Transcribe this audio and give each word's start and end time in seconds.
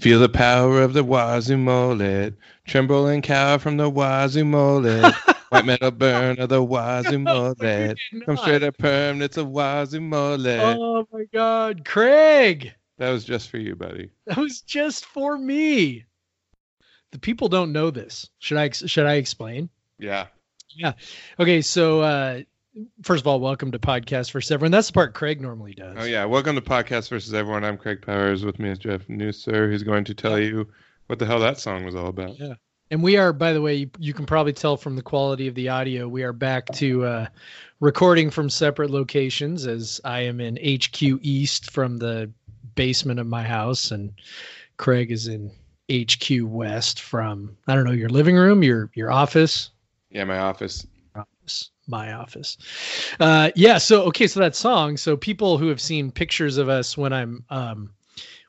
Feel 0.00 0.20
the 0.20 0.28
power 0.28 0.80
of 0.80 0.92
the 0.92 1.04
Wazzu 1.04 1.58
mullet. 1.58 2.34
Tremble 2.66 3.08
and 3.08 3.22
cower 3.22 3.58
from 3.58 3.76
the 3.76 3.90
Wazzu 3.90 4.46
mullet. 4.46 5.12
White 5.48 5.64
metal 5.64 5.90
burn 5.90 6.38
of 6.38 6.50
the 6.50 6.64
Wazzu 6.64 7.20
mullet. 7.22 7.98
Come 8.24 8.36
straight 8.36 8.62
up 8.62 8.78
perm, 8.78 9.22
it's 9.22 9.38
a 9.38 9.42
Wazzu 9.42 10.00
mullet. 10.00 10.60
Oh 10.60 11.08
my 11.12 11.24
God, 11.32 11.84
Craig! 11.84 12.74
That 12.98 13.10
was 13.10 13.24
just 13.24 13.50
for 13.50 13.58
you, 13.58 13.74
buddy. 13.74 14.10
That 14.26 14.36
was 14.36 14.60
just 14.60 15.04
for 15.04 15.36
me. 15.36 16.04
The 17.10 17.18
people 17.18 17.48
don't 17.48 17.72
know 17.72 17.90
this. 17.90 18.28
Should 18.38 18.58
I 18.58 18.70
should 18.70 19.06
I 19.06 19.14
explain? 19.14 19.68
Yeah. 19.98 20.26
Yeah. 20.76 20.92
Okay. 21.40 21.60
So 21.62 22.02
uh, 22.02 22.40
first 23.02 23.22
of 23.22 23.26
all, 23.26 23.40
welcome 23.40 23.72
to 23.72 23.78
Podcast 23.78 24.30
for 24.30 24.40
Everyone. 24.52 24.72
That's 24.72 24.88
the 24.88 24.92
part 24.92 25.14
Craig 25.14 25.40
normally 25.40 25.74
does. 25.74 25.96
Oh 25.98 26.04
yeah. 26.04 26.24
Welcome 26.24 26.54
to 26.56 26.62
Podcast 26.62 27.08
versus 27.08 27.34
Everyone. 27.34 27.64
I'm 27.64 27.76
Craig 27.76 28.02
Powers. 28.02 28.44
With 28.44 28.58
me 28.58 28.70
is 28.70 28.78
Jeff 28.78 29.06
Nusser, 29.08 29.70
who's 29.70 29.82
going 29.82 30.04
to 30.04 30.14
tell 30.14 30.38
you 30.38 30.68
what 31.06 31.18
the 31.18 31.26
hell 31.26 31.40
that 31.40 31.58
song 31.58 31.84
was 31.84 31.94
all 31.94 32.08
about. 32.08 32.38
Yeah. 32.38 32.54
And 32.90 33.02
we 33.02 33.16
are, 33.18 33.32
by 33.32 33.52
the 33.52 33.60
way, 33.60 33.74
you, 33.74 33.90
you 33.98 34.14
can 34.14 34.24
probably 34.24 34.52
tell 34.52 34.76
from 34.76 34.96
the 34.96 35.02
quality 35.02 35.46
of 35.46 35.54
the 35.54 35.68
audio, 35.68 36.08
we 36.08 36.22
are 36.22 36.32
back 36.32 36.66
to 36.74 37.04
uh, 37.04 37.26
recording 37.80 38.30
from 38.30 38.48
separate 38.48 38.90
locations 38.90 39.66
as 39.66 40.00
I 40.04 40.20
am 40.20 40.40
in 40.40 40.56
HQ 40.56 41.02
East 41.02 41.70
from 41.70 41.98
the 41.98 42.30
basement 42.74 43.20
of 43.20 43.26
my 43.26 43.42
house, 43.42 43.90
and 43.90 44.12
Craig 44.78 45.10
is 45.10 45.28
in 45.28 45.50
HQ 45.92 46.30
West 46.42 47.00
from 47.00 47.56
I 47.66 47.74
don't 47.74 47.84
know 47.84 47.92
your 47.92 48.08
living 48.08 48.36
room, 48.36 48.62
your 48.62 48.90
your 48.94 49.10
office. 49.10 49.70
Yeah, 50.10 50.24
my 50.24 50.38
office. 50.38 50.86
Office, 51.14 51.70
my 51.88 52.12
office. 52.12 52.56
Uh, 53.18 53.50
yeah. 53.54 53.78
So 53.78 54.02
okay, 54.04 54.26
so 54.26 54.40
that 54.40 54.56
song. 54.56 54.96
So 54.96 55.16
people 55.16 55.58
who 55.58 55.68
have 55.68 55.80
seen 55.80 56.10
pictures 56.10 56.58
of 56.58 56.68
us 56.68 56.96
when 56.96 57.12
I'm 57.12 57.44
um, 57.50 57.90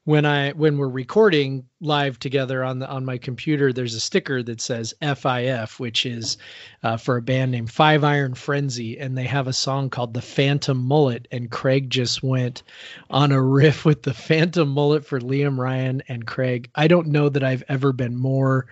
when 0.10 0.26
I 0.26 0.54
when 0.54 0.80
we're 0.80 0.90
recording 0.90 1.66
live 1.82 2.18
together 2.18 2.64
on 2.64 2.80
the 2.80 2.90
on 2.90 3.06
my 3.06 3.20
computer, 3.20 3.72
there's 3.72 3.94
a 3.94 4.00
sticker 4.00 4.42
that 4.42 4.60
says 4.60 4.94
FIF, 5.02 5.80
which 5.80 6.04
is 6.06 6.40
uh, 6.82 6.98
for 6.98 7.18
a 7.18 7.22
band 7.22 7.52
named 7.52 7.72
Five 7.72 8.04
Iron 8.04 8.34
Frenzy, 8.34 8.98
and 8.98 9.16
they 9.16 9.26
have 9.26 9.48
a 9.48 9.54
song 9.54 9.92
called 9.92 10.16
"The 10.16 10.22
Phantom 10.24 10.78
Mullet." 10.78 11.28
And 11.32 11.52
Craig 11.52 11.92
just 11.92 12.24
went 12.24 12.64
on 13.12 13.32
a 13.32 13.40
riff 13.40 13.86
with 13.86 14.02
the 14.02 14.16
Phantom 14.16 14.68
Mullet 14.68 15.06
for 15.06 15.20
Liam 15.20 15.60
Ryan 15.60 16.02
and 16.08 16.26
Craig. 16.26 16.72
I 16.74 16.88
don't 16.88 17.10
know 17.10 17.30
that 17.30 17.44
I've 17.44 17.64
ever 17.70 17.94
been 17.94 18.16
more. 18.16 18.66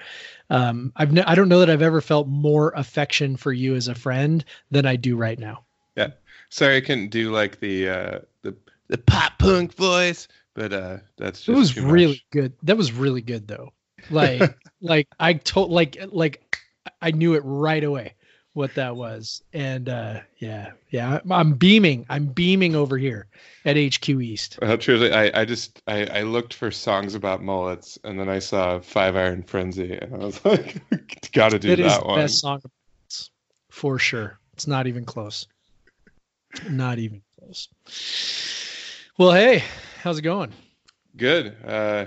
Um, 0.49 0.93
I've 0.95 1.17
I 1.25 1.35
don't 1.35 1.49
know 1.49 1.59
that 1.59 1.69
I've 1.69 1.81
ever 1.81 2.01
felt 2.01 2.27
more 2.27 2.71
affection 2.75 3.35
for 3.35 3.51
you 3.51 3.75
as 3.75 3.87
a 3.87 3.95
friend 3.95 4.43
than 4.71 4.85
I 4.85 4.95
do 4.95 5.15
right 5.15 5.37
now. 5.37 5.65
Yeah. 5.95 6.11
Sorry, 6.49 6.77
I 6.77 6.81
couldn't 6.81 7.09
do 7.09 7.31
like 7.31 7.59
the 7.59 7.89
uh, 7.89 8.19
the 8.43 8.55
the 8.87 8.97
pop 8.97 9.37
punk 9.39 9.73
voice 9.73 10.27
but 10.57 10.73
uh 10.73 10.97
that's 11.17 11.39
just 11.39 11.49
it 11.49 11.55
was 11.55 11.77
really 11.77 12.21
good 12.31 12.51
that 12.63 12.75
was 12.75 12.91
really 12.91 13.21
good 13.21 13.47
though 13.47 13.71
like 14.09 14.57
like 14.81 15.07
i 15.19 15.31
told 15.33 15.71
like 15.71 15.97
like 16.11 16.59
i 17.01 17.11
knew 17.11 17.35
it 17.35 17.43
right 17.45 17.83
away 17.83 18.15
what 18.57 18.73
that 18.73 18.95
was 18.95 19.43
and 19.53 19.87
uh 19.87 20.19
yeah 20.39 20.71
yeah 20.89 21.19
i'm 21.29 21.53
beaming 21.53 22.05
i'm 22.09 22.25
beaming 22.25 22.75
over 22.75 22.97
here 22.97 23.27
at 23.65 23.75
hq 23.75 24.09
east 24.09 24.57
well 24.61 24.77
truly 24.77 25.11
i 25.13 25.41
i 25.41 25.45
just 25.45 25.81
i 25.87 26.05
i 26.07 26.21
looked 26.23 26.53
for 26.53 26.71
songs 26.71 27.15
about 27.15 27.41
mullets 27.41 27.97
and 28.03 28.19
then 28.19 28.27
i 28.27 28.39
saw 28.39 28.79
five 28.79 29.15
iron 29.15 29.43
frenzy 29.43 29.97
and 29.97 30.13
i 30.13 30.17
was 30.17 30.43
like 30.45 30.81
gotta 31.31 31.59
do 31.59 31.69
it 31.69 31.75
that 31.77 31.85
is 31.85 32.03
one 32.03 32.19
best 32.19 32.39
song 32.41 32.61
for 33.69 33.99
sure 33.99 34.39
it's 34.53 34.67
not 34.67 34.87
even 34.87 35.05
close 35.05 35.47
not 36.69 36.97
even 36.97 37.21
close 37.39 37.69
well 39.17 39.31
hey 39.31 39.63
how's 40.07 40.19
it 40.19 40.21
going? 40.21 40.53
Good. 41.17 41.55
Uh, 41.65 42.05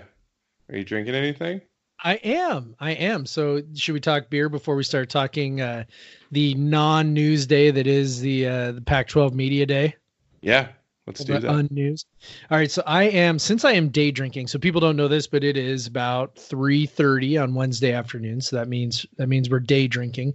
are 0.71 0.77
you 0.77 0.85
drinking 0.85 1.15
anything? 1.15 1.61
I 2.03 2.15
am. 2.15 2.75
I 2.81 2.93
am. 2.93 3.27
So, 3.27 3.63
should 3.75 3.93
we 3.93 4.01
talk 4.01 4.31
beer 4.31 4.49
before 4.49 4.75
we 4.77 4.83
start 4.83 5.11
talking 5.11 5.61
uh, 5.61 5.85
the 6.31 6.55
non-news 6.55 7.47
day 7.47 7.71
that 7.71 7.87
is 7.87 8.21
the 8.21 8.47
uh, 8.47 8.73
the 8.73 8.81
Pac-12 8.81 9.33
Media 9.33 9.67
Day? 9.67 9.95
Yeah, 10.41 10.69
let's 11.07 11.25
do 11.25 11.39
that. 11.39 11.51
Unnews. 11.51 12.05
All 12.51 12.59
right. 12.59 12.71
So 12.71 12.83
I 12.87 13.05
am 13.05 13.39
since 13.39 13.65
I 13.65 13.73
am 13.73 13.89
day 13.91 14.11
drinking. 14.11 14.47
So 14.47 14.59
people 14.59 14.81
don't 14.81 14.97
know 14.97 15.09
this, 15.09 15.27
but 15.27 15.45
it 15.45 15.57
is 15.57 15.87
about 15.87 16.37
three 16.37 16.87
thirty 16.87 17.37
on 17.37 17.55
Wednesday 17.55 17.93
afternoon. 17.93 18.41
So 18.41 18.57
that 18.57 18.69
means 18.69 19.05
that 19.17 19.29
means 19.29 19.51
we're 19.51 19.61
day 19.61 19.87
drinking. 19.87 20.35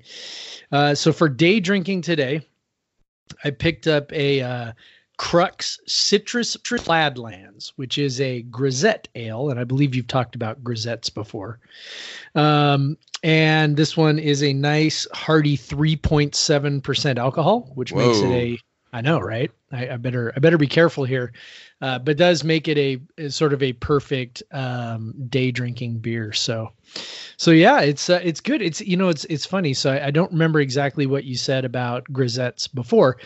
Uh, 0.72 0.94
so 0.94 1.12
for 1.12 1.30
day 1.30 1.60
drinking 1.60 2.02
today, 2.02 2.42
I 3.44 3.50
picked 3.52 3.88
up 3.88 4.12
a 4.14 4.42
uh, 4.42 4.72
Crux 5.18 5.80
Citrus 5.88 6.58
Cladlands, 6.58 7.74
which 7.76 7.98
is 7.98 8.20
a 8.20 8.42
grisette 8.44 9.08
ale, 9.16 9.50
and 9.50 9.60
I 9.60 9.64
believe 9.64 9.96
you've 9.96 10.08
talked 10.08 10.36
about 10.36 10.64
grisettes 10.64 11.14
before. 11.14 11.60
Um, 12.34 12.98
and 13.24 13.78
this 13.78 13.96
one 13.96 14.20
is 14.20 14.44
a 14.44 14.54
nice 14.54 15.08
hearty 15.14 15.58
3.7% 15.58 17.18
alcohol, 17.18 17.72
which 17.76 17.92
Whoa. 17.92 18.08
makes 18.08 18.20
it 18.20 18.32
a 18.32 18.60
I 18.94 19.02
know, 19.02 19.20
right? 19.20 19.52
I, 19.72 19.90
I, 19.90 19.98
better 19.98 20.32
I 20.36 20.40
better 20.40 20.58
be 20.58 20.68
careful 20.68 21.04
here, 21.04 21.34
uh, 21.82 22.00
but 22.00 22.16
does 22.16 22.44
make 22.44 22.68
it 22.68 22.78
a, 22.78 23.02
a, 23.18 23.30
sort 23.30 23.52
of 23.52 23.62
a 23.62 23.74
perfect 23.74 24.42
um, 24.52 25.14
day 25.28 25.52
drinking 25.52 25.98
beer. 25.98 26.32
So, 26.32 26.72
so 27.36 27.52
yeah, 27.52 27.82
it's 27.82 28.10
uh, 28.10 28.22
it's 28.24 28.40
good. 28.40 28.62
It's 28.62 28.80
you 28.80 28.96
know 28.96 29.10
it's 29.10 29.26
it's 29.26 29.46
funny. 29.46 29.74
So 29.74 29.92
I, 29.92 30.08
I, 30.08 30.12
don't 30.12 30.32
remember 30.32 30.62
exactly 30.62 31.08
what 31.08 31.26
you 31.26 31.36
said 31.36 31.66
about 31.66 32.06
grisettes 32.06 32.74
before, 32.74 33.18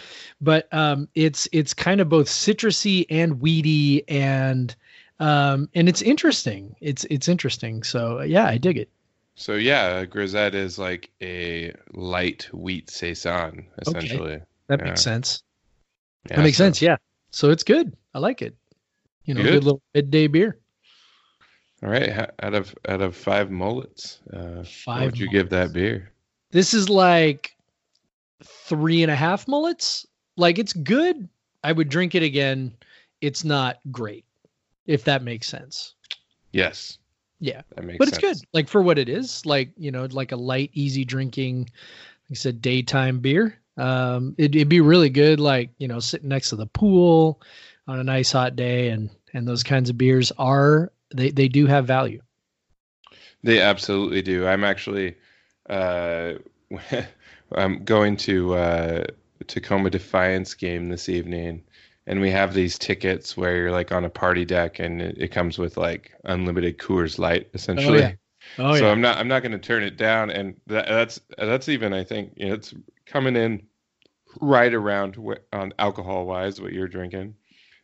but 0.41 0.67
um, 0.73 1.07
it's 1.13 1.47
it's 1.51 1.73
kind 1.73 2.01
of 2.01 2.09
both 2.09 2.27
citrusy 2.27 3.05
and 3.09 3.39
weedy 3.39 4.07
and 4.09 4.75
um, 5.19 5.69
and 5.75 5.87
it's 5.87 6.01
interesting. 6.01 6.75
It's 6.81 7.05
it's 7.11 7.27
interesting. 7.27 7.83
So 7.83 8.21
yeah, 8.21 8.45
I 8.45 8.57
dig 8.57 8.77
it. 8.77 8.89
So 9.35 9.53
yeah, 9.53 10.03
grisette 10.05 10.55
is 10.55 10.79
like 10.79 11.11
a 11.21 11.73
light 11.93 12.49
wheat 12.51 12.89
saison 12.89 13.67
essentially. 13.77 14.33
Okay. 14.33 14.43
That 14.67 14.79
yeah. 14.79 14.85
makes 14.85 15.01
sense. 15.01 15.43
Yeah, 16.27 16.37
that 16.37 16.43
makes 16.43 16.57
so. 16.57 16.65
sense. 16.65 16.81
Yeah. 16.81 16.97
So 17.31 17.51
it's 17.51 17.63
good. 17.63 17.95
I 18.13 18.19
like 18.19 18.41
it. 18.41 18.55
You 19.25 19.35
know, 19.35 19.43
good, 19.43 19.51
good 19.51 19.63
little 19.63 19.81
midday 19.93 20.27
beer. 20.27 20.57
All 21.83 21.89
right. 21.89 22.09
Out 22.41 22.53
of 22.53 22.75
out 22.87 23.01
of 23.01 23.15
five 23.15 23.51
mullets, 23.51 24.19
uh, 24.33 24.63
five. 24.63 25.01
What 25.01 25.05
would 25.05 25.19
you 25.19 25.27
mullets. 25.27 25.43
give 25.43 25.49
that 25.49 25.73
beer? 25.73 26.11
This 26.51 26.73
is 26.73 26.89
like 26.89 27.55
three 28.43 29.03
and 29.03 29.11
a 29.11 29.15
half 29.15 29.47
mullets. 29.47 30.05
Like 30.35 30.57
it's 30.57 30.73
good. 30.73 31.29
I 31.63 31.71
would 31.71 31.89
drink 31.89 32.15
it 32.15 32.23
again. 32.23 32.73
It's 33.21 33.43
not 33.43 33.79
great, 33.91 34.25
if 34.87 35.03
that 35.03 35.23
makes 35.23 35.47
sense. 35.47 35.95
Yes. 36.51 36.97
Yeah. 37.39 37.61
That 37.75 37.83
makes 37.83 37.97
but 37.97 38.07
it's 38.07 38.17
good. 38.17 38.37
Like 38.53 38.67
for 38.67 38.81
what 38.81 38.97
it 38.97 39.09
is, 39.09 39.45
like, 39.45 39.71
you 39.77 39.91
know, 39.91 40.05
like 40.11 40.31
a 40.31 40.37
light, 40.37 40.71
easy 40.73 41.05
drinking, 41.05 41.59
like 41.59 42.31
I 42.31 42.33
said, 42.33 42.61
daytime 42.61 43.19
beer. 43.19 43.59
Um, 43.79 44.35
it, 44.37 44.55
it'd 44.55 44.69
be 44.69 44.81
really 44.81 45.09
good, 45.09 45.39
like 45.39 45.71
you 45.77 45.87
know, 45.87 45.99
sitting 45.99 46.29
next 46.29 46.49
to 46.49 46.55
the 46.55 46.67
pool 46.67 47.41
on 47.87 47.99
a 47.99 48.03
nice 48.03 48.31
hot 48.31 48.55
day, 48.55 48.89
and 48.89 49.09
and 49.33 49.47
those 49.47 49.63
kinds 49.63 49.89
of 49.89 49.97
beers 49.97 50.31
are 50.37 50.91
they 51.13 51.31
they 51.31 51.47
do 51.47 51.65
have 51.65 51.85
value. 51.85 52.21
They 53.43 53.61
absolutely 53.61 54.21
do. 54.21 54.45
I'm 54.45 54.63
actually 54.63 55.15
uh, 55.69 56.33
I'm 57.55 57.83
going 57.83 58.17
to 58.17 58.53
uh, 58.55 59.03
Tacoma 59.47 59.89
Defiance 59.89 60.53
game 60.53 60.89
this 60.89 61.09
evening, 61.09 61.63
and 62.05 62.19
we 62.19 62.31
have 62.31 62.53
these 62.53 62.77
tickets 62.77 63.37
where 63.37 63.55
you're 63.55 63.71
like 63.71 63.91
on 63.91 64.05
a 64.05 64.09
party 64.09 64.45
deck, 64.45 64.79
and 64.79 65.01
it, 65.01 65.17
it 65.17 65.27
comes 65.29 65.57
with 65.57 65.77
like 65.77 66.13
unlimited 66.25 66.77
Coors 66.77 67.17
Light 67.17 67.49
essentially. 67.53 67.99
Oh, 67.99 68.01
yeah. 68.01 68.13
Oh, 68.57 68.75
so 68.75 68.85
yeah. 68.85 68.91
I'm 68.91 69.01
not 69.01 69.17
I'm 69.17 69.27
not 69.27 69.41
going 69.41 69.51
to 69.51 69.59
turn 69.59 69.83
it 69.83 69.97
down, 69.97 70.29
and 70.29 70.59
that, 70.67 70.87
that's 70.87 71.21
that's 71.37 71.69
even 71.69 71.93
I 71.93 72.03
think 72.03 72.33
you 72.35 72.49
know 72.49 72.55
it's 72.55 72.73
coming 73.05 73.35
in 73.35 73.63
right 74.39 74.73
around 74.73 75.17
on 75.53 75.73
alcohol 75.79 76.25
wise 76.25 76.61
what 76.61 76.73
you're 76.73 76.87
drinking. 76.87 77.35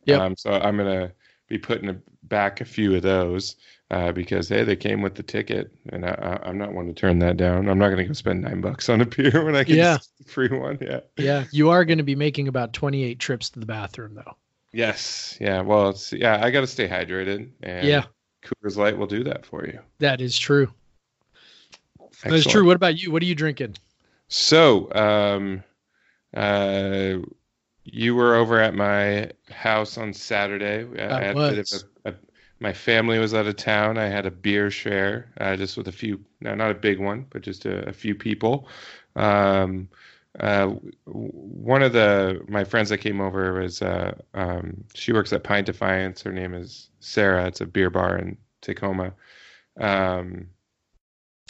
Yeah. 0.05 0.23
Um, 0.23 0.35
so 0.35 0.51
I'm 0.51 0.77
gonna 0.77 1.11
be 1.47 1.57
putting 1.57 2.01
back 2.23 2.61
a 2.61 2.65
few 2.65 2.95
of 2.95 3.01
those 3.01 3.55
uh, 3.91 4.11
because 4.11 4.49
hey, 4.49 4.63
they 4.63 4.75
came 4.75 5.01
with 5.01 5.15
the 5.15 5.23
ticket, 5.23 5.71
and 5.89 6.05
I, 6.05 6.39
am 6.43 6.57
not 6.57 6.73
one 6.73 6.87
to 6.87 6.93
turn 6.93 7.19
that 7.19 7.37
down. 7.37 7.69
I'm 7.69 7.77
not 7.77 7.89
gonna 7.89 8.05
go 8.05 8.13
spend 8.13 8.41
nine 8.41 8.61
bucks 8.61 8.89
on 8.89 9.01
a 9.01 9.05
beer 9.05 9.43
when 9.43 9.55
I 9.55 9.63
can 9.63 9.75
yeah. 9.75 9.97
free 10.25 10.49
one. 10.49 10.77
Yeah. 10.81 11.01
Yeah, 11.17 11.45
you 11.51 11.69
are 11.69 11.85
to 11.85 12.03
be 12.03 12.15
making 12.15 12.47
about 12.47 12.73
28 12.73 13.19
trips 13.19 13.49
to 13.51 13.59
the 13.59 13.65
bathroom 13.65 14.15
though. 14.15 14.35
Yes. 14.75 15.37
Yeah. 15.39 15.61
Well, 15.61 15.89
it's 15.89 16.11
yeah. 16.11 16.43
I 16.43 16.51
got 16.51 16.61
to 16.61 16.67
stay 16.67 16.87
hydrated. 16.87 17.49
And 17.63 17.87
yeah. 17.87 18.03
Coors 18.43 18.75
Light 18.75 18.97
will 18.97 19.07
do 19.07 19.23
that 19.23 19.45
for 19.45 19.65
you. 19.65 19.79
That 19.99 20.19
is 20.19 20.37
true. 20.37 20.69
Excellent. 22.01 22.23
That 22.23 22.33
is 22.33 22.45
true. 22.45 22.65
What 22.65 22.75
about 22.75 23.01
you? 23.01 23.09
What 23.09 23.23
are 23.23 23.25
you 23.25 23.35
drinking? 23.35 23.77
So, 24.27 24.91
um, 24.93 25.63
uh, 26.35 27.17
you 27.83 28.15
were 28.15 28.35
over 28.35 28.59
at 28.59 28.75
my 28.75 29.31
house 29.49 29.97
on 29.97 30.13
Saturday. 30.13 31.01
I, 31.01 31.33
was. 31.33 31.51
a 31.51 31.55
bit 31.55 31.71
of 31.71 31.83
a, 32.05 32.09
a, 32.09 32.15
my 32.59 32.73
family 32.73 33.19
was 33.19 33.33
out 33.33 33.47
of 33.47 33.55
town. 33.55 33.97
I 33.97 34.07
had 34.07 34.25
a 34.25 34.31
beer 34.31 34.71
share, 34.71 35.31
uh, 35.39 35.55
just 35.55 35.77
with 35.77 35.87
a 35.87 35.91
few, 35.91 36.23
no, 36.41 36.55
not 36.55 36.71
a 36.71 36.75
big 36.75 36.99
one, 36.99 37.25
but 37.29 37.41
just 37.41 37.65
a, 37.65 37.87
a 37.87 37.93
few 37.93 38.15
people. 38.15 38.67
Um, 39.15 39.89
uh, 40.39 40.67
one 41.05 41.81
of 41.81 41.93
the 41.93 42.43
my 42.49 42.63
friends 42.65 42.89
that 42.89 42.97
came 42.97 43.21
over 43.21 43.61
was 43.61 43.81
uh, 43.81 44.13
um, 44.33 44.83
she 44.93 45.13
works 45.13 45.31
at 45.31 45.43
Pint 45.43 45.65
Defiance. 45.65 46.21
Her 46.21 46.33
name 46.33 46.53
is 46.53 46.89
Sarah. 46.99 47.47
It's 47.47 47.61
a 47.61 47.65
beer 47.65 47.89
bar 47.89 48.17
in 48.17 48.37
Tacoma. 48.61 49.13
Um, 49.79 50.47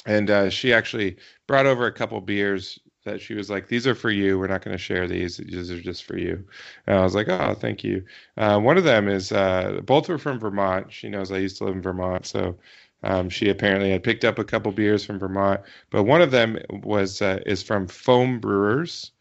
and 0.05 0.29
uh, 0.29 0.49
she 0.49 0.71
actually 0.71 1.17
brought 1.47 1.65
over 1.65 1.87
a 1.87 1.91
couple 1.91 2.21
beers 2.21 2.79
that 3.05 3.21
she 3.21 3.33
was 3.33 3.49
like, 3.49 3.67
"These 3.67 3.87
are 3.87 3.95
for 3.95 4.09
you. 4.09 4.37
We're 4.37 4.47
not 4.47 4.63
going 4.63 4.75
to 4.75 4.83
share 4.83 5.07
these. 5.07 5.37
These 5.37 5.71
are 5.71 5.79
just 5.79 6.03
for 6.03 6.17
you." 6.17 6.43
And 6.85 6.97
I 6.97 7.03
was 7.03 7.15
like, 7.15 7.29
"Oh, 7.29 7.53
thank 7.53 7.83
you." 7.83 8.03
Uh, 8.35 8.59
one 8.59 8.77
of 8.77 8.83
them 8.83 9.07
is 9.07 9.31
uh, 9.31 9.79
both 9.83 10.09
were 10.09 10.17
from 10.17 10.39
Vermont. 10.39 10.91
She 10.91 11.09
knows 11.09 11.31
I 11.31 11.37
used 11.37 11.57
to 11.57 11.65
live 11.65 11.75
in 11.75 11.81
Vermont, 11.81 12.25
so 12.25 12.57
um, 13.03 13.29
she 13.29 13.49
apparently 13.49 13.91
had 13.91 14.03
picked 14.03 14.25
up 14.25 14.39
a 14.39 14.43
couple 14.43 14.71
beers 14.71 15.05
from 15.05 15.19
Vermont. 15.19 15.61
But 15.91 16.03
one 16.03 16.21
of 16.21 16.31
them 16.31 16.59
was 16.69 17.21
uh, 17.21 17.39
is 17.45 17.63
from 17.63 17.87
Foam 17.87 18.39
Brewers. 18.39 19.11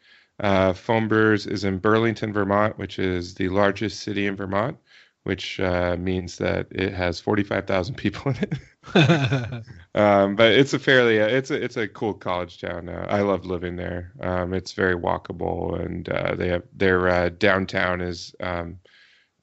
Uh, 0.41 0.73
Foam 0.73 1.07
Brewers 1.07 1.47
is 1.47 1.63
in 1.65 1.79
Burlington, 1.79 2.33
Vermont, 2.33 2.77
which 2.79 2.99
is 2.99 3.35
the 3.35 3.49
largest 3.51 4.01
city 4.01 4.27
in 4.27 4.35
Vermont, 4.35 4.77
which 5.25 5.59
uh, 5.61 5.97
means 5.99 6.39
that 6.39 6.67
it 6.71 6.93
has 6.95 7.21
45,000 7.21 7.95
people 7.97 8.33
in 8.33 8.39
it. 8.39 8.59
Um, 9.97 10.35
but 10.35 10.51
it's 10.51 10.75
a 10.75 10.79
fairly 10.81 11.21
uh, 11.21 11.29
it's 11.29 11.53
a 11.53 11.55
it's 11.55 11.77
a 11.77 11.87
cool 11.87 12.15
college 12.15 12.61
town. 12.61 12.89
Uh, 12.89 13.07
I 13.09 13.21
love 13.21 13.47
living 13.47 13.77
there. 13.77 14.13
Um, 14.21 14.53
it's 14.53 14.73
very 14.73 14.97
walkable, 14.97 15.81
and 15.81 16.09
uh, 16.09 16.35
they 16.35 16.49
have 16.49 16.65
their 16.73 17.09
uh, 17.09 17.29
downtown 17.29 18.01
is 18.01 18.35
um, 18.41 18.81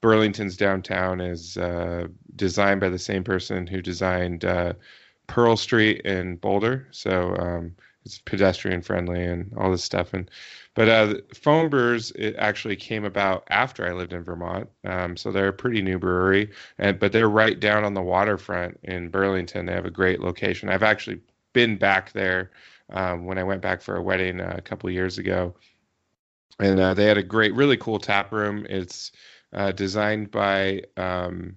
Burlington's 0.02 0.58
downtown 0.58 1.22
is 1.22 1.56
uh, 1.56 2.08
designed 2.36 2.80
by 2.80 2.90
the 2.90 2.98
same 2.98 3.24
person 3.24 3.66
who 3.66 3.80
designed 3.80 4.44
uh, 4.44 4.74
Pearl 5.26 5.56
Street 5.56 6.02
in 6.02 6.36
Boulder. 6.36 6.86
So 6.90 7.34
um, 7.36 7.76
it's 8.04 8.18
pedestrian 8.18 8.82
friendly 8.82 9.24
and 9.24 9.52
all 9.56 9.70
this 9.70 9.84
stuff. 9.84 10.14
And 10.14 10.30
but 10.74 10.88
uh, 10.88 11.14
Foam 11.34 11.68
Brewers 11.68 12.10
it 12.12 12.34
actually 12.38 12.76
came 12.76 13.04
about 13.04 13.44
after 13.50 13.86
I 13.86 13.92
lived 13.92 14.12
in 14.12 14.24
Vermont. 14.24 14.68
Um, 14.84 15.16
so 15.16 15.30
they're 15.30 15.48
a 15.48 15.52
pretty 15.52 15.82
new 15.82 15.98
brewery, 15.98 16.50
and 16.78 16.98
but 16.98 17.12
they're 17.12 17.28
right 17.28 17.58
down 17.58 17.84
on 17.84 17.94
the 17.94 18.02
waterfront 18.02 18.80
in 18.82 19.10
Burlington. 19.10 19.66
They 19.66 19.72
have 19.72 19.86
a 19.86 19.90
great 19.90 20.20
location. 20.20 20.68
I've 20.68 20.82
actually 20.82 21.20
been 21.52 21.76
back 21.76 22.12
there 22.12 22.50
um, 22.90 23.26
when 23.26 23.38
I 23.38 23.44
went 23.44 23.62
back 23.62 23.82
for 23.82 23.96
a 23.96 24.02
wedding 24.02 24.40
uh, 24.40 24.54
a 24.56 24.62
couple 24.62 24.90
years 24.90 25.18
ago, 25.18 25.54
and 26.58 26.80
uh, 26.80 26.94
they 26.94 27.04
had 27.04 27.18
a 27.18 27.22
great, 27.22 27.54
really 27.54 27.76
cool 27.76 27.98
tap 27.98 28.32
room. 28.32 28.66
It's 28.68 29.12
uh, 29.52 29.72
designed 29.72 30.30
by 30.30 30.82
um, 30.96 31.56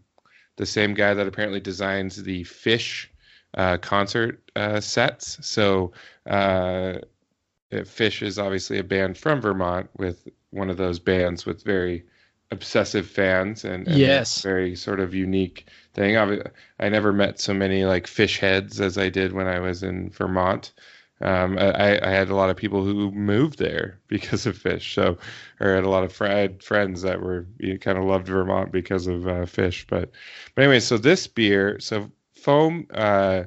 the 0.58 0.66
same 0.66 0.94
guy 0.94 1.14
that 1.14 1.28
apparently 1.28 1.60
designs 1.60 2.22
the 2.22 2.44
Phish 2.44 3.08
uh, 3.56 3.78
concert 3.78 4.42
uh, 4.56 4.80
sets. 4.80 5.38
So 5.46 5.92
uh, 6.28 7.00
Phish 7.72 8.22
is 8.22 8.40
obviously 8.40 8.80
a 8.80 8.84
band 8.84 9.18
from 9.18 9.42
Vermont 9.42 9.90
with 9.98 10.28
one 10.52 10.70
of 10.70 10.78
those 10.78 11.00
bands 11.00 11.46
with 11.46 11.64
very 11.64 12.06
obsessive 12.52 13.08
fans 13.08 13.66
and, 13.66 13.88
and 13.88 13.96
Yes. 13.98 14.42
very 14.42 14.76
sort 14.76 15.00
of 15.00 15.14
unique 15.14 15.68
thing. 15.94 16.18
I, 16.18 16.42
I 16.80 16.90
never 16.90 17.12
met 17.12 17.40
so 17.40 17.54
many 17.54 17.86
like 17.86 18.06
Phish 18.08 18.40
heads 18.40 18.80
as 18.80 18.98
I 18.98 19.10
did 19.10 19.34
when 19.34 19.48
I 19.48 19.60
was 19.60 19.84
in 19.84 20.10
Vermont. 20.12 20.74
Um, 21.22 21.58
I, 21.58 22.00
I 22.06 22.10
had 22.12 22.30
a 22.30 22.36
lot 22.36 22.50
of 22.50 22.58
people 22.58 22.84
who 22.84 23.10
moved 23.12 23.58
there 23.58 24.00
because 24.08 24.46
of 24.46 24.58
Phish. 24.58 24.94
So, 24.94 25.18
or 25.60 25.72
I 25.72 25.76
had 25.76 25.86
a 25.86 25.90
lot 25.90 26.04
of 26.04 26.14
fr- 26.14 26.26
I 26.28 26.38
had 26.40 26.64
friends 26.64 27.02
that 27.02 27.22
were 27.22 27.48
you 27.60 27.74
know, 27.74 27.78
kind 27.80 27.98
of 27.98 28.04
loved 28.06 28.28
Vermont 28.28 28.72
because 28.72 29.08
of 29.08 29.28
uh, 29.28 29.46
Phish. 29.46 29.86
But, 29.88 30.12
but 30.54 30.64
anyway, 30.64 30.80
so 30.82 30.98
this 30.98 31.26
beer, 31.28 31.80
so 31.80 32.12
foam, 32.46 32.86
uh, 32.94 33.44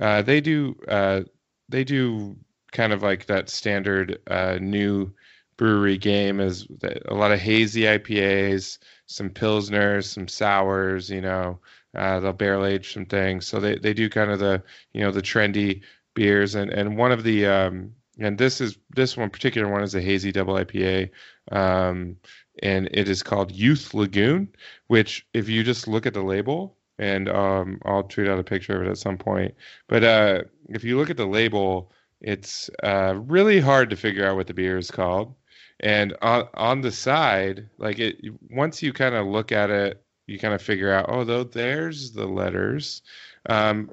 uh, 0.00 0.22
they 0.22 0.40
do 0.40 0.76
uh, 0.88 1.22
they 1.68 1.84
do 1.84 2.36
kind 2.72 2.92
of 2.92 3.02
like 3.02 3.26
that 3.26 3.48
standard 3.48 4.18
uh, 4.26 4.58
new 4.60 5.12
brewery 5.56 5.98
game 5.98 6.40
is 6.40 6.66
a 7.06 7.14
lot 7.14 7.32
of 7.32 7.38
hazy 7.38 7.82
IPAs, 7.82 8.78
some 9.06 9.30
pilsners, 9.30 10.04
some 10.04 10.26
sours. 10.26 11.10
You 11.10 11.20
know, 11.20 11.60
uh, 11.94 12.18
they'll 12.20 12.32
barrel 12.32 12.66
age 12.66 12.92
some 12.92 13.06
things. 13.06 13.46
So 13.46 13.60
they 13.60 13.76
they 13.78 13.94
do 13.94 14.10
kind 14.10 14.30
of 14.32 14.40
the 14.40 14.62
you 14.92 15.02
know 15.02 15.12
the 15.12 15.22
trendy 15.22 15.82
beers 16.14 16.56
and 16.56 16.70
and 16.70 16.96
one 16.96 17.12
of 17.12 17.22
the 17.22 17.46
um 17.46 17.94
and 18.18 18.36
this 18.36 18.60
is 18.60 18.76
this 18.90 19.16
one 19.16 19.30
particular 19.30 19.70
one 19.70 19.82
is 19.84 19.94
a 19.94 20.00
hazy 20.00 20.32
double 20.32 20.54
IPA 20.54 21.10
um 21.52 22.16
and 22.62 22.88
it 22.92 23.08
is 23.08 23.22
called 23.22 23.52
Youth 23.52 23.94
Lagoon 23.94 24.48
which 24.88 25.24
if 25.32 25.48
you 25.48 25.62
just 25.62 25.86
look 25.86 26.06
at 26.06 26.14
the 26.14 26.22
label 26.22 26.76
and 27.00 27.28
um 27.28 27.80
I'll 27.84 28.04
tweet 28.04 28.28
out 28.28 28.38
a 28.38 28.44
picture 28.44 28.76
of 28.76 28.86
it 28.86 28.90
at 28.90 28.98
some 28.98 29.18
point. 29.18 29.54
But 29.88 30.04
uh 30.04 30.42
if 30.68 30.84
you 30.84 30.96
look 30.96 31.10
at 31.10 31.16
the 31.16 31.26
label 31.26 31.90
it's 32.20 32.70
uh 32.82 33.14
really 33.16 33.58
hard 33.58 33.90
to 33.90 33.96
figure 33.96 34.26
out 34.26 34.36
what 34.36 34.46
the 34.46 34.54
beer 34.54 34.78
is 34.78 34.90
called. 34.90 35.34
And 35.80 36.14
on 36.22 36.48
on 36.54 36.80
the 36.82 36.92
side 36.92 37.68
like 37.78 37.98
it 37.98 38.16
once 38.50 38.82
you 38.82 38.92
kind 38.92 39.14
of 39.14 39.26
look 39.26 39.50
at 39.50 39.70
it 39.70 40.04
you 40.26 40.38
kind 40.38 40.54
of 40.54 40.62
figure 40.62 40.92
out 40.92 41.06
oh 41.08 41.24
though 41.24 41.44
there's 41.44 42.12
the 42.12 42.26
letters. 42.26 43.02
Um 43.48 43.90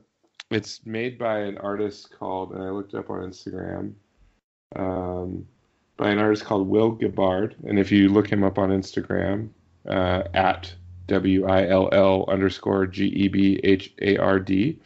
it's 0.50 0.86
made 0.86 1.18
by 1.18 1.40
an 1.40 1.58
artist 1.58 2.18
called, 2.18 2.54
and 2.54 2.64
I 2.64 2.70
looked 2.70 2.94
up 2.94 3.10
on 3.10 3.20
Instagram, 3.20 3.94
um, 4.76 5.46
by 5.98 6.10
an 6.10 6.20
artist 6.20 6.46
called 6.46 6.68
Will 6.70 6.96
Gebhard. 6.96 7.56
And 7.66 7.78
if 7.78 7.92
you 7.92 8.10
look 8.10 8.32
him 8.32 8.44
up 8.44 8.58
on 8.58 8.70
Instagram, 8.70 9.50
uh, 9.88 10.24
at 10.34 10.74
W 11.08 11.46
I 11.46 11.68
L 11.68 11.90
L 11.92 12.26
underscore 12.28 12.88
G 12.88 13.06
E 13.08 13.28
B 13.28 13.60
H 13.64 13.94
A 14.02 14.18
R 14.18 14.40
D, 14.40 14.80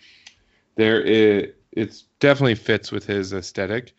there 0.75 1.03
it 1.03 1.57
it's 1.71 2.03
definitely 2.19 2.55
fits 2.55 2.91
with 2.91 3.05
his 3.05 3.33
aesthetic. 3.33 3.93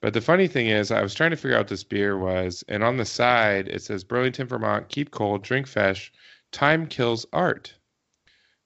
But 0.00 0.12
the 0.12 0.20
funny 0.20 0.48
thing 0.48 0.66
is, 0.66 0.90
I 0.90 1.02
was 1.02 1.14
trying 1.14 1.30
to 1.30 1.36
figure 1.36 1.56
out 1.56 1.68
this 1.68 1.84
beer 1.84 2.18
was, 2.18 2.62
and 2.68 2.84
on 2.84 2.98
the 2.98 3.04
side 3.04 3.68
it 3.68 3.82
says 3.82 4.04
Burlington, 4.04 4.46
Vermont, 4.46 4.88
keep 4.88 5.10
cold, 5.10 5.42
drink 5.42 5.66
fresh, 5.66 6.12
time 6.52 6.86
kills 6.86 7.24
art. 7.32 7.74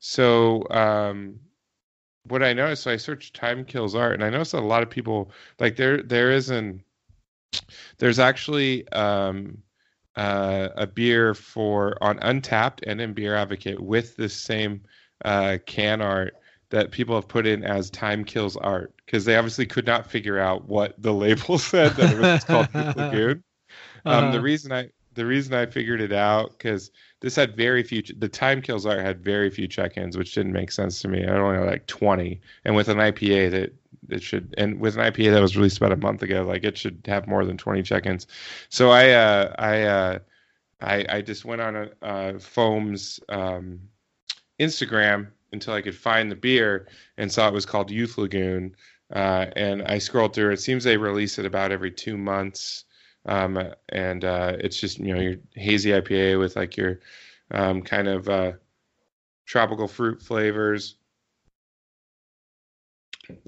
So 0.01 0.69
um, 0.71 1.39
what 2.25 2.43
I 2.43 2.53
noticed, 2.53 2.83
so 2.85 2.91
I 2.91 2.97
searched 2.97 3.35
time 3.35 3.65
kills 3.65 3.95
art, 3.95 4.15
and 4.15 4.25
I 4.25 4.31
noticed 4.31 4.53
that 4.53 4.63
a 4.63 4.67
lot 4.67 4.83
of 4.83 4.91
people 4.91 5.31
like 5.59 5.77
there 5.77 6.03
there 6.03 6.31
is 6.31 6.51
an 6.51 6.83
there's 7.99 8.19
actually 8.19 8.87
um, 8.89 9.63
uh, 10.19 10.71
a 10.77 10.87
beer 10.87 11.35
for 11.35 11.97
on 12.03 12.19
Untappd 12.21 12.81
and 12.87 13.01
in 13.01 13.15
Beer 13.15 13.37
Advocate 13.37 13.81
with 13.81 14.17
this 14.17 14.35
same 14.37 14.83
uh, 15.25 15.59
can 15.67 16.03
art 16.03 16.37
that 16.71 16.93
people 16.93 17.17
have 17.17 17.29
put 17.29 17.47
in 17.47 17.65
as 17.65 17.91
time 17.91 18.25
kills 18.25 18.57
art 18.59 18.95
because 19.07 19.25
they 19.27 19.37
obviously 19.37 19.67
could 19.67 19.87
not 19.87 20.11
figure 20.11 20.39
out 20.41 20.67
what 20.69 20.95
the 21.03 21.15
label 21.15 21.59
said 21.59 21.97
that 21.97 22.11
it 22.13 22.17
was 22.17 22.45
called 22.51 22.69
Lagoon. 22.95 23.45
Um, 24.09 24.31
the 24.31 24.41
Uh-huh. 24.41 24.43
reason 24.43 24.73
I 24.73 24.91
the 25.15 25.27
reason 25.27 25.55
I 25.55 25.67
figured 25.67 26.01
it 26.01 26.13
out 26.13 26.53
because 26.53 26.91
this 27.21 27.37
had 27.37 27.57
very 27.57 27.83
few 27.83 28.03
the 28.19 28.29
time 28.29 28.63
kills 28.63 28.87
art 28.87 29.01
had 29.01 29.25
very 29.25 29.51
few 29.51 29.69
check-ins 29.69 30.17
which 30.17 30.35
didn't 30.35 30.53
make 30.53 30.71
sense 30.73 31.01
to 31.03 31.09
me 31.09 31.27
i 31.27 31.31
only 31.33 31.59
had 31.59 31.67
like 31.67 31.87
20 31.87 32.41
and 32.65 32.77
with 32.77 32.89
an 32.89 32.99
ipa 32.99 33.51
that 33.51 33.75
it 34.09 34.23
should 34.23 34.55
and 34.59 34.81
with 34.81 34.97
an 34.97 35.13
ipa 35.13 35.33
that 35.33 35.41
was 35.41 35.57
released 35.57 35.77
about 35.79 35.93
a 35.93 35.97
month 35.97 36.23
ago 36.23 36.45
like 36.45 36.65
it 36.65 36.77
should 36.77 37.01
have 37.07 37.27
more 37.27 37.45
than 37.45 37.57
20 37.57 37.83
check-ins 37.83 38.27
so 38.69 38.91
i 38.91 39.11
uh 39.11 39.55
i 39.59 39.83
uh 39.83 40.19
i 40.81 41.05
i 41.09 41.21
just 41.21 41.45
went 41.45 41.61
on 41.61 41.77
a 41.77 41.91
uh 42.03 42.39
foam's 42.39 43.21
um 43.29 43.81
instagram 44.61 45.29
until 45.53 45.75
i 45.75 45.83
could 45.83 45.97
find 45.97 46.31
the 46.31 46.37
beer 46.37 46.89
and 47.17 47.31
saw 47.31 47.49
it 47.49 47.55
was 47.55 47.67
called 47.67 47.91
youth 47.91 48.19
lagoon 48.19 48.75
uh 49.15 49.47
and 49.57 49.83
i 49.83 49.99
scrolled 49.99 50.35
through 50.35 50.51
it 50.51 50.61
seems 50.61 50.85
they 50.85 50.97
release 50.97 51.39
it 51.39 51.47
about 51.47 51.73
every 51.73 51.91
two 51.91 52.17
months 52.17 52.85
um, 53.29 53.59
and 53.91 54.25
uh, 54.25 54.57
it's 54.59 54.81
just 54.81 54.99
you 54.99 55.15
know 55.15 55.21
your 55.21 55.37
hazy 55.55 55.91
IPA 55.91 56.39
with 56.39 56.57
like 56.57 56.77
your 56.77 57.01
um, 57.51 57.83
kind 57.83 58.09
of 58.09 58.29
uh, 58.29 58.53
tropical 59.45 59.87
fruit 59.87 60.23
flavors. 60.23 60.97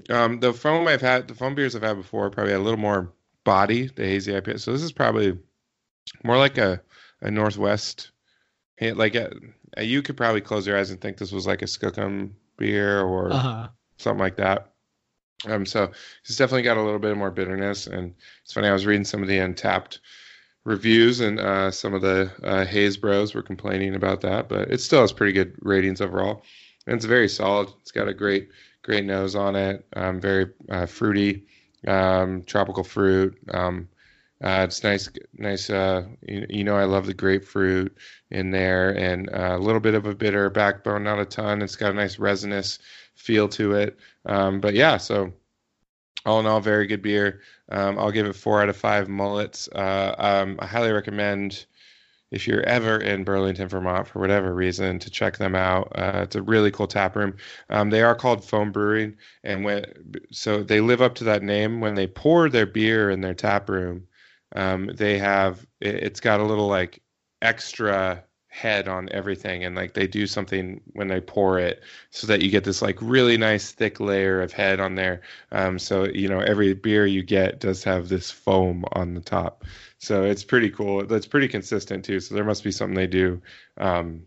Um, 0.09 0.39
the 0.39 0.53
foam 0.53 0.87
I've 0.87 1.01
had, 1.01 1.27
the 1.27 1.35
foam 1.35 1.55
beers 1.55 1.75
I've 1.75 1.81
had 1.83 1.97
before, 1.97 2.29
probably 2.29 2.51
had 2.51 2.61
a 2.61 2.63
little 2.63 2.79
more 2.79 3.11
body. 3.43 3.87
The 3.87 4.03
hazy 4.03 4.33
IPA, 4.33 4.59
so 4.59 4.71
this 4.71 4.81
is 4.83 4.91
probably 4.91 5.37
more 6.23 6.37
like 6.37 6.57
a 6.57 6.81
a 7.21 7.31
Northwest. 7.31 8.11
Like 8.81 9.15
a, 9.15 9.31
a- 9.77 9.83
you 9.83 10.01
could 10.01 10.17
probably 10.17 10.41
close 10.41 10.65
your 10.65 10.77
eyes 10.77 10.89
and 10.91 10.99
think 10.99 11.17
this 11.17 11.31
was 11.31 11.45
like 11.47 11.61
a 11.61 11.65
Skookum 11.65 12.31
beer 12.57 13.01
or 13.01 13.31
Uh-huh. 13.31 13.67
something 13.97 14.19
like 14.19 14.37
that. 14.37 14.71
Um, 15.47 15.65
so 15.65 15.91
it's 16.23 16.37
definitely 16.37 16.63
got 16.63 16.77
a 16.77 16.81
little 16.83 16.99
bit 16.99 17.15
more 17.17 17.31
bitterness, 17.31 17.87
and 17.87 18.13
it's 18.43 18.53
funny. 18.53 18.67
I 18.67 18.73
was 18.73 18.85
reading 18.85 19.05
some 19.05 19.21
of 19.21 19.27
the 19.27 19.37
Untappd 19.39 19.99
reviews, 20.63 21.19
and 21.19 21.39
uh, 21.39 21.71
some 21.71 21.93
of 21.93 22.01
the 22.01 22.31
uh, 22.43 22.65
Haze 22.65 22.97
Bros 22.97 23.33
were 23.33 23.41
complaining 23.41 23.95
about 23.95 24.21
that, 24.21 24.49
but 24.49 24.69
it 24.71 24.81
still 24.81 25.01
has 25.01 25.11
pretty 25.13 25.33
good 25.33 25.55
ratings 25.61 26.01
overall, 26.01 26.43
and 26.85 26.95
it's 26.95 27.05
very 27.05 27.27
solid. 27.29 27.69
It's 27.81 27.91
got 27.91 28.07
a 28.07 28.13
great, 28.13 28.49
great 28.83 29.05
nose 29.05 29.35
on 29.35 29.55
it. 29.55 29.85
Um, 29.93 30.19
very 30.19 30.47
uh, 30.69 30.85
fruity, 30.85 31.45
um, 31.87 32.43
tropical 32.43 32.83
fruit. 32.83 33.37
Um, 33.53 33.87
uh, 34.43 34.65
it's 34.67 34.83
nice, 34.83 35.09
nice. 35.37 35.69
Uh, 35.69 36.03
you, 36.27 36.45
you, 36.49 36.63
know, 36.63 36.75
I 36.75 36.85
love 36.85 37.05
the 37.05 37.13
grapefruit 37.13 37.95
in 38.31 38.49
there, 38.49 38.89
and 38.97 39.29
uh, 39.29 39.55
a 39.55 39.59
little 39.59 39.79
bit 39.79 39.93
of 39.93 40.07
a 40.07 40.15
bitter 40.15 40.49
backbone, 40.49 41.03
not 41.03 41.19
a 41.19 41.25
ton. 41.25 41.61
It's 41.61 41.75
got 41.75 41.91
a 41.91 41.95
nice 41.95 42.17
resinous 42.17 42.79
feel 43.13 43.47
to 43.49 43.73
it. 43.73 43.99
Um, 44.25 44.59
but 44.59 44.73
yeah, 44.73 44.97
so 44.97 45.31
all 46.25 46.39
in 46.39 46.47
all, 46.47 46.59
very 46.59 46.87
good 46.87 47.03
beer. 47.03 47.41
Um, 47.71 47.99
I'll 47.99 48.11
give 48.11 48.25
it 48.25 48.35
four 48.35 48.61
out 48.61 48.69
of 48.69 48.77
five 48.77 49.07
mullets. 49.09 49.69
Uh, 49.69 50.15
um, 50.17 50.57
I 50.59 50.65
highly 50.65 50.91
recommend 50.91 51.65
if 52.31 52.47
you're 52.47 52.63
ever 52.63 52.97
in 52.97 53.23
Burlington, 53.23 53.67
Vermont, 53.67 54.07
for 54.07 54.19
whatever 54.19 54.53
reason, 54.53 54.99
to 54.99 55.09
check 55.09 55.37
them 55.37 55.53
out. 55.53 55.91
Uh, 55.95 56.21
it's 56.23 56.35
a 56.35 56.41
really 56.41 56.71
cool 56.71 56.87
tap 56.87 57.15
room. 57.15 57.35
Um, 57.69 57.89
they 57.89 58.01
are 58.01 58.15
called 58.15 58.43
Foam 58.43 58.71
Brewing, 58.71 59.17
and 59.43 59.63
when 59.65 59.85
so 60.31 60.63
they 60.63 60.79
live 60.81 61.01
up 61.01 61.15
to 61.15 61.23
that 61.25 61.43
name. 61.43 61.81
When 61.81 61.95
they 61.95 62.07
pour 62.07 62.49
their 62.49 62.65
beer 62.65 63.09
in 63.11 63.21
their 63.21 63.33
tap 63.33 63.69
room, 63.69 64.07
um, 64.55 64.91
they 64.95 65.17
have 65.17 65.65
it, 65.81 65.95
it's 65.95 66.19
got 66.21 66.39
a 66.39 66.45
little 66.45 66.67
like 66.67 67.01
extra 67.41 68.23
head 68.51 68.89
on 68.89 69.07
everything 69.11 69.63
and 69.63 69.77
like 69.77 69.93
they 69.93 70.05
do 70.05 70.27
something 70.27 70.81
when 70.91 71.07
they 71.07 71.21
pour 71.21 71.57
it 71.57 71.81
so 72.09 72.27
that 72.27 72.41
you 72.41 72.51
get 72.51 72.65
this 72.65 72.81
like 72.81 72.97
really 73.01 73.37
nice 73.37 73.71
thick 73.71 74.01
layer 74.01 74.41
of 74.41 74.51
head 74.51 74.81
on 74.81 74.93
there. 74.95 75.21
Um, 75.53 75.79
so 75.79 76.03
you 76.03 76.27
know 76.27 76.41
every 76.41 76.73
beer 76.73 77.05
you 77.05 77.23
get 77.23 77.61
does 77.61 77.81
have 77.85 78.09
this 78.09 78.29
foam 78.29 78.83
on 78.91 79.13
the 79.13 79.21
top. 79.21 79.63
So 79.99 80.23
it's 80.23 80.43
pretty 80.43 80.69
cool. 80.69 81.05
That's 81.05 81.25
pretty 81.25 81.47
consistent 81.47 82.03
too. 82.03 82.19
So 82.19 82.35
there 82.35 82.43
must 82.43 82.61
be 82.61 82.71
something 82.71 82.93
they 82.93 83.07
do 83.07 83.41
um, 83.77 84.23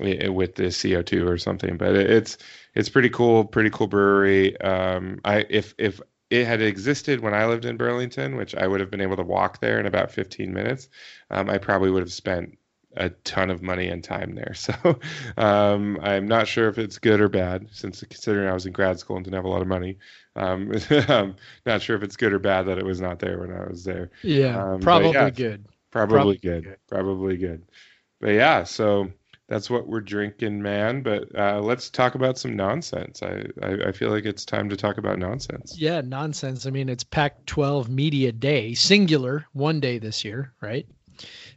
with 0.00 0.56
the 0.56 0.64
co2 0.64 1.28
or 1.28 1.38
something. 1.38 1.76
But 1.76 1.94
it's 1.94 2.36
it's 2.74 2.88
pretty 2.88 3.10
cool 3.10 3.44
pretty 3.44 3.70
cool 3.70 3.86
brewery. 3.86 4.60
Um, 4.60 5.20
i 5.24 5.46
if 5.48 5.72
if 5.78 6.00
it 6.30 6.46
had 6.48 6.60
existed 6.60 7.20
when 7.20 7.32
I 7.32 7.46
lived 7.46 7.64
in 7.64 7.76
Burlington, 7.76 8.34
which 8.36 8.56
I 8.56 8.66
would 8.66 8.80
have 8.80 8.90
been 8.90 9.00
able 9.00 9.16
to 9.16 9.22
walk 9.22 9.60
there 9.60 9.78
in 9.78 9.86
about 9.86 10.10
15 10.10 10.52
minutes, 10.52 10.88
um, 11.30 11.48
I 11.48 11.58
probably 11.58 11.90
would 11.90 12.02
have 12.02 12.12
spent 12.12 12.58
a 12.96 13.10
ton 13.10 13.50
of 13.50 13.62
money 13.62 13.88
and 13.88 14.02
time 14.02 14.34
there. 14.34 14.54
So 14.54 14.98
um, 15.36 15.98
I'm 16.02 16.26
not 16.26 16.48
sure 16.48 16.68
if 16.68 16.78
it's 16.78 16.98
good 16.98 17.20
or 17.20 17.28
bad, 17.28 17.68
since 17.70 18.00
considering 18.00 18.48
I 18.48 18.54
was 18.54 18.66
in 18.66 18.72
grad 18.72 18.98
school 18.98 19.16
and 19.16 19.24
didn't 19.24 19.36
have 19.36 19.44
a 19.44 19.48
lot 19.48 19.62
of 19.62 19.68
money. 19.68 19.98
Um, 20.36 20.72
I'm 20.90 21.36
not 21.66 21.82
sure 21.82 21.96
if 21.96 22.02
it's 22.02 22.16
good 22.16 22.32
or 22.32 22.38
bad 22.38 22.66
that 22.66 22.78
it 22.78 22.84
was 22.84 23.00
not 23.00 23.18
there 23.18 23.38
when 23.38 23.52
I 23.52 23.66
was 23.66 23.84
there. 23.84 24.10
Yeah, 24.22 24.72
um, 24.72 24.80
probably 24.80 25.12
yeah, 25.12 25.30
good. 25.30 25.66
Probably, 25.90 26.14
probably 26.14 26.36
good. 26.38 26.64
good. 26.64 26.76
Probably 26.88 27.36
good. 27.36 27.62
But 28.20 28.30
yeah, 28.30 28.64
so 28.64 29.10
that's 29.48 29.70
what 29.70 29.88
we're 29.88 30.00
drinking, 30.00 30.60
man. 30.60 31.02
But 31.02 31.34
uh, 31.36 31.60
let's 31.60 31.88
talk 31.88 32.14
about 32.14 32.38
some 32.38 32.54
nonsense. 32.54 33.22
I, 33.22 33.46
I, 33.62 33.88
I 33.88 33.92
feel 33.92 34.10
like 34.10 34.26
it's 34.26 34.44
time 34.44 34.68
to 34.68 34.76
talk 34.76 34.98
about 34.98 35.18
nonsense. 35.18 35.76
Yeah, 35.78 36.02
nonsense. 36.02 36.66
I 36.66 36.70
mean, 36.70 36.88
it's 36.88 37.04
Pac-12 37.04 37.88
Media 37.88 38.32
Day, 38.32 38.74
singular, 38.74 39.46
one 39.52 39.80
day 39.80 39.98
this 39.98 40.24
year, 40.24 40.52
right? 40.60 40.86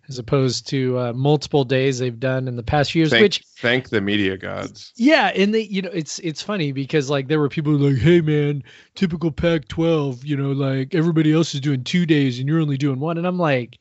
As 0.08 0.20
opposed 0.20 0.67
to 0.70 0.98
uh, 1.00 1.13
multiple 1.13 1.63
days 1.63 2.00
they've 2.00 2.20
done 2.20 2.48
in 2.48 2.55
the 2.55 2.63
past 2.63 2.93
years. 2.96 3.10
Thank, 3.10 3.22
which 3.22 3.43
thank 3.58 3.89
the 3.89 4.01
media 4.01 4.38
gods. 4.38 4.93
Yeah, 4.96 5.27
and 5.36 5.53
they, 5.53 5.62
you 5.62 5.81
know, 5.81 5.91
it's 5.93 6.20
it's 6.20 6.41
funny 6.41 6.72
because 6.72 7.10
like 7.10 7.27
there 7.27 7.39
were 7.39 7.50
people 7.50 7.74
like, 7.74 7.98
hey 7.98 8.22
man, 8.22 8.63
typical 8.96 9.31
Pac-12, 9.31 10.25
you 10.25 10.36
know, 10.36 10.51
like 10.51 10.93
everybody 10.96 11.34
else 11.34 11.53
is 11.53 11.62
doing 11.62 11.84
two 11.84 12.05
days 12.05 12.39
and 12.39 12.48
you're 12.48 12.62
only 12.62 12.77
doing 12.77 13.00
one, 13.00 13.17
and 13.17 13.27
I'm 13.27 13.39
like, 13.39 13.79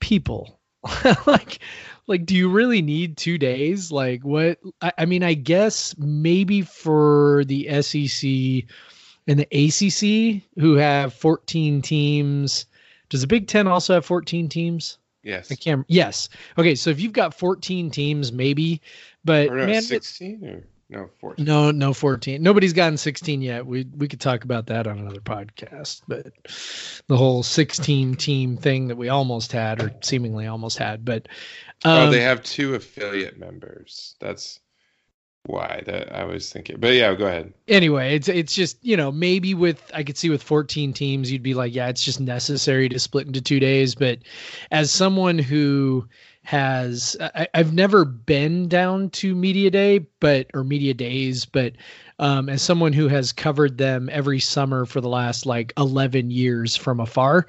people, 0.00 0.58
like. 1.26 1.58
Like, 2.06 2.26
do 2.26 2.34
you 2.34 2.48
really 2.48 2.82
need 2.82 3.16
two 3.16 3.38
days? 3.38 3.92
Like, 3.92 4.24
what? 4.24 4.58
I, 4.82 4.92
I 4.98 5.06
mean, 5.06 5.22
I 5.22 5.34
guess 5.34 5.96
maybe 5.96 6.62
for 6.62 7.44
the 7.46 7.82
SEC 7.82 8.68
and 9.28 9.38
the 9.38 9.46
ACC, 9.52 10.42
who 10.60 10.74
have 10.74 11.14
14 11.14 11.82
teams, 11.82 12.66
does 13.10 13.20
the 13.20 13.28
Big 13.28 13.46
Ten 13.46 13.68
also 13.68 13.94
have 13.94 14.04
14 14.04 14.48
teams? 14.48 14.98
Yes. 15.22 15.48
Can't. 15.56 15.84
Yes. 15.88 16.28
Okay. 16.56 16.74
So 16.74 16.90
if 16.90 17.00
you've 17.00 17.12
got 17.12 17.34
14 17.34 17.90
teams, 17.90 18.32
maybe, 18.32 18.80
but 19.24 19.48
no, 19.48 19.66
man, 19.66 19.82
16 19.82 20.44
or 20.46 20.64
no 20.88 21.10
14. 21.20 21.44
No, 21.44 21.70
no 21.70 21.92
14. 21.92 22.42
Nobody's 22.42 22.72
gotten 22.72 22.96
16 22.96 23.42
yet. 23.42 23.66
We 23.66 23.86
we 23.96 24.08
could 24.08 24.20
talk 24.20 24.44
about 24.44 24.66
that 24.66 24.86
on 24.86 24.98
another 24.98 25.20
podcast. 25.20 26.02
But 26.08 26.32
the 27.06 27.16
whole 27.16 27.42
16 27.42 28.14
team 28.16 28.56
thing 28.56 28.88
that 28.88 28.96
we 28.96 29.08
almost 29.08 29.52
had, 29.52 29.82
or 29.82 29.92
seemingly 30.00 30.46
almost 30.46 30.78
had, 30.78 31.04
but 31.04 31.28
um, 31.84 32.08
oh, 32.08 32.10
they 32.10 32.20
um, 32.20 32.24
have 32.24 32.42
two 32.42 32.74
affiliate 32.74 33.38
members. 33.38 34.16
That's 34.20 34.60
why 35.46 35.82
that 35.86 36.14
I 36.14 36.24
was 36.24 36.52
thinking. 36.52 36.76
But 36.78 36.94
yeah, 36.94 37.14
go 37.14 37.26
ahead. 37.26 37.52
Anyway, 37.68 38.14
it's 38.14 38.28
it's 38.28 38.54
just, 38.54 38.78
you 38.82 38.96
know, 38.96 39.10
maybe 39.10 39.54
with 39.54 39.90
I 39.94 40.02
could 40.02 40.16
see 40.16 40.30
with 40.30 40.42
14 40.42 40.92
teams 40.92 41.30
you'd 41.30 41.42
be 41.42 41.54
like, 41.54 41.74
yeah, 41.74 41.88
it's 41.88 42.04
just 42.04 42.20
necessary 42.20 42.88
to 42.88 42.98
split 42.98 43.26
into 43.26 43.40
2 43.40 43.60
days, 43.60 43.94
but 43.94 44.18
as 44.70 44.90
someone 44.90 45.38
who 45.38 46.06
has 46.42 47.16
I, 47.20 47.48
have 47.54 47.72
never 47.74 48.04
been 48.04 48.68
down 48.68 49.10
to 49.10 49.34
media 49.34 49.70
day 49.70 49.98
but 50.20 50.46
or 50.54 50.64
media 50.64 50.94
days 50.94 51.44
but 51.44 51.74
um, 52.18 52.48
as 52.48 52.62
someone 52.62 52.92
who 52.92 53.08
has 53.08 53.32
covered 53.32 53.76
them 53.78 54.08
every 54.10 54.40
summer 54.40 54.86
for 54.86 55.02
the 55.02 55.08
last 55.08 55.44
like 55.44 55.72
11 55.76 56.30
years 56.30 56.76
from 56.76 56.98
afar 56.98 57.46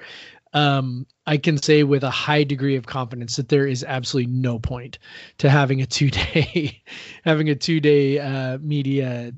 um, 0.53 1.05
I 1.25 1.37
can 1.37 1.61
say 1.61 1.83
with 1.83 2.03
a 2.03 2.09
high 2.09 2.43
degree 2.43 2.75
of 2.75 2.85
confidence 2.85 3.35
that 3.37 3.49
there 3.49 3.67
is 3.67 3.83
absolutely 3.83 4.33
no 4.33 4.59
point 4.59 4.99
to 5.37 5.49
having 5.49 5.81
a 5.81 5.85
two 5.85 6.09
day, 6.09 6.81
having 7.23 7.49
a 7.49 7.55
two 7.55 7.79
day 7.79 8.19
uh, 8.19 8.57
media, 8.59 9.31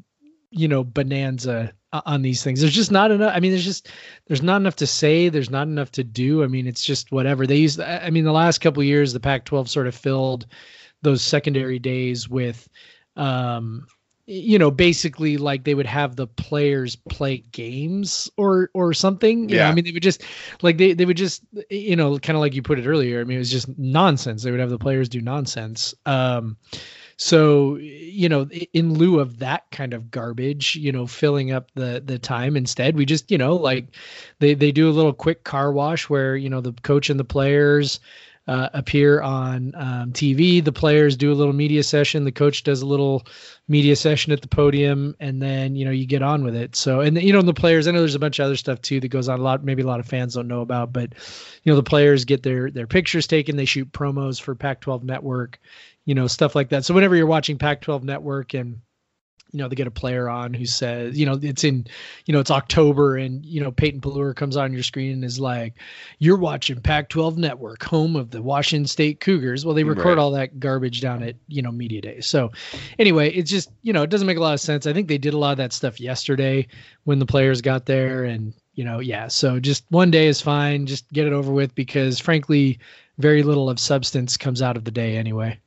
you 0.49 0.67
know, 0.67 0.83
bonanza 0.83 1.73
on 1.91 2.23
these 2.23 2.43
things. 2.43 2.59
There's 2.59 2.73
just 2.73 2.91
not 2.91 3.11
enough. 3.11 3.33
I 3.35 3.39
mean, 3.39 3.51
there's 3.51 3.65
just 3.65 3.89
there's 4.27 4.41
not 4.41 4.57
enough 4.57 4.77
to 4.77 4.87
say. 4.87 5.29
There's 5.29 5.51
not 5.51 5.67
enough 5.67 5.91
to 5.93 6.03
do. 6.03 6.43
I 6.43 6.47
mean, 6.47 6.67
it's 6.67 6.83
just 6.83 7.11
whatever 7.11 7.45
they 7.45 7.57
use. 7.57 7.79
I 7.79 8.09
mean, 8.09 8.23
the 8.23 8.31
last 8.31 8.59
couple 8.59 8.83
years, 8.83 9.13
the 9.13 9.19
Pac-12 9.19 9.69
sort 9.69 9.87
of 9.87 9.95
filled 9.95 10.47
those 11.03 11.21
secondary 11.21 11.79
days 11.79 12.27
with 12.27 12.67
um, 13.15 13.85
you 14.25 14.57
know 14.57 14.71
basically 14.71 15.37
like 15.37 15.63
they 15.63 15.75
would 15.75 15.85
have 15.85 16.15
the 16.15 16.27
players 16.27 16.95
play 16.95 17.37
games 17.51 18.29
or 18.37 18.69
or 18.73 18.93
something. 18.93 19.49
Yeah 19.49 19.69
i 19.69 19.73
mean 19.73 19.83
they 19.83 19.91
would 19.91 20.03
just 20.03 20.23
like 20.61 20.77
they, 20.77 20.93
they 20.93 21.05
would 21.05 21.17
just 21.17 21.43
you 21.69 21.95
know 21.95 22.17
kind 22.19 22.37
of 22.37 22.41
like 22.41 22.53
you 22.53 22.61
put 22.61 22.79
it 22.79 22.87
earlier 22.87 23.19
i 23.19 23.23
mean 23.23 23.35
it 23.35 23.39
was 23.39 23.51
just 23.51 23.67
nonsense. 23.77 24.43
They 24.43 24.51
would 24.51 24.59
have 24.59 24.69
the 24.69 24.79
players 24.79 25.09
do 25.09 25.21
nonsense. 25.21 25.93
Um 26.05 26.57
so 27.17 27.75
you 27.77 28.27
know 28.27 28.47
in 28.73 28.95
lieu 28.95 29.19
of 29.19 29.39
that 29.39 29.69
kind 29.71 29.93
of 29.93 30.09
garbage 30.09 30.75
you 30.75 30.91
know 30.91 31.05
filling 31.05 31.51
up 31.51 31.69
the 31.75 32.01
the 32.03 32.17
time 32.17 32.57
instead 32.57 32.95
we 32.95 33.05
just 33.05 33.29
you 33.29 33.37
know 33.37 33.55
like 33.55 33.95
they 34.39 34.53
they 34.55 34.71
do 34.71 34.89
a 34.89 34.91
little 34.91 35.13
quick 35.13 35.43
car 35.43 35.71
wash 35.71 36.09
where 36.09 36.35
you 36.35 36.49
know 36.49 36.61
the 36.61 36.73
coach 36.81 37.09
and 37.09 37.19
the 37.19 37.23
players 37.23 37.99
uh, 38.45 38.69
appear 38.73 39.21
on 39.21 39.73
um, 39.75 40.11
TV. 40.11 40.63
The 40.63 40.71
players 40.71 41.15
do 41.15 41.31
a 41.31 41.35
little 41.35 41.53
media 41.53 41.81
session. 41.81 42.25
The 42.25 42.31
coach 42.31 42.63
does 42.63 42.81
a 42.81 42.85
little 42.85 43.25
media 43.67 43.95
session 43.95 44.33
at 44.33 44.41
the 44.41 44.49
podium, 44.49 45.15
and 45.19 45.41
then 45.41 45.75
you 45.75 45.85
know 45.85 45.91
you 45.91 46.05
get 46.05 46.21
on 46.21 46.43
with 46.43 46.55
it. 46.55 46.75
So 46.75 46.99
and 46.99 47.21
you 47.21 47.31
know 47.31 47.41
the 47.41 47.53
players. 47.53 47.87
I 47.87 47.91
know 47.91 47.99
there's 47.99 48.15
a 48.15 48.19
bunch 48.19 48.39
of 48.39 48.45
other 48.45 48.57
stuff 48.57 48.81
too 48.81 48.99
that 48.99 49.07
goes 49.07 49.29
on. 49.29 49.39
A 49.39 49.43
lot, 49.43 49.63
maybe 49.63 49.81
a 49.81 49.87
lot 49.87 50.01
of 50.01 50.07
fans 50.07 50.33
don't 50.33 50.47
know 50.47 50.61
about, 50.61 50.91
but 50.91 51.13
you 51.63 51.71
know 51.71 51.77
the 51.77 51.83
players 51.83 52.25
get 52.25 52.43
their 52.43 52.69
their 52.69 52.87
pictures 52.87 53.27
taken. 53.27 53.55
They 53.55 53.65
shoot 53.65 53.91
promos 53.91 54.41
for 54.41 54.55
Pac-12 54.55 55.03
Network, 55.03 55.59
you 56.03 56.15
know 56.15 56.27
stuff 56.27 56.53
like 56.55 56.69
that. 56.69 56.83
So 56.83 56.93
whenever 56.93 57.15
you're 57.15 57.25
watching 57.27 57.57
Pac-12 57.57 58.03
Network 58.03 58.53
and 58.53 58.81
you 59.53 59.59
know, 59.59 59.67
they 59.67 59.75
get 59.75 59.85
a 59.85 59.91
player 59.91 60.27
on 60.27 60.51
who 60.51 60.65
says, 60.65 61.17
you 61.17 61.27
know, 61.27 61.39
it's 61.39 61.63
in, 61.63 61.85
you 62.25 62.33
know, 62.33 62.39
it's 62.39 62.49
October 62.49 63.17
and, 63.17 63.45
you 63.45 63.61
know, 63.61 63.71
Peyton 63.71 64.01
Pelluer 64.01 64.33
comes 64.33 64.57
on 64.57 64.73
your 64.73 64.81
screen 64.81 65.11
and 65.11 65.23
is 65.23 65.39
like, 65.39 65.75
you're 66.17 66.37
watching 66.37 66.81
Pac 66.81 67.09
12 67.09 67.37
Network, 67.37 67.83
home 67.83 68.15
of 68.15 68.31
the 68.31 68.41
Washington 68.41 68.87
State 68.87 69.19
Cougars. 69.19 69.63
Well, 69.63 69.75
they 69.75 69.83
record 69.83 70.05
right. 70.05 70.17
all 70.17 70.31
that 70.31 70.59
garbage 70.59 71.01
down 71.01 71.21
at, 71.21 71.35
you 71.47 71.61
know, 71.61 71.71
Media 71.71 72.01
Day. 72.01 72.19
So 72.21 72.51
anyway, 72.97 73.29
it's 73.31 73.51
just, 73.51 73.69
you 73.83 73.93
know, 73.93 74.01
it 74.01 74.09
doesn't 74.09 74.25
make 74.25 74.37
a 74.37 74.41
lot 74.41 74.55
of 74.55 74.59
sense. 74.59 74.87
I 74.87 74.93
think 74.93 75.07
they 75.07 75.19
did 75.19 75.35
a 75.35 75.37
lot 75.37 75.51
of 75.51 75.57
that 75.57 75.71
stuff 75.71 75.99
yesterday 75.99 76.67
when 77.03 77.19
the 77.19 77.25
players 77.27 77.61
got 77.61 77.85
there 77.85 78.23
and, 78.23 78.53
you 78.73 78.83
know, 78.83 78.99
yeah. 78.99 79.27
So 79.27 79.59
just 79.59 79.85
one 79.89 80.09
day 80.09 80.25
is 80.25 80.41
fine. 80.41 80.87
Just 80.87 81.07
get 81.13 81.27
it 81.27 81.33
over 81.33 81.51
with 81.51 81.75
because 81.75 82.19
frankly, 82.19 82.79
very 83.19 83.43
little 83.43 83.69
of 83.69 83.79
substance 83.79 84.35
comes 84.35 84.63
out 84.63 84.77
of 84.77 84.83
the 84.83 84.89
day 84.89 85.15
anyway. 85.15 85.59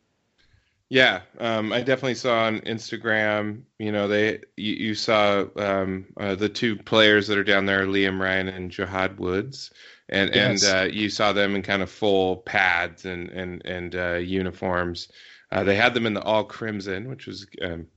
Yeah, 0.88 1.22
um, 1.38 1.72
I 1.72 1.80
definitely 1.80 2.14
saw 2.14 2.44
on 2.44 2.60
Instagram. 2.60 3.62
You 3.78 3.90
know, 3.90 4.06
they 4.06 4.40
you, 4.56 4.74
you 4.74 4.94
saw 4.94 5.46
um, 5.56 6.06
uh, 6.16 6.36
the 6.36 6.48
two 6.48 6.76
players 6.76 7.26
that 7.26 7.38
are 7.38 7.44
down 7.44 7.66
there, 7.66 7.86
Liam 7.86 8.20
Ryan 8.20 8.48
and 8.48 8.70
Jahad 8.70 9.16
Woods, 9.16 9.72
and 10.08 10.32
yes. 10.32 10.64
and 10.64 10.76
uh, 10.76 10.92
you 10.92 11.10
saw 11.10 11.32
them 11.32 11.56
in 11.56 11.62
kind 11.62 11.82
of 11.82 11.90
full 11.90 12.36
pads 12.36 13.04
and 13.04 13.30
and 13.30 13.64
and 13.64 13.96
uh, 13.96 14.14
uniforms. 14.14 15.08
Uh, 15.50 15.64
they 15.64 15.74
had 15.74 15.92
them 15.92 16.06
in 16.06 16.14
the 16.14 16.22
all 16.22 16.44
crimson, 16.44 17.08
which 17.08 17.26
was 17.26 17.46
um, 17.62 17.88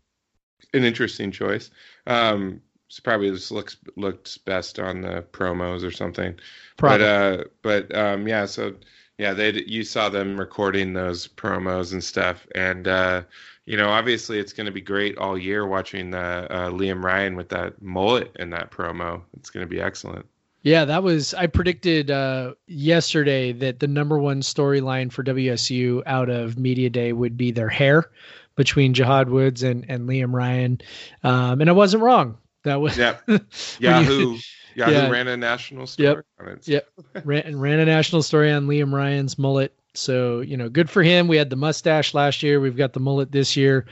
an 0.73 0.83
interesting 0.83 1.31
choice. 1.31 1.69
Um, 2.07 2.61
so 2.87 3.01
probably 3.03 3.29
just 3.29 3.51
looks 3.51 3.77
looks 3.97 4.39
best 4.39 4.79
on 4.79 5.01
the 5.01 5.23
promos 5.31 5.83
or 5.83 5.91
something. 5.91 6.39
Probably. 6.75 6.97
But 6.97 7.03
uh, 7.05 7.43
but 7.61 7.95
um, 7.95 8.27
yeah, 8.27 8.47
so 8.47 8.73
yeah, 9.19 9.33
they 9.33 9.51
you 9.67 9.83
saw 9.83 10.07
them 10.07 10.39
recording 10.39 10.93
those 10.93 11.27
promos 11.27 11.91
and 11.91 12.01
stuff, 12.01 12.47
and 12.55 12.87
uh, 12.87 13.23
you 13.65 13.75
know, 13.75 13.89
obviously 13.89 14.39
it's 14.39 14.53
going 14.53 14.65
to 14.65 14.71
be 14.71 14.79
great 14.79 15.17
all 15.17 15.37
year 15.37 15.67
watching 15.67 16.09
the 16.09 16.17
uh, 16.17 16.69
Liam 16.69 17.03
Ryan 17.03 17.35
with 17.35 17.49
that 17.49 17.81
mullet 17.81 18.31
in 18.39 18.49
that 18.51 18.71
promo. 18.71 19.21
It's 19.37 19.49
going 19.49 19.65
to 19.65 19.69
be 19.69 19.81
excellent. 19.81 20.25
Yeah, 20.63 20.85
that 20.85 21.03
was 21.03 21.33
I 21.33 21.47
predicted 21.47 22.09
uh, 22.09 22.53
yesterday 22.65 23.51
that 23.51 23.81
the 23.81 23.87
number 23.87 24.17
one 24.17 24.39
storyline 24.39 25.11
for 25.11 25.21
WSU 25.21 26.01
out 26.05 26.29
of 26.29 26.57
media 26.57 26.89
day 26.89 27.11
would 27.11 27.35
be 27.35 27.51
their 27.51 27.69
hair 27.69 28.09
between 28.55 28.93
Jahad 28.93 29.27
Woods 29.27 29.63
and 29.63 29.85
and 29.89 30.07
Liam 30.07 30.33
Ryan, 30.33 30.79
um, 31.23 31.59
and 31.59 31.69
I 31.69 31.73
wasn't 31.73 32.03
wrong. 32.03 32.37
That 32.63 32.79
was 32.79 32.97
yeah. 32.97 33.17
Yahoo 33.79 34.37
Yahoo 34.79 34.93
yeah. 34.93 35.09
ran 35.09 35.27
a 35.27 35.35
national 35.35 35.87
story. 35.87 36.23
Yep. 36.39 36.59
yep. 36.63 36.89
ran 37.25 37.59
ran 37.59 37.79
a 37.79 37.85
national 37.85 38.23
story 38.23 38.49
on 38.49 38.65
Liam 38.65 38.93
Ryan's 38.93 39.37
mullet. 39.37 39.77
So 39.93 40.39
you 40.39 40.55
know, 40.55 40.69
good 40.69 40.89
for 40.89 41.03
him. 41.03 41.27
We 41.27 41.35
had 41.35 41.49
the 41.49 41.57
mustache 41.57 42.13
last 42.13 42.41
year. 42.41 42.61
We've 42.61 42.77
got 42.77 42.93
the 42.93 43.01
mullet 43.01 43.33
this 43.33 43.57
year. 43.57 43.85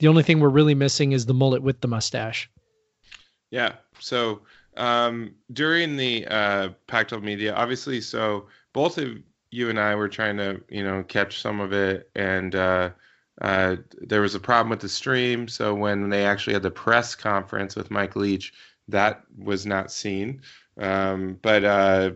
The 0.00 0.08
only 0.08 0.22
thing 0.22 0.40
we're 0.40 0.50
really 0.50 0.74
missing 0.74 1.12
is 1.12 1.24
the 1.24 1.32
mullet 1.32 1.62
with 1.62 1.80
the 1.80 1.88
mustache. 1.88 2.50
Yeah. 3.50 3.76
So 4.00 4.42
um, 4.76 5.34
during 5.52 5.96
the 5.96 6.26
uh, 6.26 6.68
Pac-12 6.88 7.22
media, 7.22 7.54
obviously, 7.54 8.02
so 8.02 8.48
both 8.74 8.98
of 8.98 9.16
you 9.50 9.70
and 9.70 9.80
I 9.80 9.94
were 9.94 10.08
trying 10.08 10.36
to, 10.38 10.60
you 10.68 10.84
know, 10.84 11.04
catch 11.04 11.40
some 11.40 11.60
of 11.60 11.72
it, 11.72 12.10
and 12.16 12.54
uh, 12.54 12.90
uh, 13.40 13.76
there 13.98 14.20
was 14.20 14.34
a 14.34 14.40
problem 14.40 14.68
with 14.68 14.80
the 14.80 14.88
stream. 14.90 15.48
So 15.48 15.74
when 15.74 16.10
they 16.10 16.26
actually 16.26 16.52
had 16.52 16.64
the 16.64 16.70
press 16.70 17.14
conference 17.14 17.76
with 17.76 17.90
Mike 17.90 18.16
Leach, 18.16 18.52
that 18.88 19.22
was 19.36 19.66
not 19.66 19.90
seen. 19.90 20.42
Um, 20.78 21.38
but 21.40 21.64
uh, 21.64 22.10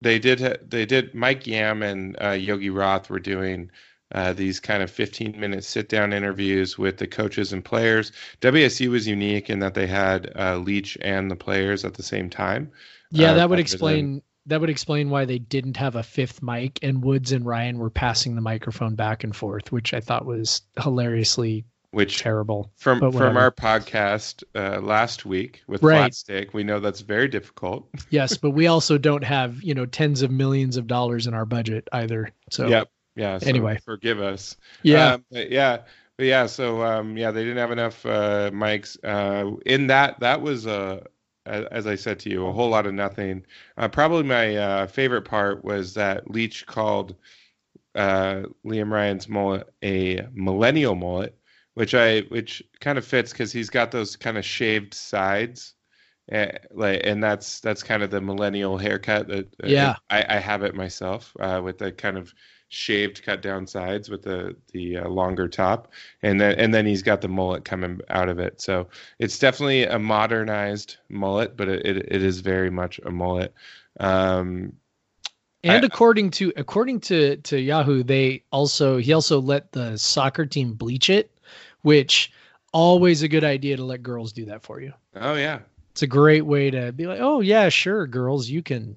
they 0.00 0.18
did. 0.18 0.70
They 0.70 0.86
did. 0.86 1.14
Mike 1.14 1.46
Yam 1.46 1.82
and 1.82 2.16
uh, 2.22 2.30
Yogi 2.30 2.70
Roth 2.70 3.10
were 3.10 3.20
doing 3.20 3.70
uh, 4.14 4.32
these 4.32 4.60
kind 4.60 4.82
of 4.82 4.90
15 4.90 5.38
minute 5.38 5.64
sit 5.64 5.88
down 5.88 6.12
interviews 6.12 6.78
with 6.78 6.98
the 6.98 7.06
coaches 7.06 7.52
and 7.52 7.64
players. 7.64 8.12
WSU 8.40 8.90
was 8.90 9.06
unique 9.06 9.50
in 9.50 9.58
that 9.60 9.74
they 9.74 9.86
had 9.86 10.30
uh, 10.38 10.56
Leach 10.58 10.98
and 11.00 11.30
the 11.30 11.36
players 11.36 11.84
at 11.84 11.94
the 11.94 12.02
same 12.02 12.30
time. 12.30 12.70
Yeah, 13.10 13.32
uh, 13.32 13.34
that 13.34 13.50
would 13.50 13.58
explain. 13.58 14.14
Than... 14.14 14.22
that 14.46 14.60
would 14.60 14.70
explain 14.70 15.10
why 15.10 15.24
they 15.24 15.38
didn't 15.38 15.76
have 15.76 15.96
a 15.96 16.02
fifth 16.02 16.42
mic, 16.42 16.78
and 16.82 17.02
Woods 17.02 17.32
and 17.32 17.46
Ryan 17.46 17.78
were 17.78 17.90
passing 17.90 18.34
the 18.34 18.40
microphone 18.40 18.94
back 18.94 19.24
and 19.24 19.34
forth, 19.34 19.72
which 19.72 19.94
I 19.94 20.00
thought 20.00 20.26
was 20.26 20.62
hilariously 20.80 21.64
which 21.94 22.18
terrible. 22.18 22.70
From 22.76 23.00
from 23.12 23.36
our 23.36 23.50
podcast 23.50 24.44
uh, 24.54 24.80
last 24.80 25.24
week 25.24 25.62
with 25.66 25.82
right. 25.82 25.98
Flat 25.98 26.14
Stick, 26.14 26.54
we 26.54 26.64
know 26.64 26.80
that's 26.80 27.00
very 27.00 27.28
difficult. 27.28 27.88
yes, 28.10 28.36
but 28.36 28.50
we 28.50 28.66
also 28.66 28.98
don't 28.98 29.24
have 29.24 29.62
you 29.62 29.74
know 29.74 29.86
tens 29.86 30.22
of 30.22 30.30
millions 30.30 30.76
of 30.76 30.86
dollars 30.86 31.26
in 31.26 31.34
our 31.34 31.44
budget 31.44 31.88
either. 31.92 32.30
So 32.50 32.68
yep, 32.68 32.90
yeah. 33.16 33.38
So 33.38 33.48
anyway, 33.48 33.78
forgive 33.84 34.20
us. 34.20 34.56
Yeah. 34.82 35.14
Um, 35.14 35.24
but 35.30 35.50
yeah. 35.50 35.82
But 36.16 36.26
yeah. 36.26 36.46
So 36.46 36.82
um, 36.82 37.16
yeah, 37.16 37.30
they 37.30 37.42
didn't 37.42 37.58
have 37.58 37.72
enough 37.72 38.04
uh, 38.06 38.50
mics. 38.52 38.96
Uh, 39.02 39.56
in 39.66 39.86
that, 39.88 40.20
that 40.20 40.42
was 40.42 40.66
uh, 40.66 41.00
as 41.46 41.86
I 41.86 41.94
said 41.94 42.18
to 42.20 42.30
you, 42.30 42.46
a 42.46 42.52
whole 42.52 42.70
lot 42.70 42.86
of 42.86 42.94
nothing. 42.94 43.44
Uh, 43.76 43.88
probably 43.88 44.22
my 44.22 44.56
uh, 44.56 44.86
favorite 44.86 45.22
part 45.22 45.64
was 45.64 45.94
that 45.94 46.30
Leach 46.30 46.66
called 46.66 47.14
uh, 47.94 48.42
Liam 48.64 48.90
Ryan's 48.90 49.28
mullet 49.28 49.68
a 49.82 50.26
millennial 50.32 50.94
mullet, 50.94 51.36
which 51.74 51.94
I 51.94 52.20
which 52.22 52.62
kind 52.80 52.98
of 52.98 53.04
fits 53.04 53.32
because 53.32 53.52
he's 53.52 53.70
got 53.70 53.90
those 53.90 54.16
kind 54.16 54.38
of 54.38 54.44
shaved 54.44 54.94
sides. 54.94 55.74
Uh, 56.32 56.46
like 56.70 57.02
and 57.04 57.22
that's 57.22 57.60
that's 57.60 57.82
kind 57.82 58.02
of 58.02 58.10
the 58.10 58.20
millennial 58.20 58.78
haircut 58.78 59.28
that 59.28 59.46
uh, 59.62 59.66
yeah 59.66 59.94
I, 60.08 60.24
I 60.26 60.38
have 60.38 60.62
it 60.62 60.74
myself 60.74 61.36
uh, 61.38 61.60
with 61.62 61.76
the 61.76 61.92
kind 61.92 62.16
of 62.16 62.32
shaved, 62.74 63.22
cut 63.22 63.40
down 63.40 63.66
sides 63.66 64.10
with 64.10 64.22
the 64.22 64.56
the 64.72 64.98
uh, 64.98 65.08
longer 65.08 65.48
top, 65.48 65.92
and 66.22 66.40
then 66.40 66.58
and 66.58 66.74
then 66.74 66.86
he's 66.86 67.02
got 67.02 67.20
the 67.20 67.28
mullet 67.28 67.64
coming 67.64 68.00
out 68.10 68.28
of 68.28 68.38
it. 68.38 68.60
So 68.60 68.88
it's 69.18 69.38
definitely 69.38 69.84
a 69.84 69.98
modernized 69.98 70.96
mullet, 71.08 71.56
but 71.56 71.68
it, 71.68 71.86
it, 71.86 71.96
it 72.10 72.22
is 72.22 72.40
very 72.40 72.70
much 72.70 73.00
a 73.04 73.10
mullet. 73.10 73.54
Um, 74.00 74.74
and 75.62 75.84
according 75.84 76.30
to 76.32 76.52
according 76.56 77.00
to 77.00 77.36
to 77.36 77.58
Yahoo, 77.58 78.02
they 78.02 78.42
also 78.50 78.98
he 78.98 79.12
also 79.12 79.40
let 79.40 79.72
the 79.72 79.96
soccer 79.96 80.44
team 80.44 80.74
bleach 80.74 81.08
it, 81.08 81.30
which 81.84 82.32
always 82.72 83.22
a 83.22 83.28
good 83.28 83.44
idea 83.44 83.76
to 83.76 83.84
let 83.84 84.02
girls 84.02 84.32
do 84.32 84.46
that 84.46 84.62
for 84.62 84.80
you. 84.80 84.92
Oh 85.14 85.34
yeah, 85.34 85.60
it's 85.92 86.02
a 86.02 86.08
great 86.08 86.44
way 86.44 86.70
to 86.70 86.90
be 86.90 87.06
like, 87.06 87.20
oh 87.20 87.40
yeah, 87.40 87.68
sure, 87.68 88.06
girls, 88.06 88.48
you 88.48 88.62
can 88.62 88.96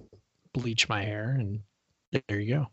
bleach 0.53 0.89
my 0.89 1.03
hair, 1.03 1.35
and 1.37 1.61
there 2.11 2.39
you 2.39 2.55
go 2.55 2.67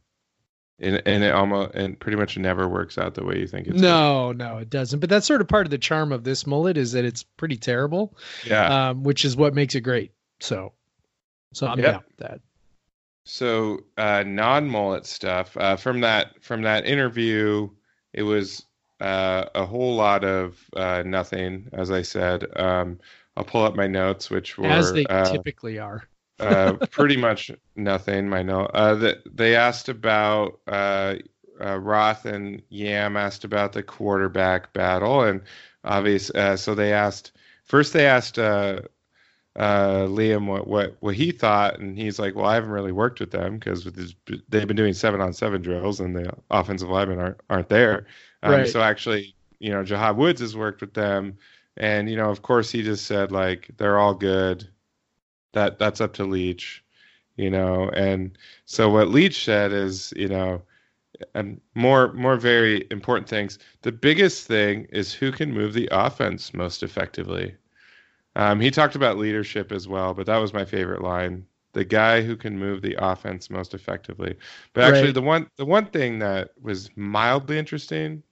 and 0.80 1.02
and 1.06 1.22
it 1.22 1.32
almost 1.32 1.74
and 1.74 1.98
pretty 1.98 2.16
much 2.16 2.36
never 2.36 2.68
works 2.68 2.98
out 2.98 3.14
the 3.14 3.24
way 3.24 3.38
you 3.38 3.46
think 3.46 3.66
it's 3.66 3.80
no 3.80 4.26
going. 4.26 4.38
no 4.38 4.58
it 4.58 4.70
doesn't 4.70 5.00
but 5.00 5.08
that's 5.08 5.26
sort 5.26 5.40
of 5.40 5.48
part 5.48 5.66
of 5.66 5.70
the 5.70 5.78
charm 5.78 6.12
of 6.12 6.24
this 6.24 6.46
mullet 6.46 6.76
is 6.76 6.92
that 6.92 7.04
it's 7.04 7.22
pretty 7.22 7.56
terrible 7.56 8.16
yeah 8.44 8.88
um, 8.88 9.02
which 9.02 9.24
is 9.24 9.36
what 9.36 9.54
makes 9.54 9.74
it 9.74 9.82
great 9.82 10.12
so 10.40 10.72
so 11.52 11.66
i'm 11.66 11.78
yep. 11.78 11.92
down 11.92 12.02
with 12.06 12.16
that 12.16 12.40
so 13.26 13.80
uh, 13.96 14.22
non-mullet 14.26 15.06
stuff 15.06 15.56
uh, 15.56 15.76
from 15.76 16.00
that 16.00 16.42
from 16.42 16.62
that 16.62 16.86
interview 16.86 17.68
it 18.12 18.22
was 18.22 18.66
uh, 19.00 19.44
a 19.54 19.66
whole 19.66 19.96
lot 19.96 20.24
of 20.24 20.58
uh, 20.76 21.02
nothing 21.04 21.68
as 21.72 21.90
i 21.90 22.02
said 22.02 22.44
um, 22.56 22.98
i'll 23.36 23.44
pull 23.44 23.64
up 23.64 23.74
my 23.74 23.86
notes 23.86 24.30
which 24.30 24.56
were 24.56 24.66
as 24.66 24.92
they 24.92 25.04
uh, 25.06 25.30
typically 25.30 25.78
are 25.78 26.08
uh, 26.40 26.74
pretty 26.90 27.16
much 27.16 27.50
nothing. 27.76 28.28
My 28.28 28.42
note. 28.42 28.70
Uh, 28.74 28.94
the, 28.94 29.22
they 29.24 29.54
asked 29.54 29.88
about 29.88 30.58
uh, 30.66 31.16
uh, 31.60 31.78
Roth 31.78 32.24
and 32.24 32.62
Yam 32.68 33.16
asked 33.16 33.44
about 33.44 33.72
the 33.72 33.82
quarterback 33.82 34.72
battle, 34.72 35.22
and 35.22 35.42
obvious. 35.84 36.30
Uh, 36.30 36.56
so 36.56 36.74
they 36.74 36.92
asked 36.92 37.32
first. 37.64 37.92
They 37.92 38.06
asked 38.06 38.38
uh, 38.38 38.80
uh, 39.56 40.06
Liam 40.06 40.46
what, 40.46 40.66
what 40.66 40.96
what 41.00 41.14
he 41.14 41.30
thought, 41.30 41.78
and 41.78 41.96
he's 41.96 42.18
like, 42.18 42.34
"Well, 42.34 42.46
I 42.46 42.54
haven't 42.54 42.70
really 42.70 42.92
worked 42.92 43.20
with 43.20 43.30
them 43.30 43.58
because 43.58 43.84
they've 44.48 44.66
been 44.66 44.76
doing 44.76 44.94
seven 44.94 45.20
on 45.20 45.32
seven 45.32 45.62
drills, 45.62 46.00
and 46.00 46.16
the 46.16 46.34
offensive 46.50 46.88
linemen 46.88 47.20
aren't 47.20 47.40
aren't 47.48 47.68
there. 47.68 48.06
Um, 48.44 48.52
right. 48.52 48.68
So 48.68 48.82
actually, 48.82 49.34
you 49.58 49.70
know, 49.70 49.82
Jahad 49.82 50.16
Woods 50.16 50.40
has 50.40 50.56
worked 50.56 50.82
with 50.82 50.94
them, 50.94 51.36
and 51.78 52.08
you 52.08 52.16
know, 52.16 52.30
of 52.30 52.42
course, 52.42 52.70
he 52.70 52.82
just 52.82 53.06
said 53.06 53.32
like 53.32 53.70
they're 53.78 53.98
all 53.98 54.14
good 54.14 54.68
that 55.54 55.78
that's 55.78 56.00
up 56.00 56.12
to 56.14 56.24
Leach, 56.24 56.84
you 57.36 57.48
know. 57.48 57.88
And 57.90 58.36
so 58.66 58.90
what 58.90 59.08
Leach 59.08 59.44
said 59.44 59.72
is, 59.72 60.12
you 60.14 60.28
know, 60.28 60.62
and 61.34 61.60
more 61.74 62.12
more 62.12 62.36
very 62.36 62.86
important 62.90 63.28
things. 63.28 63.58
The 63.82 63.92
biggest 63.92 64.46
thing 64.46 64.86
is 64.90 65.14
who 65.14 65.32
can 65.32 65.52
move 65.52 65.72
the 65.72 65.88
offense 65.90 66.52
most 66.52 66.82
effectively. 66.82 67.54
Um, 68.36 68.60
he 68.60 68.70
talked 68.70 68.96
about 68.96 69.16
leadership 69.16 69.72
as 69.72 69.88
well, 69.88 70.12
but 70.12 70.26
that 70.26 70.36
was 70.38 70.52
my 70.52 70.64
favorite 70.64 71.02
line. 71.02 71.46
The 71.72 71.84
guy 71.84 72.20
who 72.20 72.36
can 72.36 72.58
move 72.58 72.82
the 72.82 72.96
offense 72.98 73.48
most 73.48 73.74
effectively. 73.74 74.36
But 74.74 74.84
actually, 74.84 75.06
right. 75.06 75.14
the 75.14 75.22
one 75.22 75.50
the 75.56 75.64
one 75.64 75.86
thing 75.86 76.18
that 76.18 76.50
was 76.60 76.90
mildly 76.96 77.58
interesting 77.58 78.22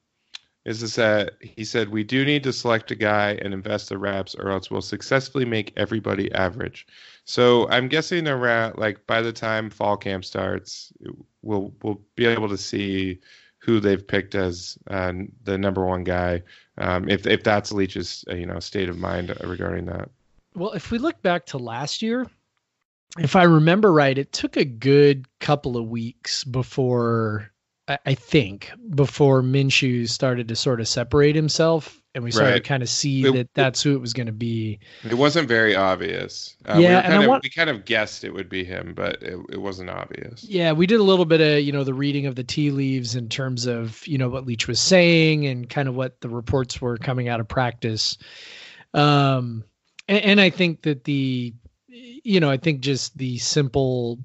is 0.65 0.95
that 0.95 1.33
he 1.41 1.65
said 1.65 1.89
we 1.89 2.05
do 2.05 2.25
need 2.25 2.45
to 2.45 2.53
select 2.53 2.91
a 2.91 2.95
guy 2.95 3.33
and 3.43 3.53
invest 3.53 3.89
the 3.89 3.99
reps, 3.99 4.35
or 4.35 4.51
else 4.51 4.71
we'll 4.71 4.81
successfully 4.81 5.45
make 5.45 5.73
everybody 5.77 6.33
average. 6.33 6.87
So 7.25 7.69
I'm 7.69 7.89
guessing 7.89 8.29
around 8.29 8.79
like 8.79 9.07
by 9.07 9.23
the 9.23 9.33
time 9.33 9.71
fall 9.71 9.97
camp 9.97 10.25
starts, 10.25 10.93
we'll 11.43 11.73
we'll 11.83 12.01
be 12.15 12.27
able 12.27 12.49
to 12.49 12.59
see 12.59 13.19
who 13.59 13.79
they've 13.79 14.07
picked 14.07 14.35
as 14.35 14.77
uh, 14.89 15.13
the 15.45 15.57
number 15.57 15.85
one 15.85 16.05
guy, 16.05 16.43
um, 16.79 17.09
if 17.09 17.27
if 17.27 17.45
that's 17.45 17.73
Leach's 17.73 18.25
uh, 18.31 18.35
you 18.35 18.47
know 18.47 18.59
state 18.61 18.89
of 18.89 18.99
mind 18.99 19.35
regarding 19.45 19.87
that. 19.87 20.11
Well, 20.55 20.73
if 20.73 20.91
we 20.91 20.99
look 20.99 21.21
back 21.23 21.47
to 21.47 21.59
last 21.59 22.03
year, 22.03 22.27
if 23.19 23.37
I 23.37 23.45
remember 23.45 23.93
right, 23.93 24.17
it 24.17 24.33
took 24.33 24.57
a 24.57 24.65
good 24.65 25.27
couple 25.39 25.77
of 25.77 25.89
weeks 25.89 26.45
before 26.45 27.52
I 27.89 28.15
think 28.15 28.71
before 28.95 29.43
Minshew 29.43 30.09
started 30.09 30.49
to 30.49 30.57
sort 30.57 30.81
of 30.81 30.87
separate 30.87 31.35
himself 31.35 32.01
and 32.15 32.23
we 32.23 32.31
started 32.31 32.51
right. 32.51 32.63
to 32.63 32.69
kind 32.69 32.83
of 32.83 32.89
see 32.89 33.27
it, 33.27 33.33
that 33.33 33.55
that's 33.55 33.83
who 33.83 33.95
it 33.95 34.01
was 34.01 34.13
going 34.13 34.27
to 34.27 34.33
be. 34.33 34.79
It 35.03 35.15
wasn't 35.15 35.49
very 35.49 35.75
obvious. 35.75 36.57
Uh, 36.67 36.79
yeah, 36.79 37.09
we 37.09 37.15
and 37.15 37.23
of, 37.25 37.29
want, 37.29 37.43
we 37.43 37.51
kind 37.51 37.71
of 37.71 37.85
guessed 37.85 38.23
it 38.23 38.33
would 38.33 38.49
be 38.49 38.65
him, 38.65 38.93
but 38.95 39.23
it, 39.23 39.39
it 39.51 39.61
wasn't 39.61 39.91
obvious. 39.91 40.45
Yeah, 40.45 40.73
we 40.73 40.87
did 40.87 41.01
a 41.01 41.03
little 41.03 41.25
bit 41.25 41.41
of 41.41 41.63
you 41.63 41.73
know 41.73 41.85
the 41.85 41.95
reading 41.95 42.27
of 42.27 42.37
the 42.37 42.45
tea 42.45 42.71
leaves 42.71 43.17
in 43.17 43.29
terms 43.29 43.67
of 43.67 44.07
you 44.07 44.19
know 44.19 44.29
what 44.29 44.47
Leach 44.47 44.69
was 44.69 44.79
saying 44.79 45.47
and 45.47 45.69
kind 45.69 45.89
of 45.89 45.95
what 45.95 46.21
the 46.21 46.29
reports 46.29 46.81
were 46.81 46.99
coming 46.99 47.29
out 47.29 47.41
of 47.41 47.49
practice. 47.49 48.19
Um, 48.95 49.65
and, 50.07 50.25
and 50.25 50.41
I 50.41 50.51
think 50.51 50.83
that 50.83 51.05
the 51.05 51.55
you 51.89 52.41
know 52.41 52.51
I 52.51 52.59
think 52.59 52.81
just 52.81 53.17
the 53.17 53.39
simple 53.39 54.19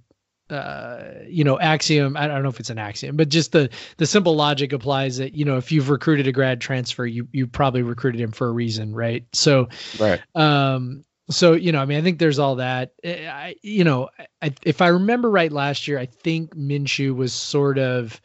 uh, 0.49 1.03
you 1.27 1.43
know, 1.43 1.59
axiom. 1.59 2.15
I 2.15 2.27
don't 2.27 2.43
know 2.43 2.49
if 2.49 2.59
it's 2.59 2.69
an 2.69 2.77
axiom, 2.77 3.15
but 3.17 3.29
just 3.29 3.51
the 3.51 3.69
the 3.97 4.05
simple 4.05 4.35
logic 4.35 4.73
applies 4.73 5.17
that 5.17 5.33
you 5.33 5.45
know 5.45 5.57
if 5.57 5.71
you've 5.71 5.89
recruited 5.89 6.27
a 6.27 6.31
grad 6.31 6.61
transfer, 6.61 7.05
you 7.05 7.27
you 7.31 7.47
probably 7.47 7.81
recruited 7.81 8.21
him 8.21 8.31
for 8.31 8.47
a 8.47 8.51
reason, 8.51 8.93
right? 8.93 9.25
So, 9.33 9.69
right. 9.99 10.21
Um, 10.35 11.03
so 11.29 11.53
you 11.53 11.71
know, 11.71 11.81
I 11.81 11.85
mean, 11.85 11.97
I 11.97 12.01
think 12.01 12.19
there's 12.19 12.39
all 12.39 12.55
that. 12.55 12.93
Eh, 13.03 13.27
I, 13.27 13.55
you 13.61 13.83
know, 13.83 14.09
I, 14.41 14.53
if 14.63 14.81
I 14.81 14.87
remember 14.87 15.29
right, 15.29 15.51
last 15.51 15.87
year, 15.87 15.99
I 15.99 16.05
think 16.05 16.55
Minshew 16.55 17.15
was 17.15 17.33
sort 17.33 17.77
of 17.77 18.21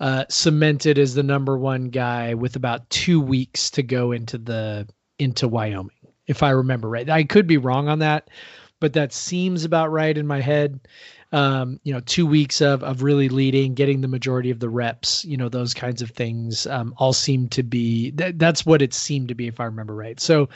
uh, 0.00 0.24
cemented 0.28 0.98
as 0.98 1.14
the 1.14 1.22
number 1.22 1.58
one 1.58 1.86
guy 1.86 2.34
with 2.34 2.56
about 2.56 2.88
two 2.90 3.20
weeks 3.20 3.70
to 3.70 3.82
go 3.82 4.12
into 4.12 4.38
the 4.38 4.88
into 5.18 5.48
Wyoming, 5.48 5.90
if 6.26 6.42
I 6.42 6.50
remember 6.50 6.88
right. 6.88 7.08
I 7.08 7.24
could 7.24 7.46
be 7.46 7.56
wrong 7.56 7.88
on 7.88 7.98
that, 7.98 8.30
but 8.78 8.92
that 8.92 9.12
seems 9.12 9.64
about 9.64 9.90
right 9.90 10.16
in 10.16 10.26
my 10.26 10.40
head. 10.40 10.80
Um, 11.30 11.78
you 11.82 11.92
know, 11.92 12.00
two 12.00 12.26
weeks 12.26 12.62
of 12.62 12.82
of 12.82 13.02
really 13.02 13.28
leading, 13.28 13.74
getting 13.74 14.00
the 14.00 14.08
majority 14.08 14.50
of 14.50 14.60
the 14.60 14.68
reps, 14.68 15.24
you 15.24 15.36
know, 15.36 15.48
those 15.48 15.74
kinds 15.74 16.00
of 16.00 16.10
things 16.10 16.66
um, 16.66 16.94
all 16.96 17.12
seem 17.12 17.48
to 17.50 17.62
be 17.62 18.12
that, 18.12 18.38
that's 18.38 18.64
what 18.64 18.80
it 18.80 18.94
seemed 18.94 19.28
to 19.28 19.34
be, 19.34 19.46
if 19.46 19.60
I 19.60 19.64
remember 19.64 19.94
right. 19.94 20.18
So 20.18 20.48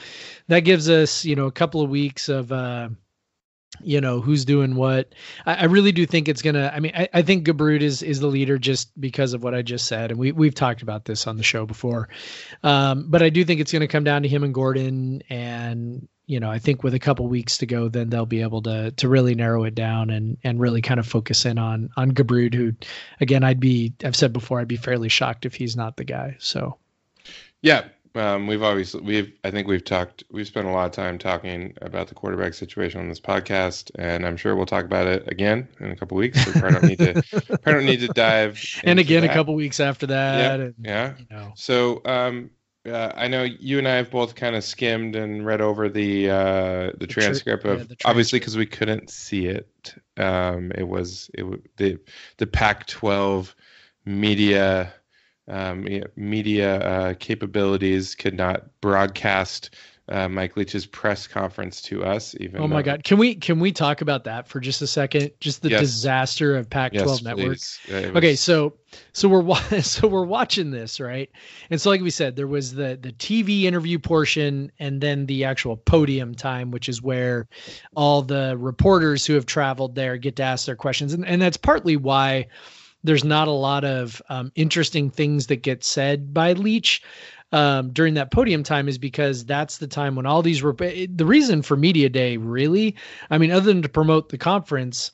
that 0.48 0.60
gives 0.60 0.88
us, 0.88 1.24
you 1.24 1.36
know, 1.36 1.46
a 1.46 1.52
couple 1.52 1.82
of 1.82 1.90
weeks 1.90 2.28
of. 2.28 2.52
Uh, 2.52 2.88
you 3.80 4.00
know 4.00 4.20
who's 4.20 4.44
doing 4.44 4.74
what 4.74 5.14
i, 5.46 5.54
I 5.54 5.64
really 5.64 5.92
do 5.92 6.04
think 6.04 6.28
it's 6.28 6.42
gonna 6.42 6.70
i 6.74 6.80
mean 6.80 6.92
I, 6.94 7.08
I 7.12 7.22
think 7.22 7.46
Gubrud 7.46 7.80
is 7.80 8.02
is 8.02 8.20
the 8.20 8.26
leader 8.26 8.58
just 8.58 8.98
because 9.00 9.32
of 9.32 9.42
what 9.42 9.54
i 9.54 9.62
just 9.62 9.86
said 9.86 10.10
and 10.10 10.20
we, 10.20 10.32
we've 10.32 10.54
talked 10.54 10.82
about 10.82 11.04
this 11.04 11.26
on 11.26 11.36
the 11.36 11.42
show 11.42 11.64
before 11.64 12.08
um, 12.62 13.06
but 13.08 13.22
i 13.22 13.30
do 13.30 13.44
think 13.44 13.60
it's 13.60 13.72
gonna 13.72 13.88
come 13.88 14.04
down 14.04 14.22
to 14.22 14.28
him 14.28 14.44
and 14.44 14.52
gordon 14.52 15.22
and 15.30 16.06
you 16.26 16.40
know 16.40 16.50
i 16.50 16.58
think 16.58 16.82
with 16.82 16.94
a 16.94 16.98
couple 16.98 17.26
weeks 17.26 17.58
to 17.58 17.66
go 17.66 17.88
then 17.88 18.10
they'll 18.10 18.26
be 18.26 18.42
able 18.42 18.62
to 18.62 18.90
to 18.92 19.08
really 19.08 19.34
narrow 19.34 19.64
it 19.64 19.74
down 19.74 20.10
and 20.10 20.38
and 20.44 20.60
really 20.60 20.82
kind 20.82 21.00
of 21.00 21.06
focus 21.06 21.44
in 21.44 21.58
on 21.58 21.90
on 21.96 22.12
Gubrud 22.12 22.54
who 22.54 22.72
again 23.20 23.44
i'd 23.44 23.60
be 23.60 23.92
i've 24.04 24.16
said 24.16 24.32
before 24.32 24.60
i'd 24.60 24.68
be 24.68 24.76
fairly 24.76 25.08
shocked 25.08 25.46
if 25.46 25.54
he's 25.54 25.76
not 25.76 25.96
the 25.96 26.04
guy 26.04 26.36
so 26.38 26.76
yeah 27.60 27.84
um, 28.14 28.46
we've 28.46 28.62
always 28.62 28.94
we've 28.94 29.32
I 29.42 29.50
think 29.50 29.66
we've 29.68 29.84
talked 29.84 30.24
we've 30.30 30.46
spent 30.46 30.66
a 30.66 30.70
lot 30.70 30.86
of 30.86 30.92
time 30.92 31.18
talking 31.18 31.74
about 31.80 32.08
the 32.08 32.14
quarterback 32.14 32.54
situation 32.54 33.00
on 33.00 33.08
this 33.08 33.20
podcast, 33.20 33.90
and 33.94 34.26
I'm 34.26 34.36
sure 34.36 34.54
we'll 34.54 34.66
talk 34.66 34.84
about 34.84 35.06
it 35.06 35.26
again 35.28 35.68
in 35.80 35.90
a 35.90 35.96
couple 35.96 36.16
weeks. 36.18 36.44
So 36.44 36.52
probably 36.52 36.72
don't 36.72 36.88
need 36.88 36.98
to 36.98 37.22
probably 37.40 37.72
don't 37.72 37.86
need 37.86 38.00
to 38.00 38.08
dive. 38.08 38.62
and 38.84 38.98
again 38.98 39.22
that. 39.22 39.30
a 39.30 39.34
couple 39.34 39.54
weeks 39.54 39.80
after 39.80 40.06
that. 40.08 40.38
Yeah, 40.38 40.64
and, 40.66 40.74
yeah. 40.82 41.14
You 41.18 41.26
know. 41.30 41.52
So 41.56 42.02
um, 42.04 42.50
uh, 42.86 43.12
I 43.14 43.28
know 43.28 43.44
you 43.44 43.78
and 43.78 43.86
I 43.86 43.94
have 43.96 44.10
both 44.10 44.34
kind 44.34 44.56
of 44.56 44.64
skimmed 44.64 45.14
and 45.14 45.46
read 45.46 45.60
over 45.60 45.88
the 45.88 46.30
uh, 46.30 46.90
the, 46.98 47.06
The 47.06 47.06
tr- 47.06 47.20
transcript 47.20 47.64
of 47.64 47.78
yeah, 47.78 47.84
the 47.84 47.96
obviously 48.04 48.38
because 48.40 48.56
we 48.56 48.66
couldn't 48.66 49.10
see 49.10 49.46
it. 49.46 49.94
Um, 50.16 50.72
it 50.74 50.88
was 50.88 51.30
it 51.34 51.42
w- 51.42 51.62
the 51.76 51.98
the 52.38 52.46
Pac-12 52.46 53.54
media 54.04 54.92
um, 55.48 55.86
media 56.16 56.76
uh, 56.80 57.14
capabilities 57.14 58.14
could 58.14 58.34
not 58.34 58.80
broadcast 58.80 59.70
uh, 60.12 60.28
Mike 60.28 60.56
Leach's 60.56 60.86
press 60.86 61.26
conference 61.26 61.80
to 61.82 62.04
us. 62.04 62.34
Even 62.38 62.60
Oh 62.60 62.68
my 62.68 62.76
though- 62.82 62.82
God! 62.92 63.04
Can 63.04 63.18
we 63.18 63.34
can 63.34 63.58
we 63.58 63.72
talk 63.72 64.00
about 64.02 64.24
that 64.24 64.46
for 64.46 64.60
just 64.60 64.82
a 64.82 64.86
second? 64.86 65.30
Just 65.40 65.62
the 65.62 65.70
Yes. 65.70 65.80
disaster 65.80 66.54
of 66.56 66.68
Pac-12 66.68 66.94
Yes, 67.06 67.22
network. 67.24 67.58
Uh, 67.90 68.16
Okay, 68.18 68.36
so 68.36 68.74
so 69.12 69.28
we're 69.28 69.40
wa- 69.40 69.56
so 69.80 70.06
we're 70.06 70.24
watching 70.24 70.70
this 70.70 71.00
right, 71.00 71.30
and 71.70 71.80
so 71.80 71.88
like 71.90 72.02
we 72.02 72.10
said, 72.10 72.36
there 72.36 72.46
was 72.46 72.74
the 72.74 72.98
the 73.00 73.12
TV 73.12 73.62
interview 73.62 73.98
portion, 73.98 74.70
and 74.78 75.00
then 75.00 75.26
the 75.26 75.44
actual 75.44 75.76
podium 75.78 76.34
time, 76.34 76.70
which 76.70 76.88
is 76.88 77.00
where 77.02 77.48
all 77.96 78.22
the 78.22 78.56
reporters 78.58 79.24
who 79.26 79.34
have 79.34 79.46
traveled 79.46 79.94
there 79.94 80.16
get 80.18 80.36
to 80.36 80.42
ask 80.42 80.66
their 80.66 80.76
questions, 80.76 81.12
and 81.14 81.26
and 81.26 81.40
that's 81.40 81.56
partly 81.56 81.96
why 81.96 82.46
there's 83.04 83.24
not 83.24 83.48
a 83.48 83.50
lot 83.52 83.82
of 83.84 84.22
um, 84.28 84.52
interesting 84.54 85.10
things 85.10 85.48
that 85.48 85.56
get 85.62 85.82
said 85.82 86.32
by 86.32 86.52
Leach 86.52 87.02
um, 87.52 87.90
during 87.92 88.14
that 88.14 88.30
podium 88.30 88.62
time 88.62 88.88
is 88.88 88.98
because 88.98 89.44
that's 89.44 89.78
the 89.78 89.86
time 89.86 90.14
when 90.14 90.26
all 90.26 90.42
these 90.42 90.62
rep- 90.62 90.78
the 90.78 91.26
reason 91.26 91.62
for 91.62 91.76
media 91.76 92.08
day 92.08 92.36
really 92.36 92.96
i 93.30 93.38
mean 93.38 93.50
other 93.50 93.72
than 93.72 93.82
to 93.82 93.88
promote 93.88 94.30
the 94.30 94.38
conference 94.38 95.12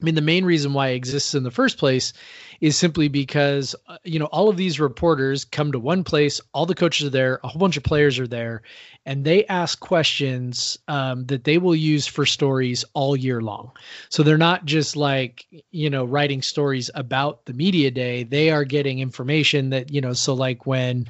i 0.00 0.04
mean 0.04 0.14
the 0.14 0.20
main 0.20 0.44
reason 0.44 0.72
why 0.72 0.88
it 0.88 0.96
exists 0.96 1.34
in 1.34 1.42
the 1.42 1.50
first 1.50 1.78
place 1.78 2.12
is 2.60 2.76
simply 2.76 3.08
because 3.08 3.74
uh, 3.88 3.98
you 4.04 4.18
know 4.18 4.26
all 4.26 4.48
of 4.48 4.56
these 4.56 4.80
reporters 4.80 5.44
come 5.44 5.72
to 5.72 5.78
one 5.78 6.04
place 6.04 6.40
all 6.52 6.66
the 6.66 6.74
coaches 6.74 7.06
are 7.06 7.10
there 7.10 7.40
a 7.44 7.48
whole 7.48 7.60
bunch 7.60 7.76
of 7.76 7.82
players 7.82 8.18
are 8.18 8.26
there 8.26 8.62
and 9.04 9.24
they 9.24 9.44
ask 9.46 9.78
questions 9.80 10.78
um, 10.88 11.24
that 11.26 11.44
they 11.44 11.58
will 11.58 11.76
use 11.76 12.06
for 12.06 12.26
stories 12.26 12.84
all 12.94 13.16
year 13.16 13.40
long 13.40 13.70
so 14.08 14.22
they're 14.22 14.38
not 14.38 14.64
just 14.64 14.96
like 14.96 15.46
you 15.70 15.90
know 15.90 16.04
writing 16.04 16.42
stories 16.42 16.90
about 16.94 17.44
the 17.46 17.52
media 17.52 17.90
day 17.90 18.22
they 18.22 18.50
are 18.50 18.64
getting 18.64 18.98
information 18.98 19.70
that 19.70 19.92
you 19.92 20.00
know 20.00 20.12
so 20.12 20.34
like 20.34 20.66
when 20.66 21.06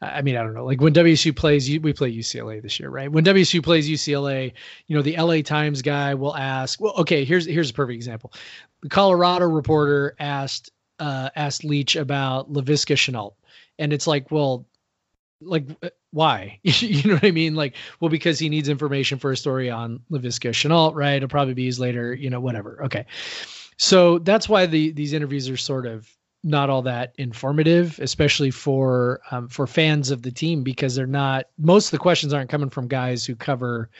I 0.00 0.22
mean, 0.22 0.36
I 0.36 0.42
don't 0.42 0.54
know. 0.54 0.64
Like 0.64 0.80
when 0.80 0.94
WSU 0.94 1.34
plays, 1.34 1.68
we 1.68 1.92
play 1.92 2.12
UCLA 2.12 2.62
this 2.62 2.78
year, 2.78 2.88
right? 2.88 3.10
When 3.10 3.24
WSU 3.24 3.62
plays 3.62 3.88
UCLA, 3.88 4.52
you 4.86 4.96
know, 4.96 5.02
the 5.02 5.16
LA 5.16 5.42
Times 5.42 5.82
guy 5.82 6.14
will 6.14 6.36
ask. 6.36 6.80
Well, 6.80 6.94
okay, 6.98 7.24
here's 7.24 7.46
here's 7.46 7.70
a 7.70 7.74
perfect 7.74 7.96
example. 7.96 8.32
The 8.82 8.88
Colorado 8.88 9.46
reporter 9.46 10.14
asked 10.20 10.70
uh, 10.98 11.30
asked 11.36 11.64
Leach 11.64 11.96
about 11.96 12.52
Laviska 12.52 12.96
Shenault, 12.96 13.34
and 13.78 13.92
it's 13.92 14.06
like, 14.06 14.30
well, 14.30 14.66
like 15.40 15.64
uh, 15.82 15.90
why? 16.10 16.58
you 16.62 17.02
know 17.08 17.14
what 17.14 17.24
I 17.24 17.30
mean? 17.30 17.54
Like, 17.54 17.76
well, 18.00 18.08
because 18.08 18.38
he 18.38 18.48
needs 18.48 18.68
information 18.68 19.18
for 19.18 19.30
a 19.32 19.36
story 19.36 19.70
on 19.70 20.00
Laviska 20.10 20.50
Shenault, 20.50 20.94
right? 20.94 21.14
It'll 21.14 21.28
probably 21.28 21.54
be 21.54 21.64
used 21.64 21.80
later, 21.80 22.14
you 22.14 22.30
know, 22.30 22.40
whatever. 22.40 22.84
Okay, 22.84 23.06
so 23.76 24.18
that's 24.18 24.48
why 24.48 24.66
the 24.66 24.92
these 24.92 25.12
interviews 25.12 25.48
are 25.48 25.56
sort 25.56 25.86
of 25.86 26.08
not 26.44 26.70
all 26.70 26.82
that 26.82 27.12
informative, 27.18 27.98
especially 28.00 28.50
for 28.50 29.20
um, 29.30 29.48
for 29.48 29.66
fans 29.66 30.10
of 30.10 30.22
the 30.22 30.30
team, 30.30 30.62
because 30.62 30.94
they're 30.94 31.06
not. 31.06 31.46
Most 31.58 31.86
of 31.86 31.90
the 31.92 31.98
questions 31.98 32.32
aren't 32.32 32.50
coming 32.50 32.70
from 32.70 32.88
guys 32.88 33.24
who 33.24 33.34
cover 33.34 33.90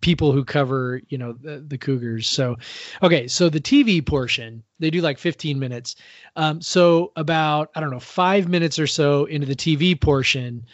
people 0.00 0.32
who 0.32 0.44
cover, 0.44 1.00
you 1.08 1.18
know, 1.18 1.32
the, 1.32 1.64
the 1.66 1.78
Cougars. 1.78 2.28
So, 2.28 2.56
okay, 3.02 3.26
so 3.26 3.48
the 3.48 3.60
TV 3.60 4.04
portion 4.04 4.62
they 4.78 4.90
do 4.90 5.00
like 5.00 5.18
15 5.18 5.58
minutes. 5.58 5.96
Um, 6.36 6.60
so 6.60 7.12
about 7.16 7.70
I 7.74 7.80
don't 7.80 7.90
know 7.90 8.00
five 8.00 8.48
minutes 8.48 8.78
or 8.78 8.86
so 8.86 9.24
into 9.24 9.46
the 9.46 9.56
TV 9.56 10.00
portion, 10.00 10.66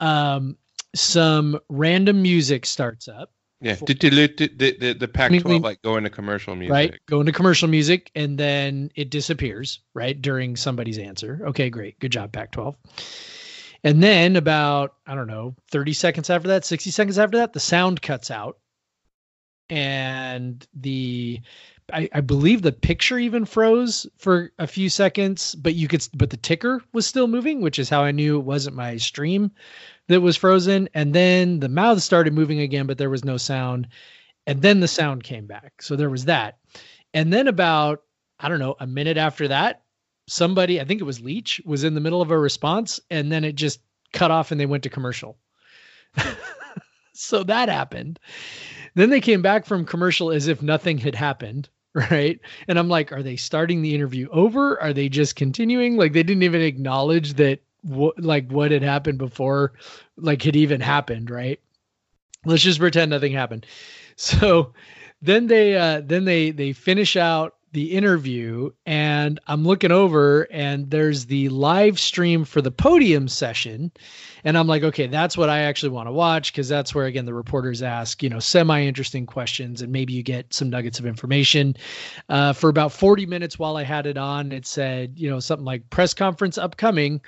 um, 0.00 0.56
some 0.94 1.58
random 1.68 2.22
music 2.22 2.66
starts 2.66 3.08
up 3.08 3.30
yeah, 3.60 3.74
for- 3.74 3.86
the 3.86 3.94
the 3.94 4.92
the 4.98 5.08
Pac-12 5.08 5.44
mean- 5.44 5.62
like 5.62 5.82
go 5.82 5.96
into 5.96 6.10
commercial 6.10 6.54
music? 6.54 6.72
right? 6.72 6.94
Go 7.06 7.20
into 7.20 7.32
commercial 7.32 7.68
music 7.68 8.10
and 8.14 8.38
then 8.38 8.90
it 8.94 9.10
disappears, 9.10 9.80
right? 9.94 10.20
During 10.20 10.56
somebody's 10.56 10.98
answer. 10.98 11.40
Okay, 11.46 11.70
great. 11.70 11.98
Good 11.98 12.12
job, 12.12 12.32
Pac 12.32 12.52
12. 12.52 12.76
And 13.84 14.02
then 14.02 14.36
about, 14.36 14.94
I 15.06 15.14
don't 15.14 15.28
know, 15.28 15.54
30 15.70 15.92
seconds 15.92 16.28
after 16.30 16.48
that, 16.48 16.64
60 16.64 16.90
seconds 16.90 17.18
after 17.18 17.38
that, 17.38 17.52
the 17.52 17.60
sound 17.60 18.02
cuts 18.02 18.30
out. 18.30 18.58
And 19.68 20.66
the, 20.74 21.40
I, 21.92 22.08
I 22.12 22.20
believe 22.20 22.62
the 22.62 22.72
picture 22.72 23.18
even 23.18 23.44
froze 23.44 24.06
for 24.16 24.52
a 24.58 24.66
few 24.66 24.88
seconds, 24.88 25.54
but 25.54 25.74
you 25.74 25.88
could, 25.88 26.06
but 26.14 26.30
the 26.30 26.36
ticker 26.36 26.82
was 26.92 27.06
still 27.06 27.26
moving, 27.26 27.60
which 27.60 27.78
is 27.78 27.88
how 27.88 28.02
I 28.02 28.12
knew 28.12 28.38
it 28.38 28.44
wasn't 28.44 28.76
my 28.76 28.96
stream 28.96 29.50
that 30.08 30.20
was 30.20 30.36
frozen. 30.36 30.88
And 30.94 31.14
then 31.14 31.60
the 31.60 31.68
mouth 31.68 32.02
started 32.02 32.32
moving 32.32 32.60
again, 32.60 32.86
but 32.86 32.98
there 32.98 33.10
was 33.10 33.24
no 33.24 33.36
sound 33.36 33.88
and 34.46 34.62
then 34.62 34.80
the 34.80 34.88
sound 34.88 35.24
came 35.24 35.46
back. 35.46 35.82
So 35.82 35.96
there 35.96 36.10
was 36.10 36.26
that. 36.26 36.58
And 37.12 37.32
then 37.32 37.48
about 37.48 38.02
I 38.38 38.48
don't 38.48 38.58
know, 38.58 38.76
a 38.78 38.86
minute 38.86 39.16
after 39.16 39.48
that, 39.48 39.82
somebody, 40.28 40.80
I 40.80 40.84
think 40.84 41.00
it 41.00 41.04
was 41.04 41.22
Leach, 41.22 41.60
was 41.64 41.84
in 41.84 41.94
the 41.94 42.00
middle 42.00 42.20
of 42.20 42.30
a 42.30 42.38
response 42.38 43.00
and 43.10 43.32
then 43.32 43.44
it 43.44 43.54
just 43.54 43.80
cut 44.12 44.30
off 44.30 44.50
and 44.50 44.60
they 44.60 44.66
went 44.66 44.82
to 44.82 44.90
commercial. 44.90 45.38
so 47.14 47.42
that 47.44 47.68
happened. 47.68 48.18
Then 48.94 49.10
they 49.10 49.20
came 49.20 49.42
back 49.42 49.64
from 49.64 49.86
commercial 49.86 50.30
as 50.30 50.48
if 50.48 50.62
nothing 50.62 50.98
had 50.98 51.14
happened, 51.14 51.68
right? 51.94 52.38
And 52.68 52.78
I'm 52.78 52.88
like, 52.88 53.10
are 53.12 53.22
they 53.22 53.36
starting 53.36 53.80
the 53.80 53.94
interview 53.94 54.28
over? 54.30 54.80
Are 54.80 54.92
they 54.92 55.08
just 55.08 55.36
continuing? 55.36 55.96
Like 55.96 56.12
they 56.12 56.22
didn't 56.22 56.42
even 56.42 56.60
acknowledge 56.60 57.34
that 57.34 57.60
what 57.86 58.20
like 58.20 58.50
what 58.50 58.70
had 58.72 58.82
happened 58.82 59.18
before 59.18 59.74
like 60.16 60.42
had 60.42 60.56
even 60.56 60.80
happened, 60.80 61.30
right? 61.30 61.60
Let's 62.44 62.62
just 62.62 62.80
pretend 62.80 63.10
nothing 63.10 63.32
happened. 63.32 63.66
So 64.18 64.72
then 65.20 65.46
they 65.46 65.76
uh 65.76 66.00
then 66.00 66.24
they 66.24 66.50
they 66.50 66.72
finish 66.72 67.16
out 67.18 67.55
the 67.72 67.92
interview 67.92 68.70
and 68.86 69.40
I'm 69.48 69.64
looking 69.64 69.90
over 69.90 70.46
and 70.50 70.90
there's 70.90 71.26
the 71.26 71.48
live 71.48 71.98
stream 71.98 72.44
for 72.44 72.62
the 72.62 72.70
podium 72.70 73.28
session 73.28 73.90
and 74.44 74.56
I'm 74.56 74.68
like 74.68 74.84
okay 74.84 75.08
that's 75.08 75.36
what 75.36 75.50
I 75.50 75.60
actually 75.60 75.90
want 75.90 76.06
to 76.06 76.12
watch 76.12 76.52
because 76.52 76.68
that's 76.68 76.94
where 76.94 77.06
again 77.06 77.26
the 77.26 77.34
reporters 77.34 77.82
ask 77.82 78.22
you 78.22 78.30
know 78.30 78.38
semi 78.38 78.82
interesting 78.82 79.26
questions 79.26 79.82
and 79.82 79.92
maybe 79.92 80.12
you 80.12 80.22
get 80.22 80.54
some 80.54 80.70
nuggets 80.70 80.98
of 80.98 81.06
information. 81.06 81.76
Uh, 82.28 82.52
for 82.52 82.70
about 82.70 82.92
40 82.92 83.26
minutes 83.26 83.58
while 83.58 83.76
I 83.76 83.82
had 83.82 84.06
it 84.06 84.16
on 84.16 84.52
it 84.52 84.64
said 84.66 85.14
you 85.16 85.28
know 85.28 85.40
something 85.40 85.66
like 85.66 85.90
press 85.90 86.14
conference 86.14 86.58
upcoming. 86.58 87.20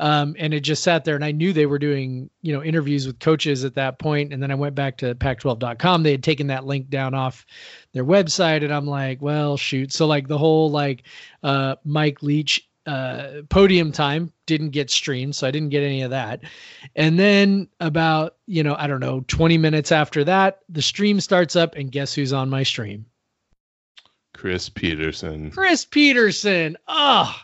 Um, 0.00 0.34
and 0.38 0.52
it 0.52 0.60
just 0.60 0.82
sat 0.82 1.04
there 1.04 1.14
and 1.14 1.24
I 1.24 1.30
knew 1.30 1.52
they 1.52 1.66
were 1.66 1.78
doing 1.78 2.28
you 2.42 2.52
know 2.52 2.62
interviews 2.62 3.06
with 3.06 3.20
coaches 3.20 3.64
at 3.64 3.76
that 3.76 4.00
point 4.00 4.32
and 4.32 4.42
then 4.42 4.50
I 4.50 4.56
went 4.56 4.74
back 4.74 4.98
to 4.98 5.14
pac12.com 5.14 6.02
they 6.02 6.10
had 6.10 6.24
taken 6.24 6.48
that 6.48 6.66
link 6.66 6.90
down 6.90 7.14
off 7.14 7.46
their 7.94 8.04
website 8.04 8.62
and 8.62 8.72
I'm 8.72 8.86
like 8.86 9.22
well 9.22 9.56
shoot 9.56 9.92
so 9.92 10.06
like 10.06 10.28
the 10.28 10.38
whole 10.38 10.70
like 10.70 11.04
uh, 11.42 11.76
Mike 11.84 12.22
Leach 12.22 12.68
uh, 12.86 13.40
podium 13.48 13.92
time 13.92 14.30
didn't 14.44 14.70
get 14.70 14.90
streamed 14.90 15.34
so 15.34 15.46
I 15.46 15.50
didn't 15.50 15.70
get 15.70 15.82
any 15.82 16.02
of 16.02 16.10
that 16.10 16.42
and 16.94 17.18
then 17.18 17.68
about 17.80 18.36
you 18.46 18.62
know 18.62 18.76
I 18.78 18.86
don't 18.86 19.00
know 19.00 19.24
20 19.28 19.56
minutes 19.56 19.90
after 19.90 20.22
that 20.24 20.60
the 20.68 20.82
stream 20.82 21.18
starts 21.20 21.56
up 21.56 21.76
and 21.76 21.90
guess 21.90 22.12
who's 22.12 22.34
on 22.34 22.50
my 22.50 22.62
stream 22.62 23.06
Chris 24.34 24.68
Petersen. 24.68 25.50
Chris 25.52 25.84
Petersen. 25.84 26.76
Oh, 26.86 27.34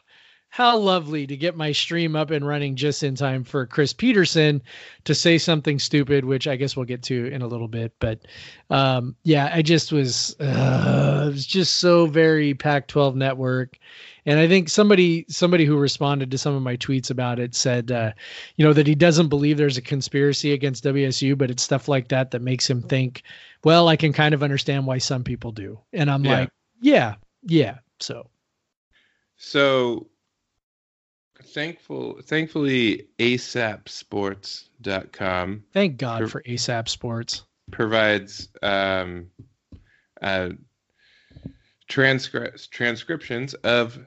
how 0.53 0.77
lovely 0.77 1.29
to 1.29 1.37
get 1.37 1.57
my 1.57 1.71
stream 1.71 2.17
up 2.17 2.33
and 2.33 2.47
running 2.47 2.75
just 2.75 3.05
in 3.05 3.15
time 3.15 3.45
for 3.45 3.67
Chris 3.67 3.93
Petersen 3.93 4.61
to 5.05 5.15
say 5.15 5.39
something 5.39 5.79
stupid, 5.79 6.25
which 6.25 6.49
I 6.49 6.57
guess 6.57 6.77
we'll 6.77 6.87
get 6.87 7.05
to 7.05 7.27
in 7.27 7.41
a 7.41 7.47
little 7.47 7.69
bit. 7.69 7.93
But 8.01 8.27
um, 8.69 9.15
yeah, 9.23 9.49
I 9.55 9.63
just 9.63 9.93
was, 9.93 10.35
uh, 10.41 11.27
it 11.29 11.31
was 11.31 11.47
just 11.47 11.77
so 11.77 12.07
very 12.07 12.53
Pac-12 12.53 13.15
network. 13.15 13.79
And 14.27 14.41
I 14.41 14.49
think 14.49 14.69
somebody 14.69 15.25
somebody 15.29 15.65
who 15.65 15.79
responded 15.79 16.33
to 16.33 16.39
some 16.39 16.55
of 16.55 16.63
my 16.63 16.77
tweets 16.77 17.11
about 17.13 17.39
it 17.39 17.55
said, 17.55 17.93
uh, 17.93 18.13
you 18.57 18.65
know, 18.65 18.73
that 18.73 18.89
he 18.89 18.97
doesn't 18.97 19.29
believe 19.29 19.57
there's 19.57 19.79
a 19.79 19.83
conspiracy 19.83 20.53
against 20.53 20.83
WSU, 20.85 21.39
but 21.39 21.51
it's 21.51 21.63
stuff 21.63 21.87
like 21.87 22.09
that 22.09 22.33
that 22.33 22.43
makes 22.43 22.69
him 22.69 22.83
think, 22.83 23.23
well, 23.63 23.89
I 23.89 23.95
can 23.95 24.13
kind 24.13 24.35
of 24.35 24.43
understand 24.43 24.85
why 24.85 24.99
some 24.99 25.23
people 25.23 25.53
do. 25.53 25.79
And 25.93 26.11
I'm 26.11 26.25
yeah. 26.25 26.41
like, 26.41 26.51
yeah, 26.81 27.15
yeah. 27.45 27.79
So, 28.01 28.29
so 29.37 30.10
thankful, 31.51 32.21
thankfully, 32.23 33.09
ASAPSports.com. 33.19 35.65
Thank 35.73 35.97
God 35.99 36.21
pro- 36.21 36.29
for 36.29 36.43
ASAP 36.43 36.89
Sports. 36.89 37.43
Provides 37.71 38.49
um, 38.63 39.27
uh, 40.21 40.51
transcri- 41.89 42.71
transcriptions 42.71 43.55
of 43.55 43.99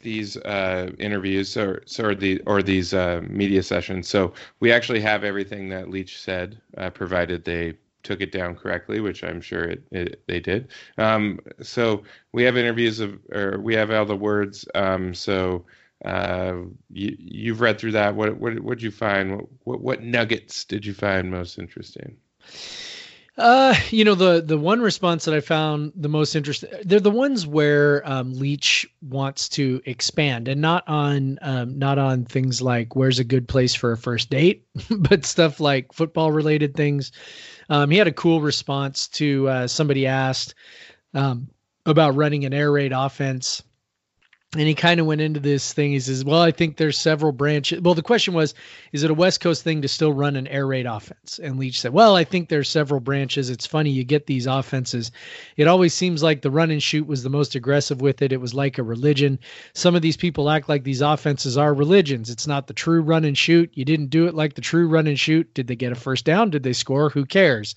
these 0.00 0.36
uh, 0.36 0.90
interviews 0.98 1.56
or, 1.56 1.84
or 1.98 2.14
the 2.14 2.40
or 2.40 2.62
these 2.62 2.92
uh, 2.92 3.22
media 3.28 3.62
sessions. 3.62 4.08
So 4.08 4.34
we 4.60 4.72
actually 4.72 5.00
have 5.00 5.24
everything 5.24 5.68
that 5.70 5.90
Leach 5.90 6.20
said, 6.20 6.60
uh, 6.76 6.90
provided 6.90 7.44
they 7.44 7.74
took 8.02 8.20
it 8.20 8.32
down 8.32 8.56
correctly, 8.56 9.00
which 9.00 9.22
I'm 9.22 9.40
sure 9.40 9.62
it, 9.62 9.82
it 9.92 10.22
they 10.26 10.40
did. 10.40 10.68
Um, 10.98 11.40
so 11.60 12.02
we 12.32 12.42
have 12.42 12.56
interviews 12.56 13.00
of, 13.00 13.18
or 13.32 13.60
we 13.60 13.74
have 13.74 13.90
all 13.90 14.04
the 14.04 14.16
words. 14.16 14.66
Um, 14.74 15.14
so 15.14 15.64
uh, 16.04 16.54
you, 16.90 17.16
you've 17.18 17.60
read 17.60 17.78
through 17.78 17.92
that. 17.92 18.14
What 18.14 18.38
what 18.38 18.54
did 18.54 18.82
you 18.82 18.90
find? 18.90 19.36
What, 19.36 19.46
what, 19.64 19.80
what 19.80 20.02
nuggets 20.02 20.64
did 20.64 20.84
you 20.84 20.94
find 20.94 21.30
most 21.30 21.58
interesting? 21.58 22.16
Uh, 23.38 23.74
you 23.88 24.04
know 24.04 24.14
the 24.14 24.42
the 24.42 24.58
one 24.58 24.82
response 24.82 25.24
that 25.24 25.34
I 25.34 25.40
found 25.40 25.92
the 25.96 26.08
most 26.08 26.34
interesting. 26.34 26.70
They're 26.84 27.00
the 27.00 27.10
ones 27.10 27.46
where 27.46 28.06
um, 28.08 28.34
Leach 28.34 28.86
wants 29.00 29.48
to 29.50 29.80
expand, 29.86 30.48
and 30.48 30.60
not 30.60 30.86
on 30.86 31.38
um, 31.40 31.78
not 31.78 31.98
on 31.98 32.26
things 32.26 32.60
like 32.60 32.94
where's 32.94 33.18
a 33.18 33.24
good 33.24 33.48
place 33.48 33.74
for 33.74 33.92
a 33.92 33.96
first 33.96 34.28
date, 34.28 34.66
but 34.90 35.24
stuff 35.24 35.60
like 35.60 35.94
football 35.94 36.30
related 36.30 36.74
things. 36.74 37.12
Um, 37.70 37.90
he 37.90 37.96
had 37.96 38.08
a 38.08 38.12
cool 38.12 38.42
response 38.42 39.08
to 39.08 39.48
uh, 39.48 39.66
somebody 39.66 40.06
asked 40.06 40.54
um, 41.14 41.48
about 41.86 42.16
running 42.16 42.44
an 42.44 42.52
air 42.52 42.70
raid 42.70 42.92
offense 42.92 43.62
and 44.54 44.68
he 44.68 44.74
kind 44.74 45.00
of 45.00 45.06
went 45.06 45.22
into 45.22 45.40
this 45.40 45.72
thing. 45.72 45.92
He 45.92 46.00
says, 46.00 46.26
"Well, 46.26 46.42
I 46.42 46.50
think 46.50 46.76
there's 46.76 46.98
several 46.98 47.32
branches." 47.32 47.80
Well, 47.80 47.94
the 47.94 48.02
question 48.02 48.34
was, 48.34 48.54
"Is 48.92 49.02
it 49.02 49.10
a 49.10 49.14
West 49.14 49.40
Coast 49.40 49.62
thing 49.64 49.80
to 49.80 49.88
still 49.88 50.12
run 50.12 50.36
an 50.36 50.46
air 50.46 50.66
raid 50.66 50.84
offense?" 50.84 51.40
And 51.42 51.58
Leach 51.58 51.80
said, 51.80 51.94
"Well, 51.94 52.16
I 52.16 52.24
think 52.24 52.48
there's 52.48 52.68
several 52.68 53.00
branches. 53.00 53.48
It's 53.48 53.66
funny 53.66 53.88
you 53.90 54.04
get 54.04 54.26
these 54.26 54.46
offenses. 54.46 55.10
It 55.56 55.68
always 55.68 55.94
seems 55.94 56.22
like 56.22 56.42
the 56.42 56.50
run 56.50 56.70
and 56.70 56.82
shoot 56.82 57.06
was 57.06 57.22
the 57.22 57.30
most 57.30 57.54
aggressive 57.54 58.02
with 58.02 58.20
it. 58.20 58.30
It 58.30 58.42
was 58.42 58.52
like 58.52 58.76
a 58.76 58.82
religion. 58.82 59.38
Some 59.72 59.94
of 59.94 60.02
these 60.02 60.18
people 60.18 60.50
act 60.50 60.68
like 60.68 60.84
these 60.84 61.00
offenses 61.00 61.56
are 61.56 61.72
religions. 61.72 62.28
It's 62.28 62.46
not 62.46 62.66
the 62.66 62.74
true 62.74 63.00
run 63.00 63.24
and 63.24 63.38
shoot. 63.38 63.70
You 63.72 63.86
didn't 63.86 64.10
do 64.10 64.26
it 64.26 64.34
like 64.34 64.52
the 64.52 64.60
true 64.60 64.86
run 64.86 65.06
and 65.06 65.18
shoot. 65.18 65.54
Did 65.54 65.66
they 65.66 65.76
get 65.76 65.92
a 65.92 65.94
first 65.94 66.26
down? 66.26 66.50
Did 66.50 66.62
they 66.62 66.74
score? 66.74 67.08
Who 67.08 67.24
cares? 67.24 67.74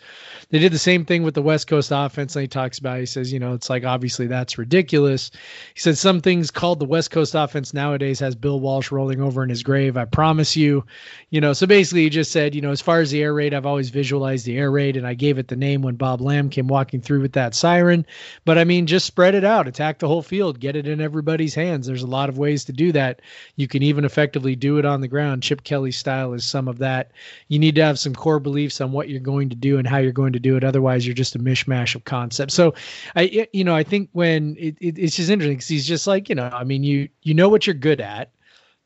They 0.50 0.60
did 0.60 0.74
the 0.74 0.78
same 0.78 1.06
thing 1.06 1.24
with 1.24 1.36
the 1.36 1.42
West 1.42 1.68
Coast 1.68 1.92
offense. 1.94 2.36
And 2.36 2.42
he 2.42 2.50
talks 2.50 2.80
about. 2.80 3.00
He 3.00 3.06
says, 3.06 3.32
you 3.32 3.40
know, 3.40 3.54
it's 3.54 3.70
like 3.70 3.86
obviously 3.86 4.28
that's 4.28 4.58
ridiculous. 4.58 5.32
He 5.74 5.80
said 5.80 5.98
some 5.98 6.20
things." 6.20 6.52
Called 6.66 6.80
the 6.80 6.86
West 6.86 7.12
Coast 7.12 7.36
offense 7.36 7.76
nowadays 7.76 8.20
has 8.20 8.34
Bill 8.34 8.60
Walsh 8.60 8.92
rolling 8.92 9.22
over 9.22 9.44
in 9.44 9.50
his 9.50 9.62
grave. 9.62 9.98
I 9.98 10.06
promise 10.06 10.56
you. 10.56 10.84
You 11.30 11.40
know, 11.40 11.54
so 11.54 11.68
basically 11.68 12.04
he 12.04 12.10
just 12.10 12.32
said, 12.32 12.56
you 12.56 12.62
know, 12.62 12.72
as 12.72 12.82
far 12.82 13.02
as 13.02 13.12
the 13.12 13.22
air 13.22 13.36
raid, 13.36 13.54
I've 13.54 13.68
always 13.68 13.92
visualized 13.92 14.48
the 14.48 14.58
air 14.58 14.72
raid 14.72 14.98
and 14.98 15.06
I 15.06 15.14
gave 15.14 15.38
it 15.38 15.48
the 15.48 15.56
name 15.56 15.84
when 15.84 15.96
Bob 15.96 16.22
Lamb 16.22 16.50
came 16.50 16.68
walking 16.68 17.02
through 17.02 17.22
with 17.22 17.34
that 17.34 17.54
siren. 17.54 18.04
But 18.46 18.58
I 18.58 18.64
mean, 18.64 18.88
just 18.88 19.06
spread 19.06 19.36
it 19.36 19.44
out, 19.44 19.68
attack 19.68 20.00
the 20.00 20.08
whole 20.08 20.24
field, 20.24 20.60
get 20.60 20.76
it 20.76 20.88
in 20.88 21.02
everybody's 21.02 21.54
hands. 21.54 21.86
There's 21.86 22.02
a 22.02 22.08
lot 22.08 22.30
of 22.30 22.40
ways 22.40 22.66
to 22.66 22.74
do 22.74 22.92
that. 22.94 23.22
You 23.58 23.68
can 23.68 23.84
even 23.84 24.04
effectively 24.04 24.56
do 24.56 24.80
it 24.80 24.86
on 24.86 25.02
the 25.02 25.08
ground. 25.08 25.44
Chip 25.44 25.64
Kelly 25.64 25.92
style 25.92 26.34
is 26.34 26.46
some 26.46 26.68
of 26.68 26.80
that. 26.80 27.12
You 27.48 27.60
need 27.60 27.76
to 27.76 27.84
have 27.84 28.00
some 28.00 28.16
core 28.16 28.40
beliefs 28.40 28.82
on 28.82 28.92
what 28.92 29.10
you're 29.10 29.20
going 29.20 29.50
to 29.50 29.56
do 29.56 29.78
and 29.78 29.88
how 29.88 29.98
you're 29.98 30.12
going 30.12 30.34
to 30.34 30.40
do 30.40 30.58
it. 30.58 30.64
Otherwise, 30.64 31.06
you're 31.06 31.14
just 31.14 31.36
a 31.36 31.40
mishmash 31.40 31.94
of 31.94 32.06
concepts. 32.06 32.56
So 32.56 32.74
I, 33.16 33.48
you 33.54 33.64
know, 33.64 33.76
I 33.76 33.84
think 33.84 34.10
when 34.14 34.56
it, 34.58 34.78
it, 34.80 34.98
it's 34.98 35.16
just 35.16 35.30
interesting 35.30 35.58
because 35.58 35.68
he's 35.68 35.86
just 35.86 36.08
like, 36.08 36.28
you 36.28 36.34
know, 36.34 36.50
I 36.56 36.64
mean, 36.64 36.84
you 36.84 37.10
you 37.22 37.34
know 37.34 37.50
what 37.50 37.68
you're 37.68 37.74
good 37.74 38.02
at. 38.02 38.32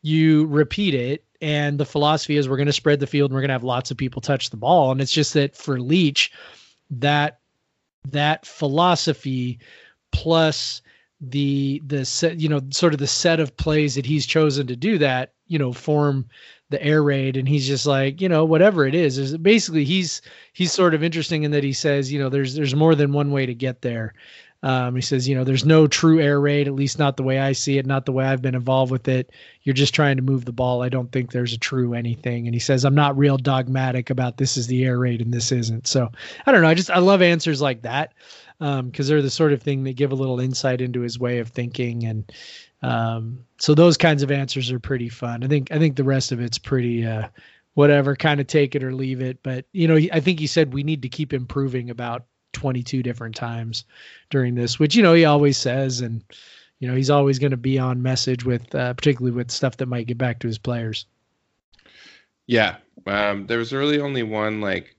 You 0.01 0.45
repeat 0.47 0.93
it 0.93 1.25
and 1.41 1.79
the 1.79 1.85
philosophy 1.85 2.37
is 2.37 2.49
we're 2.49 2.57
going 2.57 2.67
to 2.67 2.73
spread 2.73 2.99
the 2.99 3.07
field 3.07 3.31
and 3.31 3.35
we're 3.35 3.41
going 3.41 3.49
to 3.49 3.53
have 3.53 3.63
lots 3.63 3.91
of 3.91 3.97
people 3.97 4.21
touch 4.21 4.49
the 4.49 4.57
ball. 4.57 4.91
And 4.91 5.01
it's 5.01 5.11
just 5.11 5.33
that 5.33 5.55
for 5.55 5.79
Leach 5.79 6.31
that 6.91 7.39
that 8.09 8.45
philosophy 8.45 9.59
plus 10.11 10.81
the 11.21 11.81
the 11.85 12.05
set 12.05 12.39
you 12.39 12.47
know 12.47 12.61
sort 12.71 12.93
of 12.93 12.99
the 12.99 13.07
set 13.07 13.41
of 13.41 13.55
plays 13.57 13.95
that 13.95 14.05
he's 14.05 14.25
chosen 14.25 14.65
to 14.67 14.75
do 14.77 14.97
that 14.97 15.33
you 15.47 15.59
know 15.59 15.73
form 15.73 16.25
the 16.69 16.81
air 16.81 17.03
raid. 17.03 17.35
And 17.35 17.47
he's 17.47 17.67
just 17.67 17.85
like 17.85 18.21
you 18.21 18.29
know 18.29 18.45
whatever 18.45 18.85
it 18.85 18.95
is 18.95 19.17
is 19.17 19.37
basically 19.37 19.85
he's 19.85 20.21
he's 20.53 20.71
sort 20.71 20.93
of 20.93 21.03
interesting 21.03 21.43
in 21.43 21.51
that 21.51 21.63
he 21.63 21.73
says 21.73 22.11
you 22.11 22.19
know 22.19 22.29
there's 22.29 22.55
there's 22.55 22.75
more 22.75 22.95
than 22.95 23.13
one 23.13 23.31
way 23.31 23.45
to 23.45 23.53
get 23.53 23.81
there 23.81 24.13
um, 24.61 24.95
he 24.95 25.01
says, 25.01 25.27
you 25.27 25.35
know, 25.35 25.45
there's 25.45 25.63
no 25.63 25.87
true 25.87 26.19
air 26.19 26.39
raid, 26.39 26.67
at 26.67 26.73
least 26.73 26.99
not 26.99 27.15
the 27.15 27.23
way 27.23 27.39
I 27.39 27.53
see 27.53 27.77
it, 27.77 27.85
not 27.85 28.05
the 28.05 28.11
way 28.11 28.25
I've 28.25 28.41
been 28.41 28.55
involved 28.55 28.91
with 28.91 29.07
it. 29.07 29.31
You're 29.63 29.73
just 29.73 29.95
trying 29.95 30.17
to 30.17 30.21
move 30.23 30.43
the 30.43 30.51
ball. 30.51 30.81
I 30.81 30.89
don't 30.89 31.11
think 31.11 31.31
there's 31.31 31.53
a 31.53 31.57
true 31.57 31.93
anything. 31.93 32.45
And 32.45 32.53
he 32.53 32.59
says, 32.59 32.83
I'm 32.83 32.95
not 32.95 33.17
real 33.17 33.37
dogmatic 33.37 34.09
about 34.09 34.35
this 34.35 34.57
is 34.57 34.67
the 34.67 34.83
air 34.83 34.99
raid 34.99 35.21
and 35.21 35.33
this 35.33 35.53
isn't. 35.53 35.87
So 35.87 36.11
I 36.45 36.51
don't 36.51 36.61
know. 36.61 36.67
I 36.67 36.73
just, 36.73 36.91
I 36.91 36.99
love 36.99 37.21
answers 37.21 37.61
like 37.61 37.83
that 37.83 38.13
because 38.59 38.79
um, 38.79 38.91
they're 38.91 39.21
the 39.21 39.29
sort 39.29 39.53
of 39.53 39.61
thing 39.61 39.85
that 39.85 39.95
give 39.95 40.11
a 40.11 40.15
little 40.15 40.41
insight 40.41 40.81
into 40.81 40.99
his 40.99 41.17
way 41.17 41.39
of 41.39 41.47
thinking. 41.47 42.03
And 42.03 42.29
um, 42.81 43.45
so 43.59 43.73
those 43.73 43.95
kinds 43.95 44.23
of 44.23 44.31
answers 44.31 44.71
are 44.71 44.79
pretty 44.79 45.07
fun. 45.07 45.41
I 45.41 45.47
think, 45.47 45.71
I 45.71 45.79
think 45.79 45.95
the 45.95 46.03
rest 46.03 46.33
of 46.33 46.41
it's 46.41 46.57
pretty, 46.57 47.05
uh, 47.05 47.29
whatever, 47.75 48.13
kind 48.13 48.41
of 48.41 48.47
take 48.47 48.75
it 48.75 48.83
or 48.83 48.93
leave 48.93 49.21
it. 49.21 49.41
But, 49.41 49.63
you 49.71 49.87
know, 49.87 49.95
I 50.11 50.19
think 50.19 50.41
he 50.41 50.47
said 50.47 50.73
we 50.73 50.83
need 50.83 51.03
to 51.03 51.09
keep 51.09 51.31
improving 51.31 51.89
about 51.89 52.25
22 52.53 53.03
different 53.03 53.35
times 53.35 53.85
during 54.29 54.55
this, 54.55 54.79
which 54.79 54.95
you 54.95 55.03
know 55.03 55.13
he 55.13 55.25
always 55.25 55.57
says, 55.57 56.01
and 56.01 56.23
you 56.79 56.87
know 56.87 56.95
he's 56.95 57.09
always 57.09 57.39
going 57.39 57.51
to 57.51 57.57
be 57.57 57.79
on 57.79 58.01
message 58.01 58.45
with, 58.45 58.73
uh, 58.75 58.93
particularly 58.93 59.35
with 59.35 59.51
stuff 59.51 59.77
that 59.77 59.87
might 59.87 60.07
get 60.07 60.17
back 60.17 60.39
to 60.39 60.47
his 60.47 60.57
players. 60.57 61.05
Yeah, 62.47 62.77
um, 63.05 63.47
there 63.47 63.59
was 63.59 63.73
really 63.73 63.99
only 63.99 64.23
one 64.23 64.61
like 64.61 64.95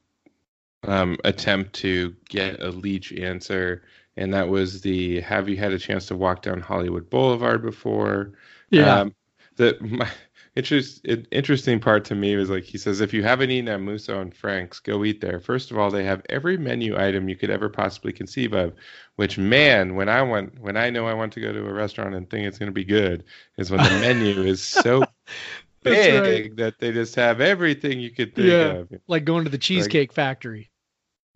um, 0.84 1.18
attempt 1.24 1.72
to 1.74 2.14
get 2.28 2.62
a 2.62 2.70
Leach 2.70 3.12
answer, 3.12 3.82
and 4.16 4.32
that 4.32 4.48
was 4.48 4.80
the 4.80 5.20
"Have 5.20 5.48
you 5.48 5.56
had 5.56 5.72
a 5.72 5.78
chance 5.78 6.06
to 6.06 6.16
walk 6.16 6.42
down 6.42 6.60
Hollywood 6.60 7.10
Boulevard 7.10 7.62
before?" 7.62 8.32
Yeah. 8.70 9.00
Um, 9.00 9.14
that 9.56 9.80
my 9.82 10.08
interest, 10.56 11.06
interesting 11.30 11.80
part 11.80 12.04
to 12.06 12.14
me 12.14 12.36
was 12.36 12.50
like 12.50 12.64
he 12.64 12.78
says, 12.78 13.00
if 13.00 13.12
you 13.12 13.22
haven't 13.22 13.50
eaten 13.50 13.68
at 13.68 13.80
Musso 13.80 14.20
and 14.20 14.34
Frank's, 14.34 14.80
go 14.80 15.04
eat 15.04 15.20
there. 15.20 15.40
First 15.40 15.70
of 15.70 15.78
all, 15.78 15.90
they 15.90 16.04
have 16.04 16.22
every 16.28 16.56
menu 16.56 16.98
item 16.98 17.28
you 17.28 17.36
could 17.36 17.50
ever 17.50 17.68
possibly 17.68 18.12
conceive 18.12 18.52
of. 18.52 18.74
Which 19.16 19.38
man, 19.38 19.94
when 19.96 20.08
I 20.08 20.22
want, 20.22 20.58
when 20.58 20.76
I 20.76 20.90
know 20.90 21.06
I 21.06 21.14
want 21.14 21.32
to 21.34 21.40
go 21.40 21.52
to 21.52 21.66
a 21.66 21.72
restaurant 21.72 22.14
and 22.14 22.28
think 22.28 22.46
it's 22.46 22.58
going 22.58 22.68
to 22.68 22.72
be 22.72 22.84
good, 22.84 23.24
is 23.58 23.70
when 23.70 23.82
the 23.82 23.90
menu 24.00 24.42
is 24.42 24.62
so 24.62 25.04
big 25.82 26.22
right. 26.22 26.56
that 26.56 26.78
they 26.78 26.92
just 26.92 27.14
have 27.16 27.40
everything 27.40 28.00
you 28.00 28.10
could 28.10 28.34
think 28.34 28.48
yeah, 28.48 28.72
of. 28.72 28.92
Like 29.06 29.24
going 29.24 29.44
to 29.44 29.50
the 29.50 29.58
Cheesecake 29.58 30.10
like, 30.10 30.14
Factory. 30.14 30.70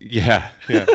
Yeah, 0.00 0.50
yeah. 0.68 0.86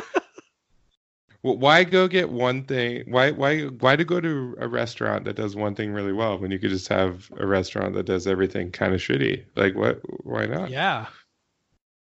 Well, 1.41 1.57
why 1.57 1.85
go 1.85 2.07
get 2.07 2.29
one 2.29 2.63
thing? 2.63 3.03
Why 3.07 3.31
why 3.31 3.63
why 3.63 3.95
to 3.95 4.03
go 4.03 4.19
to 4.19 4.55
a 4.59 4.67
restaurant 4.67 5.23
that 5.25 5.37
does 5.37 5.55
one 5.55 5.73
thing 5.73 5.93
really 5.93 6.11
well 6.11 6.37
when 6.37 6.51
you 6.51 6.59
could 6.59 6.71
just 6.71 6.89
have 6.89 7.31
a 7.37 7.47
restaurant 7.47 7.93
that 7.95 8.05
does 8.05 8.27
everything 8.27 8.71
kind 8.71 8.93
of 8.93 8.99
shitty? 8.99 9.45
Like 9.55 9.75
what? 9.75 10.01
Why 10.25 10.47
not? 10.47 10.69
Yeah, 10.69 11.05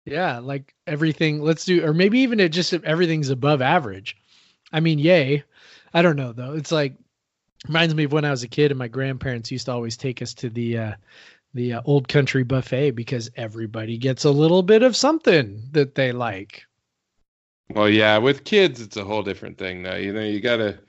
yeah. 0.05 0.39
Like 0.39 0.73
everything. 0.87 1.41
Let's 1.41 1.65
do, 1.65 1.85
or 1.85 1.93
maybe 1.93 2.19
even 2.19 2.39
it 2.39 2.49
just 2.49 2.73
everything's 2.73 3.29
above 3.29 3.61
average. 3.61 4.17
I 4.73 4.79
mean, 4.79 4.97
yay. 4.97 5.43
I 5.93 6.01
don't 6.01 6.15
know 6.15 6.33
though. 6.33 6.53
It's 6.53 6.71
like 6.71 6.95
reminds 7.67 7.93
me 7.93 8.05
of 8.05 8.13
when 8.13 8.25
I 8.25 8.31
was 8.31 8.41
a 8.41 8.47
kid 8.47 8.71
and 8.71 8.79
my 8.79 8.87
grandparents 8.87 9.51
used 9.51 9.67
to 9.67 9.71
always 9.71 9.97
take 9.97 10.23
us 10.23 10.33
to 10.35 10.49
the 10.49 10.77
uh, 10.77 10.93
the 11.53 11.73
uh, 11.73 11.81
old 11.85 12.07
country 12.07 12.43
buffet 12.43 12.91
because 12.91 13.29
everybody 13.35 13.97
gets 13.97 14.23
a 14.23 14.31
little 14.31 14.63
bit 14.63 14.81
of 14.81 14.95
something 14.95 15.61
that 15.73 15.93
they 15.93 16.11
like. 16.11 16.63
Well, 17.75 17.89
yeah, 17.89 18.17
with 18.17 18.43
kids, 18.43 18.81
it's 18.81 18.97
a 18.97 19.03
whole 19.03 19.23
different 19.23 19.57
thing 19.57 19.81
now. 19.81 19.95
You 19.95 20.13
know, 20.13 20.23
you 20.23 20.39
gotta 20.39 20.79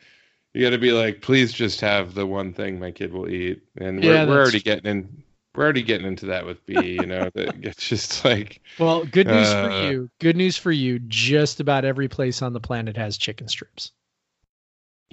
you 0.55 0.63
gotta 0.63 0.79
be 0.79 0.93
like, 0.93 1.23
please 1.23 1.53
just 1.53 1.81
have 1.81 2.15
the 2.15 2.27
one 2.27 2.53
thing 2.53 2.79
my 2.79 2.91
kid 2.91 3.13
will 3.13 3.29
eat, 3.29 3.63
and 3.79 4.03
we're, 4.03 4.15
yeah, 4.15 4.27
we're 4.27 4.41
already 4.41 4.61
getting 4.61 4.91
in. 4.91 5.23
We're 5.55 5.65
already 5.65 5.83
getting 5.83 6.07
into 6.07 6.27
that 6.27 6.47
with 6.47 6.65
B. 6.67 6.75
You 6.75 7.07
know, 7.07 7.31
that 7.35 7.55
it's 7.63 7.89
just 7.89 8.25
like. 8.25 8.61
Well, 8.79 9.05
good 9.05 9.27
news 9.27 9.49
uh, 9.49 9.69
for 9.69 9.91
you. 9.91 10.11
Good 10.19 10.37
news 10.37 10.57
for 10.57 10.73
you. 10.73 10.99
Just 11.01 11.61
about 11.61 11.85
every 11.85 12.09
place 12.09 12.43
on 12.43 12.53
the 12.53 12.61
planet 12.61 12.97
has 12.97 13.17
chicken 13.17 13.49
strips. 13.49 13.93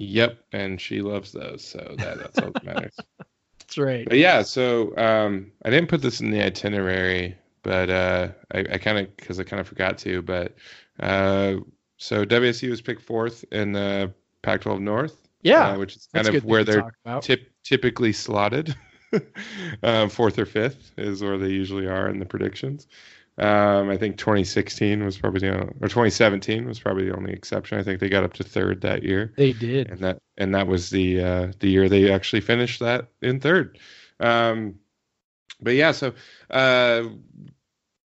Yep, 0.00 0.38
and 0.52 0.80
she 0.80 1.02
loves 1.02 1.30
those, 1.30 1.62
so 1.62 1.94
that, 1.98 2.18
that's 2.18 2.38
all 2.38 2.52
that 2.52 2.64
matters. 2.64 2.96
That's 3.58 3.76
right. 3.78 4.08
But 4.08 4.16
yeah, 4.16 4.42
so 4.42 4.96
um, 4.96 5.52
I 5.64 5.70
didn't 5.70 5.90
put 5.90 6.02
this 6.02 6.20
in 6.20 6.30
the 6.30 6.42
itinerary, 6.42 7.36
but 7.62 7.90
uh, 7.90 8.28
I, 8.52 8.58
I 8.60 8.78
kind 8.78 8.98
of 8.98 9.16
because 9.16 9.38
I 9.40 9.44
kind 9.44 9.60
of 9.60 9.68
forgot 9.68 9.98
to. 9.98 10.22
But 10.22 10.54
uh, 10.98 11.56
so 11.96 12.24
WSU 12.24 12.70
was 12.70 12.80
picked 12.80 13.02
fourth 13.02 13.44
in 13.52 13.72
the 13.72 14.12
Pac-12 14.42 14.80
North. 14.80 15.28
Yeah, 15.42 15.70
uh, 15.70 15.78
which 15.78 15.96
is 15.96 16.08
kind 16.14 16.28
of 16.28 16.44
where 16.44 16.64
they're 16.64 16.92
tip, 17.20 17.50
typically 17.64 18.12
slotted. 18.12 18.74
um, 19.82 20.08
fourth 20.08 20.38
or 20.38 20.46
fifth 20.46 20.92
is 20.96 21.22
where 21.22 21.38
they 21.38 21.48
usually 21.48 21.86
are 21.86 22.08
in 22.08 22.18
the 22.18 22.26
predictions. 22.26 22.86
Um, 23.38 23.88
I 23.88 23.96
think 23.96 24.18
2016 24.18 25.02
was 25.02 25.16
probably 25.16 25.40
the 25.40 25.54
only, 25.54 25.68
or 25.80 25.88
2017 25.88 26.66
was 26.66 26.78
probably 26.78 27.06
the 27.06 27.16
only 27.16 27.32
exception. 27.32 27.78
I 27.78 27.82
think 27.82 28.00
they 28.00 28.10
got 28.10 28.22
up 28.24 28.34
to 28.34 28.44
third 28.44 28.82
that 28.82 29.02
year, 29.02 29.32
They 29.36 29.52
did. 29.52 29.88
and 29.90 30.00
that 30.00 30.18
and 30.36 30.54
that 30.54 30.66
was 30.66 30.90
the 30.90 31.22
uh, 31.22 31.52
the 31.58 31.70
year 31.70 31.88
they 31.88 32.12
actually 32.12 32.42
finished 32.42 32.80
that 32.80 33.08
in 33.22 33.40
third. 33.40 33.78
Um, 34.18 34.74
but 35.62 35.74
yeah, 35.74 35.92
so 35.92 36.12
uh, 36.50 37.04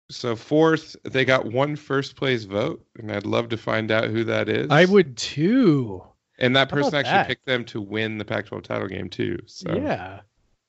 so 0.10 0.36
fourth, 0.36 0.96
they 1.04 1.26
got 1.26 1.46
one 1.46 1.76
first 1.76 2.16
place 2.16 2.44
vote, 2.44 2.86
and 2.98 3.12
I'd 3.12 3.26
love 3.26 3.50
to 3.50 3.58
find 3.58 3.92
out 3.92 4.10
who 4.10 4.24
that 4.26 4.50
is. 4.50 4.70
I 4.70 4.86
would 4.86 5.18
too. 5.18 6.04
and 6.39 6.56
that 6.56 6.70
How 6.70 6.78
person 6.78 6.96
actually 6.96 7.13
that? 7.13 7.28
picked 7.28 7.46
them 7.46 7.63
to 7.66 7.82
win 7.82 8.18
the 8.18 8.26
Pac-12 8.26 8.63
title 8.63 8.88
game 8.88 9.10
too. 9.10 9.39
So 9.46 9.74
Yeah. 9.76 10.22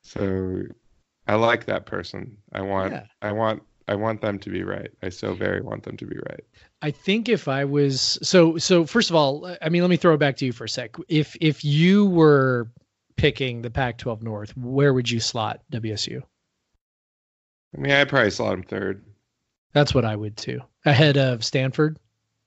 so 0.02 0.62
I 1.26 1.34
like 1.36 1.66
that 1.66 1.86
person. 1.86 2.36
I 2.52 2.60
want 2.62 2.92
Yeah. 2.92 3.06
I 3.22 3.32
want 3.32 3.62
I 3.86 3.96
want 3.96 4.20
them 4.22 4.38
to 4.38 4.50
be 4.50 4.62
right. 4.62 4.90
I 5.02 5.10
so 5.10 5.34
very 5.34 5.60
want 5.60 5.82
them 5.82 5.96
to 5.98 6.06
be 6.06 6.16
right. 6.16 6.40
I 6.80 6.90
think 6.90 7.28
if 7.28 7.48
I 7.48 7.64
was 7.64 8.18
so 8.22 8.56
so 8.58 8.86
first 8.86 9.10
of 9.10 9.16
all, 9.16 9.56
I 9.60 9.68
mean 9.68 9.82
let 9.82 9.90
me 9.90 9.96
throw 9.96 10.14
it 10.14 10.18
back 10.18 10.36
to 10.38 10.46
you 10.46 10.52
for 10.52 10.64
a 10.64 10.68
sec. 10.68 10.96
If 11.08 11.36
if 11.40 11.64
you 11.64 12.06
were 12.06 12.70
picking 13.16 13.62
the 13.62 13.70
Pac-12 13.70 14.22
North, 14.22 14.56
where 14.56 14.92
would 14.94 15.10
you 15.10 15.20
slot 15.20 15.60
WSU? 15.72 16.22
I 17.76 17.80
mean, 17.80 17.92
I'd 17.92 18.08
probably 18.08 18.30
slot 18.30 18.52
them 18.52 18.62
third 18.62 19.04
That's 19.72 19.94
what 19.94 20.04
I 20.04 20.16
would 20.16 20.36
too. 20.36 20.60
Ahead 20.84 21.16
of 21.16 21.44
Stanford. 21.44 21.98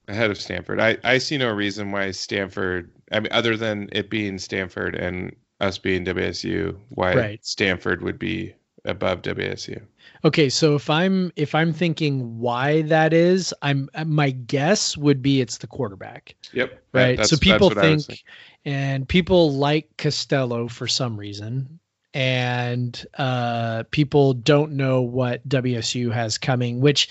ahead 0.07 0.31
of 0.31 0.39
Stanford. 0.39 0.79
I, 0.79 0.97
I 1.03 1.17
see 1.17 1.37
no 1.37 1.51
reason 1.51 1.91
why 1.91 2.11
Stanford 2.11 2.91
I 3.11 3.19
mean 3.19 3.31
other 3.31 3.57
than 3.57 3.89
it 3.91 4.09
being 4.09 4.37
Stanford 4.37 4.95
and 4.95 5.35
us 5.59 5.77
being 5.77 6.05
WSU, 6.05 6.77
why 6.89 7.15
Right. 7.15 7.45
Stanford 7.45 8.03
would 8.03 8.19
be 8.19 8.53
above 8.85 9.21
WSU. 9.21 9.81
Okay, 10.23 10.49
so 10.49 10.75
if 10.75 10.89
I'm 10.89 11.31
if 11.35 11.53
I'm 11.53 11.73
thinking 11.73 12.39
why 12.39 12.81
that 12.83 13.13
is, 13.13 13.53
I'm 13.61 13.89
uh, 13.93 14.05
my 14.05 14.31
guess 14.31 14.97
would 14.97 15.21
be 15.21 15.41
it's 15.41 15.57
the 15.57 15.67
quarterback. 15.67 16.35
Yep. 16.53 16.81
right? 16.93 17.25
So 17.25 17.37
people 17.37 17.77
I 17.77 17.81
think, 17.81 18.23
and 18.65 19.07
people 19.07 19.53
like 19.53 19.89
Costello 19.97 20.67
for 20.67 20.87
some 20.87 21.17
reason, 21.17 21.79
and 22.13 23.05
uh, 23.17 23.83
people 23.91 24.33
don't 24.33 24.73
know 24.73 25.01
what 25.01 25.47
WSU 25.47 26.11
has 26.11 26.37
coming. 26.37 26.79
Which, 26.79 27.09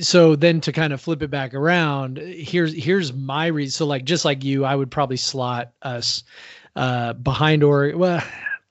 so 0.00 0.36
then 0.36 0.60
to 0.62 0.72
kind 0.72 0.92
of 0.92 1.00
flip 1.00 1.22
it 1.22 1.30
back 1.30 1.54
around, 1.54 2.18
here's 2.18 2.72
here's 2.72 3.12
my 3.12 3.46
reason. 3.46 3.72
So 3.72 3.86
like 3.86 4.04
just 4.04 4.24
like 4.24 4.44
you, 4.44 4.64
I 4.64 4.74
would 4.74 4.90
probably 4.90 5.16
slot 5.16 5.72
us 5.82 6.22
uh, 6.76 7.14
behind 7.14 7.62
Oregon. 7.62 7.98
Well. 7.98 8.22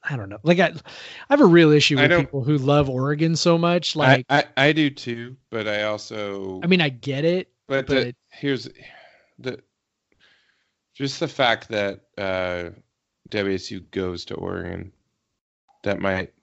I 0.09 0.15
don't 0.15 0.29
know. 0.29 0.37
Like 0.41 0.59
I, 0.59 0.67
I 0.67 0.71
have 1.31 1.41
a 1.41 1.45
real 1.45 1.69
issue 1.71 1.97
with 1.97 2.09
people 2.17 2.41
who 2.41 2.57
love 2.57 2.89
Oregon 2.89 3.35
so 3.35 3.57
much. 3.57 3.93
Like, 3.93 4.25
I, 4.29 4.39
I, 4.55 4.67
I 4.67 4.71
do 4.71 4.89
too, 4.89 5.35
but 5.49 5.67
I 5.67 5.83
also 5.83 6.61
I 6.63 6.67
mean, 6.67 6.79
I 6.79 6.87
get 6.87 7.25
it, 7.25 7.51
But, 7.67 7.87
But- 7.87 7.93
the, 8.05 8.15
here's 8.31 8.69
the 9.37 9.59
just 10.93 11.19
the 11.19 11.27
fact 11.27 11.67
that 11.69 12.05
uh, 12.17 12.69
WSU 13.29 13.83
goes 13.91 14.25
to 14.25 14.35
Oregon, 14.35 14.91
that 15.87 15.99
might, 15.99 16.33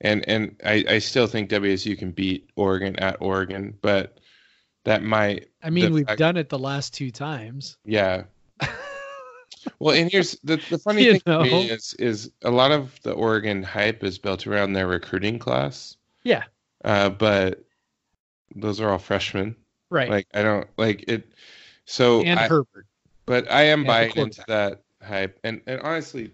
and 0.00 0.26
and 0.28 0.56
I, 0.64 0.84
I 0.88 0.98
still 1.00 1.26
think 1.26 1.50
WSU 1.50 1.98
can 1.98 2.12
beat 2.12 2.48
Oregon 2.56 2.96
at 2.96 3.16
Oregon, 3.20 3.76
but 3.82 4.18
that 4.84 5.02
might, 5.02 5.48
I 5.62 5.70
mean, 5.70 5.92
we've 5.92 6.06
fact- 6.06 6.18
done 6.18 6.36
it 6.36 6.48
the 6.48 6.58
last 6.58 6.94
two 6.94 7.10
times. 7.10 7.76
yeah. 7.84 8.24
Well, 9.78 9.94
and 9.94 10.10
here's 10.10 10.32
the 10.44 10.60
the 10.68 10.78
funny 10.78 11.04
thing 11.04 11.20
to 11.20 11.42
me 11.42 11.50
know? 11.50 11.74
is 11.74 11.94
is 11.98 12.30
a 12.42 12.50
lot 12.50 12.70
of 12.70 13.00
the 13.02 13.12
Oregon 13.12 13.62
hype 13.62 14.04
is 14.04 14.18
built 14.18 14.46
around 14.46 14.74
their 14.74 14.86
recruiting 14.86 15.38
class. 15.38 15.96
Yeah. 16.22 16.44
Uh, 16.84 17.08
but 17.08 17.64
those 18.54 18.78
are 18.80 18.90
all 18.90 18.98
freshmen. 18.98 19.56
Right. 19.90 20.10
Like 20.10 20.26
I 20.34 20.42
don't 20.42 20.68
like 20.76 21.04
it. 21.08 21.32
So 21.86 22.20
and 22.22 22.38
I, 22.38 22.46
Herbert. 22.48 22.86
But 23.24 23.50
I 23.50 23.62
am 23.64 23.80
And 23.80 23.86
buying 23.86 24.12
into 24.16 24.44
that 24.48 24.82
hype, 25.02 25.38
and 25.44 25.62
and 25.66 25.80
honestly, 25.80 26.30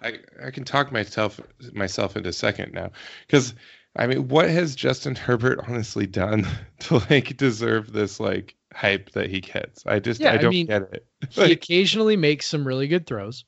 I 0.00 0.18
I 0.46 0.50
can 0.50 0.64
talk 0.64 0.92
myself 0.92 1.40
myself 1.72 2.16
into 2.16 2.32
second 2.32 2.72
now, 2.72 2.90
because 3.26 3.54
I 3.96 4.06
mean, 4.06 4.28
what 4.28 4.48
has 4.48 4.74
Justin 4.76 5.14
Herbert 5.16 5.60
honestly 5.68 6.06
done 6.06 6.46
to 6.80 6.98
like 7.10 7.36
deserve 7.36 7.92
this 7.92 8.20
like 8.20 8.56
hype 8.74 9.10
that 9.12 9.30
he 9.30 9.40
gets? 9.40 9.84
I 9.86 9.98
just 10.00 10.20
Yeah, 10.20 10.32
I 10.32 10.34
I 10.34 10.38
don't 10.38 10.50
mean, 10.50 10.66
get 10.66 10.82
it. 10.92 11.06
He 11.30 11.52
occasionally 11.52 12.16
makes 12.16 12.46
some 12.46 12.66
really 12.66 12.88
good 12.88 13.06
throws. 13.06 13.44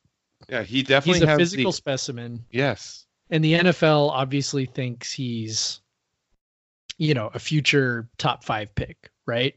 yeah, 0.49 0.63
he 0.63 0.83
definitely 0.83 1.21
He's 1.21 1.23
a 1.23 1.29
physical 1.29 1.73
the 1.73 1.77
specimen, 1.77 2.45
yes. 2.51 3.07
and 3.31 3.45
the 3.45 3.55
NFL 3.55 4.11
obviously 4.11 4.67
thinks 4.67 5.13
he's, 5.13 5.81
you 6.99 7.15
know, 7.15 7.31
a 7.35 7.39
future 7.39 8.09
top 8.19 8.45
five 8.45 8.75
pick, 8.75 9.11
right? 9.27 9.55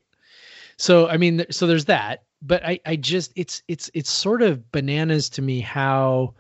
So 0.78 1.08
I 1.08 1.18
mean, 1.18 1.46
so 1.52 1.68
there's 1.68 1.86
that. 1.86 2.24
But 2.42 2.64
I, 2.66 2.80
I 2.86 2.96
just 2.96 3.32
it's 3.36 3.64
it's 3.68 3.90
it's 3.94 4.10
sort 4.12 4.42
of 4.42 4.72
bananas 4.72 5.30
to 5.32 5.42
me 5.42 5.62
how 5.62 6.36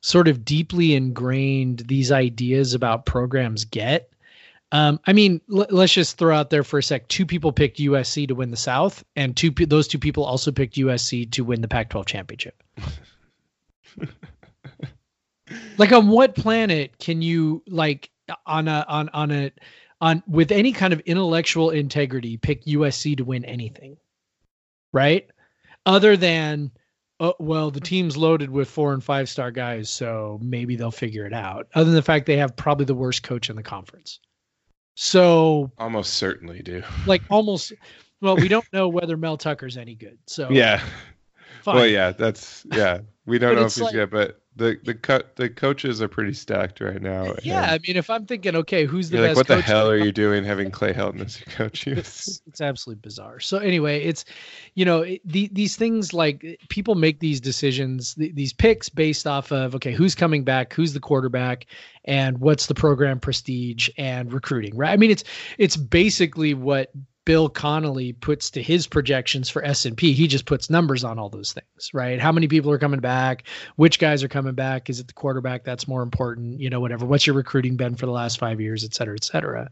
sort 0.00 0.28
of 0.28 0.44
deeply 0.44 0.94
ingrained 0.94 1.80
these 1.80 2.12
ideas 2.12 2.74
about 2.74 3.06
programs 3.06 3.64
get. 3.64 4.12
Um, 4.70 5.00
I 5.06 5.12
mean, 5.12 5.40
l- 5.52 5.66
let's 5.70 5.92
just 5.92 6.18
throw 6.18 6.36
out 6.36 6.50
there 6.50 6.62
for 6.62 6.78
a 6.78 6.82
sec. 6.82 7.08
Two 7.08 7.24
people 7.26 7.52
picked 7.52 7.78
USC 7.78 8.28
to 8.28 8.34
win 8.34 8.50
the 8.50 8.56
South, 8.56 9.02
and 9.16 9.36
two 9.36 9.50
pe- 9.50 9.64
those 9.64 9.88
two 9.88 9.98
people 9.98 10.24
also 10.24 10.52
picked 10.52 10.76
USC 10.76 11.30
to 11.32 11.42
win 11.42 11.62
the 11.62 11.68
Pac-12 11.68 12.06
championship. 12.06 12.62
like, 15.78 15.92
on 15.92 16.08
what 16.08 16.34
planet 16.34 16.98
can 16.98 17.22
you 17.22 17.62
like 17.66 18.10
on 18.46 18.68
a 18.68 18.84
on 18.88 19.08
on 19.10 19.30
a 19.30 19.50
on 20.00 20.22
with 20.28 20.52
any 20.52 20.72
kind 20.72 20.92
of 20.92 21.00
intellectual 21.00 21.70
integrity 21.70 22.36
pick 22.36 22.64
USC 22.66 23.16
to 23.16 23.24
win 23.24 23.44
anything, 23.46 23.96
right? 24.92 25.28
Other 25.86 26.16
than 26.16 26.72
oh, 27.20 27.34
well, 27.38 27.70
the 27.70 27.80
team's 27.80 28.16
loaded 28.16 28.50
with 28.50 28.68
four 28.68 28.92
and 28.92 29.02
five 29.02 29.28
star 29.28 29.50
guys, 29.50 29.90
so 29.90 30.38
maybe 30.42 30.76
they'll 30.76 30.90
figure 30.90 31.26
it 31.26 31.32
out. 31.32 31.68
Other 31.74 31.86
than 31.86 31.94
the 31.94 32.02
fact 32.02 32.26
they 32.26 32.36
have 32.38 32.56
probably 32.56 32.84
the 32.86 32.94
worst 32.94 33.22
coach 33.22 33.50
in 33.50 33.56
the 33.56 33.62
conference. 33.62 34.20
So, 34.94 35.70
Almost 35.78 36.14
certainly 36.14 36.60
do. 36.60 36.82
like, 37.06 37.22
almost, 37.30 37.72
well, 38.20 38.36
we 38.36 38.48
don't 38.48 38.66
know 38.72 38.88
whether 38.88 39.16
Mel 39.16 39.36
Tucker's 39.36 39.76
any 39.76 39.94
good. 39.94 40.18
So, 40.26 40.50
Yeah. 40.50 40.82
fine. 41.62 41.76
Well, 41.76 41.86
yeah, 41.86 42.12
that's 42.12 42.66
yeah. 42.72 43.00
We 43.26 43.38
don't 43.38 43.54
know 43.54 43.62
if 43.66 43.74
he's 43.74 43.82
like- 43.82 43.92
good, 43.92 44.10
but 44.10 44.40
the 44.58 44.78
the 44.84 44.94
co- 44.94 45.22
the 45.36 45.48
coaches 45.48 46.02
are 46.02 46.08
pretty 46.08 46.34
stacked 46.34 46.80
right 46.80 47.00
now. 47.00 47.26
Uh, 47.26 47.36
yeah. 47.42 47.62
I 47.62 47.78
mean, 47.86 47.96
if 47.96 48.10
I'm 48.10 48.26
thinking, 48.26 48.56
okay, 48.56 48.84
who's 48.84 49.08
the 49.08 49.18
best 49.18 49.28
like, 49.28 49.36
what 49.36 49.46
the 49.46 49.62
hell 49.62 49.88
are 49.90 49.96
you 49.96 50.12
doing 50.12 50.44
having 50.44 50.70
Clay 50.70 50.92
Helton 50.92 51.24
as 51.24 51.40
your 51.40 51.54
coach? 51.54 51.86
it's, 51.86 52.42
it's 52.46 52.60
absolutely 52.60 53.00
bizarre. 53.00 53.40
So 53.40 53.58
anyway, 53.58 54.02
it's 54.02 54.24
you 54.74 54.84
know 54.84 55.02
it, 55.02 55.22
the, 55.24 55.48
these 55.52 55.76
things 55.76 56.12
like 56.12 56.60
people 56.68 56.96
make 56.96 57.20
these 57.20 57.40
decisions, 57.40 58.14
th- 58.14 58.34
these 58.34 58.52
picks 58.52 58.88
based 58.88 59.26
off 59.26 59.52
of 59.52 59.74
okay, 59.76 59.92
who's 59.92 60.14
coming 60.14 60.44
back, 60.44 60.72
who's 60.72 60.92
the 60.92 61.00
quarterback, 61.00 61.66
and 62.04 62.38
what's 62.38 62.66
the 62.66 62.74
program 62.74 63.20
prestige 63.20 63.88
and 63.96 64.32
recruiting, 64.32 64.76
right? 64.76 64.90
I 64.90 64.96
mean, 64.96 65.10
it's 65.10 65.24
it's 65.56 65.76
basically 65.76 66.54
what 66.54 66.90
Bill 67.28 67.50
Connolly 67.50 68.14
puts 68.14 68.52
to 68.52 68.62
his 68.62 68.86
projections 68.86 69.50
for 69.50 69.62
S 69.62 69.84
and 69.84 69.98
P. 69.98 70.14
He 70.14 70.28
just 70.28 70.46
puts 70.46 70.70
numbers 70.70 71.04
on 71.04 71.18
all 71.18 71.28
those 71.28 71.52
things, 71.52 71.90
right? 71.92 72.18
How 72.18 72.32
many 72.32 72.48
people 72.48 72.70
are 72.70 72.78
coming 72.78 73.00
back? 73.00 73.42
Which 73.76 73.98
guys 73.98 74.22
are 74.24 74.28
coming 74.28 74.54
back? 74.54 74.88
Is 74.88 74.98
it 74.98 75.08
the 75.08 75.12
quarterback 75.12 75.62
that's 75.62 75.86
more 75.86 76.00
important? 76.00 76.58
You 76.58 76.70
know, 76.70 76.80
whatever. 76.80 77.04
What's 77.04 77.26
your 77.26 77.36
recruiting 77.36 77.76
been 77.76 77.96
for 77.96 78.06
the 78.06 78.12
last 78.12 78.38
five 78.38 78.62
years, 78.62 78.82
et 78.82 78.94
cetera, 78.94 79.14
et 79.14 79.24
cetera. 79.24 79.70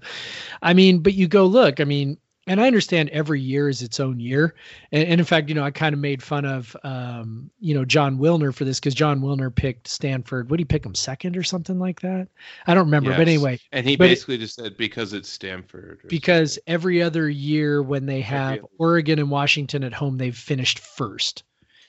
I 0.60 0.74
mean, 0.74 0.98
but 0.98 1.14
you 1.14 1.28
go 1.28 1.46
look, 1.46 1.80
I 1.80 1.84
mean, 1.84 2.18
and 2.46 2.60
I 2.60 2.66
understand 2.66 3.08
every 3.10 3.40
year 3.40 3.68
is 3.68 3.82
its 3.82 3.98
own 3.98 4.20
year. 4.20 4.54
And, 4.92 5.08
and 5.08 5.20
in 5.20 5.24
fact, 5.26 5.48
you 5.48 5.54
know, 5.54 5.64
I 5.64 5.70
kind 5.70 5.92
of 5.92 5.98
made 5.98 6.22
fun 6.22 6.44
of, 6.44 6.76
um, 6.84 7.50
you 7.58 7.74
know, 7.74 7.84
Jon 7.84 8.18
Wilner 8.18 8.54
for 8.54 8.64
this 8.64 8.78
because 8.78 8.94
Jon 8.94 9.20
Wilner 9.20 9.52
picked 9.54 9.88
Stanford. 9.88 10.48
What 10.48 10.58
did 10.58 10.62
he 10.62 10.64
pick 10.66 10.86
him 10.86 10.94
second 10.94 11.36
or 11.36 11.42
something 11.42 11.78
like 11.78 12.00
that? 12.02 12.28
I 12.66 12.74
don't 12.74 12.84
remember. 12.86 13.10
But 13.10 13.20
anyway, 13.20 13.58
And 13.72 13.86
he 13.86 13.96
But 13.96 14.04
it- 14.06 14.10
basically 14.10 14.38
just 14.38 14.54
said 14.54 14.76
because 14.76 15.12
it's 15.12 15.28
Stanford. 15.28 16.00
or 16.04 16.08
because 16.08 16.58
every 16.66 17.02
other 17.02 17.28
year 17.28 17.82
when 17.82 18.06
they 18.06 18.20
have 18.20 18.60
Oregon 18.78 19.18
and 19.18 19.30
Washington 19.30 19.82
at 19.82 19.92
home, 19.92 20.16
they've 20.16 20.36
finished 20.36 20.78
first. 20.78 21.42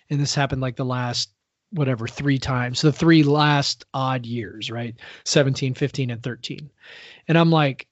And 0.10 0.20
this 0.20 0.34
happened 0.34 0.62
like 0.62 0.76
the 0.76 0.86
last 0.86 1.30
whatever 1.72 2.08
three 2.08 2.40
times 2.40 2.82
the 2.82 2.94
three 2.94 3.24
last 3.24 3.84
odd 3.94 4.26
years 4.26 4.72
right 4.72 4.96
17 5.26 5.74
15 5.74 6.12
and 6.12 6.24
13 6.24 6.70
and 7.28 7.38
i'm 7.38 7.50
like 7.52 7.88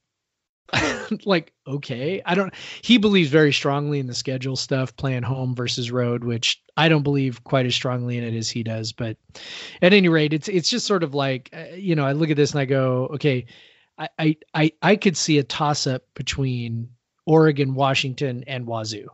like 1.26 1.54
okay 1.68 2.22
i 2.26 2.34
don't 2.34 2.54
he 2.82 2.98
believes 2.98 3.30
very 3.30 3.54
strongly 3.54 4.00
in 4.00 4.08
the 4.08 4.14
schedule 4.14 4.56
stuff 4.56 4.96
playing 4.96 5.22
home 5.24 5.56
versus 5.56 5.92
road 5.92 6.24
which 6.24 6.62
i 6.76 6.90
don't 6.90 7.04
believe 7.04 7.44
quite 7.44 7.66
as 7.66 7.76
strongly 7.76 8.18
in 8.18 8.24
it 8.24 8.36
as 8.36 8.50
he 8.50 8.64
does 8.64 8.92
but 8.92 9.16
at 9.82 9.94
any 9.94 10.10
rate 10.10 10.34
it's 10.34 10.48
it's 10.48 10.70
just 10.70 10.88
sort 10.88 11.04
of 11.04 11.14
like 11.14 11.50
uh, 11.54 11.76
you 11.76 11.96
know 11.96 12.06
i 12.06 12.14
look 12.14 12.30
at 12.30 12.38
this 12.38 12.52
and 12.52 12.60
i 12.60 12.66
go 12.66 13.10
okay 13.14 13.46
i 14.00 14.10
i 14.18 14.38
i, 14.54 14.72
I 14.82 14.96
could 14.96 15.16
see 15.16 15.38
a 15.38 15.44
toss 15.44 15.86
up 15.86 16.02
between 16.16 16.90
oregon 17.28 17.76
washington 17.76 18.44
and 18.48 18.66
wazzu 18.66 19.08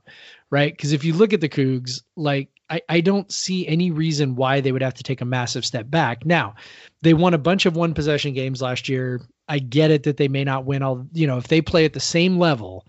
right? 0.52 0.72
Because 0.72 0.92
if 0.92 1.04
you 1.04 1.14
look 1.14 1.34
at 1.34 1.42
the 1.42 1.50
cougs 1.50 2.04
like 2.16 2.50
I, 2.72 2.82
I 2.88 3.02
don't 3.02 3.30
see 3.32 3.68
any 3.68 3.92
reason 3.92 4.36
why 4.36 4.62
they 4.62 4.72
would 4.72 4.82
have 4.82 4.94
to 4.96 5.04
take 5.04 5.20
a 5.20 5.26
massive 5.26 5.66
step 5.66 5.92
back. 5.92 6.26
Now, 6.26 6.56
they 7.02 7.14
won 7.14 7.34
a 7.34 7.38
bunch 7.38 7.66
of 7.66 7.76
one 7.76 7.94
possession 7.94 8.34
games 8.34 8.62
last 8.62 8.88
year. 8.88 9.22
I 9.50 9.60
get 9.60 9.92
it 9.92 10.04
that 10.04 10.16
they 10.16 10.30
may 10.30 10.46
not 10.46 10.66
win 10.66 10.82
all, 10.82 11.06
you 11.12 11.28
know, 11.28 11.38
if 11.38 11.50
they 11.50 11.62
play 11.62 11.84
at 11.84 11.92
the 11.92 12.00
same 12.00 12.40
level, 12.40 12.88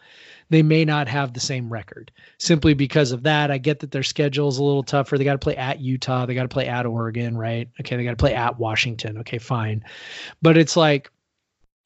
they 0.50 0.62
may 0.62 0.84
not 0.84 1.08
have 1.08 1.32
the 1.32 1.40
same 1.40 1.72
record 1.72 2.12
simply 2.38 2.74
because 2.74 3.10
of 3.10 3.24
that. 3.24 3.50
I 3.50 3.58
get 3.58 3.80
that 3.80 3.90
their 3.90 4.04
schedule 4.04 4.48
is 4.48 4.58
a 4.58 4.62
little 4.62 4.84
tougher. 4.84 5.18
They 5.18 5.24
got 5.24 5.32
to 5.32 5.38
play 5.38 5.56
at 5.56 5.80
Utah, 5.80 6.26
they 6.26 6.34
got 6.34 6.42
to 6.42 6.48
play 6.48 6.68
at 6.68 6.86
Oregon, 6.86 7.36
right? 7.36 7.68
Okay, 7.80 7.96
they 7.96 8.04
got 8.04 8.10
to 8.10 8.16
play 8.16 8.34
at 8.34 8.60
Washington. 8.60 9.18
Okay, 9.18 9.38
fine. 9.38 9.82
But 10.42 10.56
it's 10.56 10.76
like 10.76 11.10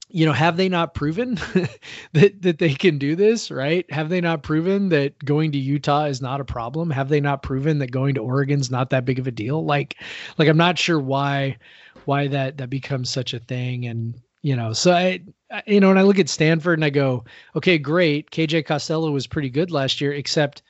you 0.09 0.25
know, 0.25 0.33
have 0.33 0.57
they 0.57 0.69
not 0.69 0.95
proven 0.95 1.35
that 2.13 2.43
that 2.43 2.59
they 2.59 2.75
can 2.75 2.99
do 2.99 3.17
this, 3.17 3.51
right? 3.51 3.91
Have 3.91 4.09
they 4.09 4.21
not 4.21 4.43
proven 4.43 4.89
that 4.91 5.23
going 5.25 5.53
to 5.53 5.59
Utah 5.59 6.05
is 6.05 6.23
not 6.23 6.41
a 6.41 6.45
problem? 6.45 6.91
Have 6.91 7.09
they 7.09 7.21
not 7.21 7.43
proven 7.43 7.79
that 7.81 7.91
going 7.91 8.15
to 8.15 8.23
Oregon's 8.23 8.71
not 8.71 8.91
that 8.91 9.05
big 9.05 9.19
of 9.19 9.27
a 9.27 9.33
deal? 9.33 9.65
Like 9.65 9.97
like 10.39 10.49
I'm 10.49 10.57
not 10.57 10.79
sure 10.79 11.01
why 11.01 11.59
why 12.05 12.29
that 12.29 12.59
that 12.59 12.71
becomes 12.71 13.11
such 13.11 13.35
a 13.35 13.41
thing 13.41 13.87
and 13.87 14.15
you 14.43 14.55
know, 14.55 14.73
so 14.73 14.93
I 14.93 15.21
you 15.67 15.81
know, 15.81 15.89
when 15.89 15.99
I 15.99 16.03
look 16.03 16.19
at 16.19 16.29
Stanford 16.29 16.79
and 16.79 16.85
I 16.85 16.91
go, 16.91 17.25
okay, 17.57 17.79
great. 17.79 18.31
KJ 18.31 18.67
Costello 18.67 19.11
was 19.11 19.27
pretty 19.27 19.51
good 19.51 19.71
last 19.71 20.01
year 20.01 20.13
except 20.13 20.63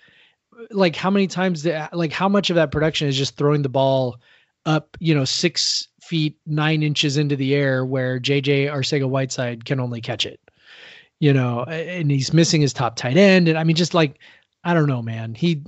like 0.71 0.97
how 0.97 1.11
many 1.11 1.27
times 1.27 1.63
did, 1.63 1.89
like 1.93 2.13
how 2.13 2.29
much 2.29 2.51
of 2.51 2.57
that 2.57 2.73
production 2.73 3.09
is 3.09 3.17
just 3.17 3.37
throwing 3.37 3.63
the 3.63 3.69
ball 3.69 4.17
up, 4.65 4.97
you 4.99 5.15
know, 5.15 5.25
six 5.25 5.89
feet 6.07 6.39
nine 6.47 6.83
inches 6.83 7.17
into 7.17 7.37
the 7.37 7.55
air 7.55 7.85
where 7.85 8.21
JJ 8.21 8.71
Arcega 8.71 9.09
Whiteside 9.09 9.65
can 9.65 9.81
only 9.81 10.01
catch 10.01 10.27
it. 10.27 10.41
You 11.19 11.33
know, 11.33 11.63
and 11.65 12.11
he's 12.11 12.35
missing 12.35 12.61
his 12.61 12.75
top 12.75 12.97
tight 12.97 13.17
end. 13.17 13.49
And 13.49 13.57
I 13.57 13.65
mean, 13.65 13.77
just 13.77 13.95
like, 13.95 14.19
I 14.65 14.75
don't 14.75 14.87
know, 14.87 15.01
man. 15.01 15.35
He 15.35 15.63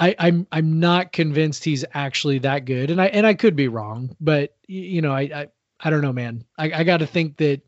I, 0.00 0.14
I'm 0.18 0.46
I'm 0.50 0.80
not 0.80 1.12
convinced 1.12 1.62
he's 1.62 1.84
actually 1.92 2.38
that 2.40 2.64
good. 2.64 2.90
And 2.90 3.00
I 3.00 3.06
and 3.06 3.26
I 3.26 3.34
could 3.34 3.54
be 3.54 3.68
wrong, 3.68 4.16
but 4.18 4.56
you 4.66 5.02
know, 5.02 5.12
I 5.12 5.20
I, 5.20 5.48
I 5.78 5.90
don't 5.90 6.00
know, 6.00 6.12
man. 6.12 6.44
I, 6.56 6.72
I 6.72 6.84
gotta 6.84 7.06
think 7.06 7.36
that 7.36 7.60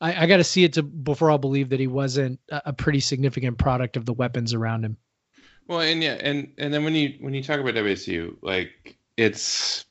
I, 0.00 0.24
I 0.24 0.26
gotta 0.26 0.44
see 0.44 0.62
it 0.62 0.74
to 0.74 0.84
before 0.84 1.32
I'll 1.32 1.38
believe 1.38 1.70
that 1.70 1.80
he 1.80 1.88
wasn't 1.88 2.38
a, 2.48 2.62
a 2.66 2.72
pretty 2.72 3.00
significant 3.00 3.58
product 3.58 3.96
of 3.96 4.06
the 4.06 4.12
weapons 4.12 4.54
around 4.54 4.84
him. 4.84 4.96
Well, 5.66 5.80
and 5.80 6.00
yeah, 6.02 6.16
and 6.20 6.52
and 6.58 6.72
then 6.72 6.84
when 6.84 6.94
you 6.94 7.16
when 7.18 7.34
you 7.34 7.42
talk 7.42 7.58
about 7.58 7.74
WSU, 7.74 8.36
like 8.40 8.96
it's 9.16 9.84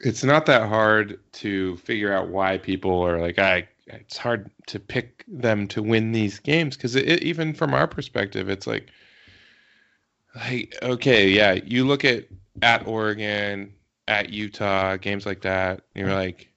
it's 0.00 0.24
not 0.24 0.46
that 0.46 0.68
hard 0.68 1.18
to 1.32 1.76
figure 1.78 2.12
out 2.12 2.28
why 2.28 2.58
people 2.58 3.00
are 3.00 3.20
like 3.20 3.38
I 3.38 3.68
it's 3.86 4.16
hard 4.16 4.50
to 4.66 4.80
pick 4.80 5.24
them 5.28 5.68
to 5.68 5.82
win 5.82 6.12
these 6.12 6.38
games 6.38 6.76
because 6.76 6.96
even 6.96 7.54
from 7.54 7.72
our 7.72 7.86
perspective 7.86 8.48
it's 8.48 8.66
like 8.66 8.88
like 10.34 10.76
okay 10.82 11.28
yeah 11.28 11.52
you 11.52 11.86
look 11.86 12.04
at 12.04 12.24
at 12.62 12.86
Oregon 12.86 13.72
at 14.08 14.30
Utah 14.30 14.96
games 14.96 15.24
like 15.24 15.40
that 15.42 15.82
you're 15.94 16.12
like 16.12 16.48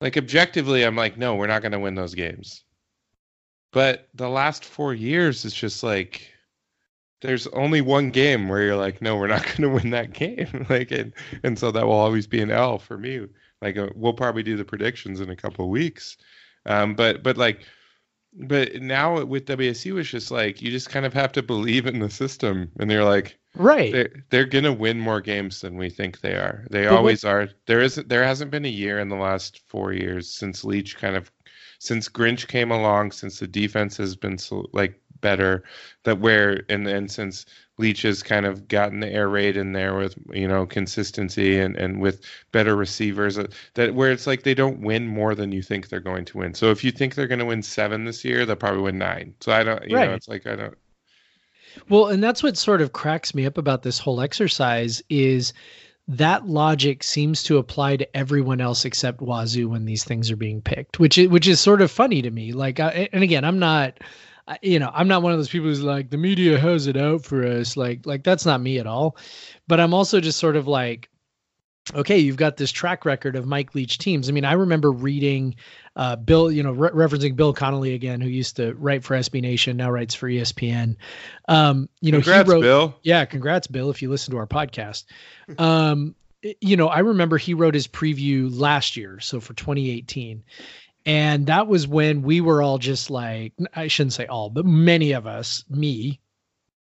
like 0.00 0.16
objectively 0.16 0.82
I'm 0.82 0.96
like 0.96 1.16
no 1.16 1.34
we're 1.34 1.46
not 1.46 1.62
going 1.62 1.72
to 1.72 1.78
win 1.78 1.94
those 1.94 2.14
games. 2.14 2.64
But 3.72 4.08
the 4.14 4.28
last 4.28 4.64
4 4.64 4.94
years 4.94 5.44
it's 5.44 5.54
just 5.54 5.82
like 5.82 6.30
there's 7.20 7.46
only 7.48 7.80
one 7.80 8.10
game 8.10 8.48
where 8.48 8.62
you're 8.62 8.76
like, 8.76 9.02
no, 9.02 9.16
we're 9.16 9.26
not 9.26 9.44
going 9.56 9.62
to 9.62 9.68
win 9.68 9.90
that 9.90 10.12
game. 10.12 10.66
like, 10.70 10.90
and, 10.90 11.12
and 11.42 11.58
so 11.58 11.70
that 11.70 11.86
will 11.86 11.92
always 11.92 12.26
be 12.26 12.40
an 12.40 12.50
L 12.50 12.78
for 12.78 12.98
me. 12.98 13.26
Like, 13.60 13.76
uh, 13.76 13.88
we'll 13.94 14.14
probably 14.14 14.42
do 14.42 14.56
the 14.56 14.64
predictions 14.64 15.20
in 15.20 15.30
a 15.30 15.36
couple 15.36 15.64
of 15.64 15.70
weeks. 15.70 16.16
Um, 16.66 16.94
but, 16.94 17.22
but 17.22 17.36
like, 17.36 17.60
but 18.32 18.80
now 18.80 19.24
with 19.24 19.46
WSU, 19.46 19.98
it's 19.98 20.08
just 20.08 20.30
like, 20.30 20.62
you 20.62 20.70
just 20.70 20.88
kind 20.88 21.04
of 21.04 21.12
have 21.14 21.32
to 21.32 21.42
believe 21.42 21.86
in 21.86 21.98
the 21.98 22.10
system. 22.10 22.70
And 22.78 22.90
they're 22.90 23.04
like, 23.04 23.38
right. 23.54 23.92
They're, 23.92 24.24
they're 24.30 24.46
going 24.46 24.64
to 24.64 24.72
win 24.72 24.98
more 24.98 25.20
games 25.20 25.60
than 25.60 25.76
we 25.76 25.90
think 25.90 26.20
they 26.20 26.34
are. 26.34 26.64
They 26.70 26.84
but 26.84 26.94
always 26.94 27.24
what, 27.24 27.34
are. 27.34 27.48
There 27.66 27.80
isn't, 27.80 28.08
there 28.08 28.24
hasn't 28.24 28.50
been 28.50 28.64
a 28.64 28.68
year 28.68 28.98
in 28.98 29.08
the 29.08 29.16
last 29.16 29.60
four 29.68 29.92
years 29.92 30.30
since 30.30 30.64
Leach 30.64 30.96
kind 30.96 31.16
of, 31.16 31.30
since 31.80 32.08
Grinch 32.08 32.46
came 32.46 32.70
along, 32.70 33.12
since 33.12 33.40
the 33.40 33.46
defense 33.46 33.96
has 33.96 34.14
been 34.14 34.38
so, 34.38 34.68
like 34.72 35.00
better 35.20 35.62
that 36.04 36.18
where 36.18 36.62
and 36.68 36.86
then 36.86 37.08
since 37.08 37.46
Leach 37.78 38.02
has 38.02 38.22
kind 38.22 38.44
of 38.44 38.68
gotten 38.68 39.00
the 39.00 39.08
air 39.08 39.28
raid 39.28 39.56
in 39.56 39.72
there 39.72 39.96
with 39.96 40.14
you 40.32 40.46
know 40.46 40.66
consistency 40.66 41.58
and 41.58 41.76
and 41.76 42.00
with 42.00 42.20
better 42.52 42.76
receivers 42.76 43.38
uh, 43.38 43.46
that 43.74 43.94
where 43.94 44.12
it's 44.12 44.26
like 44.26 44.42
they 44.42 44.54
don't 44.54 44.80
win 44.80 45.06
more 45.06 45.34
than 45.34 45.50
you 45.50 45.62
think 45.62 45.88
they're 45.88 46.00
going 46.00 46.24
to 46.26 46.38
win. 46.38 46.54
So 46.54 46.70
if 46.70 46.84
you 46.84 46.90
think 46.90 47.14
they're 47.14 47.26
going 47.26 47.38
to 47.38 47.46
win 47.46 47.62
seven 47.62 48.04
this 48.04 48.24
year, 48.24 48.44
they'll 48.44 48.56
probably 48.56 48.82
win 48.82 48.98
nine. 48.98 49.34
So 49.40 49.52
I 49.52 49.64
don't 49.64 49.88
you 49.88 49.96
right. 49.96 50.08
know 50.08 50.14
it's 50.14 50.28
like 50.28 50.46
I 50.46 50.56
don't. 50.56 50.78
Well, 51.88 52.08
and 52.08 52.22
that's 52.22 52.42
what 52.42 52.56
sort 52.56 52.82
of 52.82 52.92
cracks 52.92 53.34
me 53.34 53.46
up 53.46 53.56
about 53.56 53.82
this 53.82 53.98
whole 53.98 54.20
exercise 54.20 55.02
is 55.08 55.52
that 56.08 56.48
logic 56.48 57.04
seems 57.04 57.42
to 57.44 57.58
apply 57.58 57.96
to 57.96 58.16
everyone 58.16 58.60
else 58.60 58.84
except 58.84 59.20
Wazzu 59.20 59.66
when 59.66 59.84
these 59.84 60.02
things 60.02 60.30
are 60.30 60.36
being 60.36 60.60
picked, 60.60 60.98
which 60.98 61.16
is 61.16 61.28
which 61.28 61.46
is 61.46 61.60
sort 61.60 61.80
of 61.80 61.90
funny 61.90 62.20
to 62.22 62.30
me. 62.30 62.52
Like, 62.52 62.80
I, 62.80 63.08
and 63.12 63.22
again, 63.22 63.44
I'm 63.44 63.60
not 63.60 63.98
you 64.62 64.78
know, 64.78 64.90
I'm 64.92 65.08
not 65.08 65.22
one 65.22 65.32
of 65.32 65.38
those 65.38 65.48
people 65.48 65.68
who's 65.68 65.82
like 65.82 66.10
the 66.10 66.16
media 66.16 66.58
has 66.58 66.86
it 66.86 66.96
out 66.96 67.24
for 67.24 67.44
us. 67.46 67.76
Like, 67.76 68.06
like 68.06 68.24
that's 68.24 68.46
not 68.46 68.60
me 68.60 68.78
at 68.78 68.86
all. 68.86 69.16
But 69.68 69.80
I'm 69.80 69.94
also 69.94 70.20
just 70.20 70.38
sort 70.38 70.56
of 70.56 70.66
like, 70.66 71.08
okay, 71.94 72.18
you've 72.18 72.36
got 72.36 72.56
this 72.56 72.70
track 72.70 73.04
record 73.04 73.36
of 73.36 73.46
Mike 73.46 73.74
Leach 73.74 73.98
teams. 73.98 74.28
I 74.28 74.32
mean, 74.32 74.44
I 74.44 74.52
remember 74.52 74.90
reading 74.90 75.56
uh, 75.96 76.16
Bill, 76.16 76.50
you 76.50 76.62
know, 76.62 76.72
re- 76.72 76.90
referencing 76.90 77.36
Bill 77.36 77.52
Connolly 77.52 77.94
again, 77.94 78.20
who 78.20 78.28
used 78.28 78.56
to 78.56 78.74
write 78.74 79.04
for 79.04 79.16
SB 79.16 79.40
Nation, 79.40 79.76
now 79.76 79.90
writes 79.90 80.14
for 80.14 80.28
ESPN. 80.28 80.96
Um, 81.48 81.88
you 82.00 82.12
know, 82.12 82.18
congrats, 82.18 82.48
he 82.48 82.52
wrote, 82.52 82.62
Bill. 82.62 82.94
Yeah, 83.02 83.24
congrats, 83.24 83.66
Bill. 83.66 83.90
If 83.90 84.02
you 84.02 84.10
listen 84.10 84.32
to 84.32 84.38
our 84.38 84.46
podcast, 84.46 85.04
um, 85.58 86.14
you 86.60 86.76
know, 86.76 86.88
I 86.88 87.00
remember 87.00 87.38
he 87.38 87.54
wrote 87.54 87.74
his 87.74 87.86
preview 87.86 88.50
last 88.52 88.96
year, 88.96 89.20
so 89.20 89.40
for 89.40 89.54
2018, 89.54 90.42
and 91.06 91.46
that 91.46 91.66
was 91.66 91.86
when 91.86 92.22
we 92.22 92.40
were 92.40 92.62
all 92.62 92.78
just 92.78 93.10
like, 93.10 93.52
I 93.74 93.88
shouldn't 93.88 94.12
say 94.12 94.26
all, 94.26 94.50
but 94.50 94.66
many 94.66 95.12
of 95.12 95.26
us, 95.26 95.64
me 95.68 96.20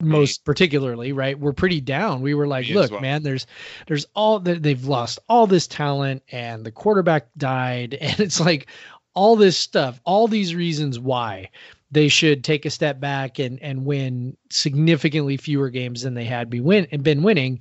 most 0.02 0.46
particularly, 0.46 1.12
right, 1.12 1.38
we're 1.38 1.54
pretty 1.54 1.82
down. 1.82 2.22
We 2.22 2.34
were 2.34 2.48
like, 2.48 2.68
me 2.68 2.74
look, 2.74 2.92
well. 2.92 3.02
man, 3.02 3.24
there's 3.24 3.46
there's 3.88 4.06
all 4.16 4.40
that 4.40 4.64
they've 4.64 4.86
lost 4.86 5.20
all 5.28 5.46
this 5.48 5.68
talent 5.68 6.24
and 6.32 6.66
the 6.66 6.72
quarterback 6.72 7.28
died. 7.38 7.98
And 8.10 8.20
it's 8.20 8.40
like 8.40 8.68
all 9.14 9.36
this 9.36 9.58
stuff, 9.58 10.00
all 10.06 10.28
these 10.28 10.56
reasons 10.56 11.00
why 11.00 11.50
they 11.92 12.08
should 12.08 12.44
take 12.44 12.66
a 12.66 12.70
step 12.70 13.00
back 13.00 13.40
and 13.40 13.62
and 13.62 13.86
win 13.86 14.38
significantly 14.50 15.38
fewer 15.38 15.70
games 15.70 16.02
than 16.02 16.14
they 16.14 16.26
had 16.26 16.50
be 16.50 16.60
win 16.60 16.88
been 17.02 17.24
winning. 17.24 17.60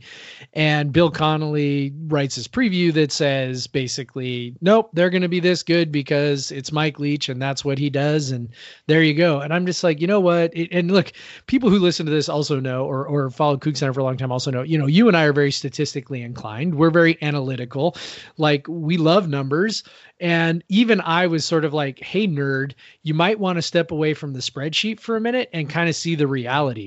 And 0.52 0.92
Bill 0.92 1.10
Connolly 1.10 1.92
writes 2.06 2.34
his 2.34 2.48
preview 2.48 2.92
that 2.94 3.12
says 3.12 3.66
basically, 3.66 4.54
nope, 4.60 4.90
they're 4.92 5.10
going 5.10 5.22
to 5.22 5.28
be 5.28 5.40
this 5.40 5.62
good 5.62 5.92
because 5.92 6.50
it's 6.50 6.72
Mike 6.72 6.98
Leach 6.98 7.28
and 7.28 7.40
that's 7.40 7.64
what 7.64 7.78
he 7.78 7.90
does. 7.90 8.30
And 8.30 8.48
there 8.86 9.02
you 9.02 9.14
go. 9.14 9.40
And 9.40 9.52
I'm 9.52 9.66
just 9.66 9.84
like, 9.84 10.00
you 10.00 10.06
know 10.06 10.20
what? 10.20 10.56
It, 10.56 10.68
and 10.72 10.90
look, 10.90 11.12
people 11.46 11.70
who 11.70 11.78
listen 11.78 12.06
to 12.06 12.12
this 12.12 12.28
also 12.28 12.60
know 12.60 12.84
or 12.84 13.06
or 13.06 13.30
followed 13.30 13.60
Coug 13.60 13.76
Center 13.76 13.92
for 13.92 14.00
a 14.00 14.04
long 14.04 14.16
time 14.16 14.32
also 14.32 14.50
know. 14.50 14.62
You 14.62 14.78
know, 14.78 14.86
you 14.86 15.08
and 15.08 15.16
I 15.16 15.24
are 15.24 15.32
very 15.32 15.52
statistically 15.52 16.22
inclined. 16.22 16.74
We're 16.74 16.90
very 16.90 17.18
analytical. 17.22 17.96
Like 18.36 18.66
we 18.68 18.96
love 18.96 19.28
numbers. 19.28 19.84
And 20.20 20.64
even 20.68 21.00
I 21.00 21.28
was 21.28 21.44
sort 21.44 21.64
of 21.64 21.72
like, 21.72 22.00
hey, 22.00 22.26
nerd, 22.26 22.72
you 23.04 23.14
might 23.14 23.38
want 23.38 23.56
to 23.56 23.62
step 23.62 23.92
away 23.92 24.14
from 24.14 24.32
the 24.32 24.40
spreadsheet 24.40 24.98
for 24.98 25.16
a 25.16 25.20
minute 25.20 25.48
and 25.52 25.70
kind 25.70 25.88
of 25.88 25.94
see 25.94 26.16
the 26.16 26.26
reality 26.26 26.77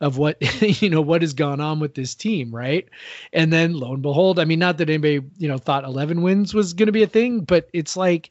of 0.00 0.18
what, 0.18 0.36
you 0.82 0.90
know, 0.90 1.00
what 1.00 1.22
has 1.22 1.34
gone 1.34 1.60
on 1.60 1.80
with 1.80 1.94
this 1.94 2.14
team. 2.14 2.54
Right. 2.54 2.88
And 3.32 3.52
then 3.52 3.74
lo 3.74 3.92
and 3.94 4.02
behold, 4.02 4.38
I 4.38 4.44
mean, 4.44 4.58
not 4.58 4.78
that 4.78 4.90
anybody, 4.90 5.20
you 5.38 5.48
know, 5.48 5.58
thought 5.58 5.84
11 5.84 6.22
wins 6.22 6.54
was 6.54 6.74
going 6.74 6.86
to 6.86 6.92
be 6.92 7.02
a 7.02 7.08
thing, 7.08 7.40
but 7.40 7.68
it's 7.72 7.96
like, 7.96 8.30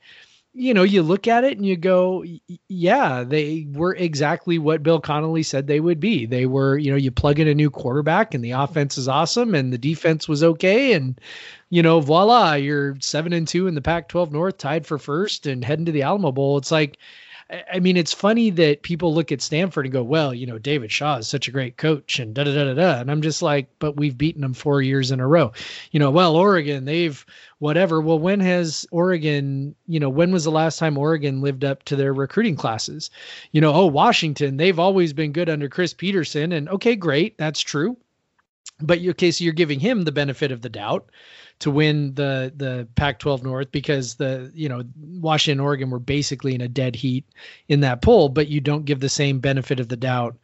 you 0.54 0.74
know, 0.74 0.84
you 0.84 1.02
look 1.02 1.28
at 1.30 1.46
it 1.46 1.56
and 1.58 1.66
you 1.66 1.78
go, 1.78 2.26
yeah, 2.68 3.24
they 3.24 3.66
were 3.72 3.96
exactly 3.96 4.60
what 4.60 4.84
Bill 4.84 5.00
Connolly 5.00 5.44
said 5.44 5.66
they 5.66 5.80
would 5.80 6.02
be. 6.02 6.26
They 6.26 6.46
were, 6.46 6.78
you 6.78 6.92
know, 6.92 6.98
you 6.98 7.10
plug 7.10 7.40
in 7.40 7.48
a 7.48 7.54
new 7.54 7.70
quarterback 7.70 8.34
and 8.34 8.44
the 8.44 8.52
offense 8.52 8.98
is 8.98 9.08
awesome 9.08 9.56
and 9.56 9.72
the 9.72 9.78
defense 9.78 10.28
was 10.28 10.44
okay. 10.44 10.92
And, 10.92 11.20
you 11.70 11.82
know, 11.82 12.02
voila, 12.02 12.56
you're 12.56 12.98
seven 13.00 13.32
and 13.32 13.48
two 13.48 13.68
in 13.68 13.76
the 13.76 13.82
Pac 13.82 14.10
12 14.10 14.34
North, 14.34 14.58
tied 14.58 14.86
for 14.86 14.98
first 14.98 15.48
and 15.48 15.64
heading 15.64 15.86
to 15.86 15.94
the 15.94 16.02
Alamo 16.02 16.34
Bowl. 16.34 16.58
It's 16.58 16.72
like, 16.72 16.98
I 17.52 17.80
mean, 17.80 17.98
it's 17.98 18.14
funny 18.14 18.50
that 18.52 18.82
people 18.82 19.14
look 19.14 19.32
at 19.32 19.42
Stanford 19.42 19.86
and 19.86 19.92
go, 19.92 20.04
well, 20.04 20.34
you 20.34 20.46
know, 20.46 20.58
David 20.58 20.92
Shaw 20.92 21.18
is 21.18 21.28
such 21.28 21.48
a 21.50 21.52
great 21.52 21.76
coach 21.76 22.18
and 22.18 22.34
da 22.34 22.46
da 22.46 22.54
da 22.54 22.64
da 22.66 22.74
da. 22.74 23.02
And 23.02 23.12
I'm 23.12 23.22
just 23.22 23.42
like, 23.42 23.68
but 23.80 23.98
we've 23.98 24.18
beaten 24.18 24.42
them 24.42 24.54
four 24.54 24.82
years 24.82 25.12
in 25.12 25.20
a 25.20 25.28
row. 25.28 25.52
You 25.92 26.00
know, 26.00 26.12
well, 26.12 26.38
Oregon, 26.38 26.86
they've 26.86 27.26
whatever. 27.60 28.00
Well, 28.00 28.20
when 28.20 28.40
has 28.40 28.86
Oregon, 28.92 29.76
you 29.88 30.00
know, 30.00 30.10
when 30.10 30.32
was 30.32 30.46
the 30.46 30.52
last 30.52 30.80
time 30.80 30.98
Oregon 30.98 31.42
lived 31.42 31.66
up 31.66 31.84
to 31.86 31.98
their 31.98 32.14
recruiting 32.14 32.56
classes? 32.56 33.10
You 33.52 33.60
know, 33.60 33.74
oh, 33.74 33.88
Washington, 33.88 34.56
they've 34.56 34.80
always 34.80 35.12
been 35.12 35.34
good 35.34 35.50
under 35.50 35.68
Chris 35.68 35.94
Petersen. 35.94 36.54
And 36.54 36.70
okay, 36.70 36.96
great. 36.96 37.38
That's 37.38 37.60
true. 37.60 37.98
But 38.80 39.00
okay, 39.00 39.32
so 39.32 39.44
you're 39.44 39.54
giving 39.54 39.80
him 39.80 40.04
the 40.04 40.12
benefit 40.12 40.52
of 40.52 40.62
the 40.62 40.70
doubt 40.70 41.10
to 41.62 41.72
win 41.72 42.14
the 42.16 42.52
the 42.56 42.88
Pac-12 42.96 43.44
North 43.44 43.72
because 43.72 44.16
the 44.16 44.52
you 44.54 44.68
know 44.68 44.84
Washington 44.98 45.60
Oregon 45.60 45.90
were 45.90 46.00
basically 46.00 46.54
in 46.56 46.62
a 46.62 46.68
dead 46.68 46.96
heat 46.96 47.24
in 47.70 47.80
that 47.82 48.02
poll, 48.02 48.30
but 48.30 48.48
you 48.48 48.60
don't 48.60 48.86
give 48.86 49.00
the 49.00 49.10
same 49.10 49.40
benefit 49.40 49.80
of 49.80 49.88
the 49.88 49.96
doubt 49.96 50.36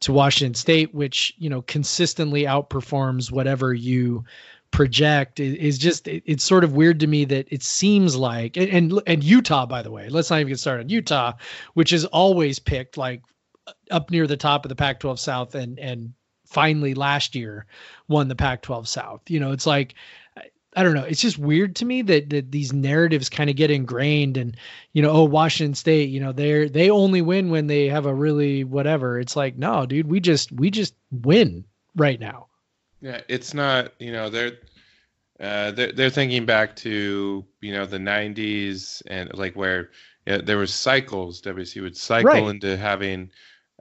to 0.00 0.12
Washington 0.12 0.54
State, 0.54 0.94
which 0.94 1.34
you 1.38 1.50
know 1.50 1.62
consistently 1.62 2.42
outperforms 2.44 3.30
whatever 3.30 3.74
you 3.74 4.24
project. 4.70 5.38
Is 5.38 5.76
just 5.76 6.08
it's 6.08 6.42
sort 6.42 6.64
of 6.64 6.72
weird 6.72 6.98
to 7.00 7.06
me 7.06 7.26
that 7.26 7.46
it 7.50 7.62
seems 7.62 8.16
like 8.16 8.56
and 8.56 9.00
and 9.06 9.22
Utah 9.22 9.66
by 9.66 9.82
the 9.82 9.90
way 9.90 10.08
let's 10.08 10.30
not 10.30 10.40
even 10.40 10.48
get 10.48 10.58
started. 10.58 10.84
On 10.84 10.88
Utah 10.88 11.34
which 11.74 11.92
is 11.92 12.06
always 12.06 12.58
picked 12.58 12.96
like 12.96 13.22
up 13.90 14.10
near 14.10 14.26
the 14.26 14.36
top 14.36 14.64
of 14.64 14.70
the 14.70 14.76
Pac-12 14.76 15.18
South 15.18 15.54
and 15.54 15.78
and 15.78 16.14
finally 16.46 16.94
last 16.94 17.34
year 17.34 17.66
won 18.08 18.28
the 18.28 18.34
Pac-12 18.34 18.86
South. 18.86 19.20
You 19.28 19.40
know 19.40 19.52
it's 19.52 19.66
like 19.66 19.94
I 20.76 20.82
don't 20.82 20.94
know. 20.94 21.04
It's 21.04 21.20
just 21.20 21.38
weird 21.38 21.76
to 21.76 21.84
me 21.84 22.02
that, 22.02 22.30
that 22.30 22.50
these 22.50 22.72
narratives 22.72 23.28
kind 23.28 23.48
of 23.48 23.56
get 23.56 23.70
ingrained 23.70 24.36
and, 24.36 24.56
you 24.92 25.02
know, 25.02 25.10
oh, 25.10 25.24
Washington 25.24 25.74
State, 25.74 26.10
you 26.10 26.20
know, 26.20 26.32
they're, 26.32 26.68
they 26.68 26.90
only 26.90 27.22
win 27.22 27.50
when 27.50 27.68
they 27.68 27.88
have 27.88 28.06
a 28.06 28.14
really 28.14 28.64
whatever. 28.64 29.20
It's 29.20 29.36
like, 29.36 29.56
no, 29.56 29.86
dude, 29.86 30.08
we 30.08 30.20
just, 30.20 30.50
we 30.50 30.70
just 30.70 30.94
win 31.12 31.64
right 31.94 32.18
now. 32.18 32.48
Yeah. 33.00 33.20
It's 33.28 33.54
not, 33.54 33.92
you 34.00 34.12
know, 34.12 34.30
they're, 34.30 34.58
uh, 35.38 35.70
they're, 35.72 35.92
they're 35.92 36.10
thinking 36.10 36.44
back 36.44 36.74
to, 36.76 37.44
you 37.60 37.72
know, 37.72 37.86
the 37.86 37.98
nineties 37.98 39.02
and 39.06 39.32
like 39.34 39.54
where 39.54 39.90
yeah, 40.26 40.38
there 40.42 40.58
was 40.58 40.74
cycles. 40.74 41.40
WC 41.40 41.82
would 41.82 41.96
cycle 41.96 42.30
right. 42.30 42.42
into 42.42 42.76
having 42.76 43.30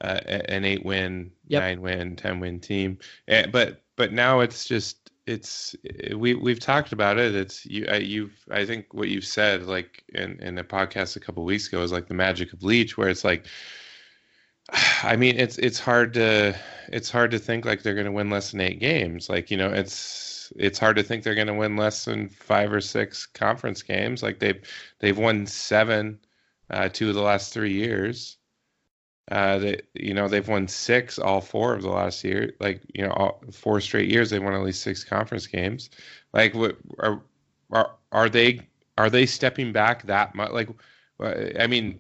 uh, 0.02 0.20
an 0.26 0.64
eight 0.64 0.86
win, 0.86 1.32
yep. 1.48 1.64
nine 1.64 1.82
win, 1.82 2.16
10 2.16 2.40
win 2.40 2.60
team. 2.60 3.00
And, 3.28 3.52
but, 3.52 3.82
but 3.96 4.14
now 4.14 4.42
it's 4.42 4.66
just, 4.66 5.03
it's 5.26 5.76
eh, 5.86 6.14
we 6.14 6.34
we've 6.34 6.60
talked 6.60 6.92
about 6.92 7.18
it. 7.18 7.36
It's 7.36 7.66
you 7.66 7.88
you've 8.00 8.46
I 8.52 8.66
think 8.66 8.94
what 8.94 9.10
you've 9.10 9.26
said 9.26 9.66
like 9.66 10.04
in 10.14 10.40
in 10.42 10.58
a 10.58 10.64
podcast 10.64 11.16
a 11.16 11.20
couple 11.20 11.44
weeks 11.46 11.68
ago 11.68 11.82
is 11.84 11.92
like 11.92 12.08
the 12.08 12.14
magic 12.14 12.54
of 12.54 12.64
Leach, 12.64 12.98
where 12.98 13.10
it's 13.10 13.24
like. 13.24 13.46
I 15.04 15.18
mean, 15.18 15.38
it's 15.40 15.58
it's 15.58 15.80
hard 15.80 16.14
to 16.14 16.56
it's 16.88 17.12
hard 17.12 17.32
to 17.32 17.40
think 17.40 17.66
like 17.66 17.84
they're 17.84 17.94
going 17.96 18.06
to 18.06 18.12
win 18.12 18.30
less 18.30 18.52
than 18.52 18.62
eight 18.62 18.80
games. 18.80 19.30
Like 19.30 19.52
you 19.52 19.58
know, 19.58 19.70
it's 19.70 20.54
it's 20.56 20.80
hard 20.80 20.96
to 20.98 21.04
think 21.04 21.24
they're 21.24 21.36
going 21.36 21.48
to 21.48 21.54
win 21.54 21.76
less 21.76 22.06
than 22.06 22.30
five 22.30 22.72
or 22.72 22.82
six 22.82 23.26
conference 23.26 23.84
games. 23.84 24.24
Like 24.24 24.40
they've 24.40 24.62
they've 25.00 25.18
won 25.18 25.46
seven, 25.46 26.20
uh, 26.70 26.90
two 26.90 27.10
of 27.10 27.16
the 27.16 27.22
last 27.22 27.54
three 27.54 27.74
years. 27.74 28.38
Uh, 29.32 29.58
they, 29.58 29.82
you 29.94 30.14
know, 30.14 30.28
they've 30.28 30.48
won 30.48 30.68
six 30.68 31.18
all 31.18 31.40
four 31.40 31.74
of 31.74 31.82
the 31.82 31.90
last 31.90 32.24
year. 32.24 32.54
Like, 32.60 32.82
you 32.94 33.04
know, 33.04 33.12
all, 33.12 33.44
four 33.52 33.80
straight 33.80 34.10
years 34.10 34.30
they 34.30 34.40
won 34.40 34.54
at 34.54 34.62
least 34.62 34.82
six 34.82 35.04
conference 35.04 35.48
games. 35.48 35.90
Like, 36.34 36.54
what 36.54 36.78
are 37.00 37.22
are 37.72 37.96
are 38.12 38.30
they 38.30 38.60
are 38.98 39.10
they 39.10 39.26
stepping 39.26 39.72
back 39.72 40.04
that 40.04 40.36
much? 40.36 40.52
Like, 40.52 40.70
I 41.60 41.68
mean, 41.68 42.00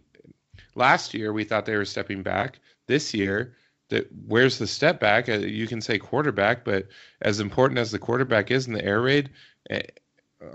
last 0.75 1.13
year 1.13 1.31
we 1.31 1.43
thought 1.43 1.65
they 1.65 1.77
were 1.77 1.85
stepping 1.85 2.23
back. 2.23 2.59
This 2.87 3.13
year, 3.13 3.55
that 3.89 4.07
where's 4.27 4.57
the 4.57 4.67
step 4.67 4.99
back? 4.99 5.29
Uh, 5.29 5.37
you 5.37 5.67
can 5.67 5.79
say 5.79 5.97
quarterback, 5.97 6.65
but 6.65 6.87
as 7.21 7.39
important 7.39 7.79
as 7.79 7.91
the 7.91 7.99
quarterback 7.99 8.51
is 8.51 8.67
in 8.67 8.73
the 8.73 8.83
air 8.83 9.01
raid, 9.01 9.29
eh, 9.69 9.81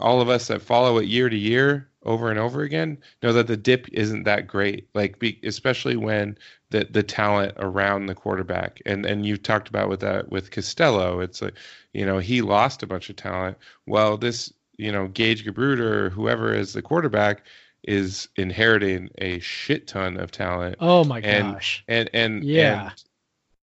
all 0.00 0.20
of 0.20 0.28
us 0.28 0.48
that 0.48 0.60
follow 0.60 0.98
it 0.98 1.06
year 1.06 1.30
to 1.30 1.36
year 1.36 1.87
over 2.04 2.30
and 2.30 2.38
over 2.38 2.62
again 2.62 2.96
know 3.22 3.32
that 3.32 3.46
the 3.46 3.56
dip 3.56 3.88
isn't 3.92 4.22
that 4.24 4.46
great 4.46 4.88
like 4.94 5.18
be, 5.18 5.38
especially 5.42 5.96
when 5.96 6.36
the 6.70 6.86
the 6.90 7.02
talent 7.02 7.52
around 7.58 8.06
the 8.06 8.14
quarterback 8.14 8.80
and 8.86 9.04
and 9.04 9.26
you've 9.26 9.42
talked 9.42 9.68
about 9.68 9.88
with 9.88 10.00
that 10.00 10.30
with 10.30 10.50
Costello 10.50 11.20
it's 11.20 11.42
like 11.42 11.54
you 11.92 12.06
know 12.06 12.18
he 12.18 12.40
lost 12.42 12.82
a 12.82 12.86
bunch 12.86 13.10
of 13.10 13.16
talent. 13.16 13.56
Well 13.86 14.16
this 14.16 14.52
you 14.76 14.92
know 14.92 15.08
Gage 15.08 15.44
Gubrud 15.44 15.80
or 15.80 16.10
whoever 16.10 16.54
is 16.54 16.72
the 16.72 16.82
quarterback 16.82 17.42
is 17.84 18.28
inheriting 18.36 19.08
a 19.18 19.38
shit 19.40 19.86
ton 19.86 20.18
of 20.18 20.30
talent. 20.30 20.76
Oh 20.80 21.04
my 21.04 21.20
and, 21.20 21.54
gosh. 21.54 21.84
and 21.88 22.10
and 22.12 22.44
yeah. 22.44 22.90
and, 22.90 23.04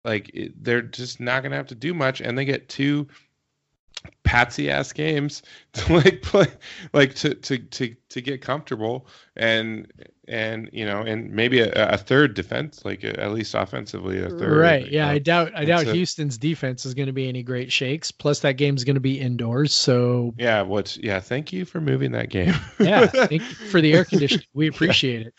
like 0.04 0.52
they're 0.62 0.82
just 0.82 1.20
not 1.20 1.42
going 1.42 1.50
to 1.52 1.58
have 1.58 1.68
to 1.68 1.76
do 1.76 1.94
much 1.94 2.22
and 2.22 2.38
they 2.38 2.46
get 2.46 2.70
two 2.70 3.08
patsy 4.24 4.72
ass 4.72 4.92
games 4.92 5.44
to 5.74 5.94
like 5.94 6.22
play 6.22 6.48
like 6.94 7.16
to 7.16 7.36
to 7.36 7.58
to 7.58 7.96
to 8.10 8.22
get 8.22 8.42
comfortable 8.42 9.08
and 9.36 9.92
and 10.28 10.70
you 10.74 10.84
know 10.84 11.02
and 11.02 11.32
maybe 11.32 11.60
a, 11.60 11.72
a 11.72 11.98
third 11.98 12.34
defense 12.34 12.84
like 12.84 13.04
a, 13.04 13.20
at 13.20 13.32
least 13.32 13.54
offensively 13.54 14.20
a 14.20 14.30
third. 14.30 14.58
Right. 14.58 14.92
Yeah 14.92 15.08
uh, 15.08 15.12
i 15.12 15.20
doubt 15.20 15.52
i 15.56 15.64
doubt 15.64 15.86
houston's 15.86 16.38
defense 16.38 16.86
is 16.86 16.96
going 16.96 17.08
to 17.08 17.14
be 17.14 17.30
any 17.30 17.44
great 17.44 17.72
shakes. 17.72 18.12
Plus 18.12 18.40
that 18.40 18.54
game's 18.54 18.84
going 18.84 18.96
to 18.96 19.02
be 19.02 19.20
indoors 19.20 19.74
so 19.74 20.34
yeah 20.38 20.62
what's 20.64 20.98
yeah 20.98 21.20
thank 21.20 21.54
you 21.54 21.64
for 21.64 21.80
moving 21.80 22.12
that 22.14 22.30
game. 22.30 22.56
Yeah 22.80 23.06
thank 23.08 23.32
you 23.32 23.40
for 23.40 23.80
the 23.80 23.94
air 23.94 24.06
conditioning. 24.06 24.46
We 24.54 24.68
appreciate 24.70 25.22
yeah. 25.22 25.28
it. 25.28 25.34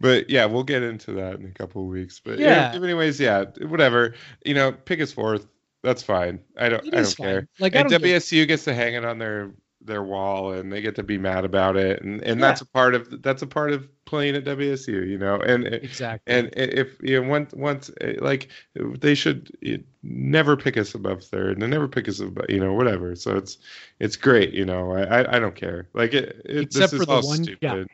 But 0.00 0.30
yeah 0.30 0.46
we'll 0.46 0.64
get 0.64 0.82
into 0.82 1.12
that 1.12 1.34
in 1.34 1.44
a 1.44 1.52
couple 1.52 1.82
of 1.82 1.88
weeks. 1.88 2.20
But 2.24 2.38
yeah. 2.38 2.72
yeah. 2.72 2.82
anyways 2.82 3.20
yeah 3.20 3.44
whatever. 3.60 4.14
You 4.44 4.54
know 4.54 4.72
pick 4.72 5.00
us 5.00 5.12
fourth 5.12 5.46
that's 5.82 6.02
fine. 6.02 6.40
I 6.56 6.68
don't. 6.68 6.86
I 6.94 7.02
don't 7.02 7.16
care. 7.16 7.48
Like 7.58 7.74
and 7.74 7.88
WSU 7.88 8.32
get... 8.32 8.48
gets 8.48 8.64
to 8.64 8.74
hang 8.74 8.94
it 8.94 9.04
on 9.04 9.18
their 9.18 9.52
their 9.82 10.02
wall, 10.02 10.52
and 10.52 10.72
they 10.72 10.82
get 10.82 10.94
to 10.96 11.02
be 11.02 11.18
mad 11.18 11.44
about 11.44 11.76
it, 11.76 12.02
and 12.02 12.20
and 12.22 12.38
yeah. 12.40 12.46
that's 12.46 12.60
a 12.60 12.66
part 12.66 12.94
of 12.94 13.22
that's 13.22 13.42
a 13.42 13.46
part 13.46 13.72
of 13.72 13.88
playing 14.04 14.36
at 14.36 14.44
WSU, 14.44 15.08
you 15.08 15.16
know. 15.16 15.36
And 15.36 15.66
exactly. 15.66 16.32
And 16.32 16.50
if 16.54 16.96
you 17.02 17.20
know, 17.20 17.28
once 17.28 17.52
once 17.54 17.90
eh, 18.00 18.14
like 18.20 18.48
they 18.76 19.14
should 19.14 19.56
never 20.02 20.56
pick 20.56 20.76
us 20.76 20.94
above 20.94 21.24
third, 21.24 21.58
and 21.58 21.70
never 21.70 21.88
pick 21.88 22.08
us 22.08 22.20
above, 22.20 22.46
you 22.48 22.60
know, 22.60 22.74
whatever. 22.74 23.16
So 23.16 23.36
it's 23.36 23.58
it's 23.98 24.16
great, 24.16 24.52
you 24.52 24.64
know. 24.64 24.92
I 24.92 25.36
I 25.36 25.38
don't 25.38 25.54
care. 25.54 25.88
Like 25.94 26.12
it. 26.12 26.42
it 26.44 26.62
Except 26.62 26.92
for 26.92 27.06
the 27.06 27.20
one 27.20 27.44
stupid. 27.44 27.60
guy. 27.60 27.84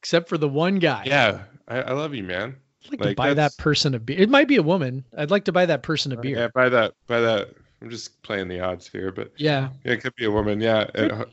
Except 0.00 0.28
for 0.28 0.38
the 0.38 0.48
one 0.48 0.80
guy. 0.80 1.04
Yeah, 1.06 1.42
I, 1.68 1.82
I 1.82 1.92
love 1.92 2.12
you, 2.12 2.24
man. 2.24 2.56
I'd 2.86 2.92
like, 2.92 3.00
like 3.00 3.08
to 3.10 3.14
buy 3.14 3.34
that 3.34 3.56
person 3.56 3.94
a 3.94 3.98
beer. 3.98 4.18
It 4.18 4.28
might 4.28 4.48
be 4.48 4.56
a 4.56 4.62
woman. 4.62 5.04
I'd 5.16 5.30
like 5.30 5.44
to 5.46 5.52
buy 5.52 5.66
that 5.66 5.82
person 5.82 6.12
a 6.12 6.16
beer. 6.16 6.36
Yeah, 6.36 6.48
buy 6.48 6.68
that. 6.68 6.94
Buy 7.06 7.20
that. 7.20 7.50
I'm 7.80 7.90
just 7.90 8.22
playing 8.22 8.48
the 8.48 8.60
odds 8.60 8.88
here, 8.88 9.10
but 9.10 9.32
yeah, 9.36 9.70
yeah 9.84 9.92
it 9.92 10.02
could 10.02 10.14
be 10.14 10.24
a 10.24 10.30
woman. 10.30 10.60
Yeah, 10.60 11.24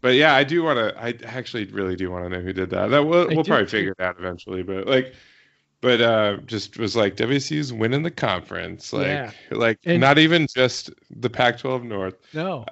but 0.00 0.14
yeah, 0.14 0.34
I 0.34 0.42
do 0.42 0.64
want 0.64 0.78
to. 0.78 1.00
I 1.00 1.14
actually 1.24 1.64
really 1.66 1.94
do 1.94 2.10
want 2.10 2.24
to 2.24 2.28
know 2.28 2.40
who 2.40 2.52
did 2.52 2.70
that. 2.70 2.88
That 2.88 3.04
we'll, 3.04 3.28
we'll 3.28 3.44
probably 3.44 3.66
too. 3.66 3.70
figure 3.70 3.94
it 3.98 4.02
out 4.02 4.16
eventually. 4.18 4.62
But 4.62 4.86
like, 4.86 5.14
but 5.80 6.00
uh, 6.00 6.38
just 6.46 6.78
was 6.78 6.96
like 6.96 7.16
WSU's 7.16 7.72
winning 7.72 8.02
the 8.02 8.10
conference. 8.10 8.92
Like, 8.92 9.06
yeah. 9.06 9.32
like 9.52 9.78
and, 9.84 10.00
not 10.00 10.18
even 10.18 10.48
just 10.52 10.90
the 11.10 11.30
Pac-12 11.30 11.84
North. 11.84 12.16
No, 12.34 12.66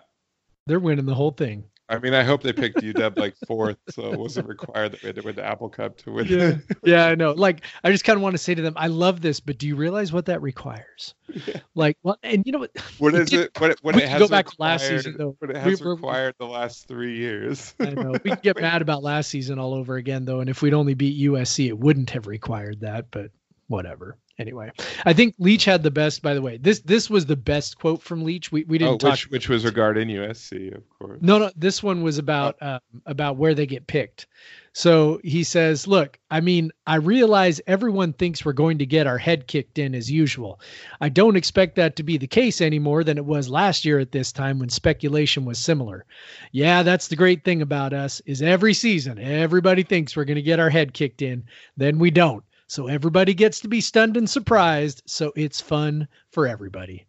they're 0.66 0.81
winning 0.81 1.07
the 1.07 1.14
whole 1.14 1.31
thing. 1.31 1.64
I 1.91 1.99
mean, 1.99 2.14
I 2.14 2.22
hope 2.22 2.45
they 2.45 2.53
picked 2.53 2.76
UW 2.78 3.18
like 3.18 3.34
fourth, 3.49 3.76
so 3.88 4.12
it 4.12 4.18
wasn't 4.18 4.47
required 4.47 4.93
that 4.93 5.03
we 5.03 5.09
had 5.09 5.16
to 5.16 5.22
win 5.22 5.34
the 5.34 5.45
Apple 5.45 5.68
Cup 5.68 5.97
to 5.99 6.12
win. 6.12 6.26
Yeah, 6.26 6.57
yeah, 6.84 7.07
I 7.07 7.16
know. 7.16 7.32
Like, 7.32 7.62
I 7.82 7.91
just 7.91 8.05
kind 8.05 8.16
of 8.16 8.22
want 8.22 8.34
to 8.34 8.38
say 8.38 8.55
to 8.55 8.62
them, 8.62 8.74
I 8.76 8.86
love 8.86 9.20
this, 9.20 9.41
but 9.41 9.59
do 9.59 9.66
you 9.66 9.74
realize 9.74 10.12
what 10.12 10.26
that 10.26 10.41
requires? 10.41 11.14
Yeah. 11.47 11.61
Like, 11.74 11.99
well, 12.05 12.16
and 12.22 12.45
you 12.47 12.53
know 12.53 12.61
what? 12.61 12.70
What 12.99 13.14
is 13.16 13.32
it? 13.32 13.51
What, 13.59 13.76
what 13.82 13.97
it 13.97 14.09
has 14.09 14.20
go 14.20 14.28
back 14.28 14.51
required, 14.51 14.70
last 14.70 14.88
season 14.88 15.16
though. 15.18 15.36
What 15.41 15.51
it 15.51 15.57
has 15.57 15.80
we, 15.82 15.91
required 15.91 16.36
the 16.38 16.47
last 16.47 16.86
three 16.86 17.16
years. 17.16 17.74
I 17.80 17.91
know. 17.91 18.12
We 18.12 18.30
can 18.30 18.38
get 18.41 18.57
mad 18.61 18.82
about 18.82 19.03
last 19.03 19.28
season 19.28 19.59
all 19.59 19.74
over 19.74 19.97
again 19.97 20.24
though, 20.24 20.38
and 20.38 20.49
if 20.49 20.62
we'd 20.62 20.74
only 20.74 20.95
beat 20.95 21.20
USC, 21.20 21.66
it 21.66 21.78
wouldn't 21.78 22.11
have 22.11 22.28
required 22.28 22.80
that. 22.82 23.07
But 23.11 23.32
whatever 23.71 24.18
anyway, 24.41 24.73
I 25.05 25.12
think 25.12 25.35
Leach 25.39 25.64
had 25.64 25.83
the 25.83 25.91
best. 25.91 26.23
By 26.23 26.35
the 26.35 26.43
way, 26.43 26.57
this 26.57 26.81
this 26.81 27.11
was 27.11 27.27
the 27.27 27.37
best 27.37 27.79
quote 27.79 28.03
from 28.03 28.25
Leach. 28.25 28.51
We 28.51 28.64
we 28.64 28.79
didn't 28.79 28.95
oh, 28.95 28.99
talk. 28.99 29.12
Which, 29.12 29.31
which 29.31 29.49
was 29.49 29.64
regarding 29.64 30.09
USC, 30.09 30.75
of 30.75 30.83
course. 30.99 31.18
No, 31.21 31.39
no, 31.39 31.51
this 31.55 31.83
one 31.83 32.03
was 32.03 32.18
about 32.18 32.57
oh. 32.61 32.75
um, 32.75 32.81
about 33.07 33.37
where 33.37 33.55
they 33.55 33.66
get 33.66 33.87
picked. 33.87 34.27
So 34.73 35.21
he 35.25 35.43
says, 35.43 35.87
"Look, 35.87 36.18
I 36.31 36.41
mean, 36.41 36.71
I 36.87 36.97
realize 36.97 37.61
everyone 37.66 38.12
thinks 38.12 38.45
we're 38.45 38.53
going 38.53 38.79
to 38.79 38.87
get 38.87 39.07
our 39.07 39.18
head 39.18 39.47
kicked 39.47 39.79
in 39.79 39.95
as 39.95 40.11
usual. 40.11 40.61
I 41.01 41.09
don't 41.09 41.37
expect 41.37 41.77
that 41.77 41.97
to 41.97 42.03
be 42.03 42.16
the 42.18 42.27
case 42.27 42.61
any 42.61 42.79
more 42.79 43.05
than 43.05 43.18
it 43.18 43.25
was 43.25 43.49
last 43.49 43.85
year 43.85 43.99
at 43.99 44.12
this 44.12 44.33
time 44.33 44.59
when 44.59 44.68
speculation 44.68 45.45
was 45.45 45.59
similar. 45.59 46.07
Yeah, 46.53 46.83
that's 46.83 47.09
the 47.09 47.16
great 47.16 47.45
thing 47.45 47.62
about 47.62 47.93
us 47.93 48.23
is 48.27 48.43
every 48.43 48.75
season 48.75 49.18
everybody 49.18 49.83
thinks 49.83 50.16
we're 50.16 50.25
going 50.25 50.37
to 50.37 50.43
get 50.43 50.61
our 50.61 50.71
head 50.71 50.95
kicked 50.95 51.21
in, 51.21 51.45
then 51.77 51.99
we 51.99 52.11
don't. 52.11 52.45
So 52.71 52.87
everybody 52.87 53.35
gets 53.35 53.59
to 53.61 53.68
be 53.68 53.81
stunned 53.81 54.16
and 54.16 54.31
surprised. 54.31 55.03
So 55.05 55.33
it's 55.35 55.61
fun 55.61 56.07
for 56.31 56.47
everybody. 56.47 57.05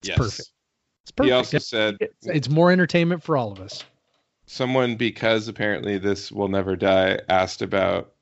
It's 0.00 0.10
yes. 0.10 0.18
perfect. 0.18 0.50
It's 1.04 1.10
perfect. 1.12 1.26
He 1.26 1.32
also 1.32 1.56
said 1.56 1.96
it's, 1.98 2.26
it's 2.26 2.48
more 2.50 2.70
entertainment 2.70 3.22
for 3.22 3.34
all 3.34 3.50
of 3.50 3.60
us. 3.60 3.82
Someone, 4.44 4.96
because 4.96 5.48
apparently 5.48 5.96
this 5.96 6.30
will 6.30 6.48
never 6.48 6.76
die, 6.76 7.20
asked 7.30 7.62
about 7.62 8.12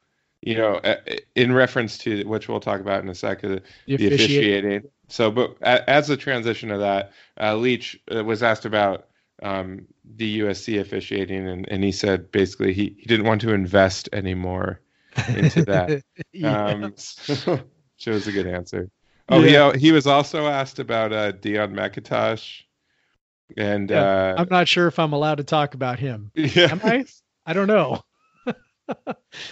you 0.40 0.55
know, 0.55 0.76
uh, 0.76 0.96
in 1.34 1.53
reference 1.53 1.98
to 1.98 2.22
which 2.28 2.48
we'll 2.48 2.61
talk 2.61 2.80
about 2.80 3.03
in 3.03 3.09
a 3.09 3.14
second, 3.14 3.62
The 3.88 3.96
the 3.96 4.14
officiating. 4.14 4.84
So, 5.09 5.32
but 5.32 5.61
as 5.62 6.11
a 6.11 6.16
transition 6.16 6.70
of 6.70 6.78
that, 6.78 7.12
uh, 7.40 7.57
Leach 7.57 8.01
uh, 8.14 8.22
was 8.22 8.44
asked 8.44 8.66
about 8.66 9.09
um, 9.42 9.86
the 10.05 10.40
USC 10.40 10.80
officiating, 10.80 11.48
and, 11.48 11.68
and 11.68 11.82
he 11.82 11.90
said 11.90 12.30
basically 12.30 12.72
he, 12.72 12.94
he 13.01 13.07
didn't 13.07 13.26
want 13.26 13.40
to 13.40 13.53
invest 13.53 14.09
anymore 14.12 14.80
into 15.28 15.64
that. 15.64 16.02
Yeah. 16.32 16.64
Um, 16.64 16.94
so, 16.96 17.61
shows 17.96 18.26
a 18.26 18.32
good 18.32 18.46
answer. 18.46 18.88
Oh, 19.28 19.42
he 19.42 19.78
he 19.78 19.92
was 19.92 20.06
also 20.06 20.46
asked 20.46 20.78
about 20.78 21.12
uh, 21.12 21.32
Deon 21.32 21.72
McIntosh, 21.72 22.62
and 23.56 23.90
Yeah, 23.90 24.02
uh, 24.02 24.34
I'm 24.38 24.48
not 24.50 24.68
sure 24.68 24.86
if 24.86 24.98
I'm 24.98 25.12
allowed 25.12 25.36
to 25.36 25.44
talk 25.44 25.74
about 25.74 25.98
him. 25.98 26.30
yeah, 26.34 26.68
Am 26.70 26.80
I? 26.82 27.04
I 27.46 27.52
don't 27.52 27.66
know. 27.68 28.00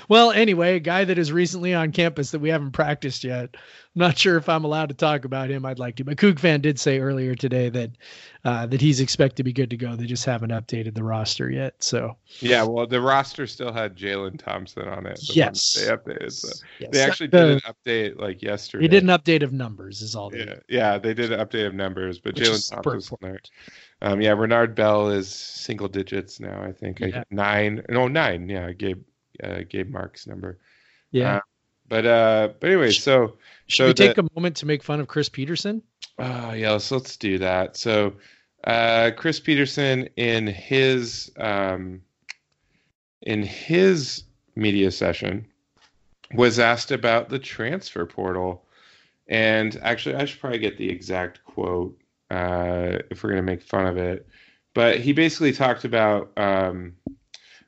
Well, 0.08 0.30
anyway, 0.30 0.76
a 0.76 0.80
guy 0.80 1.04
that 1.04 1.18
is 1.18 1.32
recently 1.32 1.74
on 1.74 1.92
campus 1.92 2.30
that 2.32 2.40
we 2.40 2.48
haven't 2.48 2.72
practiced 2.72 3.24
yet. 3.24 3.50
I'm 3.54 4.00
not 4.00 4.18
sure 4.18 4.36
if 4.36 4.48
I'm 4.48 4.64
allowed 4.64 4.90
to 4.90 4.94
talk 4.94 5.24
about 5.24 5.50
him. 5.50 5.64
I'd 5.64 5.78
like 5.78 5.96
to, 5.96 6.04
but 6.04 6.16
Coug 6.16 6.38
fan 6.38 6.60
did 6.60 6.78
say 6.78 7.00
earlier 7.00 7.34
today 7.34 7.68
that 7.70 7.90
uh, 8.44 8.66
that 8.66 8.80
he's 8.80 9.00
expected 9.00 9.36
to 9.38 9.42
be 9.44 9.52
good 9.52 9.70
to 9.70 9.76
go. 9.76 9.96
They 9.96 10.06
just 10.06 10.24
haven't 10.24 10.50
updated 10.50 10.94
the 10.94 11.02
roster 11.02 11.50
yet. 11.50 11.82
So 11.82 12.16
yeah. 12.40 12.62
Well, 12.62 12.86
the 12.86 13.00
roster 13.00 13.46
still 13.46 13.72
had 13.72 13.96
Jalen 13.96 14.38
Thompson 14.42 14.86
on 14.88 15.06
it. 15.06 15.18
Yes. 15.34 15.72
they 15.74 15.90
updated. 15.90 16.32
So 16.32 16.48
yes. 16.78 16.90
they 16.92 17.02
actually 17.02 17.28
did 17.28 17.50
an 17.50 17.60
update 17.60 18.20
like 18.20 18.42
yesterday. 18.42 18.84
He 18.84 18.88
did 18.88 19.02
an 19.02 19.08
update 19.10 19.42
of 19.42 19.52
numbers, 19.52 20.02
is 20.02 20.14
all. 20.14 20.30
They 20.30 20.38
Yeah, 20.40 20.44
did. 20.44 20.62
yeah, 20.68 20.98
they 20.98 21.14
did 21.14 21.32
an 21.32 21.40
update 21.40 21.66
of 21.66 21.74
numbers, 21.74 22.18
but 22.20 22.34
Jalen 22.34 22.62
super 22.62 22.82
Thompson's 22.82 23.12
on 23.12 23.18
there. 23.22 23.40
Um, 24.00 24.20
yeah, 24.20 24.30
Renard 24.30 24.74
Bell 24.76 25.08
is 25.08 25.28
single 25.28 25.88
digits 25.88 26.38
now. 26.38 26.62
I 26.62 26.72
think 26.72 27.00
Yeah. 27.00 27.24
nine. 27.30 27.82
No, 27.88 28.06
nine. 28.06 28.48
Yeah, 28.48 28.70
Gabe, 28.72 29.02
uh, 29.42 29.60
Gabe 29.68 29.90
Mark's 29.90 30.26
number. 30.26 30.58
Yeah. 31.10 31.36
Uh, 31.36 31.40
But 31.88 32.06
uh, 32.06 32.48
but 32.60 32.70
anyway, 32.70 32.90
so 32.90 33.38
Should 33.66 33.76
so 33.76 33.86
we 33.86 33.94
take 33.94 34.18
a 34.18 34.28
moment 34.34 34.56
to 34.56 34.66
make 34.66 34.82
fun 34.82 35.00
of 35.00 35.08
Chris 35.08 35.28
Petersen? 35.28 35.82
uh, 36.18 36.52
yeah, 36.56 36.72
let's 36.72 36.90
let's 36.90 37.16
do 37.16 37.38
that. 37.38 37.76
So 37.76 38.14
uh, 38.64 39.12
Chris 39.16 39.40
Petersen 39.40 40.08
in 40.16 40.46
his 40.46 41.30
um, 41.38 42.02
in 43.22 43.42
his 43.42 44.24
media 44.54 44.90
session 44.90 45.46
was 46.34 46.58
asked 46.58 46.90
about 46.90 47.30
the 47.30 47.38
transfer 47.38 48.04
portal, 48.04 48.66
and 49.26 49.78
actually, 49.82 50.16
I 50.16 50.24
should 50.26 50.40
probably 50.40 50.58
get 50.58 50.76
the 50.76 50.90
exact 50.90 51.42
quote 51.44 51.98
uh, 52.30 52.98
if 53.10 53.22
we're 53.22 53.30
going 53.30 53.42
to 53.42 53.50
make 53.50 53.62
fun 53.62 53.86
of 53.86 53.96
it. 53.96 54.26
But 54.74 55.00
he 55.00 55.12
basically 55.12 55.52
talked 55.52 55.84
about 55.84 56.32
um, 56.36 56.96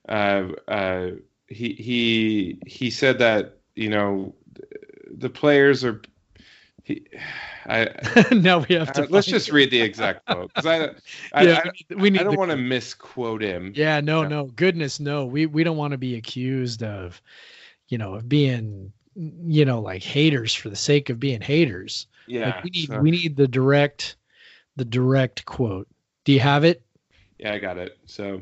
uh, 0.08 0.48
uh, 0.68 1.10
he 1.50 1.74
he 1.74 2.58
he 2.66 2.90
said 2.90 3.18
that 3.18 3.58
you 3.74 3.90
know 3.90 4.34
the 5.10 5.28
players 5.30 5.84
are. 5.84 6.00
He, 6.82 7.06
I, 7.66 7.88
now 8.32 8.64
we 8.66 8.74
have 8.74 8.90
to. 8.94 9.02
uh, 9.02 9.06
let's 9.10 9.26
just 9.26 9.52
read 9.52 9.70
the 9.70 9.80
exact 9.82 10.24
quote 10.26 10.48
because 10.54 10.64
I, 10.66 10.84
I, 11.38 11.44
Yeah, 11.44 11.62
I, 11.90 11.94
we 11.94 12.08
need, 12.10 12.20
I 12.22 12.24
don't 12.24 12.38
want 12.38 12.50
to 12.50 12.56
misquote 12.56 13.42
him. 13.42 13.72
Yeah, 13.76 14.00
no, 14.00 14.22
Yeah. 14.22 14.28
no, 14.28 14.44
goodness, 14.46 14.98
no. 14.98 15.26
We 15.26 15.44
we 15.46 15.62
don't 15.62 15.76
want 15.76 15.92
to 15.92 15.98
be 15.98 16.16
accused 16.16 16.82
of, 16.82 17.20
you 17.88 17.98
know, 17.98 18.14
of 18.14 18.28
being, 18.28 18.92
you 19.14 19.64
know, 19.66 19.80
like 19.80 20.02
haters 20.02 20.54
for 20.54 20.70
the 20.70 20.76
sake 20.76 21.10
of 21.10 21.20
being 21.20 21.42
haters. 21.42 22.06
Yeah, 22.26 22.46
Like, 22.46 22.64
we 22.64 22.70
need 22.70 22.88
so- 22.88 23.00
we 23.00 23.10
need 23.10 23.36
the 23.36 23.46
direct, 23.48 24.16
the 24.76 24.84
direct 24.86 25.44
quote. 25.44 25.86
Do 26.24 26.32
you 26.32 26.40
have 26.40 26.64
it? 26.64 26.82
yeah, 27.38 27.52
I 27.52 27.58
got 27.58 27.76
it. 27.76 27.98
So 28.06 28.40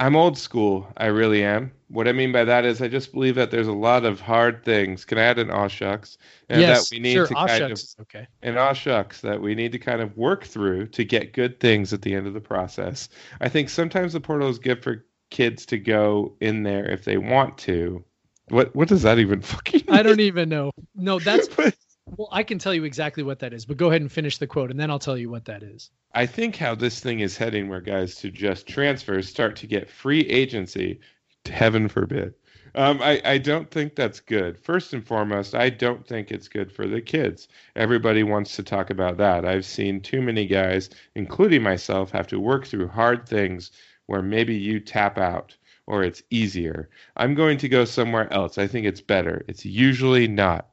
I'm 0.00 0.16
old 0.16 0.38
school. 0.38 0.88
I 0.96 1.06
really 1.06 1.44
am. 1.44 1.72
What 1.90 2.06
I 2.06 2.12
mean 2.12 2.30
by 2.30 2.44
that 2.44 2.64
is 2.64 2.80
I 2.80 2.86
just 2.86 3.12
believe 3.12 3.34
that 3.34 3.50
there's 3.50 3.66
a 3.66 3.72
lot 3.72 4.04
of 4.04 4.20
hard 4.20 4.64
things. 4.64 5.04
Can 5.04 5.18
I 5.18 5.22
add 5.22 5.40
an 5.40 5.50
aw 5.50 5.66
shucks? 5.66 6.18
And 6.48 6.60
yes, 6.60 6.88
that 6.88 6.94
we 6.94 7.00
need 7.00 7.14
sure. 7.14 7.26
to 7.26 7.34
kind 7.34 7.64
of 7.64 7.82
okay. 8.02 8.28
and 8.42 8.56
aw 8.56 8.72
shucks 8.72 9.22
that 9.22 9.42
we 9.42 9.56
need 9.56 9.72
to 9.72 9.80
kind 9.80 10.00
of 10.00 10.16
work 10.16 10.44
through 10.44 10.86
to 10.88 11.04
get 11.04 11.32
good 11.32 11.58
things 11.58 11.92
at 11.92 12.02
the 12.02 12.14
end 12.14 12.28
of 12.28 12.34
the 12.34 12.40
process. 12.40 13.08
I 13.40 13.48
think 13.48 13.70
sometimes 13.70 14.12
the 14.12 14.20
portal 14.20 14.48
is 14.48 14.60
good 14.60 14.84
for 14.84 15.04
kids 15.30 15.66
to 15.66 15.78
go 15.78 16.36
in 16.40 16.62
there 16.62 16.88
if 16.88 17.04
they 17.04 17.18
want 17.18 17.58
to. 17.58 18.04
What 18.50 18.74
what 18.74 18.86
does 18.86 19.02
that 19.02 19.18
even 19.18 19.42
fucking 19.42 19.84
I 19.88 20.04
don't 20.04 20.20
even 20.20 20.48
know. 20.48 20.70
No, 20.94 21.18
that's 21.18 21.48
But 21.56 21.74
well. 22.18 22.28
I 22.30 22.44
can 22.44 22.58
tell 22.58 22.74
you 22.74 22.84
exactly 22.84 23.22
what 23.22 23.40
that 23.40 23.52
is, 23.52 23.64
but 23.64 23.76
go 23.76 23.88
ahead 23.88 24.00
and 24.00 24.10
finish 24.10 24.38
the 24.38 24.46
quote, 24.46 24.70
and 24.70 24.78
then 24.78 24.90
I'll 24.90 24.98
tell 24.98 25.18
you 25.18 25.30
what 25.30 25.44
that 25.46 25.62
is. 25.62 25.90
I 26.12 26.26
think 26.26 26.56
how 26.56 26.74
this 26.74 27.00
thing 27.00 27.20
is 27.20 27.36
heading, 27.36 27.68
where 27.68 27.80
guys 27.80 28.16
to 28.16 28.30
just 28.30 28.66
transfers 28.66 29.28
start 29.28 29.56
to 29.56 29.66
get 29.66 29.90
free 29.90 30.20
agency, 30.20 31.00
heaven 31.46 31.88
forbid. 31.88 32.34
Um, 32.74 33.00
I, 33.02 33.20
I 33.24 33.38
don't 33.38 33.70
think 33.70 33.96
that's 33.96 34.20
good. 34.20 34.58
First 34.58 34.92
and 34.92 35.04
foremost, 35.04 35.54
I 35.54 35.70
don't 35.70 36.06
think 36.06 36.30
it's 36.30 36.48
good 36.48 36.70
for 36.70 36.86
the 36.86 37.00
kids. 37.00 37.48
Everybody 37.74 38.22
wants 38.22 38.54
to 38.56 38.62
talk 38.62 38.90
about 38.90 39.16
that. 39.16 39.44
I've 39.44 39.64
seen 39.64 40.00
too 40.00 40.22
many 40.22 40.46
guys, 40.46 40.90
including 41.16 41.62
myself, 41.62 42.12
have 42.12 42.28
to 42.28 42.38
work 42.38 42.66
through 42.66 42.88
hard 42.88 43.28
things 43.28 43.72
where 44.06 44.22
maybe 44.22 44.54
you 44.54 44.78
tap 44.78 45.18
out 45.18 45.56
or 45.86 46.04
it's 46.04 46.22
easier. 46.30 46.88
I'm 47.16 47.34
going 47.34 47.58
to 47.58 47.68
go 47.68 47.84
somewhere 47.84 48.32
else. 48.32 48.58
I 48.58 48.68
think 48.68 48.86
it's 48.86 49.00
better. 49.00 49.44
It's 49.48 49.64
usually 49.64 50.28
not. 50.28 50.68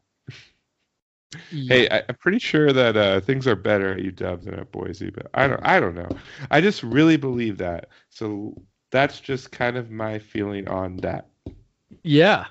Hey, 1.51 1.89
I, 1.89 2.03
I'm 2.07 2.15
pretty 2.15 2.39
sure 2.39 2.71
that 2.71 2.95
uh, 2.95 3.19
things 3.19 3.47
are 3.47 3.55
better 3.55 3.93
at 3.93 3.99
UW 3.99 4.43
than 4.43 4.53
at 4.53 4.71
Boise, 4.71 5.09
but 5.09 5.27
I 5.33 5.47
don't. 5.47 5.59
I 5.65 5.79
don't 5.79 5.95
know. 5.95 6.09
I 6.51 6.61
just 6.61 6.83
really 6.83 7.17
believe 7.17 7.57
that. 7.57 7.89
So 8.09 8.55
that's 8.91 9.19
just 9.19 9.51
kind 9.51 9.77
of 9.77 9.91
my 9.91 10.19
feeling 10.19 10.67
on 10.67 10.97
that. 10.97 11.27
Yeah. 12.03 12.45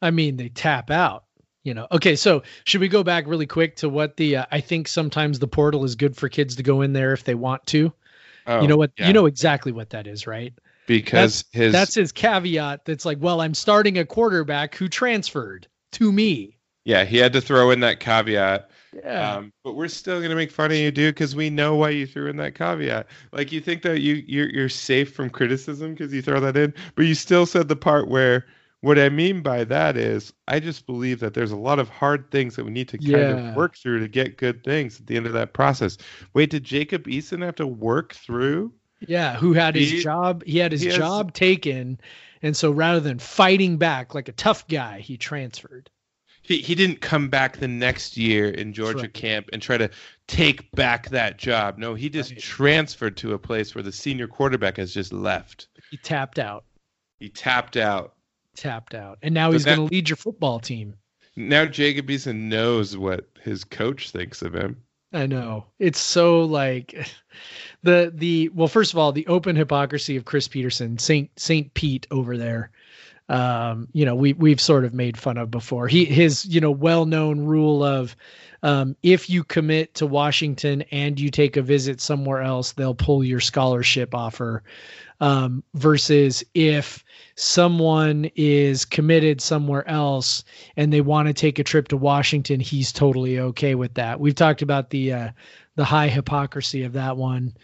I 0.00 0.10
mean, 0.10 0.36
they 0.36 0.48
tap 0.48 0.90
out, 0.90 1.24
you 1.64 1.74
know. 1.74 1.86
Okay, 1.90 2.14
so 2.14 2.42
should 2.64 2.80
we 2.80 2.88
go 2.88 3.02
back 3.02 3.26
really 3.26 3.46
quick 3.46 3.76
to 3.76 3.88
what 3.88 4.16
the 4.16 4.36
uh, 4.36 4.46
I 4.52 4.60
think 4.60 4.86
sometimes 4.86 5.38
the 5.38 5.48
portal 5.48 5.84
is 5.84 5.96
good 5.96 6.16
for 6.16 6.28
kids 6.28 6.56
to 6.56 6.62
go 6.62 6.82
in 6.82 6.92
there 6.92 7.12
if 7.12 7.24
they 7.24 7.34
want 7.34 7.66
to. 7.66 7.92
Oh, 8.46 8.60
you 8.60 8.68
know 8.68 8.76
what? 8.76 8.92
yeah. 8.96 9.08
You 9.08 9.12
know 9.12 9.26
exactly 9.26 9.72
what 9.72 9.90
that 9.90 10.06
is, 10.06 10.26
right? 10.26 10.54
because 10.88 11.44
his 11.52 11.72
That's 11.72 11.94
his 11.94 12.10
caveat. 12.10 12.84
That's 12.84 13.04
like, 13.04 13.18
well, 13.20 13.40
I'm 13.40 13.54
starting 13.54 13.98
a 13.98 14.04
quarterback 14.04 14.74
who 14.74 14.88
transferred 14.88 15.68
to 15.92 16.10
me. 16.10 16.56
yeah, 16.84 17.04
he 17.04 17.18
had 17.18 17.34
to 17.34 17.40
throw 17.40 17.70
in 17.70 17.80
that 17.80 18.00
caveat. 18.00 18.70
Yeah. 18.94 19.34
Um, 19.36 19.52
but 19.64 19.74
we're 19.74 19.88
still 19.88 20.20
gonna 20.22 20.34
make 20.34 20.50
fun 20.50 20.70
of 20.70 20.76
you, 20.76 20.90
dude, 20.90 21.14
because 21.14 21.36
we 21.36 21.50
know 21.50 21.76
why 21.76 21.90
you 21.90 22.06
threw 22.06 22.28
in 22.28 22.36
that 22.38 22.54
caveat. 22.54 23.06
Like 23.32 23.52
you 23.52 23.60
think 23.60 23.82
that 23.82 24.00
you 24.00 24.22
you're 24.26 24.48
you're 24.48 24.68
safe 24.68 25.12
from 25.14 25.28
criticism 25.30 25.92
because 25.94 26.12
you 26.12 26.22
throw 26.22 26.40
that 26.40 26.56
in, 26.56 26.72
but 26.94 27.04
you 27.06 27.14
still 27.14 27.44
said 27.46 27.68
the 27.68 27.76
part 27.76 28.08
where 28.08 28.46
what 28.80 28.98
I 28.98 29.08
mean 29.08 29.42
by 29.42 29.64
that 29.64 29.96
is 29.96 30.32
I 30.46 30.60
just 30.60 30.86
believe 30.86 31.20
that 31.20 31.34
there's 31.34 31.50
a 31.50 31.56
lot 31.56 31.78
of 31.80 31.88
hard 31.88 32.30
things 32.30 32.56
that 32.56 32.64
we 32.64 32.70
need 32.70 32.88
to 32.88 32.98
kind 32.98 33.10
Yeah. 33.10 33.50
of 33.50 33.56
work 33.56 33.76
through 33.76 33.98
to 34.00 34.08
get 34.08 34.38
good 34.38 34.62
things 34.64 35.00
at 35.00 35.06
the 35.06 35.16
end 35.16 35.26
of 35.26 35.32
that 35.32 35.52
process. 35.52 35.98
Wait, 36.32 36.50
did 36.50 36.62
Jacob 36.64 37.06
Eason 37.08 37.42
have 37.44 37.56
to 37.56 37.66
work 37.66 38.14
through? 38.14 38.72
yeah. 39.06 39.36
Who 39.36 39.52
had 39.52 39.74
his 39.74 39.90
he- 39.90 40.02
job? 40.02 40.42
He 40.44 40.58
had 40.58 40.72
his 40.72 40.80
he 40.82 40.88
has- 40.88 40.96
job 40.96 41.32
taken, 41.34 42.00
and 42.40 42.56
so 42.56 42.70
rather 42.70 43.00
than 43.00 43.18
fighting 43.18 43.76
back 43.78 44.14
like 44.14 44.28
a 44.28 44.32
tough 44.32 44.66
guy, 44.68 45.00
he 45.00 45.16
transferred. 45.16 45.90
He 46.48 46.62
he 46.62 46.74
didn't 46.74 47.02
come 47.02 47.28
back 47.28 47.58
the 47.58 47.68
next 47.68 48.16
year 48.16 48.48
in 48.48 48.72
Georgia 48.72 49.02
right. 49.02 49.12
camp 49.12 49.50
and 49.52 49.60
try 49.60 49.76
to 49.76 49.90
take 50.28 50.70
back 50.72 51.10
that 51.10 51.36
job. 51.36 51.76
No, 51.76 51.94
he 51.94 52.08
just 52.08 52.30
Right. 52.30 52.40
transferred 52.40 53.18
to 53.18 53.34
a 53.34 53.38
place 53.38 53.74
where 53.74 53.82
the 53.84 53.92
senior 53.92 54.26
quarterback 54.26 54.78
has 54.78 54.94
just 54.94 55.12
left. 55.12 55.68
He 55.90 55.98
tapped 55.98 56.38
out. 56.38 56.64
He 57.20 57.28
tapped 57.28 57.76
out. 57.76 58.14
Tapped 58.56 58.94
out, 58.94 59.18
and 59.22 59.34
now 59.34 59.52
he's 59.52 59.66
going 59.66 59.76
to 59.76 59.84
lead 59.84 60.08
your 60.08 60.16
football 60.16 60.58
team. 60.58 60.94
Now 61.36 61.66
Jacob 61.66 62.08
Eason 62.08 62.48
knows 62.48 62.96
what 62.96 63.28
his 63.42 63.62
coach 63.62 64.10
thinks 64.10 64.40
of 64.40 64.54
him. 64.54 64.82
I 65.12 65.26
know. 65.26 65.66
It's 65.78 66.00
so 66.00 66.44
like 66.44 67.10
the 67.82 68.10
the 68.14 68.48
well, 68.54 68.68
first 68.68 68.94
of 68.94 68.98
all, 68.98 69.12
the 69.12 69.26
open 69.26 69.54
hypocrisy 69.54 70.16
of 70.16 70.24
Chris 70.24 70.48
Petersen, 70.48 70.96
Saint 70.96 71.30
Saint 71.38 71.74
Pete 71.74 72.06
over 72.10 72.38
there. 72.38 72.70
Um, 73.28 73.88
you 73.92 74.04
know, 74.06 74.14
we 74.14 74.32
we've 74.32 74.60
sort 74.60 74.84
of 74.84 74.94
made 74.94 75.16
fun 75.16 75.36
of 75.36 75.50
before. 75.50 75.86
He 75.86 76.04
his, 76.04 76.46
you 76.46 76.60
know, 76.60 76.70
well-known 76.70 77.40
rule 77.40 77.84
of 77.84 78.16
um, 78.62 78.96
if 79.02 79.30
you 79.30 79.44
commit 79.44 79.94
to 79.94 80.06
Washington 80.06 80.82
and 80.90 81.20
you 81.20 81.30
take 81.30 81.56
a 81.56 81.62
visit 81.62 82.00
somewhere 82.00 82.42
else, 82.42 82.72
they'll 82.72 82.94
pull 82.94 83.22
your 83.22 83.40
scholarship 83.40 84.14
offer. 84.14 84.62
Um, 85.20 85.64
versus 85.74 86.44
if 86.54 87.04
someone 87.34 88.30
is 88.36 88.84
committed 88.84 89.40
somewhere 89.40 89.86
else 89.88 90.44
and 90.76 90.92
they 90.92 91.00
want 91.00 91.26
to 91.26 91.34
take 91.34 91.58
a 91.58 91.64
trip 91.64 91.88
to 91.88 91.96
Washington, 91.96 92.60
he's 92.60 92.92
totally 92.92 93.40
okay 93.40 93.74
with 93.74 93.94
that. 93.94 94.20
We've 94.20 94.34
talked 94.34 94.62
about 94.62 94.90
the 94.90 95.12
uh, 95.12 95.30
the 95.74 95.84
high 95.84 96.08
hypocrisy 96.08 96.84
of 96.84 96.92
that 96.92 97.16
one. 97.16 97.56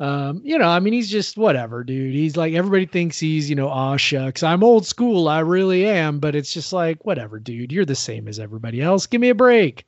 Um, 0.00 0.40
you 0.42 0.56
know, 0.58 0.66
I 0.68 0.80
mean, 0.80 0.94
he's 0.94 1.10
just 1.10 1.36
whatever, 1.36 1.84
dude. 1.84 2.14
He's 2.14 2.34
like 2.36 2.54
everybody 2.54 2.86
thinks 2.86 3.18
he's, 3.20 3.50
you 3.50 3.54
know, 3.56 3.68
aw 3.68 3.96
shucks, 3.98 4.42
I'm 4.42 4.64
old 4.64 4.86
school, 4.86 5.28
I 5.28 5.40
really 5.40 5.86
am, 5.86 6.20
but 6.20 6.34
it's 6.34 6.52
just 6.52 6.72
like 6.72 7.04
whatever, 7.04 7.38
dude. 7.38 7.70
You're 7.70 7.84
the 7.84 7.94
same 7.94 8.26
as 8.26 8.38
everybody 8.40 8.80
else. 8.80 9.06
Give 9.06 9.20
me 9.20 9.28
a 9.28 9.34
break. 9.34 9.84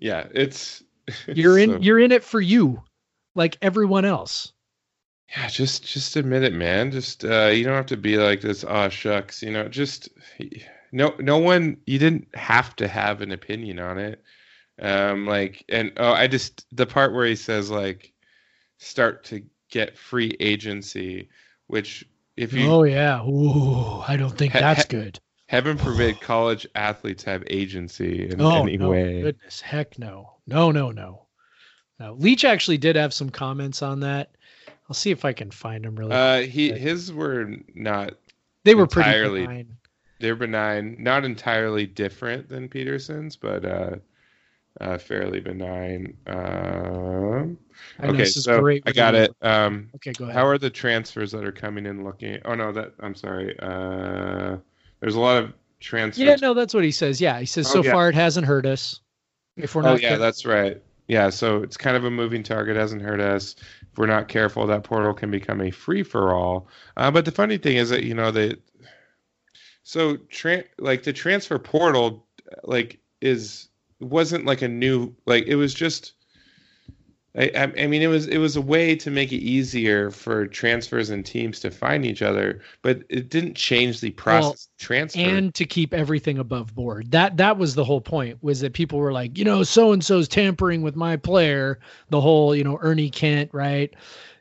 Yeah, 0.00 0.26
it's 0.34 0.82
You're 1.26 1.58
in 1.58 1.70
so- 1.70 1.78
you're 1.80 1.98
in 1.98 2.12
it 2.12 2.22
for 2.22 2.40
you, 2.40 2.82
like 3.34 3.56
everyone 3.62 4.04
else. 4.04 4.52
yeah, 5.34 5.48
just 5.48 5.84
just 5.86 6.16
admit 6.16 6.42
it, 6.42 6.52
man. 6.52 6.90
Just 6.90 7.24
uh, 7.24 7.46
you 7.46 7.64
don't 7.64 7.74
have 7.74 7.86
to 7.86 7.96
be 7.96 8.18
like 8.18 8.42
this. 8.42 8.64
Ah, 8.64 8.90
shucks. 8.90 9.42
You 9.42 9.50
know, 9.50 9.68
just 9.68 10.10
no 10.92 11.14
no 11.18 11.38
one 11.38 11.78
you 11.86 11.98
didn't 11.98 12.28
have 12.34 12.76
to 12.76 12.86
have 12.88 13.22
an 13.22 13.32
opinion 13.32 13.78
on 13.78 13.98
it. 13.98 14.22
Um, 14.80 15.26
like 15.26 15.64
and 15.70 15.92
oh, 15.96 16.12
I 16.12 16.26
just 16.26 16.66
the 16.76 16.86
part 16.86 17.14
where 17.14 17.26
he 17.26 17.34
says 17.36 17.70
like 17.70 18.12
start 18.78 19.24
to 19.24 19.42
get 19.70 19.96
free 19.96 20.36
agency, 20.40 21.28
which 21.66 22.08
if 22.36 22.52
you 22.52 22.66
oh 22.68 22.84
yeah, 22.84 23.22
ooh, 23.24 24.00
I 24.06 24.16
don't 24.16 24.36
think 24.36 24.52
Ha- 24.54 24.60
that's 24.60 24.82
ha- 24.82 24.88
good. 24.88 25.18
heaven 25.48 25.76
forbid 25.76 26.20
college 26.20 26.66
athletes 26.74 27.24
have 27.24 27.42
agency 27.48 28.28
in 28.30 28.40
Oh 28.40 28.62
any 28.62 28.78
no, 28.78 28.90
way. 28.90 29.22
goodness, 29.22 29.60
heck 29.60 29.98
no, 29.98 30.34
no, 30.46 30.70
no, 30.70 30.90
no. 30.90 31.26
No, 32.00 32.14
Leach 32.14 32.44
actually 32.44 32.78
did 32.78 32.94
have 32.96 33.12
some 33.12 33.28
comments 33.28 33.82
on 33.82 34.00
that. 34.00 34.30
I'll 34.88 34.94
see 34.94 35.10
if 35.10 35.24
I 35.24 35.32
can 35.32 35.50
find 35.50 35.84
them 35.84 35.96
really. 35.96 36.12
Uh, 36.12 36.42
he 36.42 36.70
his 36.72 37.12
were 37.12 37.56
not 37.74 38.14
they 38.64 38.74
were 38.74 38.86
pretty 38.86 39.10
benign. 39.28 39.76
they're 40.20 40.36
benign, 40.36 40.96
not 40.98 41.24
entirely 41.24 41.86
different 41.86 42.48
than 42.48 42.68
Petersen's, 42.68 43.36
but 43.36 43.64
uh, 43.64 43.96
uh 44.80 44.98
fairly 44.98 45.40
benign. 45.40 46.16
Um, 46.26 47.58
okay, 48.02 48.16
this 48.16 48.36
is 48.36 48.44
so 48.44 48.60
great. 48.60 48.82
I 48.86 48.92
got 48.92 49.14
it. 49.14 49.34
Um, 49.42 49.90
Okay, 49.96 50.12
go 50.12 50.24
ahead. 50.24 50.36
how 50.36 50.46
are 50.46 50.58
the 50.58 50.70
transfers 50.70 51.32
that 51.32 51.44
are 51.44 51.52
coming 51.52 51.86
in 51.86 52.04
looking? 52.04 52.38
Oh 52.44 52.54
no, 52.54 52.72
that 52.72 52.92
I'm 53.00 53.14
sorry. 53.14 53.56
Uh, 53.58 54.56
there's 55.00 55.14
a 55.14 55.20
lot 55.20 55.42
of 55.42 55.52
transfers. 55.80 56.24
yeah, 56.24 56.36
no, 56.40 56.54
that's 56.54 56.74
what 56.74 56.84
he 56.84 56.90
says. 56.90 57.20
Yeah, 57.20 57.38
he 57.40 57.46
says 57.46 57.66
Oh, 57.68 57.74
so 57.74 57.84
yeah. 57.84 57.92
far 57.92 58.08
it 58.08 58.14
hasn't 58.14 58.46
hurt 58.46 58.66
us. 58.66 59.00
If 59.56 59.74
we're 59.74 59.82
oh 59.82 59.92
not, 59.92 60.00
yeah, 60.02 60.10
careful- 60.10 60.24
that's 60.24 60.46
right. 60.46 60.82
Yeah, 61.08 61.30
so 61.30 61.62
it's 61.62 61.76
kind 61.78 61.96
of 61.96 62.04
a 62.04 62.10
moving 62.10 62.42
target. 62.42 62.76
Hasn't 62.76 63.00
hurt 63.00 63.20
us. 63.20 63.56
If 63.80 63.96
we're 63.96 64.06
not 64.06 64.28
careful, 64.28 64.66
that 64.66 64.84
portal 64.84 65.14
can 65.14 65.30
become 65.30 65.60
a 65.62 65.70
free 65.70 66.02
for 66.02 66.34
all. 66.34 66.68
Uh, 66.98 67.10
but 67.10 67.24
the 67.24 67.30
funny 67.32 67.56
thing 67.56 67.76
is 67.78 67.88
that 67.88 68.04
you 68.04 68.12
know 68.14 68.30
they, 68.30 68.56
so 69.82 70.16
tra- 70.28 70.64
like 70.78 71.02
the 71.04 71.12
transfer 71.12 71.58
portal, 71.58 72.26
like 72.64 72.98
is 73.22 73.68
wasn't 74.00 74.44
like 74.44 74.62
a 74.62 74.68
new 74.68 75.14
like 75.26 75.46
it 75.46 75.56
was 75.56 75.74
just. 75.74 76.14
I, 77.36 77.50
I 77.54 77.62
I 77.82 77.86
mean, 77.86 78.00
it 78.02 78.06
was 78.06 78.26
it 78.26 78.38
was 78.38 78.56
a 78.56 78.60
way 78.60 78.96
to 78.96 79.10
make 79.10 79.32
it 79.32 79.36
easier 79.36 80.10
for 80.10 80.46
transfers 80.46 81.10
and 81.10 81.24
teams 81.24 81.60
to 81.60 81.70
find 81.70 82.04
each 82.04 82.22
other, 82.22 82.62
but 82.82 83.02
it 83.10 83.28
didn't 83.28 83.54
change 83.54 84.00
the 84.00 84.10
process 84.10 84.64
of 84.64 84.78
transfer. 84.78 85.20
and 85.20 85.54
to 85.54 85.66
keep 85.66 85.92
everything 85.92 86.38
above 86.38 86.74
board. 86.74 87.10
That 87.10 87.36
that 87.36 87.58
was 87.58 87.74
the 87.74 87.84
whole 87.84 88.00
point. 88.00 88.42
Was 88.42 88.60
that 88.60 88.72
people 88.72 88.98
were 88.98 89.12
like, 89.12 89.36
you 89.36 89.44
know, 89.44 89.62
so 89.62 89.92
and 89.92 90.02
so's 90.02 90.26
tampering 90.26 90.82
with 90.82 90.96
my 90.96 91.16
player. 91.16 91.78
The 92.08 92.20
whole, 92.20 92.56
you 92.56 92.64
know, 92.64 92.78
Ernie 92.80 93.10
Kent, 93.10 93.50
right? 93.52 93.94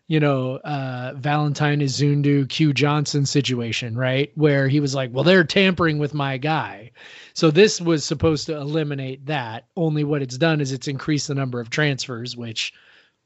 You 0.07 0.21
know, 0.21 0.55
uh, 0.55 1.13
Valentine 1.17 1.81
Izundu, 1.81 2.47
Q 2.47 2.71
Johnson 2.71 3.25
situation, 3.25 3.97
right? 3.97 4.31
Where 4.35 4.69
he 4.69 4.79
was 4.79 4.95
like, 4.95 5.11
well, 5.11 5.25
they're 5.25 5.43
tampering 5.43 5.97
with 5.97 6.13
my 6.13 6.37
guy. 6.37 6.91
So 7.33 7.51
this 7.51 7.81
was 7.81 8.05
supposed 8.05 8.45
to 8.45 8.55
eliminate 8.55 9.25
that. 9.25 9.65
Only 9.75 10.05
what 10.05 10.21
it's 10.21 10.37
done 10.37 10.61
is 10.61 10.71
it's 10.71 10.87
increased 10.87 11.27
the 11.27 11.35
number 11.35 11.59
of 11.59 11.69
transfers, 11.69 12.37
which 12.37 12.73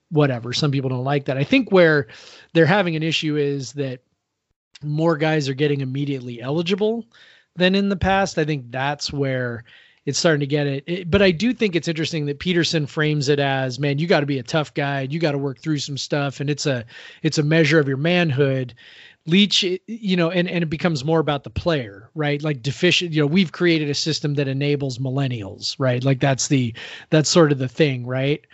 whatever. 0.09 0.53
Some 0.53 0.71
people 0.71 0.89
don't 0.89 1.03
like 1.03 1.25
that. 1.25 1.37
I 1.37 1.43
think 1.43 1.71
where 1.71 2.07
they're 2.53 2.65
having 2.65 2.95
an 2.95 3.03
issue 3.03 3.37
is 3.37 3.73
that 3.73 4.01
more 4.83 5.17
guys 5.17 5.49
are 5.49 5.53
getting 5.53 5.81
immediately 5.81 6.41
eligible 6.41 7.05
than 7.55 7.75
in 7.75 7.89
the 7.89 7.95
past. 7.95 8.37
I 8.37 8.45
think 8.45 8.71
that's 8.71 9.13
where 9.13 9.63
it's 10.05 10.17
starting 10.17 10.39
to 10.39 10.47
get 10.47 10.67
it. 10.67 10.83
it 10.87 11.11
but 11.11 11.21
I 11.21 11.31
do 11.31 11.53
think 11.53 11.75
it's 11.75 11.87
interesting 11.87 12.25
that 12.25 12.39
Petersen 12.39 12.87
frames 12.87 13.29
it 13.29 13.39
as, 13.39 13.79
man, 13.79 13.99
you 13.99 14.07
got 14.07 14.21
to 14.21 14.25
be 14.25 14.39
a 14.39 14.43
tough 14.43 14.73
guy. 14.73 15.01
You 15.01 15.19
got 15.19 15.33
to 15.33 15.37
work 15.37 15.59
through 15.59 15.79
some 15.79 15.97
stuff, 15.97 16.39
and 16.39 16.49
it's 16.49 16.65
a 16.65 16.85
it's 17.21 17.37
a 17.37 17.43
measure 17.43 17.79
of 17.79 17.87
your 17.87 17.97
manhood. 17.97 18.73
Leach, 19.27 19.63
you 19.85 20.17
know, 20.17 20.31
and, 20.31 20.49
and 20.49 20.63
it 20.63 20.69
becomes 20.69 21.05
more 21.05 21.19
about 21.19 21.43
the 21.43 21.51
player, 21.51 22.09
right? 22.15 22.41
Like 22.41 22.63
deficient, 22.63 23.13
you 23.13 23.21
know, 23.21 23.27
we've 23.27 23.51
created 23.51 23.87
a 23.87 23.93
system 23.93 24.33
that 24.33 24.47
enables 24.47 24.97
millennials, 24.97 25.75
right? 25.77 26.03
Like 26.03 26.19
that's 26.19 26.47
the 26.47 26.73
that's 27.11 27.29
sort 27.29 27.51
of 27.51 27.59
the 27.59 27.67
thing, 27.67 28.07
right? 28.07 28.45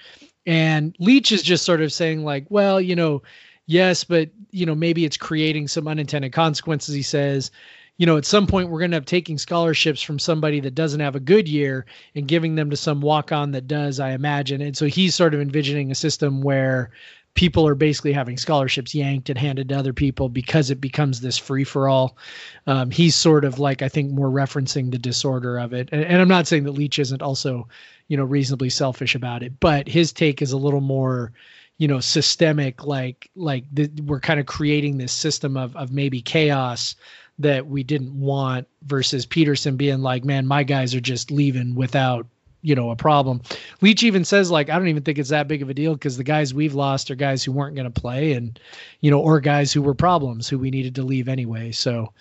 And 0.45 0.93
Leach 0.99 1.31
is 1.31 1.41
just 1.41 1.65
sort 1.65 1.81
of 1.81 1.93
saying, 1.93 2.25
like, 2.25 2.45
well, 2.49 2.81
you 2.81 2.95
know, 2.95 3.21
yes, 3.65 4.03
but 4.03 4.29
you 4.51 4.65
know, 4.65 4.75
maybe 4.75 5.05
it's 5.05 5.17
creating 5.17 5.69
some 5.69 5.87
unintended 5.87 6.33
consequences. 6.33 6.93
He 6.93 7.01
says, 7.01 7.51
you 7.97 8.05
know, 8.05 8.17
at 8.17 8.25
some 8.25 8.47
point 8.47 8.69
we're 8.69 8.79
going 8.79 8.91
to 8.91 8.97
have 8.97 9.05
taking 9.05 9.37
scholarships 9.37 10.01
from 10.01 10.19
somebody 10.19 10.59
that 10.59 10.75
doesn't 10.75 10.99
have 10.99 11.15
a 11.15 11.19
good 11.19 11.47
year 11.47 11.85
and 12.15 12.27
giving 12.27 12.55
them 12.55 12.69
to 12.69 12.77
some 12.77 13.01
walk 13.01 13.31
on 13.31 13.51
that 13.51 13.67
does, 13.67 13.99
I 13.99 14.11
imagine. 14.11 14.61
And 14.61 14.77
so 14.77 14.85
he's 14.85 15.15
sort 15.15 15.33
of 15.33 15.41
envisioning 15.41 15.91
a 15.91 15.95
system 15.95 16.41
where 16.41 16.91
people 17.33 17.67
are 17.67 17.75
basically 17.75 18.13
having 18.13 18.37
scholarships 18.37 18.95
yanked 18.95 19.29
and 19.29 19.37
handed 19.37 19.69
to 19.69 19.77
other 19.77 19.93
people 19.93 20.29
because 20.29 20.69
it 20.69 20.81
becomes 20.81 21.21
this 21.21 21.37
free 21.37 21.63
for 21.63 21.89
all. 21.89 22.17
Um, 22.65 22.91
he's 22.91 23.15
sort 23.15 23.45
of 23.45 23.59
like, 23.59 23.81
I 23.81 23.89
think, 23.89 24.11
more 24.11 24.29
referencing 24.29 24.91
the 24.91 24.97
disorder 24.97 25.57
of 25.57 25.73
it. 25.73 25.89
And, 25.91 26.03
and 26.03 26.21
I'm 26.21 26.27
not 26.27 26.47
saying 26.47 26.63
that 26.63 26.71
Leach 26.71 26.99
isn't 26.99 27.21
also, 27.21 27.67
you 28.07 28.17
know, 28.17 28.23
reasonably 28.23 28.69
selfish 28.69 29.15
about 29.15 29.43
it, 29.43 29.59
but 29.59 29.87
his 29.87 30.13
take 30.13 30.41
is 30.41 30.51
a 30.51 30.57
little 30.57 30.81
more 30.81 31.31
you 31.79 31.87
know 31.87 31.99
systemic 31.99 32.85
like 32.85 33.29
like 33.35 33.63
the, 33.71 33.87
we're 34.07 34.19
kind 34.19 34.39
of 34.39 34.47
creating 34.47 34.97
this 34.97 35.11
system 35.11 35.55
of 35.55 35.75
of 35.75 35.91
maybe 35.91 36.23
chaos 36.23 36.95
that 37.39 37.67
we 37.67 37.83
didn't 37.83 38.19
want 38.19 38.67
versus 38.83 39.25
Petersen 39.25 39.77
being 39.77 40.01
like 40.01 40.25
man 40.25 40.47
my 40.47 40.63
guys 40.63 40.95
are 40.95 41.01
just 41.01 41.31
leaving 41.31 41.75
without 41.75 42.25
you 42.61 42.75
know 42.75 42.89
a 42.89 42.95
problem. 42.95 43.41
Leach 43.81 44.03
even 44.03 44.25
says 44.25 44.49
like 44.51 44.69
i 44.69 44.77
don't 44.77 44.87
even 44.87 45.03
think 45.03 45.17
it's 45.17 45.29
that 45.29 45.47
big 45.47 45.61
of 45.61 45.69
a 45.69 45.73
deal 45.73 45.93
because 45.93 46.17
the 46.17 46.23
guys 46.23 46.53
we've 46.53 46.73
lost 46.73 47.11
are 47.11 47.15
guys 47.15 47.43
who 47.43 47.51
weren't 47.51 47.75
going 47.75 47.91
to 47.91 48.01
play 48.01 48.33
and 48.33 48.59
you 49.01 49.11
know 49.11 49.19
or 49.19 49.39
guys 49.39 49.71
who 49.71 49.81
were 49.81 49.93
problems 49.93 50.49
who 50.49 50.57
we 50.57 50.71
needed 50.71 50.95
to 50.95 51.03
leave 51.03 51.27
anyway. 51.27 51.71
So 51.71 52.11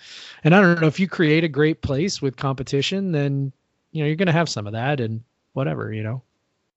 and 0.43 0.55
i 0.55 0.61
don't 0.61 0.79
know 0.81 0.87
if 0.87 0.99
you 0.99 1.07
create 1.07 1.43
a 1.43 1.49
great 1.49 1.81
place 1.81 2.21
with 2.21 2.37
competition 2.37 3.11
then 3.11 3.51
you 3.91 4.03
know 4.03 4.07
you're 4.07 4.15
going 4.15 4.27
to 4.27 4.33
have 4.33 4.49
some 4.49 4.67
of 4.67 4.73
that 4.73 4.99
and 4.99 5.21
whatever 5.53 5.91
you 5.91 6.03
know? 6.03 6.21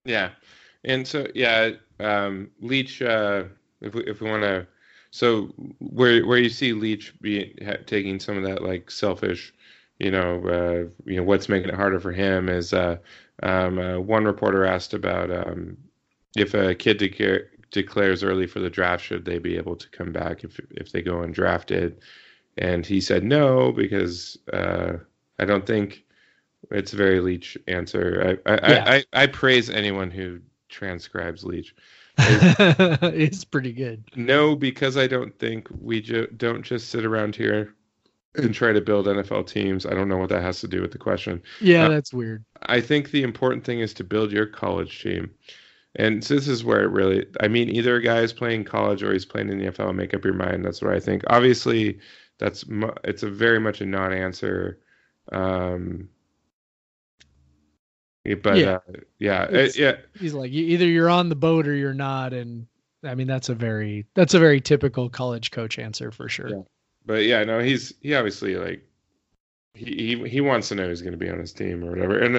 Yeah, 0.07 0.30
and 0.84 1.07
so 1.07 1.26
yeah, 1.34 1.72
um, 1.99 2.51
Leach. 2.61 3.03
Uh, 3.03 3.45
if 3.82 3.95
we 3.95 4.03
if 4.05 4.20
we 4.20 4.30
want 4.30 4.43
to, 4.43 4.66
so 5.11 5.46
where 5.78 6.24
where 6.26 6.38
you 6.38 6.48
see 6.50 6.72
Leach 6.72 7.14
be 7.20 7.54
ha, 7.64 7.74
taking 7.86 8.20
some 8.20 8.36
of 8.36 8.44
that 8.44 8.62
like 8.62 8.90
selfish, 8.90 9.52
you 9.98 10.11
know, 10.11 10.42
uh, 10.46 11.08
you 11.11 11.16
know 11.16 11.24
what's 11.24 11.48
making 11.48 11.70
it 11.70 11.74
harder 11.74 12.00
for 12.00 12.12
him 12.12 12.48
is 12.48 12.72
uh, 12.72 12.96
um, 13.42 13.78
uh, 13.78 13.98
one 13.98 14.24
reporter 14.24 14.64
asked 14.64 14.94
about 14.94 15.30
um, 15.30 15.76
if 16.36 16.54
a 16.54 16.74
kid 16.74 16.98
declare, 16.98 17.50
declares 17.70 18.22
early 18.24 18.46
for 18.46 18.61
the 18.61 18.70
draft, 18.70 19.04
should 19.04 19.24
they 19.24 19.38
be 19.38 19.56
able 19.56 19.76
to 19.76 19.88
come 19.90 20.12
back 20.12 20.44
if 20.44 20.61
if 20.72 20.92
they 20.92 21.02
go 21.02 21.16
undrafted? 21.16 21.96
And 22.58 22.84
he 22.86 23.00
said 23.00 23.24
no 23.24 23.72
because 23.72 24.38
uh, 24.52 24.94
I 25.38 25.44
don't 25.44 25.66
think 25.66 26.04
it's 26.70 26.92
a 26.92 26.96
very 26.96 27.20
Leach 27.20 27.56
answer. 27.68 28.38
I 28.46 28.52
I, 28.52 28.58
Yeah. 28.66 28.86
I, 28.86 28.96
I, 28.96 29.04
I 29.24 29.26
praise 29.26 29.70
anyone 29.70 30.11
who 30.11 30.40
transcribes 30.68 31.44
Leach. 31.44 31.74
it's 33.14 33.45
pretty 33.45 33.73
good 33.73 34.05
No, 34.16 34.55
because 34.57 34.97
I 34.97 35.07
don't 35.07 35.37
think 35.39 35.68
we 35.71 36.01
ju- 36.01 36.29
don't 36.37 36.62
just 36.62 36.89
sit 36.91 37.05
around 37.05 37.37
here 37.37 37.75
and 38.37 38.55
try 38.55 38.73
to 38.73 38.81
build 38.81 39.07
NFL 39.07 39.47
teams. 39.49 39.85
I 39.87 39.91
don't 39.91 40.09
know 40.09 40.16
what 40.18 40.29
that 40.31 40.43
has 40.43 40.61
to 40.61 40.68
do 40.68 40.81
with 40.81 40.93
the 40.93 40.99
question. 40.99 41.43
yeah 41.61 41.87
Uh, 41.87 41.89
that's 41.89 42.12
weird 42.12 42.45
I 42.62 42.81
think 42.81 43.11
the 43.11 43.23
important 43.23 43.64
thing 43.64 43.81
is 43.81 43.95
to 43.95 44.05
build 44.05 44.33
your 44.33 44.47
college 44.47 45.03
team. 45.03 45.31
And 45.97 46.23
so 46.23 46.35
this 46.37 46.47
is 46.47 46.62
where 46.62 46.83
it 46.85 46.91
really, 46.91 47.27
I 47.41 47.49
mean, 47.49 47.68
either 47.68 47.97
a 47.97 48.03
guy 48.03 48.18
is 48.21 48.33
playing 48.33 48.62
college 48.64 49.03
or 49.03 49.12
he's 49.12 49.25
playing 49.25 49.49
in 49.49 49.59
the 49.59 49.66
NFL. 49.73 49.93
Make 49.95 50.14
up 50.14 50.25
your 50.25 50.35
mind. 50.35 50.64
That's 50.64 50.81
what 50.81 50.95
I 50.95 51.01
think. 51.01 51.23
Obviously, 51.27 51.99
that's 52.39 52.68
mu- 52.68 52.93
it's 53.03 53.25
a 53.25 53.29
very 53.31 53.59
much 53.59 53.81
a 53.81 53.87
non-answer. 53.87 54.79
Um, 55.33 56.09
but 58.43 58.57
Yeah. 58.57 58.71
uh, 58.89 58.93
yeah, 59.18 59.45
it- 59.45 59.77
yeah, 59.79 59.97
he's 60.18 60.35
like 60.35 60.51
either 60.53 60.87
you're 60.87 61.09
on 61.11 61.29
the 61.29 61.35
boat 61.37 61.66
or 61.66 61.75
you're 61.75 61.95
not 61.95 62.33
and 62.33 62.66
i 63.03 63.14
mean 63.14 63.27
that's 63.27 63.49
a 63.49 63.55
very 63.55 64.05
that's 64.14 64.35
a 64.35 64.39
very 64.39 64.61
typical 64.61 65.09
college 65.09 65.51
coach 65.51 65.79
answer 65.79 66.11
for 66.11 66.29
sure 66.29 66.49
Yeah. 66.51 66.62
but 67.07 67.25
yeah, 67.25 67.45
no, 67.45 67.61
he's 67.61 67.95
he 68.03 68.14
obviously 68.14 68.57
like 68.57 68.85
he 69.75 70.16
he, 70.25 70.29
he 70.29 70.41
wants 70.41 70.68
to 70.68 70.75
know 70.75 70.87
who's 70.89 71.01
going 71.03 71.12
to 71.12 71.18
be 71.18 71.31
on 71.31 71.39
his 71.39 71.53
team 71.53 71.83
or 71.85 71.91
whatever, 71.91 72.18
and 72.18 72.37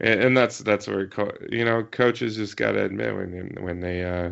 and, 0.00 0.20
and 0.20 0.36
that's 0.36 0.58
that's 0.58 0.88
where 0.88 1.06
co- 1.06 1.36
you 1.50 1.64
know 1.64 1.84
coaches 1.84 2.34
just 2.36 2.56
got 2.56 2.72
to 2.72 2.84
admit 2.84 3.14
when 3.14 3.56
when 3.60 3.78
they 3.80 4.02
uh 4.02 4.30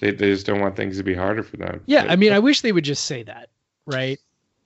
they 0.00 0.10
they 0.10 0.30
just 0.32 0.46
don't 0.46 0.60
want 0.60 0.74
things 0.74 0.96
to 0.96 1.04
be 1.04 1.14
harder 1.14 1.42
for 1.44 1.56
them. 1.56 1.80
yeah 1.86 2.04
i 2.08 2.16
mean 2.16 2.32
i 2.32 2.38
wish 2.40 2.62
they 2.62 2.72
would 2.72 2.84
just 2.84 3.04
say 3.04 3.22
that 3.22 3.50
right 3.86 4.18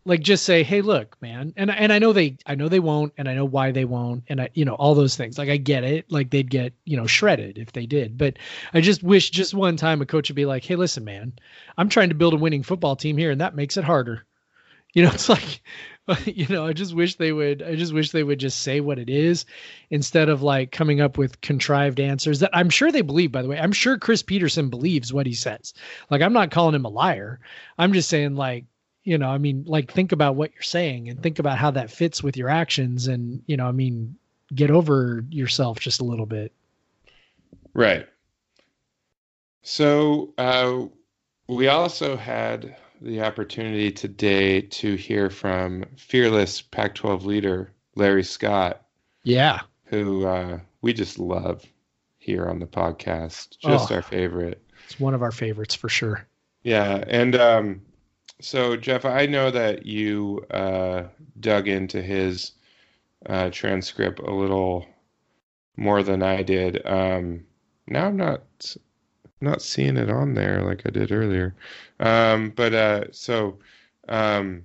like 0.05 0.21
just 0.21 0.45
say 0.45 0.63
hey 0.63 0.81
look 0.81 1.21
man 1.21 1.53
and 1.57 1.71
and 1.71 1.93
i 1.93 1.99
know 1.99 2.13
they 2.13 2.37
i 2.47 2.55
know 2.55 2.69
they 2.69 2.81
won't 2.81 3.13
and 3.19 3.29
i 3.29 3.35
know 3.35 3.45
why 3.45 3.71
they 3.71 3.85
won't 3.85 4.25
and 4.29 4.41
i 4.41 4.49
you 4.55 4.65
know 4.65 4.75
all 4.75 4.95
those 4.95 5.17
things. 5.17 5.39
Like 5.39 5.49
i 5.49 5.57
get 5.57 5.85
it. 5.85 6.11
Like 6.11 6.31
they'd 6.31 6.51
get 6.51 6.73
you 6.85 6.97
know 6.97 7.07
shredded 7.07 7.59
if 7.59 7.73
they 7.73 7.87
did. 7.87 8.17
But 8.17 8.39
i 8.73 8.81
just 8.81 9.03
wish 9.03 9.31
just 9.31 9.55
one 9.55 9.77
time 9.77 10.01
a 10.01 10.07
coach 10.07 10.31
would 10.31 10.37
be 10.37 10.47
like 10.47 10.65
hey 10.65 10.77
listen 10.77 11.05
man 11.05 11.33
i'm 11.77 11.89
trying 11.89 12.09
to 12.09 12.15
build 12.15 12.35
a 12.35 12.39
winning 12.39 12.63
football 12.63 12.97
team 12.97 13.17
here 13.17 13.31
and 13.31 13.41
that 13.41 13.55
makes 13.55 13.77
it 13.77 13.85
harder. 13.85 14.27
You 14.93 15.05
know 15.05 15.13
it's 15.13 15.29
like 15.29 15.63
you 16.27 16.49
know 16.49 16.67
i 16.67 16.73
just 16.73 16.97
wish 16.97 17.15
they 17.15 17.31
would 17.31 17.63
i 17.63 17.77
just 17.77 17.95
wish 17.95 18.11
they 18.11 18.25
would 18.25 18.41
just 18.41 18.59
say 18.59 18.81
what 18.81 18.99
it 18.99 19.09
is 19.09 19.45
instead 19.91 20.29
of 20.29 20.43
like 20.43 20.73
coming 20.73 21.01
up 21.01 21.17
with 21.17 21.41
contrived 21.43 22.01
answers 22.01 22.41
that 22.41 22.51
i'm 22.53 22.71
sure 22.71 22.91
they 22.91 23.03
believe 23.03 23.31
by 23.31 23.41
the 23.43 23.47
way. 23.49 23.57
I'm 23.57 23.71
sure 23.71 23.99
chris 23.99 24.25
petersen 24.25 24.69
believes 24.69 25.13
what 25.13 25.27
he 25.27 25.35
says. 25.35 25.75
Like 26.11 26.23
i'm 26.23 26.33
not 26.33 26.51
calling 26.51 26.75
him 26.75 26.87
a 26.87 26.89
liar. 26.89 27.39
I'm 27.79 27.93
just 27.93 28.09
saying 28.09 28.35
like 28.35 28.65
you 29.11 29.19
know, 29.19 29.29
I 29.29 29.39
mean, 29.39 29.65
like 29.67 29.91
think 29.91 30.13
about 30.13 30.37
what 30.37 30.53
you're 30.55 30.63
saying 30.63 31.09
and 31.09 31.21
think 31.21 31.41
about 31.41 31.59
how 31.59 31.73
that 31.73 31.91
fits 31.91 32.23
with 32.23 32.37
your 32.37 32.49
actions, 32.49 33.09
and 33.09 33.43
you 33.49 33.57
know, 33.57 33.67
I 33.67 33.73
mean, 33.73 34.15
get 34.55 34.71
over 34.71 35.25
yourself 35.31 35.81
just 35.81 36.01
a 36.01 36.05
little 36.05 36.27
bit. 36.27 36.53
Right. 37.75 38.07
So 39.63 40.33
uh, 40.39 40.83
we 41.49 41.67
also 41.67 42.17
had 42.17 42.77
the 43.01 43.21
opportunity 43.23 43.91
today 43.91 44.61
to 44.61 44.95
hear 44.95 45.29
from 45.29 45.87
fearless 45.97 46.63
Pac-12 46.63 47.25
leader 47.25 47.73
Larry 47.97 48.23
Scott. 48.23 48.83
Yeah. 49.25 49.59
Who 49.87 50.25
uh, 50.25 50.61
we 50.83 50.93
just 50.93 51.19
love 51.19 51.65
here 52.19 52.47
on 52.47 52.61
the 52.61 52.67
podcast. 52.67 53.59
Just 53.59 53.91
Oh. 53.91 53.97
our 53.97 54.03
favorite. 54.03 54.63
It's 54.85 55.01
one 55.01 55.15
of 55.15 55.23
our 55.23 55.33
favorites 55.33 55.75
for 55.75 55.89
sure. 55.89 56.29
Yeah, 56.63 57.03
and 57.09 57.35
um, 57.35 57.83
so 58.41 58.77
Jeff, 58.77 59.05
I 59.05 59.27
know 59.27 59.51
that 59.51 59.87
you 59.87 60.45
uh, 60.51 61.05
dug 61.39 61.69
into 61.69 62.03
his 62.03 62.53
uh, 63.27 63.51
transcript 63.51 64.19
a 64.21 64.31
little 64.33 64.87
more 65.77 66.03
than 66.03 66.23
I 66.23 66.43
did. 66.43 66.85
Um, 66.87 67.45
now 67.87 68.07
I'm 68.07 68.17
not 68.17 68.43
not 69.41 69.63
seeing 69.63 69.97
it 69.97 70.11
on 70.11 70.35
there 70.35 70.63
like 70.63 70.83
I 70.85 70.91
did 70.91 71.13
earlier. 71.13 71.55
Um, 71.99 72.51
but 72.51 72.75
uh, 72.75 73.05
so 73.11 73.59
um, 74.09 74.65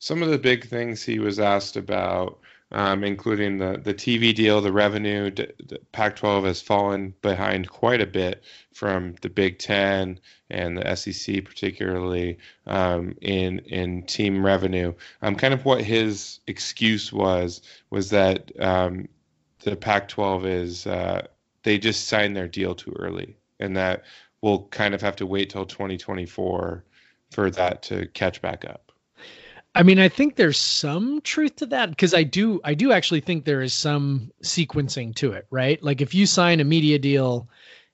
some 0.00 0.22
of 0.22 0.30
the 0.30 0.38
big 0.38 0.66
things 0.66 1.02
he 1.02 1.18
was 1.18 1.38
asked 1.38 1.76
about, 1.76 2.38
um, 2.72 3.04
including 3.04 3.58
the 3.58 3.80
the 3.82 3.94
TV 3.94 4.34
deal, 4.34 4.60
the 4.60 4.72
revenue. 4.72 5.30
The 5.30 5.80
Pac-12 5.92 6.44
has 6.44 6.60
fallen 6.60 7.14
behind 7.22 7.68
quite 7.68 8.00
a 8.00 8.06
bit 8.06 8.42
from 8.72 9.14
the 9.22 9.30
Big 9.30 9.58
Ten 9.58 10.20
and 10.50 10.76
the 10.76 10.94
SEC, 10.94 11.44
particularly 11.44 12.38
um, 12.66 13.16
in 13.20 13.60
in 13.60 14.02
team 14.02 14.44
revenue. 14.44 14.92
Um, 15.22 15.34
kind 15.34 15.54
of 15.54 15.64
what 15.64 15.82
his 15.82 16.40
excuse 16.46 17.12
was 17.12 17.62
was 17.90 18.10
that 18.10 18.50
um, 18.60 19.08
the 19.60 19.76
Pac-12 19.76 20.46
is 20.46 20.86
uh, 20.86 21.26
they 21.62 21.78
just 21.78 22.06
signed 22.06 22.36
their 22.36 22.48
deal 22.48 22.74
too 22.74 22.94
early, 22.98 23.36
and 23.60 23.76
that 23.76 24.04
we'll 24.42 24.64
kind 24.68 24.94
of 24.94 25.00
have 25.00 25.16
to 25.16 25.26
wait 25.26 25.50
till 25.50 25.66
2024 25.66 26.84
for 27.30 27.50
that 27.50 27.82
to 27.82 28.06
catch 28.08 28.40
back 28.40 28.64
up. 28.64 28.87
I 29.78 29.84
mean, 29.84 30.00
I 30.00 30.08
think 30.08 30.34
there's 30.34 30.58
some 30.58 31.20
truth 31.20 31.54
to 31.56 31.66
that 31.66 31.90
because 31.90 32.12
I 32.12 32.24
do 32.24 32.60
I 32.64 32.74
do 32.74 32.90
actually 32.90 33.20
think 33.20 33.44
there 33.44 33.62
is 33.62 33.72
some 33.72 34.32
sequencing 34.42 35.14
to 35.16 35.32
it, 35.32 35.46
right? 35.50 35.80
Like 35.84 36.00
if 36.00 36.14
you 36.14 36.26
sign 36.26 36.58
a 36.58 36.64
media 36.64 36.98
deal, 36.98 37.48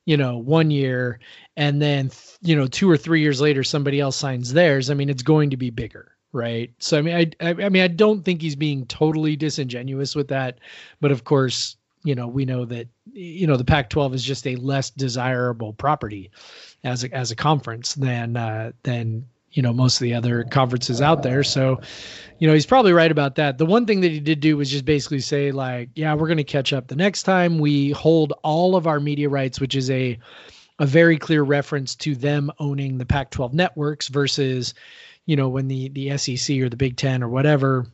you 0.06 0.16
know, 0.16 0.38
one 0.38 0.70
year 0.70 1.20
and 1.58 1.82
then 1.82 2.10
you 2.40 2.56
know, 2.56 2.66
2 2.66 2.90
or 2.90 2.96
3 2.96 3.20
years 3.20 3.38
later 3.42 3.62
somebody 3.62 4.00
else 4.00 4.16
signs 4.16 4.54
theirs, 4.54 4.88
I 4.88 4.94
mean, 4.94 5.10
it's 5.10 5.22
going 5.22 5.50
to 5.50 5.58
be 5.58 5.68
bigger, 5.68 6.16
right? 6.32 6.72
So 6.78 6.98
I 6.98 7.02
mean, 7.02 7.16
I 7.16 7.46
I, 7.46 7.50
I 7.50 7.68
mean, 7.68 7.82
I 7.82 7.88
don't 7.88 8.24
think 8.24 8.40
he's 8.40 8.56
being 8.56 8.86
totally 8.86 9.36
disingenuous 9.36 10.16
with 10.16 10.28
that, 10.28 10.60
but 11.02 11.12
of 11.12 11.24
course, 11.24 11.76
you 12.02 12.14
know, 12.14 12.28
we 12.28 12.46
know 12.46 12.64
that 12.64 12.88
you 13.12 13.46
know, 13.46 13.58
the 13.58 13.64
Pac-12 13.64 14.14
is 14.14 14.24
just 14.24 14.46
a 14.46 14.56
less 14.56 14.88
desirable 14.88 15.74
property 15.74 16.30
as 16.82 17.04
a 17.04 17.12
as 17.14 17.30
a 17.30 17.36
conference 17.36 17.94
than 17.94 18.38
uh 18.38 18.72
than 18.84 19.26
you 19.54 19.62
know 19.62 19.72
most 19.72 19.96
of 19.96 20.04
the 20.04 20.14
other 20.14 20.44
conferences 20.44 21.00
out 21.00 21.22
there. 21.22 21.42
So 21.42 21.80
you 22.38 22.46
know 22.46 22.54
he's 22.54 22.66
probably 22.66 22.92
right 22.92 23.10
about 23.10 23.36
that. 23.36 23.56
The 23.56 23.66
one 23.66 23.86
thing 23.86 24.02
that 24.02 24.10
he 24.10 24.20
did 24.20 24.40
do 24.40 24.56
was 24.56 24.70
just 24.70 24.84
basically 24.84 25.20
say 25.20 25.52
like 25.52 25.90
yeah 25.94 26.14
we're 26.14 26.26
going 26.26 26.36
to 26.36 26.44
catch 26.44 26.72
up 26.72 26.88
the 26.88 26.96
next 26.96 27.22
time 27.22 27.58
we 27.58 27.90
hold 27.92 28.34
all 28.42 28.76
of 28.76 28.86
our 28.86 29.00
media 29.00 29.28
rights 29.28 29.60
which 29.60 29.74
is 29.74 29.90
a 29.90 30.18
a 30.80 30.86
very 30.86 31.18
clear 31.18 31.42
reference 31.42 31.94
to 31.94 32.16
them 32.16 32.50
owning 32.58 32.98
the 32.98 33.06
Pac-12 33.06 33.52
networks 33.52 34.08
versus 34.08 34.74
you 35.24 35.36
know 35.36 35.48
when 35.48 35.68
the 35.68 35.88
the 35.90 36.18
SEC 36.18 36.58
or 36.58 36.68
the 36.68 36.76
Big 36.76 36.96
10 36.96 37.22
or 37.22 37.28
whatever 37.28 37.86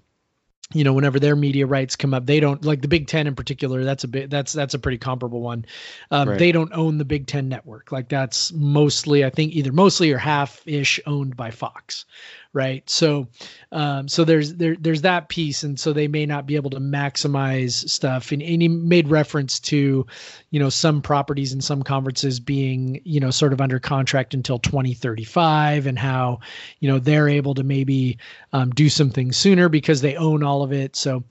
you 0.72 0.84
know 0.84 0.92
whenever 0.92 1.18
their 1.18 1.34
media 1.34 1.66
rights 1.66 1.96
come 1.96 2.14
up 2.14 2.26
they 2.26 2.38
don't 2.38 2.64
like 2.64 2.80
the 2.80 2.88
big 2.88 3.06
10 3.08 3.26
in 3.26 3.34
particular 3.34 3.84
that's 3.84 4.04
a 4.04 4.08
bit 4.08 4.30
that's 4.30 4.52
that's 4.52 4.74
a 4.74 4.78
pretty 4.78 4.98
comparable 4.98 5.40
one. 5.40 5.64
Um, 6.10 6.28
Right. 6.28 6.38
they 6.38 6.52
don't 6.52 6.72
own 6.72 6.98
the 6.98 7.04
big 7.04 7.26
10 7.26 7.48
network. 7.48 7.90
Like 7.90 8.08
that's 8.08 8.52
mostly 8.52 9.24
i 9.24 9.30
think 9.30 9.52
either 9.52 9.72
mostly 9.72 10.12
or 10.12 10.18
half 10.18 10.62
ish 10.66 11.00
owned 11.06 11.36
by 11.36 11.50
fox 11.50 12.04
right? 12.52 12.88
So 12.90 13.28
um, 13.70 14.08
so 14.08 14.24
there's 14.24 14.54
there 14.54 14.76
there's 14.76 15.02
that 15.02 15.28
piece 15.28 15.62
and 15.62 15.78
so 15.78 15.92
they 15.92 16.08
may 16.08 16.26
not 16.26 16.46
be 16.46 16.56
able 16.56 16.70
to 16.70 16.80
maximize 16.80 17.88
stuff. 17.88 18.32
And, 18.32 18.42
and 18.42 18.62
he 18.62 18.68
made 18.68 19.08
reference 19.08 19.60
to 19.60 20.06
you 20.50 20.60
know 20.60 20.68
some 20.68 21.00
properties 21.00 21.52
and 21.52 21.62
some 21.62 21.82
conferences 21.82 22.40
being 22.40 23.00
you 23.04 23.20
know 23.20 23.30
sort 23.30 23.52
of 23.52 23.60
under 23.60 23.78
contract 23.78 24.34
until 24.34 24.58
2035 24.58 25.86
and 25.86 25.98
how 25.98 26.40
you 26.80 26.88
know 26.88 26.98
they're 26.98 27.28
able 27.28 27.54
to 27.54 27.62
maybe 27.62 28.18
um, 28.52 28.70
do 28.70 28.88
some 28.88 29.10
things 29.10 29.36
sooner 29.36 29.68
because 29.68 30.00
they 30.00 30.16
own 30.16 30.42
all 30.42 30.62
of 30.62 30.72
it. 30.72 30.96
So 30.96 31.22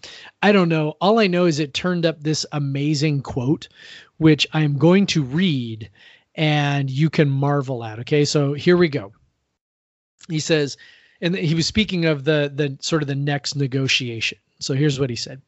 i 0.41 0.51
don't 0.51 0.69
know. 0.69 0.95
All 1.01 1.19
i 1.19 1.27
know 1.27 1.45
is 1.45 1.59
it 1.59 1.73
turned 1.73 2.05
up 2.05 2.21
this 2.23 2.45
amazing 2.51 3.21
quote 3.21 3.67
which 4.17 4.45
i'm 4.53 4.77
going 4.77 5.05
to 5.07 5.23
read 5.23 5.89
and 6.35 6.89
you 6.89 7.09
can 7.09 7.29
marvel 7.29 7.83
at 7.83 7.99
okay? 7.99 8.23
So 8.23 8.53
here 8.53 8.77
we 8.77 8.87
go. 8.87 9.11
He 10.29 10.39
says 10.39 10.77
and 11.21 11.35
he 11.35 11.55
was 11.55 11.67
speaking 11.67 12.05
of 12.05 12.23
the 12.23 12.51
the 12.53 12.77
sort 12.81 13.01
of 13.01 13.07
the 13.07 13.15
next 13.15 13.55
negotiation. 13.55 14.37
So 14.59 14.73
here's 14.73 14.99
what 14.99 15.09
he 15.09 15.15
said 15.15 15.41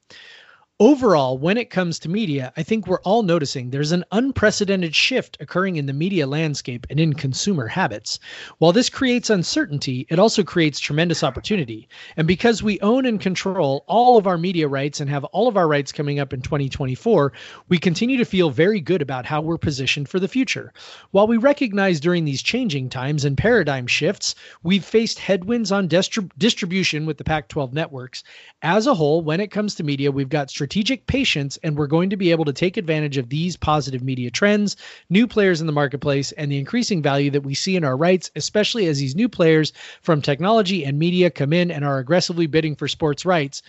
Overall, 0.81 1.37
when 1.37 1.57
it 1.57 1.69
comes 1.69 1.99
to 1.99 2.09
media, 2.09 2.51
I 2.57 2.63
think 2.63 2.87
we're 2.87 3.01
all 3.01 3.21
noticing 3.21 3.69
there's 3.69 3.91
an 3.91 4.03
unprecedented 4.11 4.95
shift 4.95 5.37
occurring 5.39 5.75
in 5.75 5.85
the 5.85 5.93
media 5.93 6.25
landscape 6.25 6.87
and 6.89 6.99
in 6.99 7.13
consumer 7.13 7.67
habits. 7.67 8.17
While 8.57 8.71
this 8.71 8.89
creates 8.89 9.29
uncertainty, 9.29 10.07
it 10.09 10.17
also 10.17 10.41
creates 10.41 10.79
tremendous 10.79 11.23
opportunity. 11.23 11.87
And 12.17 12.27
because 12.27 12.63
we 12.63 12.79
own 12.79 13.05
and 13.05 13.21
control 13.21 13.83
all 13.85 14.17
of 14.17 14.25
our 14.25 14.39
media 14.39 14.67
rights 14.67 14.99
and 14.99 15.07
have 15.07 15.23
all 15.25 15.47
of 15.47 15.55
our 15.55 15.67
rights 15.67 15.91
coming 15.91 16.17
up 16.17 16.33
in 16.33 16.41
2024, 16.41 17.31
we 17.69 17.77
continue 17.77 18.17
to 18.17 18.25
feel 18.25 18.49
very 18.49 18.79
good 18.79 19.03
about 19.03 19.27
how 19.27 19.39
we're 19.39 19.59
positioned 19.59 20.09
for 20.09 20.19
the 20.19 20.27
future. 20.27 20.73
While 21.11 21.27
we 21.27 21.37
recognize 21.37 21.99
during 21.99 22.25
these 22.25 22.41
changing 22.41 22.89
times 22.89 23.23
and 23.23 23.37
paradigm 23.37 23.85
shifts, 23.85 24.33
we've 24.63 24.83
faced 24.83 25.19
headwinds 25.19 25.71
on 25.71 25.87
distrib- 25.87 26.31
distribution 26.39 27.05
with 27.05 27.19
the 27.19 27.23
Pac 27.23 27.49
12 27.49 27.71
networks. 27.71 28.23
As 28.63 28.87
a 28.87 28.95
whole, 28.95 29.21
when 29.21 29.39
it 29.39 29.51
comes 29.51 29.75
to 29.75 29.83
media, 29.83 30.11
we've 30.11 30.27
got 30.27 30.49
strategic 30.49 30.70
patience 31.07 31.57
and 31.63 31.77
we're 31.77 31.87
going 31.87 32.09
to 32.09 32.17
be 32.17 32.31
able 32.31 32.45
to 32.45 32.53
take 32.53 32.77
advantage 32.77 33.17
of 33.17 33.29
these 33.29 33.57
positive 33.57 34.03
media 34.03 34.31
trends, 34.31 34.77
new 35.09 35.27
players 35.27 35.61
in 35.61 35.67
the 35.67 35.73
marketplace, 35.73 36.31
and 36.33 36.51
the 36.51 36.57
increasing 36.57 37.01
value 37.01 37.29
that 37.31 37.43
we 37.43 37.53
see 37.53 37.75
in 37.75 37.83
our 37.83 37.97
rights, 37.97 38.31
especially 38.35 38.87
as 38.87 38.99
these 38.99 39.15
new 39.15 39.29
players 39.29 39.73
from 40.01 40.21
technology 40.21 40.85
and 40.85 40.97
media 40.97 41.29
come 41.29 41.53
in 41.53 41.71
and 41.71 41.83
are 41.83 41.99
aggressively 41.99 42.47
bidding 42.47 42.75
for 42.75 42.87
sports 42.87 43.25
rights. 43.25 43.61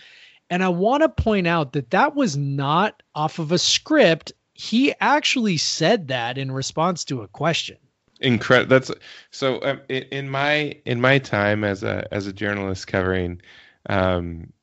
And 0.49 0.63
I 0.63 0.69
want 0.69 1.03
to 1.03 1.09
point 1.09 1.47
out 1.47 1.73
that 1.73 1.91
that 1.91 2.15
was 2.15 2.37
not 2.37 3.01
off 3.15 3.39
of 3.39 3.51
a 3.51 3.57
script. 3.57 4.31
He 4.53 4.93
actually 4.99 5.57
said 5.57 6.09
that 6.09 6.37
in 6.37 6.51
response 6.51 7.05
to 7.05 7.21
a 7.21 7.27
question. 7.27 7.77
Incredible. 8.19 8.69
That's 8.69 8.91
so. 9.31 9.61
Um, 9.63 9.81
in 9.89 10.29
my 10.29 10.75
in 10.85 11.01
my 11.01 11.17
time 11.17 11.63
as 11.63 11.83
a 11.83 12.07
as 12.11 12.27
a 12.27 12.31
journalist 12.31 12.87
covering 12.87 13.41
um, 13.89 14.53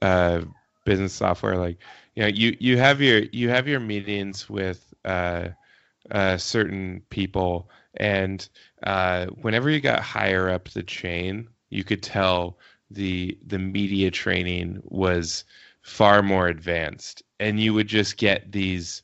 uh, 0.00 0.42
business 0.84 1.12
software, 1.12 1.56
like 1.56 1.78
you 2.14 2.22
know, 2.22 2.28
you 2.28 2.56
you 2.60 2.78
have 2.78 3.00
your 3.00 3.20
you 3.20 3.48
have 3.48 3.68
your 3.68 3.80
meetings 3.80 4.48
with 4.48 4.92
uh, 5.04 5.48
uh, 6.10 6.36
certain 6.36 7.02
people, 7.10 7.70
and 7.96 8.48
uh, 8.82 9.26
whenever 9.26 9.70
you 9.70 9.80
got 9.80 10.00
higher 10.00 10.50
up 10.50 10.68
the 10.70 10.82
chain, 10.82 11.48
you 11.70 11.84
could 11.84 12.02
tell 12.02 12.58
the 12.90 13.38
the 13.46 13.58
media 13.58 14.10
training 14.10 14.80
was 14.84 15.44
far 15.82 16.22
more 16.22 16.48
advanced, 16.48 17.22
and 17.40 17.58
you 17.58 17.74
would 17.74 17.88
just 17.88 18.16
get 18.16 18.52
these 18.52 19.02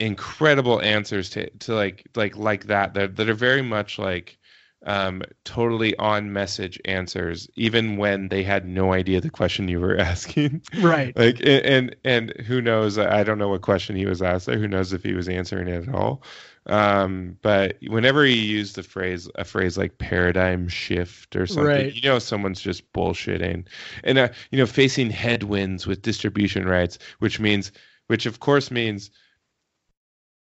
incredible 0.00 0.80
answers 0.80 1.30
to 1.30 1.48
to 1.50 1.74
like 1.74 2.06
like 2.16 2.36
like 2.36 2.66
that 2.66 2.94
that 2.94 3.16
that 3.16 3.28
are 3.28 3.34
very 3.34 3.62
much 3.62 3.98
like 3.98 4.36
um 4.84 5.22
totally 5.44 5.96
on 5.96 6.32
message 6.32 6.80
answers 6.84 7.48
even 7.54 7.96
when 7.96 8.28
they 8.28 8.42
had 8.42 8.66
no 8.66 8.92
idea 8.92 9.20
the 9.20 9.30
question 9.30 9.68
you 9.68 9.78
were 9.80 9.96
asking 10.00 10.60
Right. 10.74 11.16
like 11.16 11.40
a- 11.40 11.66
and 11.66 11.94
and 12.04 12.30
who 12.46 12.60
knows 12.60 12.98
i 12.98 13.22
don't 13.22 13.38
know 13.38 13.48
what 13.48 13.62
question 13.62 13.94
he 13.96 14.06
was 14.06 14.22
asked 14.22 14.46
there 14.46 14.58
who 14.58 14.68
knows 14.68 14.92
if 14.92 15.02
he 15.04 15.14
was 15.14 15.28
answering 15.28 15.68
it 15.68 15.88
at 15.88 15.94
all 15.94 16.22
um 16.66 17.36
but 17.42 17.76
whenever 17.88 18.24
he 18.24 18.34
used 18.34 18.76
the 18.76 18.82
phrase 18.82 19.28
a 19.36 19.44
phrase 19.44 19.76
like 19.76 19.98
paradigm 19.98 20.68
shift 20.68 21.34
or 21.36 21.46
something 21.46 21.86
Right. 21.86 21.94
you 21.94 22.02
know 22.08 22.18
someone's 22.18 22.60
just 22.60 22.92
bullshitting 22.92 23.66
and 24.04 24.18
uh, 24.18 24.28
you 24.50 24.58
know 24.58 24.66
facing 24.66 25.10
headwinds 25.10 25.86
with 25.86 26.02
distribution 26.02 26.66
rights 26.66 26.98
which 27.18 27.38
means 27.40 27.72
which 28.08 28.26
of 28.26 28.40
course 28.40 28.70
means 28.70 29.10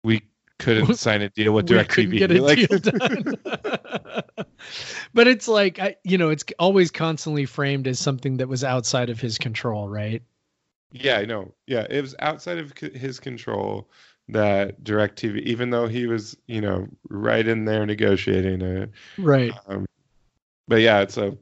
we 0.03 0.21
couldn't 0.61 0.95
sign 0.95 1.21
a 1.21 1.29
deal 1.29 1.53
with 1.53 1.67
couldn't 1.67 1.87
DirecTV. 2.11 2.17
get 2.17 2.31
a 2.31 2.41
Like- 2.41 2.67
deal 2.69 2.79
done. 2.79 3.35
but 5.13 5.27
it's 5.27 5.47
like 5.47 5.79
I, 5.79 5.95
you 6.03 6.17
know, 6.17 6.29
it's 6.29 6.43
always 6.59 6.91
constantly 6.91 7.45
framed 7.45 7.87
as 7.87 7.99
something 7.99 8.37
that 8.37 8.47
was 8.47 8.63
outside 8.63 9.09
of 9.09 9.19
his 9.19 9.37
control, 9.37 9.87
right? 9.89 10.21
Yeah, 10.91 11.17
I 11.17 11.25
know. 11.25 11.53
Yeah, 11.67 11.85
it 11.89 12.01
was 12.01 12.15
outside 12.19 12.57
of 12.57 12.73
his 12.77 13.19
control 13.19 13.89
that 14.29 14.83
DirecTV, 14.83 15.41
even 15.43 15.69
though 15.69 15.87
he 15.87 16.05
was, 16.05 16.37
you 16.47 16.61
know, 16.61 16.87
right 17.09 17.45
in 17.47 17.65
there 17.65 17.85
negotiating 17.85 18.61
it. 18.61 18.91
Right. 19.17 19.53
Um, 19.67 19.85
but 20.67 20.81
yeah, 20.81 20.99
it's 21.01 21.17
a 21.17 21.37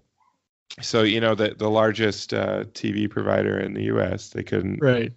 so 0.82 1.01
you 1.03 1.20
know 1.20 1.36
the 1.36 1.55
the 1.57 1.70
largest 1.70 2.34
uh, 2.34 2.63
TV 2.74 3.09
provider 3.09 3.59
in 3.59 3.74
the 3.74 3.84
U.S. 3.86 4.30
They 4.30 4.43
couldn't 4.43 4.80
Right. 4.82 5.11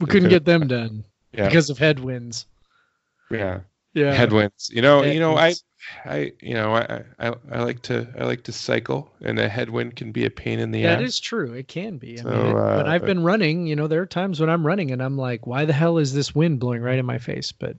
We 0.00 0.06
couldn't 0.06 0.24
could- 0.28 0.30
get 0.30 0.44
them 0.44 0.66
done 0.68 1.04
yeah 1.32 1.46
because 1.48 1.70
of 1.70 1.78
headwinds. 1.78 2.46
Yeah 3.30 3.60
Yeah. 3.94 4.14
headwinds. 4.16 4.70
You 4.72 4.82
know 4.82 5.02
you 5.02 5.20
know 5.20 5.36
I 5.36 5.54
I 6.04 6.32
you 6.40 6.54
know 6.54 6.74
I, 6.74 7.04
I 7.18 7.34
I 7.52 7.62
like 7.62 7.82
to 7.82 8.06
I 8.18 8.24
like 8.24 8.42
to 8.44 8.52
cycle 8.52 9.10
and 9.22 9.38
a 9.38 9.48
headwind 9.48 9.96
can 9.96 10.12
be 10.12 10.24
a 10.24 10.30
pain 10.30 10.58
in 10.60 10.70
the 10.70 10.82
That 10.82 10.94
ass. 10.94 10.98
That 10.98 11.04
is 11.04 11.20
true. 11.20 11.52
It 11.52 11.68
can 11.68 11.98
be. 11.98 12.18
I 12.18 12.22
So, 12.22 12.30
mean, 12.30 12.46
it- 12.46 12.56
when 12.72 12.86
uh, 12.86 12.90
I've 12.92 13.04
been 13.04 13.22
running, 13.22 13.66
you 13.66 13.76
know, 13.76 13.86
there 13.86 14.02
are 14.02 14.06
times 14.06 14.40
when 14.40 14.50
I'm 14.50 14.66
running 14.66 14.90
and 14.90 15.02
I'm 15.02 15.16
like, 15.16 15.46
why 15.46 15.64
the 15.64 15.72
hell 15.72 15.98
is 15.98 16.12
this 16.14 16.34
wind 16.34 16.58
blowing 16.60 16.82
right 16.82 16.98
in 16.98 17.06
my 17.06 17.18
face? 17.18 17.52
But 17.52 17.76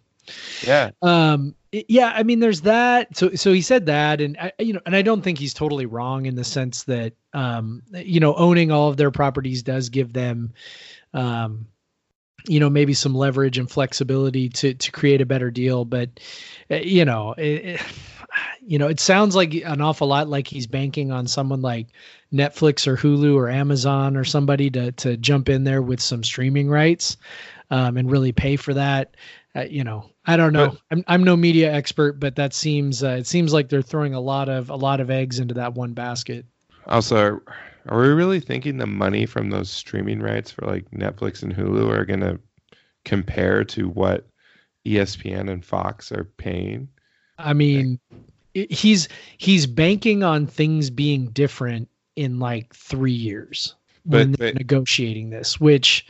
yeah 0.61 0.91
um, 1.01 1.55
yeah, 1.71 2.11
I 2.15 2.23
mean, 2.23 2.39
there's 2.39 2.61
that. 2.61 3.15
So, 3.15 3.33
so 3.35 3.53
he 3.53 3.61
said 3.61 3.85
that, 3.85 4.21
and 4.21 4.35
I, 4.37 4.51
you 4.59 4.73
know, 4.73 4.81
and 4.85 4.95
I 4.95 5.01
don't 5.01 5.21
think 5.21 5.37
he's 5.37 5.53
totally 5.53 5.85
wrong 5.85 6.25
in 6.25 6.35
the 6.35 6.43
sense 6.43 6.83
that, 6.85 7.13
um, 7.33 7.83
you 7.93 8.19
know, 8.19 8.35
owning 8.35 8.71
all 8.71 8.89
of 8.89 8.97
their 8.97 9.11
properties 9.11 9.61
does 9.63 9.89
give 9.89 10.11
them, 10.13 10.51
um, 11.13 11.67
you 12.47 12.59
know, 12.59 12.69
maybe 12.69 12.93
some 12.93 13.15
leverage 13.15 13.57
and 13.57 13.69
flexibility 13.69 14.49
to 14.49 14.73
to 14.73 14.91
create 14.91 15.21
a 15.21 15.25
better 15.25 15.51
deal. 15.51 15.85
But, 15.85 16.19
uh, 16.71 16.75
you 16.75 17.05
know, 17.05 17.33
it, 17.33 17.65
it, 17.65 17.81
you 18.61 18.77
know, 18.77 18.87
it 18.87 18.99
sounds 18.99 19.35
like 19.35 19.53
an 19.53 19.81
awful 19.81 20.07
lot 20.07 20.27
like 20.27 20.47
he's 20.47 20.67
banking 20.67 21.11
on 21.11 21.27
someone 21.27 21.61
like 21.61 21.87
Netflix 22.33 22.87
or 22.87 22.95
Hulu 22.95 23.35
or 23.35 23.49
Amazon 23.49 24.15
or 24.15 24.23
somebody 24.23 24.69
to 24.71 24.91
to 24.93 25.17
jump 25.17 25.49
in 25.49 25.63
there 25.63 25.81
with 25.81 25.99
some 25.99 26.23
streaming 26.23 26.69
rights, 26.69 27.17
um, 27.71 27.97
and 27.97 28.11
really 28.11 28.31
pay 28.31 28.55
for 28.55 28.73
that. 28.73 29.15
Uh, 29.55 29.61
you 29.61 29.83
know, 29.83 30.09
I 30.25 30.37
don't 30.37 30.53
know. 30.53 30.69
But- 30.69 30.79
I'm 30.91 31.03
I'm 31.07 31.23
no 31.23 31.35
media 31.35 31.73
expert, 31.73 32.19
but 32.19 32.35
that 32.35 32.53
seems 32.53 33.03
uh, 33.03 33.17
it 33.19 33.27
seems 33.27 33.51
like 33.51 33.69
they're 33.69 33.81
throwing 33.81 34.13
a 34.13 34.21
lot 34.21 34.47
of 34.47 34.69
a 34.69 34.75
lot 34.75 34.99
of 34.99 35.09
eggs 35.09 35.39
into 35.39 35.55
that 35.55 35.73
one 35.73 35.93
basket. 35.93 36.45
Also, 36.85 37.41
are 37.87 38.01
we 38.01 38.07
really 38.09 38.39
thinking 38.39 38.77
the 38.77 38.85
money 38.87 39.25
from 39.25 39.49
those 39.49 39.69
streaming 39.69 40.19
rights 40.21 40.51
for 40.51 40.65
like 40.65 40.89
Netflix 40.91 41.41
and 41.43 41.55
Hulu 41.55 41.89
are 41.91 42.05
going 42.05 42.19
to 42.21 42.39
compare 43.05 43.63
to 43.65 43.89
what 43.89 44.27
ESPN 44.85 45.49
and 45.49 45.63
Fox 45.63 46.11
are 46.11 46.25
paying? 46.37 46.87
I 47.37 47.53
mean, 47.53 47.99
he's 48.53 49.07
he's 49.37 49.65
banking 49.65 50.23
on 50.23 50.45
things 50.47 50.89
being 50.89 51.27
different 51.31 51.89
in 52.15 52.39
like 52.39 52.73
three 52.75 53.11
years 53.13 53.75
when 54.03 54.31
But- 54.31 54.39
they're 54.39 54.51
but- 54.53 54.59
negotiating 54.59 55.29
this. 55.29 55.59
Which, 55.59 56.05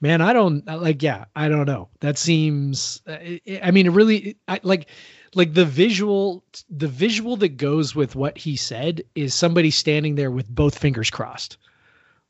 man, 0.00 0.20
I 0.22 0.32
don't 0.32 0.66
like. 0.66 1.02
Yeah, 1.02 1.26
I 1.36 1.48
don't 1.48 1.66
know. 1.66 1.88
That 2.00 2.16
seems. 2.16 3.02
I 3.06 3.40
I 3.62 3.70
mean, 3.70 3.86
it 3.86 3.92
really 3.92 4.36
I, 4.48 4.60
like 4.62 4.88
like 5.34 5.54
the 5.54 5.64
visual 5.64 6.44
the 6.70 6.88
visual 6.88 7.36
that 7.38 7.56
goes 7.56 7.94
with 7.94 8.14
what 8.16 8.36
he 8.38 8.56
said 8.56 9.02
is 9.14 9.34
somebody 9.34 9.70
standing 9.70 10.14
there 10.14 10.30
with 10.30 10.48
both 10.48 10.78
fingers 10.78 11.10
crossed, 11.10 11.56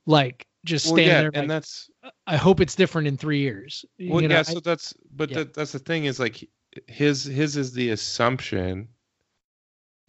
like 0.06 0.46
just 0.64 0.86
Well, 0.86 0.94
standing 0.96 1.08
yeah, 1.12 1.20
there. 1.22 1.30
and 1.34 1.42
like, 1.42 1.48
that's 1.48 1.90
I 2.26 2.36
hope 2.36 2.60
it's 2.60 2.74
different 2.74 3.08
in 3.08 3.16
three 3.16 3.40
years. 3.40 3.84
well, 4.00 4.22
You 4.22 4.28
know, 4.28 4.34
yeah. 4.34 4.40
I- 4.40 4.42
So 4.42 4.60
that's 4.60 4.94
but 5.14 5.30
yeah. 5.30 5.38
that, 5.38 5.54
that's 5.54 5.72
the 5.72 5.78
thing 5.78 6.04
is 6.06 6.18
like 6.18 6.48
his 6.86 7.24
his 7.24 7.56
is 7.56 7.72
the 7.72 7.90
assumption, 7.90 8.88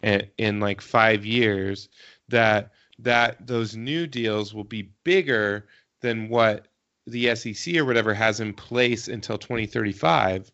in, 0.02 0.26
in 0.38 0.60
like 0.60 0.80
five 0.80 1.24
years 1.24 1.88
that 2.28 2.72
that 2.98 3.46
those 3.46 3.76
new 3.76 4.06
deals 4.06 4.54
will 4.54 4.64
be 4.64 4.90
bigger 5.04 5.68
than 6.00 6.28
what 6.28 6.68
the 7.06 7.34
SEC 7.36 7.76
or 7.76 7.84
whatever 7.84 8.12
has 8.14 8.40
in 8.40 8.52
place 8.52 9.06
until 9.08 9.38
2035. 9.38 10.50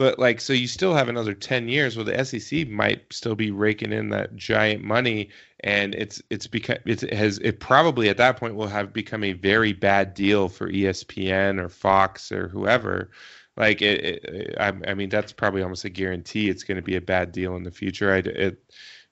But 0.00 0.18
like, 0.18 0.40
so 0.40 0.54
you 0.54 0.66
still 0.66 0.94
have 0.94 1.10
another 1.10 1.34
10 1.34 1.68
years 1.68 1.94
where 1.94 2.06
the 2.06 2.24
SEC 2.24 2.66
might 2.66 3.12
still 3.12 3.34
be 3.34 3.50
raking 3.50 3.92
in 3.92 4.08
that 4.08 4.34
giant 4.34 4.82
money, 4.82 5.28
and 5.62 5.94
it's 5.94 6.22
it's 6.30 6.46
become 6.46 6.78
it 6.86 7.02
has 7.12 7.36
it 7.40 7.60
probably 7.60 8.08
at 8.08 8.16
that 8.16 8.38
point 8.38 8.54
will 8.54 8.66
have 8.66 8.94
become 8.94 9.22
a 9.22 9.34
very 9.34 9.74
bad 9.74 10.14
deal 10.14 10.48
for 10.48 10.72
ESPN 10.72 11.60
or 11.60 11.68
Fox 11.68 12.32
or 12.32 12.48
whoever. 12.48 13.10
Like 13.58 13.82
it, 13.82 14.24
it 14.24 14.54
I, 14.58 14.68
I 14.88 14.94
mean, 14.94 15.10
that's 15.10 15.32
probably 15.32 15.62
almost 15.62 15.84
a 15.84 15.90
guarantee. 15.90 16.48
It's 16.48 16.64
going 16.64 16.76
to 16.76 16.82
be 16.82 16.96
a 16.96 17.02
bad 17.02 17.30
deal 17.30 17.54
in 17.56 17.64
the 17.64 17.70
future. 17.70 18.10
I 18.10 18.20
it 18.20 18.58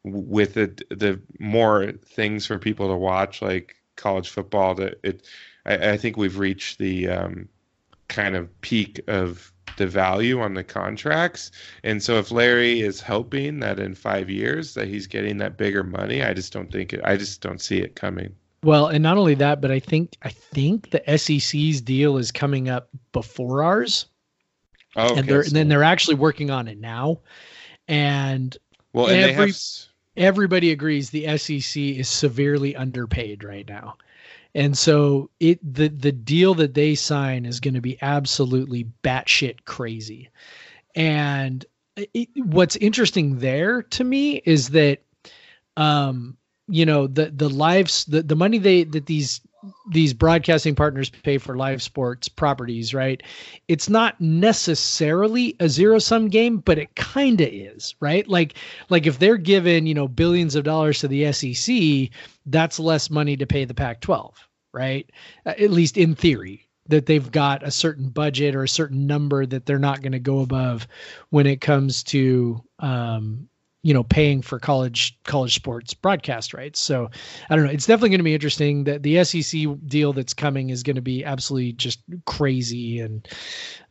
with 0.04 0.54
the 0.54 0.68
the 0.88 1.20
more 1.38 1.92
things 1.92 2.46
for 2.46 2.58
people 2.58 2.88
to 2.88 2.96
watch, 2.96 3.42
like 3.42 3.76
college 3.96 4.30
football, 4.30 4.74
that 4.76 4.98
it 5.02 5.26
I, 5.66 5.90
I 5.90 5.96
think 5.98 6.16
we've 6.16 6.38
reached 6.38 6.78
the 6.78 7.08
um, 7.10 7.50
kind 8.08 8.36
of 8.36 8.58
peak 8.62 9.02
of 9.06 9.52
the 9.78 9.86
value 9.86 10.40
on 10.40 10.54
the 10.54 10.62
contracts. 10.64 11.50
And 11.82 12.02
so 12.02 12.18
if 12.18 12.30
Larry 12.30 12.80
is 12.80 13.00
hoping 13.00 13.60
that 13.60 13.80
in 13.80 13.94
five 13.94 14.28
years 14.28 14.74
that 14.74 14.88
he's 14.88 15.06
getting 15.06 15.38
that 15.38 15.56
bigger 15.56 15.82
money, 15.82 16.22
I 16.22 16.34
just 16.34 16.52
don't 16.52 16.70
think 16.70 16.92
it. 16.92 17.00
I 17.04 17.16
just 17.16 17.40
don't 17.40 17.60
see 17.60 17.78
it 17.78 17.96
coming. 17.96 18.34
Well, 18.62 18.88
and 18.88 19.02
not 19.02 19.16
only 19.16 19.34
that, 19.36 19.60
but 19.60 19.70
I 19.70 19.78
think 19.78 20.16
I 20.22 20.30
think 20.30 20.90
the 20.90 21.02
SEC's 21.16 21.80
deal 21.80 22.18
is 22.18 22.30
coming 22.32 22.68
up 22.68 22.88
before 23.12 23.62
ours, 23.62 24.06
Oh, 24.96 25.14
and 25.16 25.28
they're 25.28 25.42
and 25.42 25.52
then 25.52 25.68
they're 25.68 25.84
actually 25.84 26.16
working 26.16 26.50
on 26.50 26.66
it 26.66 26.78
now. 26.78 27.20
And 27.86 28.56
well, 28.92 29.06
and 29.06 29.16
every- 29.16 29.46
have. 29.52 29.56
everybody 30.16 30.72
agrees 30.72 31.10
the 31.10 31.38
SEC 31.38 31.80
is 31.80 32.08
severely 32.08 32.74
underpaid 32.74 33.44
right 33.44 33.66
now. 33.68 33.96
And 34.58 34.76
so 34.76 35.30
it 35.38 35.60
the 35.62 35.86
the 35.86 36.10
deal 36.10 36.52
that 36.54 36.74
they 36.74 36.96
sign 36.96 37.46
is 37.46 37.60
going 37.60 37.74
to 37.74 37.80
be 37.80 37.96
absolutely 38.02 38.88
batshit 39.04 39.64
crazy. 39.66 40.30
And 40.96 41.64
it, 41.96 42.28
what's 42.34 42.74
interesting 42.74 43.38
there 43.38 43.82
to 43.82 44.02
me 44.02 44.42
is 44.44 44.70
that 44.70 45.04
um 45.76 46.36
you 46.66 46.84
know 46.84 47.06
the 47.06 47.30
the 47.30 47.48
lives 47.48 48.04
the, 48.06 48.20
the 48.24 48.34
money 48.34 48.58
they 48.58 48.82
that 48.82 49.06
these 49.06 49.40
these 49.92 50.12
broadcasting 50.12 50.74
partners 50.74 51.08
pay 51.08 51.38
for 51.38 51.56
live 51.56 51.80
sports 51.80 52.26
properties 52.26 52.92
right? 52.92 53.22
It's 53.68 53.88
not 53.88 54.20
necessarily 54.20 55.54
a 55.60 55.68
zero 55.68 56.00
sum 56.00 56.30
game 56.30 56.58
but 56.58 56.78
it 56.78 56.96
kind 56.96 57.40
of 57.40 57.48
is 57.48 57.94
right? 58.00 58.26
Like 58.26 58.54
like 58.90 59.06
if 59.06 59.20
they're 59.20 59.36
given 59.36 59.86
you 59.86 59.94
know 59.94 60.08
billions 60.08 60.56
of 60.56 60.64
dollars 60.64 60.98
to 60.98 61.06
the 61.06 61.32
SEC 61.32 62.10
that's 62.46 62.80
less 62.80 63.08
money 63.08 63.36
to 63.36 63.46
pay 63.46 63.64
the 63.64 63.74
Pac 63.74 64.00
12 64.00 64.47
right? 64.78 65.10
Uh, 65.44 65.54
at 65.58 65.70
least 65.70 65.96
in 65.96 66.14
theory 66.14 66.68
that 66.86 67.06
they've 67.06 67.30
got 67.30 67.62
a 67.62 67.70
certain 67.70 68.08
budget 68.08 68.54
or 68.54 68.62
a 68.62 68.68
certain 68.68 69.06
number 69.06 69.44
that 69.44 69.66
they're 69.66 69.78
not 69.78 70.00
going 70.00 70.12
to 70.12 70.18
go 70.18 70.40
above 70.40 70.88
when 71.30 71.46
it 71.46 71.60
comes 71.60 72.02
to 72.02 72.62
um, 72.78 73.48
you 73.82 73.94
know 73.94 74.02
paying 74.02 74.42
for 74.42 74.58
college 74.58 75.18
college 75.24 75.54
sports 75.54 75.94
broadcast 75.94 76.54
rights. 76.54 76.80
So 76.80 77.10
i 77.48 77.56
don't 77.56 77.64
know. 77.64 77.70
It's 77.70 77.86
definitely 77.86 78.10
going 78.10 78.20
to 78.20 78.24
be 78.24 78.34
interesting. 78.34 78.84
That 78.84 79.02
the 79.02 79.22
sec 79.24 79.52
deal 79.86 80.12
that's 80.12 80.34
coming 80.34 80.70
is 80.70 80.82
going 80.82 80.96
to 80.96 81.02
be 81.02 81.24
absolutely 81.24 81.72
just 81.72 82.00
crazy 82.26 83.00
and 83.00 83.28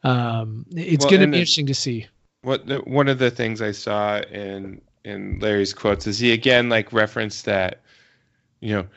um, 0.04 0.66
it's 0.72 1.06
Well, 1.06 1.12
going 1.12 1.22
to 1.22 1.28
be 1.28 1.40
interesting 1.40 1.68
to 1.68 1.76
see. 1.76 2.08
What 2.42 2.68
the, 2.68 2.78
one 2.80 3.08
of 3.08 3.20
the 3.20 3.32
things 3.32 3.62
I 3.62 3.72
saw 3.72 4.20
in 4.20 4.82
in 5.04 5.40
Larry's 5.40 5.74
quotes 5.74 6.08
is 6.08 6.20
he 6.20 6.34
again 6.34 6.70
like 6.70 6.92
referenced 6.92 7.46
that, 7.46 7.82
you 8.60 8.74
know, 8.74 8.88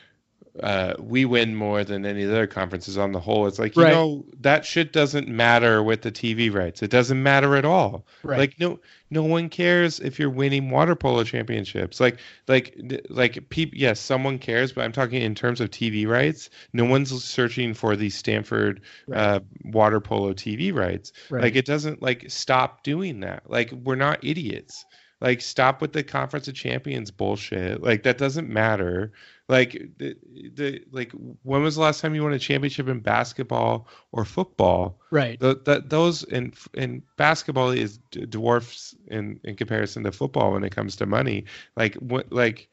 uh, 0.59 0.93
we 0.99 1.23
win 1.23 1.55
more 1.55 1.83
than 1.83 2.05
any 2.05 2.23
of 2.23 2.29
the 2.29 2.35
other 2.35 2.47
conferences 2.47 2.97
on 2.97 3.13
the 3.13 3.19
whole. 3.19 3.47
It's 3.47 3.57
like 3.59 3.75
you 3.77 3.83
Right. 3.83 3.91
know 3.93 4.25
that 4.41 4.65
shit 4.65 4.91
doesn't 4.91 5.27
matter 5.29 5.81
with 5.81 6.01
the 6.01 6.11
TV 6.11 6.53
rights. 6.53 6.83
It 6.83 6.89
doesn't 6.91 7.21
matter 7.23 7.55
at 7.55 7.63
all. 7.63 8.05
right 8.23 8.37
Like 8.39 8.59
no 8.59 8.79
no 9.09 9.23
one 9.23 9.47
cares 9.49 9.99
if 9.99 10.19
you're 10.19 10.29
winning 10.29 10.69
water 10.69 10.95
polo 10.95 11.23
championships. 11.23 11.99
Like 12.01 12.19
like 12.47 12.75
like 13.09 13.49
people 13.49 13.77
yes, 13.77 13.99
someone 13.99 14.39
cares, 14.39 14.73
but 14.73 14.83
I'm 14.83 14.91
talking 14.91 15.21
in 15.21 15.35
terms 15.35 15.61
of 15.61 15.69
TV 15.69 16.05
rights. 16.07 16.49
No 16.73 16.83
one's 16.85 17.23
searching 17.23 17.73
for 17.73 17.95
the 17.95 18.09
Stanford 18.09 18.81
Right. 19.07 19.17
uh, 19.19 19.39
water 19.63 20.01
polo 20.01 20.33
TV 20.33 20.73
rights. 20.73 21.13
right 21.29 21.43
Like 21.43 21.55
it 21.55 21.65
doesn't 21.65 22.01
like 22.01 22.25
stop 22.29 22.83
doing 22.83 23.21
that. 23.21 23.49
Like 23.49 23.71
we're 23.71 23.95
not 23.95 24.23
idiots. 24.23 24.83
Like 25.21 25.39
stop 25.41 25.81
with 25.81 25.93
the 25.93 26.03
conference 26.03 26.47
of 26.47 26.55
champions 26.55 27.11
bullshit. 27.11 27.81
Like 27.81 28.03
that 28.03 28.17
doesn't 28.17 28.49
matter. 28.49 29.11
Like 29.51 29.73
the, 29.97 30.15
the 30.55 30.81
like 30.93 31.11
when 31.43 31.61
was 31.61 31.75
the 31.75 31.81
last 31.81 31.99
time 31.99 32.15
you 32.15 32.23
won 32.23 32.31
a 32.31 32.39
championship 32.39 32.87
in 32.87 33.01
basketball 33.01 33.85
or 34.13 34.23
football? 34.23 34.97
right 35.11 35.37
Th 35.41 35.57
that 35.65 35.89
those 35.89 36.23
in 36.23 36.53
in 36.73 37.03
basketball 37.17 37.71
is 37.71 37.97
dwarfs 38.29 38.95
in 39.07 39.41
in 39.43 39.57
comparison 39.57 40.05
to 40.05 40.13
football 40.13 40.53
when 40.53 40.63
it 40.63 40.73
comes 40.73 40.95
to 40.95 41.05
money. 41.05 41.43
Like 41.75 41.95
what 41.95 42.31
like 42.31 42.69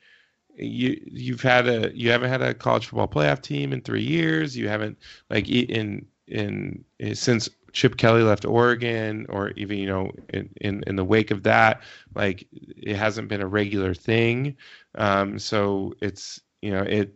you 0.54 1.00
you've 1.04 1.42
had 1.42 1.66
a 1.66 1.90
you 1.96 2.12
haven't 2.12 2.30
had 2.30 2.42
a 2.42 2.54
college 2.54 2.86
football 2.86 3.08
playoff 3.08 3.42
team 3.42 3.72
in 3.72 3.80
three 3.80 4.04
years. 4.04 4.56
You 4.56 4.68
haven't 4.68 4.98
like 5.30 5.48
in 5.48 6.06
in, 6.28 6.84
in 7.00 7.16
since 7.16 7.48
Chip 7.72 7.96
Kelly 7.96 8.22
left 8.22 8.44
Oregon, 8.44 9.26
or 9.28 9.50
even 9.56 9.78
you 9.78 9.86
know 9.86 10.12
in, 10.32 10.48
in 10.60 10.84
in 10.86 10.94
the 10.94 11.04
wake 11.04 11.32
of 11.32 11.42
that, 11.42 11.82
like 12.14 12.46
it 12.52 12.94
hasn't 12.94 13.26
been 13.26 13.42
a 13.42 13.48
regular 13.48 13.94
thing. 13.94 14.56
Um, 14.94 15.40
so 15.40 15.94
it's 16.00 16.40
you 16.62 16.70
know 16.70 16.82
it 16.82 17.14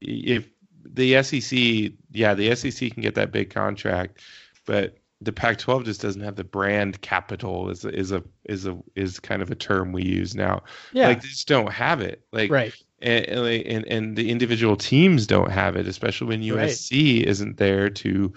if 0.00 0.48
the 0.84 1.22
SEC, 1.22 1.92
yeah, 2.12 2.34
the 2.34 2.54
SEC 2.54 2.92
can 2.92 3.02
get 3.02 3.14
that 3.14 3.32
big 3.32 3.50
contract, 3.50 4.20
but 4.66 4.96
the 5.20 5.32
Pac-12 5.32 5.84
just 5.84 6.00
doesn't 6.00 6.22
have 6.22 6.36
the 6.36 6.44
brand 6.44 7.00
capital. 7.00 7.70
is 7.70 7.84
a, 7.84 7.88
is 7.88 8.12
a 8.12 8.22
is 8.44 8.66
a 8.66 8.78
is 8.94 9.18
kind 9.18 9.42
of 9.42 9.50
a 9.50 9.56
term 9.56 9.92
we 9.92 10.04
use 10.04 10.34
now. 10.34 10.62
yeah 10.92 11.08
Like 11.08 11.22
they 11.22 11.28
just 11.28 11.48
don't 11.48 11.72
have 11.72 12.00
it. 12.00 12.22
Like 12.32 12.50
right 12.50 12.72
and, 13.00 13.26
and 13.26 13.86
and 13.86 14.16
the 14.16 14.30
individual 14.30 14.76
teams 14.76 15.26
don't 15.26 15.50
have 15.50 15.76
it, 15.76 15.86
especially 15.86 16.28
when 16.28 16.42
USC 16.42 17.18
right. 17.18 17.28
isn't 17.28 17.56
there 17.56 17.90
to, 17.90 18.32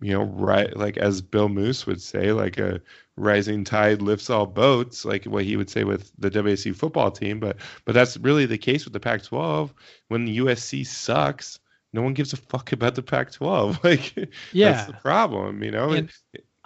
you 0.00 0.12
know, 0.12 0.24
right 0.24 0.76
like 0.76 0.96
as 0.96 1.20
Bill 1.20 1.48
Moos 1.48 1.86
would 1.86 2.00
say, 2.00 2.32
like 2.32 2.58
a 2.58 2.80
rising 3.16 3.64
tide 3.64 4.02
lifts 4.02 4.30
all 4.30 4.46
boats, 4.46 5.04
like 5.04 5.24
what 5.24 5.44
he 5.44 5.56
would 5.56 5.70
say 5.70 5.84
with 5.84 6.12
the 6.18 6.30
WSU 6.30 6.74
football 6.74 7.10
team. 7.10 7.40
But 7.40 7.56
but 7.84 7.94
that's 7.94 8.16
really 8.16 8.46
the 8.46 8.58
case 8.58 8.84
with 8.84 8.92
the 8.92 9.00
Pac-12. 9.00 9.70
When 10.08 10.24
the 10.24 10.38
USC 10.38 10.86
sucks, 10.86 11.58
no 11.92 12.02
one 12.02 12.14
gives 12.14 12.32
a 12.32 12.36
fuck 12.36 12.72
about 12.72 12.94
the 12.94 13.02
Pac-12. 13.02 13.78
Like, 13.84 14.16
yeah, 14.52 14.72
that's 14.72 14.86
the 14.86 14.94
problem, 14.94 15.62
you 15.62 15.70
know. 15.70 15.90
And, 15.90 16.10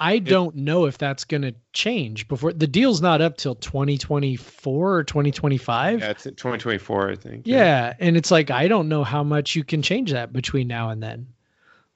I 0.01 0.20
don't 0.20 0.55
know 0.55 0.85
if 0.85 0.97
that's 0.97 1.24
going 1.24 1.43
to 1.43 1.55
change 1.72 2.29
before 2.29 2.53
the 2.53 2.68
deal's 2.68 3.01
not 3.01 3.20
up 3.20 3.37
till 3.37 3.57
2024 3.57 4.95
or 4.95 5.03
2025. 5.03 6.01
Yeah, 6.01 6.11
it's 6.11 6.22
2024, 6.22 7.11
I 7.11 7.16
think. 7.16 7.47
Yeah. 7.47 7.57
yeah. 7.57 7.95
And 7.99 8.16
it's 8.16 8.31
like, 8.31 8.53
I 8.53 8.68
don't 8.68 8.89
know 8.89 9.03
how 9.03 9.24
much 9.24 9.57
you 9.57 9.64
can 9.64 9.83
change 9.83 10.12
that 10.12 10.33
between 10.33 10.68
now 10.68 10.91
and 10.91 11.03
then. 11.03 11.26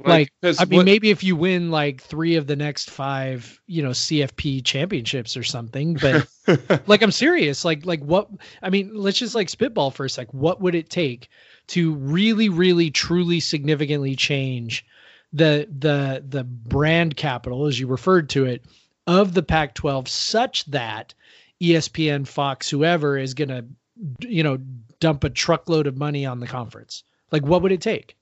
Like, 0.07 0.33
like 0.43 0.61
I 0.61 0.65
mean, 0.65 0.79
what, 0.79 0.87
maybe 0.87 1.11
if 1.11 1.23
you 1.23 1.37
win 1.37 1.71
like 1.71 2.03
three 2.03 2.37
of 2.37 2.47
the 2.47 2.57
next 2.57 2.91
five, 2.91 3.61
you 3.67 3.83
know, 3.83 3.91
CFP 3.91 4.65
championships 4.65 5.37
or 5.37 5.43
something, 5.43 5.95
but 5.95 6.27
like, 6.87 7.03
I'm 7.03 7.11
serious. 7.11 7.65
Like, 7.65 7.87
like 7.87 8.01
what, 8.01 8.29
I 8.63 8.71
mean, 8.71 8.91
let's 8.95 9.19
just 9.19 9.35
like 9.35 9.49
spitball 9.49 9.91
for 9.91 10.05
a 10.05 10.11
sec. 10.11 10.33
What 10.33 10.61
would 10.61 10.75
it 10.75 10.91
take 10.91 11.29
to 11.69 11.95
really, 11.95 12.49
really, 12.49 12.91
truly 12.91 13.41
significantly 13.41 14.17
change 14.17 14.85
the 15.33 15.67
the 15.79 16.23
the 16.27 16.45
brand 16.45 17.17
capital, 17.17 17.67
as 17.67 17.79
you 17.79 17.87
referred 17.87 18.29
to 18.31 18.45
it, 18.45 18.65
of 19.07 19.35
the 19.35 19.43
Pac-12, 19.43 20.09
such 20.09 20.65
that 20.67 21.15
ESPN, 21.61 22.27
Fox, 22.27 22.69
whoever 22.69 23.17
is 23.17 23.35
going 23.35 23.49
to, 23.49 23.65
you 24.21 24.43
know, 24.43 24.59
dump 25.01 25.25
a 25.25 25.31
truckload 25.31 25.87
of 25.87 25.97
money 25.97 26.27
on 26.27 26.41
the 26.41 26.47
conference. 26.47 27.05
Like, 27.31 27.47
what 27.47 27.63
would 27.63 27.73
it 27.73 27.81
take 27.81 28.17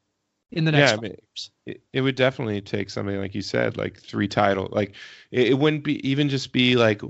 in 0.52 0.64
the 0.64 0.72
next 0.72 0.90
yeah, 0.90 0.96
I 0.96 1.00
mean, 1.00 1.10
years? 1.12 1.50
It, 1.66 1.82
it, 1.92 2.00
would 2.00 2.16
definitely 2.16 2.60
take 2.60 2.90
something 2.90 3.16
like 3.18 3.34
you 3.34 3.42
said, 3.42 3.76
like 3.76 3.98
three 3.98 4.28
title. 4.28 4.68
Like, 4.70 4.94
it, 5.30 5.48
it 5.48 5.58
wouldn't 5.58 5.84
be 5.84 6.06
even 6.08 6.28
just 6.28 6.52
be 6.52 6.76
like 6.76 7.02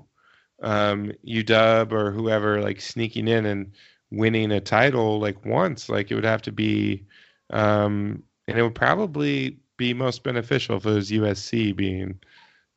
um, 0.62 1.12
UW 1.26 1.92
or 1.92 2.10
whoever 2.10 2.60
like 2.60 2.80
sneaking 2.80 3.28
in 3.28 3.46
and 3.46 3.72
winning 4.10 4.52
a 4.52 4.60
title 4.60 5.20
like 5.20 5.44
once. 5.44 5.88
Like, 5.88 6.10
it 6.10 6.14
would 6.14 6.24
have 6.24 6.42
to 6.42 6.52
be, 6.52 7.06
um, 7.50 8.22
and 8.46 8.58
it 8.58 8.62
would 8.62 8.74
probably 8.74 9.58
be 9.76 9.94
most 9.94 10.22
beneficial 10.22 10.76
if 10.76 10.84
it 10.84 10.90
was 10.90 11.10
USC 11.10 11.74
being 11.74 12.18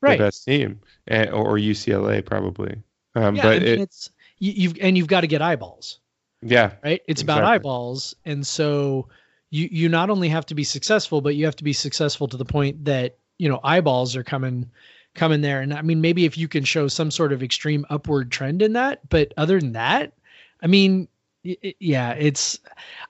right. 0.02 0.18
the 0.18 0.26
best 0.26 0.46
team, 0.46 0.80
and, 1.08 1.30
or 1.32 1.58
UCLA 1.58 2.26
probably. 2.26 2.82
Um, 3.16 3.36
yeah, 3.36 3.44
but 3.44 3.64
it, 3.64 3.80
it's 3.80 4.10
you, 4.40 4.70
have 4.70 4.78
and 4.82 4.98
you've 4.98 5.08
got 5.08 5.22
to 5.22 5.28
get 5.28 5.42
eyeballs. 5.42 6.00
Yeah, 6.42 6.74
right. 6.84 7.02
It's 7.08 7.22
exactly. 7.22 7.42
about 7.42 7.54
eyeballs, 7.54 8.16
and 8.26 8.46
so 8.46 9.08
you 9.54 9.70
you 9.72 9.88
not 9.88 10.10
only 10.10 10.30
have 10.30 10.48
to 10.48 10.56
be 10.56 10.64
successful, 10.64 11.22
but 11.22 11.36
you 11.36 11.46
have 11.46 11.56
to 11.58 11.64
be 11.64 11.74
successful 11.74 12.28
to 12.28 12.38
the 12.38 12.46
point 12.46 12.86
that 12.86 13.18
you 13.38 13.48
know 13.48 13.60
eyeballs 13.64 14.16
are 14.16 14.24
coming 14.24 14.72
coming 15.14 15.42
there. 15.42 15.62
And 15.62 15.74
I 15.74 15.84
mean, 15.84 16.02
maybe 16.02 16.26
if 16.26 16.38
you 16.38 16.48
can 16.48 16.64
show 16.64 16.88
some 16.88 17.12
sort 17.12 17.32
of 17.32 17.44
extreme 17.44 17.86
upward 17.92 18.32
trend 18.32 18.64
in 18.64 18.74
that, 18.74 19.08
but 19.10 19.32
other 19.38 19.60
than 19.60 19.74
that, 19.74 20.14
I 20.64 20.68
mean, 20.68 21.08
it, 21.44 21.76
yeah, 21.80 22.14
it's. 22.14 22.60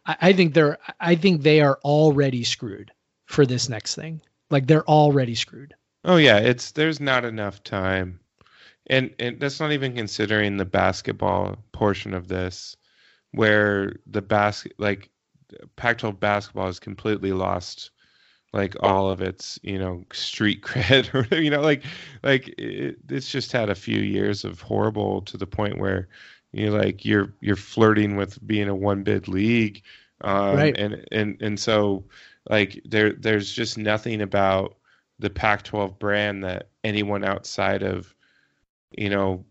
I, 0.06 0.18
I 0.22 0.34
think 0.34 0.54
they're. 0.54 0.78
I 1.00 1.16
think 1.16 1.42
they 1.44 1.62
are 1.62 1.80
already 1.86 2.44
screwed 2.44 2.92
for 3.26 3.46
this 3.46 3.70
next 3.70 3.96
thing. 3.96 4.20
Like 4.50 4.68
they're 4.68 4.88
already 4.88 5.36
screwed. 5.36 5.74
Oh 6.04 6.18
yeah, 6.18 6.40
it's 6.40 6.72
there's 6.72 7.00
not 7.00 7.24
enough 7.24 7.64
time. 7.64 8.20
And 8.88 9.16
and 9.18 9.40
that's 9.40 9.62
not 9.62 9.72
even 9.72 9.96
considering 9.96 10.58
the 10.58 10.66
basketball 10.66 11.56
portion 11.72 12.14
of 12.14 12.28
this 12.28 12.76
where 13.32 13.94
the 14.06 14.22
basket 14.22 14.74
like 14.78 15.10
Pac-12 15.76 16.20
basketball 16.20 16.68
has 16.68 16.80
completely 16.80 17.32
lost 17.32 17.92
like 18.54 18.76
all 18.82 19.10
of 19.10 19.22
its 19.22 19.60
you 19.64 19.80
know 19.80 20.04
street 20.14 20.62
cred 20.64 21.14
or 21.14 21.36
you 21.36 21.50
know 21.50 21.62
like 21.62 21.84
like 22.22 22.48
it, 22.60 22.98
it's 23.10 23.30
just 23.30 23.52
had 23.52 23.70
a 23.70 23.76
few 23.76 24.00
years 24.00 24.46
of 24.46 24.62
horrible 24.62 25.22
to 25.24 25.38
the 25.38 25.48
point 25.48 25.80
where 25.80 26.08
you 26.52 26.68
know 26.68 26.78
like 26.78 27.04
you're 27.04 27.34
you're 27.42 27.56
flirting 27.56 28.16
with 28.16 28.46
being 28.46 28.70
a 28.70 28.76
one 28.76 29.04
bid 29.04 29.28
league 29.28 29.82
um, 30.22 30.56
right. 30.56 30.78
and 30.78 31.06
and 31.12 31.42
and 31.42 31.60
so 31.60 32.04
like 32.50 32.80
there 32.86 33.14
there's 33.14 33.52
just 33.52 33.78
nothing 33.78 34.22
about 34.22 34.78
the 35.20 35.30
Pac-12 35.30 35.98
brand 36.00 36.44
that 36.44 36.70
anyone 36.84 37.24
outside 37.24 37.84
of 37.84 38.14
you 38.98 39.10
know 39.10 39.44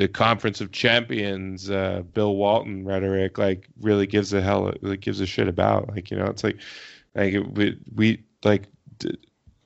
the 0.00 0.08
conference 0.08 0.60
of 0.60 0.72
champions 0.72 1.70
uh, 1.70 2.02
bill 2.14 2.36
walton 2.36 2.84
rhetoric 2.84 3.38
like 3.38 3.68
really 3.80 4.06
gives 4.06 4.32
a 4.32 4.40
hell 4.40 4.72
like 4.82 5.00
gives 5.00 5.20
a 5.20 5.26
shit 5.26 5.48
about 5.48 5.88
like 5.90 6.10
you 6.10 6.16
know 6.16 6.26
it's 6.26 6.42
like 6.42 6.58
like 7.14 7.34
we, 7.52 7.78
we 7.94 8.24
like 8.44 8.66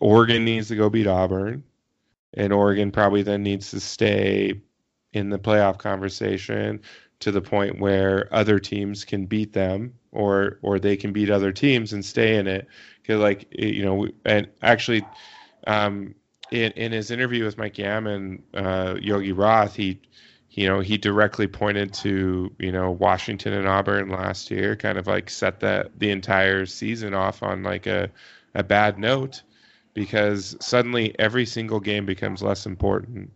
oregon 0.01 0.45
needs 0.45 0.69
to 0.69 0.77
go 0.77 0.91
beat 0.91 1.07
auburn 1.07 1.63
and 2.35 2.53
oregon 2.53 2.91
probably 2.91 3.23
then 3.23 3.43
needs 3.43 3.71
to 3.71 3.81
stay 3.81 4.61
in 5.13 5.31
the 5.31 5.39
playoff 5.39 5.79
conversation 5.79 6.81
to 7.21 7.31
the 7.31 7.41
point 7.41 7.81
where 7.81 8.29
other 8.35 8.59
teams 8.59 9.05
can 9.05 9.25
beat 9.25 9.53
them 9.53 9.95
or 10.13 10.59
or 10.63 10.79
they 10.79 10.97
can 10.97 11.13
beat 11.13 11.31
other 11.31 11.53
teams 11.53 11.93
and 11.93 12.05
stay 12.05 12.37
in 12.37 12.47
it. 12.47 12.67
Because 13.01 13.21
like 13.21 13.47
you 13.51 13.85
know 13.85 14.09
and 14.25 14.49
actually 14.63 15.07
um, 15.67 16.15
in 16.51 16.73
in 16.73 16.93
his 16.93 17.11
interview 17.11 17.45
with 17.45 17.59
Mike 17.59 17.79
Yam 17.79 18.07
and, 18.07 18.43
uh, 18.55 18.97
Yogi 19.01 19.33
Roth, 19.33 19.75
he 19.75 20.01
you 20.51 20.69
know 20.69 20.81
he 20.81 20.97
directly 20.99 21.47
pointed 21.47 21.93
to 21.95 22.55
you 22.59 22.73
know 22.73 22.91
Washington 22.91 23.53
and 23.55 23.69
Auburn 23.69 24.09
last 24.09 24.51
year, 24.51 24.77
kind 24.77 24.99
of 24.99 25.07
like 25.07 25.31
set 25.31 25.61
that 25.61 25.99
the 25.99 26.11
entire 26.11 26.67
season 26.67 27.15
off 27.15 27.43
on 27.43 27.63
like 27.63 27.87
a 27.87 28.11
a 28.55 28.63
bad 28.63 28.99
note 28.99 29.43
because 29.95 30.57
suddenly 30.61 31.15
every 31.19 31.47
single 31.47 31.81
game 31.81 32.05
becomes 32.05 32.43
less 32.43 32.67
important. 32.67 33.33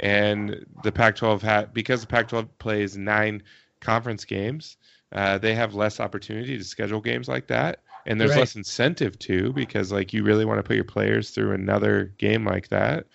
And 0.00 0.64
the 0.82 0.92
Pac-12 0.92 1.42
had 1.42 1.74
because 1.74 2.00
the 2.00 2.06
Pac-12 2.06 2.48
plays 2.58 2.96
nine 2.96 3.42
conference 3.80 4.24
games 4.24 4.76
uh, 5.12 5.38
they 5.38 5.54
have 5.54 5.74
less 5.74 6.00
opportunity 6.00 6.56
to 6.56 6.64
schedule 6.64 7.00
games 7.00 7.28
like 7.28 7.46
that 7.48 7.80
and 8.06 8.20
there's 8.20 8.32
right. 8.32 8.40
less 8.40 8.56
incentive 8.56 9.18
too 9.18 9.52
because 9.52 9.92
like 9.92 10.12
you 10.12 10.22
really 10.22 10.44
want 10.44 10.58
to 10.58 10.62
put 10.62 10.76
your 10.76 10.84
players 10.84 11.30
through 11.30 11.52
another 11.52 12.12
game 12.18 12.44
like 12.44 12.68
that 12.68 13.06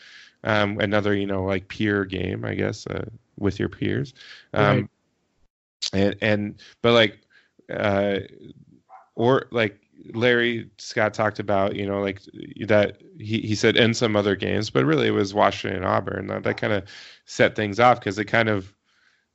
um, 0.44 0.80
another 0.80 1.14
you 1.14 1.26
know 1.26 1.44
like 1.44 1.68
peer 1.68 2.06
game 2.06 2.46
i 2.46 2.54
guess 2.54 2.88
uh, 2.88 3.06
with 3.38 3.60
your 3.60 3.70
peers 3.70 4.14
um, 4.54 4.90
right. 5.94 6.02
and 6.02 6.16
and 6.22 6.62
but 6.82 6.94
like 6.94 7.20
uh, 7.74 8.20
or 9.16 9.48
like 9.52 9.80
larry 10.14 10.70
scott 10.78 11.14
talked 11.14 11.40
about 11.40 11.76
you 11.76 11.86
know 11.86 12.02
like 12.02 12.22
that 12.68 13.02
he, 13.18 13.42
he 13.42 13.56
said 13.56 13.76
in 13.76 13.94
some 13.94 14.16
other 14.16 14.36
games 14.36 14.70
but 14.70 14.86
really 14.86 15.08
it 15.08 15.12
was 15.12 15.34
washington 15.34 15.78
and 15.78 15.86
auburn 15.86 16.28
that, 16.28 16.44
that 16.44 16.56
kind 16.56 16.72
of 16.72 16.84
set 17.26 17.56
things 17.56 17.80
off 17.80 18.00
because 18.00 18.18
it 18.20 18.26
kind 18.26 18.48
of 18.48 18.74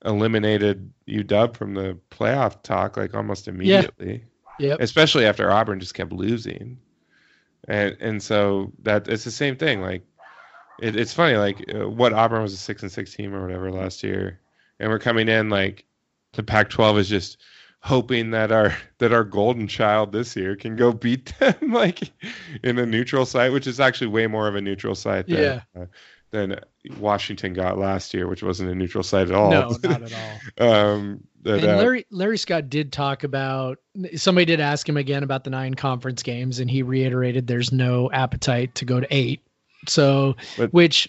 eliminated 0.04 0.92
UW 1.08 1.56
from 1.56 1.74
the 1.74 1.98
playoff 2.10 2.62
talk 2.62 2.96
like 2.96 3.14
almost 3.14 3.48
immediately. 3.48 4.24
Yep. 4.62 4.80
Especially 4.80 5.26
after 5.26 5.50
Auburn 5.50 5.80
just 5.80 5.94
kept 5.94 6.12
losing. 6.12 6.78
And 7.68 7.96
and 8.00 8.22
so 8.22 8.72
that 8.82 9.08
it's 9.08 9.24
the 9.24 9.30
same 9.30 9.56
thing. 9.56 9.80
Like 9.80 10.04
it, 10.80 10.96
it's 10.96 11.12
funny. 11.12 11.36
Like 11.36 11.64
uh, 11.72 11.88
what 11.88 12.12
Auburn 12.12 12.42
was 12.42 12.52
a 12.52 12.56
six 12.56 12.82
and 12.82 12.90
six 12.90 13.14
team 13.14 13.34
or 13.34 13.42
whatever 13.42 13.70
last 13.70 14.02
year, 14.02 14.40
and 14.80 14.90
we're 14.90 14.98
coming 14.98 15.28
in 15.28 15.48
like 15.48 15.84
the 16.32 16.42
Pac-12 16.42 16.98
is 16.98 17.08
just 17.08 17.38
hoping 17.80 18.30
that 18.30 18.52
our 18.52 18.76
that 18.98 19.12
our 19.12 19.24
golden 19.24 19.66
child 19.66 20.12
this 20.12 20.36
year 20.36 20.56
can 20.56 20.76
go 20.76 20.92
beat 20.92 21.34
them 21.38 21.54
like 21.72 22.12
in 22.62 22.78
a 22.78 22.86
neutral 22.86 23.26
site, 23.26 23.52
which 23.52 23.66
is 23.66 23.80
actually 23.80 24.08
way 24.08 24.26
more 24.26 24.48
of 24.48 24.54
a 24.54 24.60
neutral 24.60 24.94
site 24.94 25.26
than 25.26 25.38
yeah. 25.38 25.60
uh, 25.80 25.86
than 26.30 26.58
Washington 26.98 27.52
got 27.52 27.78
last 27.78 28.14
year, 28.14 28.26
which 28.26 28.42
wasn't 28.42 28.70
a 28.70 28.74
neutral 28.74 29.04
site 29.04 29.28
at 29.28 29.34
all. 29.34 29.50
No, 29.50 29.76
not 29.82 30.02
at 30.02 30.14
all. 30.58 30.68
um, 30.68 31.24
and 31.44 31.64
uh, 31.64 31.76
Larry 31.76 32.06
Larry 32.10 32.38
Scott 32.38 32.68
did 32.68 32.92
talk 32.92 33.24
about 33.24 33.78
somebody 34.16 34.44
did 34.44 34.60
ask 34.60 34.88
him 34.88 34.96
again 34.96 35.22
about 35.22 35.44
the 35.44 35.50
nine 35.50 35.74
conference 35.74 36.22
games, 36.22 36.58
and 36.58 36.70
he 36.70 36.82
reiterated 36.82 37.46
there's 37.46 37.72
no 37.72 38.10
appetite 38.12 38.74
to 38.76 38.84
go 38.84 39.00
to 39.00 39.06
eight. 39.10 39.40
So, 39.88 40.36
but, 40.56 40.72
which 40.72 41.08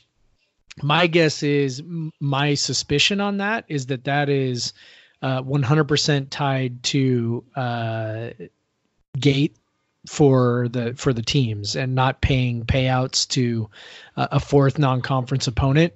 my 0.82 1.08
guess 1.08 1.44
is 1.44 1.84
my 2.20 2.56
suspicion 2.56 3.22
on 3.22 3.38
that 3.38 3.66
is 3.68 3.88
that 3.88 4.06
that 4.06 4.30
is 4.30 4.74
uh, 5.22 5.42
100% 5.44 6.28
tied 6.30 6.84
to 6.84 7.44
uh, 7.56 8.30
gate 9.20 9.56
for 10.08 10.68
the 10.70 10.94
for 10.96 11.14
the 11.14 11.22
teams 11.22 11.78
and 11.78 11.96
not 11.96 12.20
paying 12.20 12.66
payouts 12.66 13.28
to 13.30 13.70
uh, 14.18 14.28
a 14.32 14.40
fourth 14.40 14.78
non-conference 14.78 15.48
opponent 15.48 15.94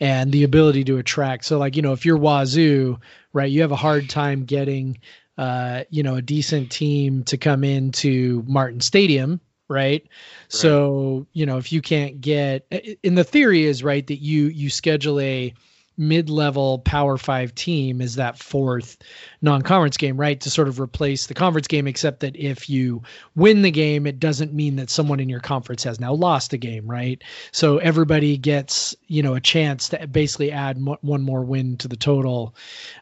and 0.00 0.32
the 0.32 0.44
ability 0.44 0.84
to 0.84 0.98
attract 0.98 1.44
so 1.44 1.58
like 1.58 1.76
you 1.76 1.82
know 1.82 1.92
if 1.92 2.04
you're 2.04 2.18
Wazzu 2.18 3.00
right 3.32 3.50
you 3.50 3.62
have 3.62 3.72
a 3.72 3.76
hard 3.76 4.08
time 4.08 4.44
getting 4.44 4.98
uh, 5.38 5.84
you 5.90 6.02
know 6.02 6.16
a 6.16 6.22
decent 6.22 6.70
team 6.70 7.22
to 7.24 7.36
come 7.36 7.64
into 7.64 8.44
martin 8.46 8.80
stadium 8.80 9.40
right? 9.68 10.02
right? 10.02 10.08
So, 10.48 11.26
you 11.32 11.46
know, 11.46 11.58
if 11.58 11.72
you 11.72 11.82
can't 11.82 12.20
get 12.20 12.66
in 13.02 13.14
the 13.14 13.24
theory 13.24 13.64
is 13.64 13.82
right 13.82 14.06
that 14.06 14.22
you 14.22 14.46
you 14.46 14.70
schedule 14.70 15.18
a 15.20 15.52
mid-level 15.96 16.80
Power 16.80 17.16
Five 17.16 17.54
team 17.54 18.00
is 18.00 18.16
that 18.16 18.38
fourth 18.38 18.98
non-conference 19.42 19.96
game, 19.96 20.16
right? 20.16 20.40
To 20.40 20.50
sort 20.50 20.68
of 20.68 20.80
replace 20.80 21.26
the 21.26 21.34
conference 21.34 21.68
game, 21.68 21.86
except 21.86 22.20
that 22.20 22.36
if 22.36 22.68
you 22.68 23.02
win 23.34 23.62
the 23.62 23.70
game, 23.70 24.06
it 24.06 24.18
doesn't 24.18 24.52
mean 24.52 24.76
that 24.76 24.90
someone 24.90 25.20
in 25.20 25.28
your 25.28 25.40
conference 25.40 25.84
has 25.84 26.00
now 26.00 26.12
lost 26.12 26.52
a 26.52 26.58
game, 26.58 26.86
right? 26.86 27.22
So 27.52 27.78
everybody 27.78 28.36
gets 28.36 28.94
you 29.06 29.22
know 29.22 29.34
a 29.34 29.40
chance 29.40 29.88
to 29.90 30.06
basically 30.06 30.52
add 30.52 30.78
one 31.00 31.22
more 31.22 31.44
win 31.44 31.76
to 31.78 31.88
the 31.88 31.96
total. 31.96 32.54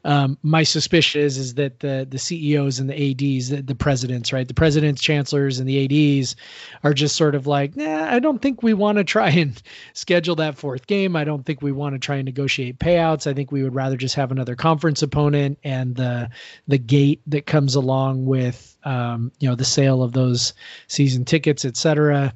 Um, 0.05 0.39
my 0.43 0.63
suspicion 0.63 1.23
is 1.23 1.39
is 1.39 1.55
that 1.55 1.81
the 1.81 2.07
the 2.09 2.19
CEOs 2.19 2.79
and 2.79 2.91
the 2.91 3.11
ads, 3.11 3.49
the, 3.51 3.63
the 3.63 3.75
presidents, 3.75 4.33
right, 4.33 4.47
the 4.47 4.55
presidents, 4.55 5.03
chancellors, 5.03 5.59
and 5.59 5.69
the 5.69 5.85
ads 5.85 6.37
are 6.83 6.95
just 6.95 7.17
sort 7.17 7.35
of 7.35 7.47
like, 7.47 7.77
nah, 7.77 8.05
I 8.05 8.19
don't 8.19 8.41
think 8.41 8.63
we 8.63 8.75
want 8.75 8.99
to 8.99 9.05
try 9.05 9.31
and 9.31 9.61
schedule 9.95 10.37
that 10.37 10.57
fourth 10.57 10.87
game. 10.87 11.17
I 11.17 11.25
don't 11.25 11.45
think 11.45 11.63
we 11.63 11.73
want 11.73 11.95
to 11.95 11.99
try 11.99 12.17
and 12.17 12.25
negotiate 12.25 12.79
payouts. 12.85 13.27
I 13.27 13.33
think 13.33 13.51
we 13.51 13.63
would 13.63 13.75
rather 13.75 13.97
just 13.97 14.15
have 14.17 14.31
another 14.31 14.55
conference 14.55 15.03
opponent 15.03 15.59
and 15.65 15.97
the 15.97 16.29
the 16.69 16.79
gate 16.79 17.23
that 17.27 17.47
comes 17.47 17.75
along 17.75 18.27
with 18.27 18.77
um, 18.85 19.33
you 19.41 19.49
know 19.49 19.55
the 19.55 19.65
sale 19.65 20.03
of 20.03 20.13
those 20.13 20.53
season 20.87 21.25
tickets, 21.25 21.65
etc. 21.65 22.35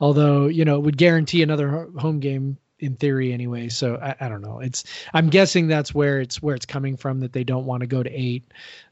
Although 0.00 0.46
you 0.46 0.64
know 0.64 0.76
it 0.76 0.82
would 0.82 0.96
guarantee 0.96 1.42
another 1.42 1.88
home 1.98 2.20
game 2.20 2.56
in 2.78 2.94
theory 2.94 3.32
anyway. 3.32 3.68
So 3.68 3.96
I, 3.96 4.14
I, 4.20 4.28
don't 4.28 4.40
know. 4.40 4.60
It's 4.60 4.84
I'm 5.12 5.30
guessing 5.30 5.66
that's 5.66 5.92
where 5.92 6.20
it's 6.20 6.40
where 6.40 6.54
it's 6.54 6.66
coming 6.66 6.96
from 6.96 7.18
that 7.20 7.32
they 7.32 7.42
don't 7.42 7.66
want 7.66 7.80
to 7.80 7.88
go 7.88 8.04
to 8.04 8.10
eight. 8.10 8.44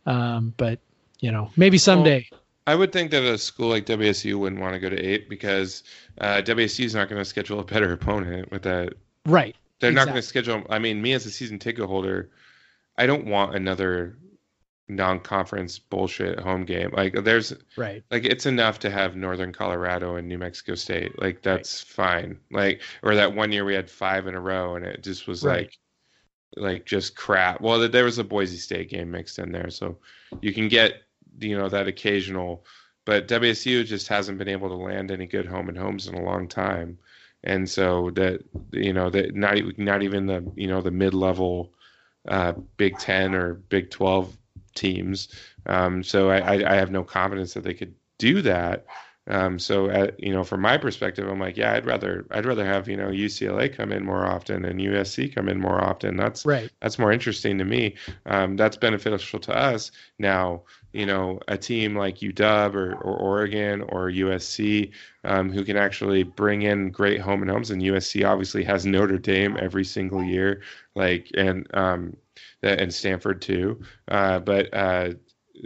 Um, 0.07 0.55
but 0.57 0.81
you 1.21 1.31
know 1.31 1.51
maybe 1.57 1.79
someday. 1.79 2.27
Well, 2.31 2.41
I 2.67 2.75
would 2.75 2.91
think 2.91 3.13
that 3.13 3.23
a 3.23 3.39
school 3.39 3.69
like 3.69 3.87
WSU 3.87 4.35
wouldn't 4.35 4.61
want 4.61 4.75
to 4.75 4.81
go 4.81 4.91
to 4.91 5.01
eight 5.01 5.29
because 5.29 5.85
uh, 6.21 6.43
WSU 6.45 6.85
is 6.85 6.97
not 6.97 7.09
going 7.09 7.21
to 7.21 7.25
schedule 7.25 7.61
a 7.61 7.65
better 7.65 7.93
opponent 7.93 8.51
with 8.51 8.63
that. 8.63 8.95
Right. 9.25 9.55
They're 9.81 9.91
exactly. 9.91 9.95
not 9.95 10.13
going 10.13 10.23
to 10.23 10.29
schedule. 10.29 10.63
I 10.71 10.79
mean, 10.79 11.03
me 11.03 11.13
as 11.13 11.27
a 11.27 11.31
season 11.31 11.59
ticket 11.59 11.85
holder, 11.85 12.31
I 12.97 13.07
don't 13.07 13.27
want 13.27 13.55
another 13.55 14.17
non-conference 14.89 15.79
bullshit 15.79 16.39
home 16.39 16.65
game. 16.65 16.91
Like 16.93 17.25
there's 17.25 17.53
right. 17.77 18.05
Like 18.11 18.25
it's 18.25 18.47
enough 18.47 18.79
to 18.81 18.91
have 18.91 19.17
Northern 19.17 19.53
Colorado 19.53 20.17
and 20.17 20.29
New 20.29 20.39
Mexico 20.39 20.75
State. 20.75 21.21
Like 21.21 21.43
that's 21.43 21.85
right. 21.99 22.23
fine. 22.23 22.39
Like 22.51 22.83
or 23.03 23.15
that 23.15 23.35
one 23.35 23.53
year 23.53 23.65
we 23.65 23.75
had 23.75 23.91
five 23.91 24.27
in 24.27 24.35
a 24.35 24.41
row 24.41 24.77
and 24.77 24.85
it 24.85 25.03
just 25.03 25.27
was 25.27 25.45
right. 25.45 25.65
like 25.65 25.79
like 26.57 26.87
just 26.87 27.17
crap. 27.17 27.61
Well, 27.61 27.89
there 27.89 28.05
was 28.05 28.19
a 28.19 28.25
Boise 28.25 28.57
State 28.57 28.91
game 28.91 29.11
mixed 29.11 29.39
in 29.39 29.53
there, 29.53 29.71
so 29.71 29.99
you 30.41 30.53
can 30.53 30.69
get 30.69 31.03
you 31.39 31.59
know 31.59 31.69
that 31.69 31.89
occasional. 31.89 32.65
But 33.05 33.29
WSU 33.29 33.85
just 33.85 34.09
hasn't 34.09 34.39
been 34.39 34.49
able 34.49 34.69
to 34.69 34.75
land 34.75 35.13
any 35.13 35.27
good 35.27 35.47
home 35.47 35.69
and 35.69 35.79
homes 35.79 36.09
in 36.09 36.15
a 36.15 36.23
long 36.23 36.49
time, 36.49 36.99
and 37.47 37.71
so 37.71 38.11
that 38.11 38.43
you 38.73 38.93
know 38.93 39.09
that 39.09 39.35
not 39.35 39.57
not 39.79 40.03
even 40.03 40.27
the 40.27 40.45
you 40.57 40.67
know 40.67 40.83
the 40.83 40.91
mid 40.91 41.15
level 41.15 41.73
uh, 42.29 42.53
Big 42.77 42.99
Ten 42.99 43.35
or 43.35 43.55
Big 43.55 43.91
Twelve 43.91 44.37
teams. 44.75 45.29
Um, 45.67 46.03
so 46.03 46.29
I, 46.31 46.71
I 46.71 46.75
have 46.75 46.91
no 46.91 47.03
confidence 47.03 47.55
that 47.55 47.65
they 47.65 47.75
could 47.75 47.95
do 48.19 48.43
that. 48.43 48.85
Um, 49.29 49.59
so 49.59 49.91
at, 49.91 50.11
uh, 50.11 50.13
you 50.19 50.33
know, 50.33 50.45
from 50.45 50.61
my 50.61 50.79
perspective, 50.79 51.29
I'm 51.29 51.41
like, 51.41 51.57
yeah, 51.57 51.73
I'd 51.73 51.87
rather 51.87 52.25
I'd 52.31 52.47
rather 52.47 52.65
have 52.65 52.89
you 52.89 52.97
know 52.97 53.09
UCLA 53.09 53.75
come 53.75 53.91
in 53.91 54.05
more 54.05 54.25
often 54.25 54.65
and 54.65 54.81
USC 54.81 55.35
come 55.35 55.49
in 55.49 55.61
more 55.61 55.83
often. 55.83 56.17
That's 56.17 56.47
right. 56.47 56.71
That's 56.81 56.99
more 56.99 57.13
interesting 57.13 57.59
to 57.59 57.65
me. 57.65 57.97
Um, 58.27 58.57
that's 58.57 58.77
beneficial 58.77 59.41
to 59.41 59.57
us. 59.57 59.91
Now, 60.19 60.63
you 60.93 61.07
know, 61.07 61.41
a 61.49 61.59
team 61.59 61.97
like 61.97 62.19
UW 62.19 62.75
or, 62.75 62.95
or 62.95 63.17
Oregon 63.17 63.83
or 63.83 64.11
USC 64.11 64.93
um, 65.25 65.51
who 65.51 65.65
can 65.65 65.77
actually 65.77 66.23
bring 66.23 66.63
in 66.63 66.91
great 66.91 67.21
home 67.21 67.43
and 67.43 67.51
homes, 67.51 67.71
and 67.71 67.83
USC 67.83 68.27
obviously 68.27 68.63
has 68.65 68.87
Notre 68.87 69.19
Dame 69.19 69.57
every 69.61 69.85
single 69.85 70.23
year, 70.23 70.63
like 70.95 71.31
and 71.37 71.67
um, 71.75 72.17
and 72.63 72.95
Stanford 72.95 73.43
too. 73.43 73.81
Uh, 74.09 74.39
but 74.39 74.73
uh, 74.73 75.15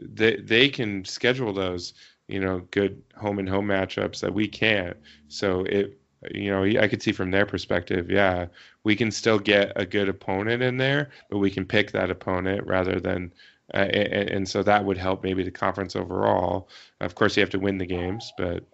they 0.03 0.37
they 0.37 0.69
can 0.69 1.05
schedule 1.05 1.53
those 1.53 1.95
you 2.31 2.41
know 2.41 2.61
good 2.71 3.03
home 3.17 3.39
and 3.39 3.49
home 3.49 3.67
matchups 3.67 4.21
that 4.21 4.35
we 4.35 4.49
can't. 4.49 4.97
So 5.29 5.65
it 5.65 5.99
you 6.33 6.51
know 6.51 6.65
I 6.65 6.89
could 6.89 7.03
see 7.03 7.13
from 7.13 7.31
their 7.31 7.47
perspective, 7.47 8.11
yeah, 8.11 8.47
we 8.85 8.97
can 8.97 9.11
still 9.11 9.39
get 9.39 9.73
a 9.77 9.87
good 9.87 10.09
opponent 10.09 10.63
in 10.63 10.77
there, 10.77 11.11
but 11.31 11.39
we 11.39 11.51
can 11.51 11.65
pick 11.65 11.93
that 11.93 12.11
opponent 12.11 12.67
rather 12.67 13.01
than. 13.01 13.33
Uh, 13.73 13.87
and, 13.93 14.31
and, 14.31 14.49
so 14.49 14.65
that 14.65 14.85
would 14.85 14.99
help 14.99 15.23
maybe 15.23 15.45
the 15.45 15.51
conference 15.51 15.95
overall. 15.95 16.69
Of 17.01 17.15
course, 17.15 17.37
you 17.37 17.41
have 17.41 17.51
to 17.51 17.61
win 17.61 17.79
the 17.79 17.87
games, 17.87 18.33
but 18.37 18.65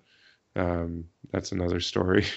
um, 0.56 1.04
that's 1.32 1.52
another 1.52 1.80
story. 1.80 2.24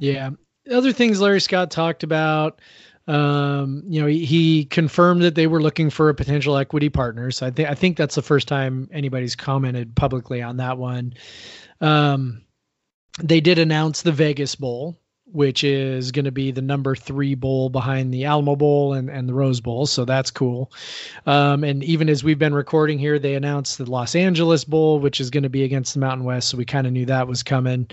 Yeah. 0.00 0.30
Other 0.70 0.92
things 0.92 1.20
Larry 1.20 1.40
Scott 1.40 1.70
talked 1.70 2.02
about 2.02 2.60
um, 3.06 3.82
you 3.86 4.00
know, 4.00 4.06
he, 4.06 4.24
he, 4.24 4.64
confirmed 4.64 5.22
that 5.22 5.34
they 5.34 5.46
were 5.46 5.62
looking 5.62 5.90
for 5.90 6.10
a 6.10 6.14
potential 6.14 6.56
equity 6.56 6.90
partner. 6.90 7.30
So 7.30 7.46
I 7.46 7.50
think 7.50 7.68
I 7.68 7.74
think 7.74 7.96
that's 7.96 8.14
the 8.14 8.22
first 8.22 8.46
time 8.46 8.88
anybody's 8.92 9.34
commented 9.36 9.96
publicly 9.96 10.42
on 10.42 10.58
that 10.58 10.78
one. 10.78 11.14
Um, 11.80 12.42
they 13.22 13.40
did 13.40 13.58
announce 13.58 14.02
the 14.02 14.12
Vegas 14.12 14.54
Bowl, 14.54 14.98
which 15.32 15.64
is 15.64 16.12
going 16.12 16.24
to 16.24 16.32
be 16.32 16.50
the 16.50 16.62
number 16.62 16.94
three 16.94 17.34
bowl 17.34 17.68
behind 17.68 18.12
the 18.12 18.24
Alamo 18.24 18.56
Bowl 18.56 18.94
and, 18.94 19.08
and 19.08 19.28
the 19.28 19.34
Rose 19.34 19.60
Bowl. 19.60 19.86
So 19.86 20.04
that's 20.04 20.30
cool. 20.30 20.72
Um, 21.26 21.64
and 21.64 21.82
even 21.84 22.08
as 22.08 22.24
we've 22.24 22.38
been 22.38 22.54
recording 22.54 22.98
here, 22.98 23.18
they 23.18 23.34
announced 23.34 23.78
the 23.78 23.90
Los 23.90 24.14
Angeles 24.14 24.64
Bowl, 24.64 24.98
which 25.00 25.20
is 25.20 25.30
going 25.30 25.42
to 25.42 25.48
be 25.48 25.62
against 25.62 25.94
the 25.94 26.00
Mountain 26.00 26.24
West. 26.24 26.48
So 26.48 26.58
we 26.58 26.64
kind 26.64 26.86
of 26.86 26.92
knew 26.92 27.06
that 27.06 27.28
was 27.28 27.42
coming. 27.42 27.88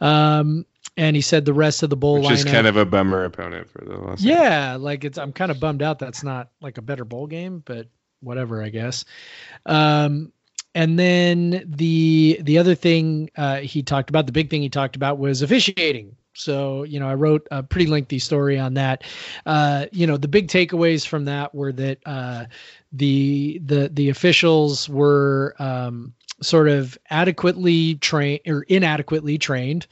Um, 0.00 0.66
and 0.96 1.16
he 1.16 1.22
said 1.22 1.44
the 1.44 1.54
rest 1.54 1.82
of 1.82 1.90
the 1.90 1.96
bowl 1.96 2.20
Which 2.20 2.30
is 2.30 2.44
kind 2.44 2.66
of 2.66 2.76
a 2.76 2.84
bummer 2.84 3.24
opponent 3.24 3.70
for 3.70 3.84
the 3.84 3.96
Los 3.96 4.20
Angeles. 4.20 4.24
Yeah, 4.24 4.76
like 4.76 5.04
it's 5.04 5.18
I'm 5.18 5.32
kind 5.32 5.50
of 5.50 5.58
bummed 5.58 5.82
out 5.82 5.98
that's 5.98 6.22
not 6.22 6.50
like 6.60 6.78
a 6.78 6.82
better 6.82 7.04
bowl 7.04 7.26
game, 7.26 7.62
but 7.64 7.86
whatever, 8.20 8.62
I 8.62 8.68
guess. 8.68 9.04
Um, 9.64 10.32
and 10.74 10.98
then 10.98 11.64
the 11.66 12.38
the 12.42 12.58
other 12.58 12.74
thing 12.74 13.30
uh, 13.36 13.58
he 13.58 13.82
talked 13.82 14.10
about, 14.10 14.26
the 14.26 14.32
big 14.32 14.50
thing 14.50 14.62
he 14.62 14.68
talked 14.68 14.96
about 14.96 15.18
was 15.18 15.42
officiating. 15.42 16.16
So 16.34 16.84
you 16.84 17.00
know, 17.00 17.08
I 17.08 17.14
wrote 17.14 17.46
a 17.50 17.62
pretty 17.62 17.86
lengthy 17.86 18.18
story 18.18 18.58
on 18.58 18.74
that. 18.74 19.04
Uh, 19.46 19.86
you 19.92 20.06
know, 20.06 20.16
the 20.16 20.28
big 20.28 20.48
takeaways 20.48 21.06
from 21.06 21.24
that 21.26 21.54
were 21.54 21.72
that 21.72 21.98
uh, 22.06 22.46
the 22.92 23.60
the 23.64 23.90
the 23.92 24.08
officials 24.08 24.88
were 24.88 25.54
um, 25.58 26.14
sort 26.42 26.68
of 26.68 26.98
adequately 27.10 27.96
trained 27.96 28.40
or 28.46 28.62
inadequately 28.62 29.38
trained. 29.38 29.86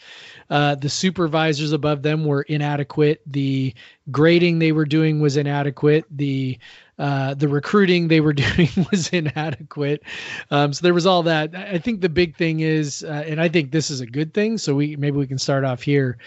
Uh, 0.48 0.74
the 0.74 0.88
supervisors 0.88 1.72
above 1.72 2.02
them 2.02 2.24
were 2.24 2.42
inadequate. 2.42 3.22
The 3.26 3.74
grading 4.10 4.58
they 4.58 4.72
were 4.72 4.84
doing 4.84 5.20
was 5.20 5.36
inadequate. 5.36 6.04
The 6.10 6.58
uh, 7.01 7.32
the 7.32 7.48
recruiting 7.48 8.09
they 8.09 8.20
were 8.20 8.32
doing 8.35 8.68
was 8.90 9.09
inadequate. 9.09 10.02
Um, 10.51 10.74
so 10.74 10.82
there 10.82 10.93
was 10.93 11.06
all 11.06 11.22
that. 11.22 11.55
I 11.55 11.78
think 11.78 12.02
the 12.02 12.10
big 12.10 12.36
thing 12.36 12.60
is, 12.60 13.02
uh, 13.02 13.24
and 13.27 13.40
I 13.40 13.48
think 13.48 13.72
this 13.72 13.90
is 13.90 14.02
a 14.02 14.06
good 14.06 14.35
thing. 14.35 14.59
So 14.59 14.74
we 14.74 14.97
maybe 14.97 15.16
we 15.16 15.27
can 15.27 15.39
start 15.39 15.64
off 15.64 15.82
here. 15.82 16.18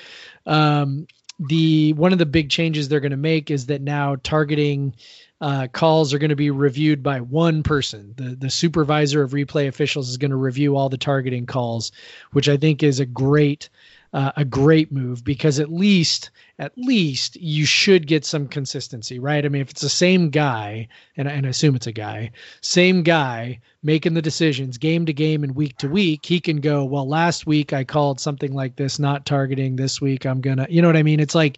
Um, 0.48 1.06
the 1.40 1.94
one 1.94 2.12
of 2.12 2.18
the 2.18 2.26
big 2.26 2.50
changes 2.50 2.90
they're 2.90 3.00
going 3.00 3.12
to 3.12 3.18
make 3.18 3.52
is 3.52 3.68
that 3.68 3.82
now 3.82 4.16
targeting 4.24 4.96
uh, 5.42 5.68
calls 5.72 6.14
are 6.14 6.20
going 6.20 6.30
to 6.30 6.36
be 6.36 6.50
reviewed 6.50 7.04
by 7.04 7.22
one 7.22 7.62
person. 7.62 8.16
The 8.18 8.36
the 8.36 8.50
supervisor 8.50 9.22
of 9.22 9.32
replay 9.32 9.68
officials 9.68 10.10
is 10.10 10.18
going 10.18 10.32
to 10.32 10.38
review 10.38 10.76
all 10.76 10.90
the 10.90 10.98
targeting 10.98 11.46
calls, 11.46 11.92
which 12.32 12.50
I 12.50 12.58
think 12.58 12.82
is 12.82 13.00
a 13.00 13.06
great 13.06 13.70
uh, 14.14 14.32
a 14.38 14.46
great 14.46 14.92
move 14.92 15.24
because 15.24 15.60
at 15.60 15.72
least 15.72 16.30
at 16.60 16.72
least 16.78 17.36
you 17.38 17.66
should 17.66 18.06
get 18.06 18.24
some 18.24 18.48
consistency, 18.48 19.18
right? 19.18 19.44
I 19.44 19.50
mean, 19.50 19.64
if 19.64 19.72
it's 19.72 19.82
the 19.82 19.90
same 19.90 20.30
guy, 20.30 20.88
and, 21.18 21.28
and 21.28 21.48
I 21.48 21.50
assume 21.50 21.76
it's 21.76 21.88
a 21.88 21.92
guy, 21.92 22.32
same 22.62 23.02
guy 23.02 23.60
making 23.82 24.14
the 24.14 24.22
decisions 24.22 24.78
game 24.78 25.08
to 25.08 25.14
game 25.14 25.44
and 25.44 25.56
week 25.56 25.78
to 25.80 25.90
week, 25.90 26.26
he 26.26 26.40
can 26.40 26.62
go, 26.62 26.86
well, 26.86 27.08
last 27.08 27.48
week 27.48 27.74
I 27.74 27.84
called 27.84 28.20
something 28.20 28.54
like 28.54 28.76
this, 28.76 29.00
not 29.00 29.26
targeting. 29.26 29.76
This 29.76 30.00
week 30.00 30.26
I'm 30.26 30.42
gonna, 30.42 30.68
you 30.70 30.82
know 30.82 30.88
what 30.88 30.98
I 30.98 31.04
mean? 31.04 31.20
It's 31.20 31.36
like 31.36 31.58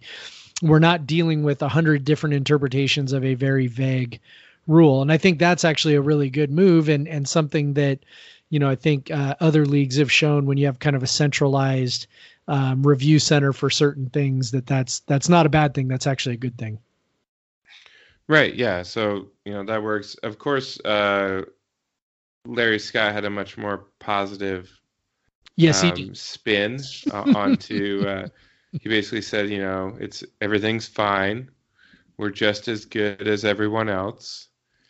we're 0.62 0.78
not 0.78 1.06
dealing 1.06 1.42
with 1.42 1.60
a 1.60 1.68
hundred 1.68 2.04
different 2.04 2.34
interpretations 2.34 3.12
of 3.12 3.22
a 3.22 3.34
very 3.34 3.66
vague 3.66 4.18
rule, 4.66 5.02
and 5.02 5.12
I 5.12 5.18
think 5.18 5.38
that's 5.38 5.64
actually 5.64 5.94
a 5.94 6.00
really 6.00 6.30
good 6.30 6.50
move 6.50 6.88
and 6.88 7.06
and 7.06 7.28
something 7.28 7.74
that 7.74 7.98
you 8.48 8.58
know 8.58 8.70
I 8.70 8.76
think 8.76 9.10
uh, 9.10 9.34
other 9.40 9.66
leagues 9.66 9.98
have 9.98 10.10
shown 10.10 10.46
when 10.46 10.56
you 10.56 10.64
have 10.66 10.78
kind 10.78 10.96
of 10.96 11.02
a 11.02 11.06
centralized 11.06 12.06
um, 12.48 12.86
review 12.86 13.18
center 13.18 13.52
for 13.52 13.70
certain 13.70 14.08
things 14.10 14.50
that 14.50 14.66
that's 14.66 15.00
that's 15.00 15.28
not 15.28 15.46
a 15.46 15.48
bad 15.48 15.74
thing 15.74 15.88
that's 15.88 16.06
actually 16.06 16.34
a 16.34 16.38
good 16.38 16.56
thing 16.56 16.78
right 18.28 18.54
yeah 18.54 18.82
so 18.82 19.28
you 19.44 19.52
know 19.52 19.64
that 19.64 19.82
works 19.82 20.14
of 20.22 20.38
course 20.38 20.78
uh, 20.80 21.42
larry 22.46 22.78
scott 22.78 23.12
had 23.12 23.24
a 23.24 23.30
much 23.30 23.58
more 23.58 23.86
positive 23.98 24.70
yes 25.56 25.82
um, 25.82 25.96
he 25.96 26.04
did. 26.04 26.16
spin 26.16 26.78
uh, 27.12 27.32
onto 27.34 28.04
uh, 28.06 28.28
he 28.72 28.88
basically 28.88 29.22
said 29.22 29.48
you 29.48 29.58
know 29.58 29.96
it's 30.00 30.22
everything's 30.40 30.86
fine 30.86 31.50
we're 32.16 32.30
just 32.30 32.68
as 32.68 32.84
good 32.84 33.26
as 33.26 33.44
everyone 33.44 33.88
else 33.88 34.48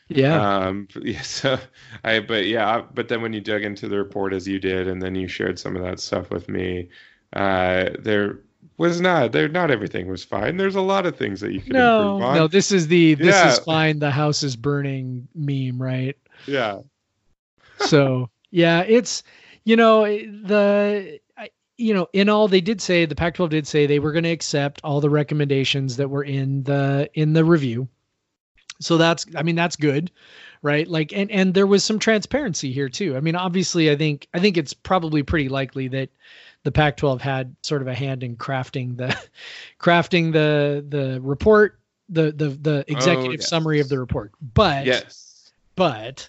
yeah. 0.09 0.67
Um, 0.67 0.89
yeah. 1.03 1.23
So 1.23 1.59
I, 2.05 2.21
but 2.21 2.47
yeah, 2.47 2.83
but 2.95 3.09
then 3.09 3.23
when 3.23 3.33
you 3.33 3.41
dug 3.41 3.63
into 3.63 3.89
the 3.89 3.99
report 3.99 4.33
as 4.33 4.47
you 4.47 4.59
did, 4.59 4.89
and 4.89 5.03
then 5.03 5.15
you 5.15 5.29
shared 5.29 5.59
some 5.59 5.77
of 5.77 5.83
that 5.83 6.01
stuff 6.01 6.31
with 6.31 6.49
me, 6.49 6.89
uh, 7.33 7.91
there 7.99 8.41
was 8.79 9.01
not. 9.01 9.33
There, 9.33 9.49
not 9.49 9.71
everything 9.71 10.07
was 10.09 10.25
fine. 10.25 10.57
There's 10.57 10.77
a 10.77 10.81
lot 10.81 11.07
of 11.07 11.17
things 11.17 11.41
that 11.41 11.53
you 11.53 11.61
can 11.61 11.73
no, 11.73 12.17
improve 12.17 12.27
on. 12.29 12.35
no. 12.37 12.49
This 12.49 12.73
is 12.73 12.89
the 12.89 13.15
this 13.15 13.35
Yeah. 13.35 13.53
is 13.53 13.59
fine. 13.61 13.99
The 13.99 14.11
house 14.11 14.43
is 14.43 14.57
burning 14.57 15.29
meme, 15.35 15.81
right? 15.81 16.17
Yeah, 16.47 16.81
so 17.79 18.31
yeah, 18.51 18.83
it's 18.83 19.23
you 19.65 19.77
know 19.77 20.05
the 20.05 21.21
you 21.77 21.95
know 21.95 22.09
in 22.13 22.29
all 22.29 22.49
they 22.49 22.61
did 22.61 22.81
say 22.81 23.05
the 23.05 23.15
Pac-12 23.15 23.51
did 23.51 23.67
say 23.67 23.87
they 23.87 23.99
were 23.99 24.13
going 24.13 24.25
to 24.25 24.31
accept 24.31 24.81
all 24.83 25.01
the 25.01 25.11
recommendations 25.11 25.97
that 25.97 26.09
were 26.09 26.25
in 26.25 26.63
the 26.63 27.11
in 27.15 27.33
the 27.33 27.45
review. 27.45 27.89
So 28.81 28.97
that's 28.97 29.27
I 29.35 29.43
mean 29.43 29.57
that's 29.57 29.77
good, 29.77 30.11
right? 30.63 30.87
Like 30.87 31.13
and 31.13 31.31
and 31.31 31.55
there 31.55 31.67
was 31.67 31.85
some 31.85 31.99
transparency 31.99 32.73
here 32.73 32.89
too. 32.89 33.17
I 33.17 33.21
mean 33.21 33.37
obviously 33.37 33.91
I 33.91 33.97
think 33.97 34.29
I 34.35 34.41
think 34.41 34.57
it's 34.57 34.75
probably 34.75 35.23
pretty 35.23 35.49
likely 35.49 35.89
that 35.89 36.11
the 36.65 36.73
Pac-12 36.73 37.21
had 37.21 37.55
sort 37.63 37.83
of 37.83 37.89
a 37.89 37.95
hand 37.95 38.23
in 38.23 38.37
crafting 38.37 38.97
the 38.97 39.17
crafting 39.81 40.33
the 40.33 40.85
the 40.89 41.21
report 41.21 41.79
the 42.09 42.33
the 42.33 42.49
the 42.49 42.85
executive 42.89 43.41
yes. 43.41 43.49
summary 43.49 43.81
of 43.81 43.89
the 43.89 43.99
report. 43.99 44.33
But 44.55 44.87
yes, 44.87 45.53
but 45.75 46.29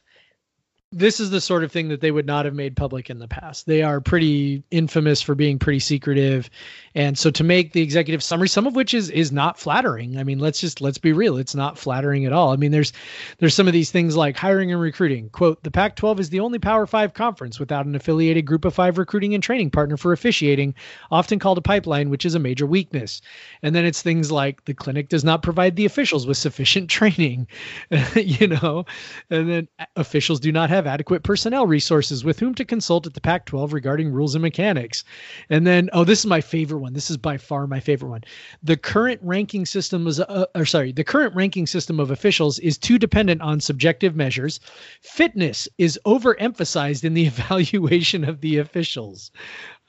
this 0.93 1.19
is 1.19 1.31
the 1.31 1.41
sort 1.41 1.65
of 1.65 1.71
thing 1.71 1.89
that 1.89 1.99
they 1.99 2.11
would 2.11 2.25
not 2.25 2.45
have 2.45 2.53
made 2.53 2.77
public 2.77 3.09
in 3.09 3.19
the 3.19 3.27
past. 3.27 3.65
They 3.65 3.83
are 3.83 3.99
pretty 3.99 4.63
infamous 4.71 5.21
for 5.21 5.35
being 5.35 5.59
pretty 5.59 5.79
secretive. 5.79 6.49
And 6.95 7.17
so 7.17 7.29
to 7.29 7.43
make 7.43 7.73
the 7.73 7.81
executive 7.81 8.23
summary, 8.23 8.47
some 8.47 8.65
of 8.65 8.75
which 8.75 8.93
is 8.93 9.09
is 9.09 9.31
not 9.31 9.59
flattering. 9.59 10.17
I 10.17 10.23
mean, 10.23 10.39
let's 10.39 10.61
just 10.61 10.79
let's 10.79 10.97
be 10.97 11.11
real, 11.11 11.37
it's 11.37 11.53
not 11.53 11.77
flattering 11.77 12.25
at 12.25 12.31
all. 12.31 12.53
I 12.53 12.55
mean, 12.55 12.71
there's 12.71 12.93
there's 13.37 13.53
some 13.53 13.67
of 13.67 13.73
these 13.73 13.91
things 13.91 14.15
like 14.15 14.37
hiring 14.37 14.71
and 14.71 14.79
recruiting. 14.79 15.29
Quote, 15.29 15.61
the 15.61 15.71
Pac-12 15.71 16.19
is 16.21 16.29
the 16.29 16.39
only 16.39 16.57
Power 16.57 16.85
5 16.87 17.13
conference 17.13 17.59
without 17.59 17.85
an 17.85 17.93
affiliated 17.93 18.45
group 18.45 18.63
of 18.63 18.73
5 18.73 18.97
recruiting 18.97 19.33
and 19.33 19.43
training 19.43 19.71
partner 19.71 19.97
for 19.97 20.13
officiating, 20.13 20.73
often 21.11 21.37
called 21.37 21.57
a 21.57 21.61
pipeline, 21.61 22.09
which 22.09 22.25
is 22.25 22.33
a 22.33 22.39
major 22.39 22.65
weakness. 22.65 23.21
And 23.61 23.75
then 23.75 23.83
it's 23.83 24.01
things 24.01 24.31
like 24.31 24.63
the 24.63 24.73
clinic 24.73 25.09
does 25.09 25.25
not 25.25 25.43
provide 25.43 25.75
the 25.75 25.85
officials 25.85 26.25
with 26.25 26.37
sufficient 26.37 26.89
training, 26.97 27.47
you 28.15 28.47
know, 28.47 28.85
and 29.29 29.49
then 29.49 29.67
officials 29.97 30.39
do 30.39 30.51
not 30.51 30.69
have 30.69 30.86
adequate 30.87 31.23
personnel 31.23 31.67
resources 31.67 32.23
with 32.23 32.39
whom 32.39 32.55
to 32.55 32.65
consult 32.65 33.05
at 33.05 33.13
the 33.13 33.21
Pac 33.21 33.45
12 33.45 33.73
regarding 33.73 34.11
rules 34.11 34.35
and 34.35 34.41
mechanics. 34.41 35.03
And 35.49 35.67
then, 35.67 35.89
oh, 35.93 36.03
this 36.03 36.19
is 36.19 36.25
my 36.25 36.41
favorite 36.41 36.79
one. 36.79 36.93
This 36.93 37.11
is 37.11 37.17
by 37.17 37.37
far 37.37 37.67
my 37.67 37.79
favorite 37.79 38.09
one. 38.09 38.23
The 38.63 38.77
current 38.77 39.19
ranking 39.23 39.65
system 39.65 40.07
is, 40.07 40.19
uh, 40.19 40.45
or 40.55 40.65
sorry, 40.65 40.91
the 40.91 41.03
current 41.03 41.35
ranking 41.35 41.67
system 41.67 41.99
of 41.99 42.11
officials 42.11 42.59
is 42.59 42.77
too 42.77 42.97
dependent 42.97 43.41
on 43.41 43.59
subjective 43.59 44.15
measures. 44.15 44.59
Fitness 45.01 45.67
is 45.77 45.99
overemphasized 46.05 47.03
in 47.03 47.13
the 47.13 47.25
evaluation 47.27 48.23
of 48.23 48.41
the 48.41 48.57
officials. 48.57 49.31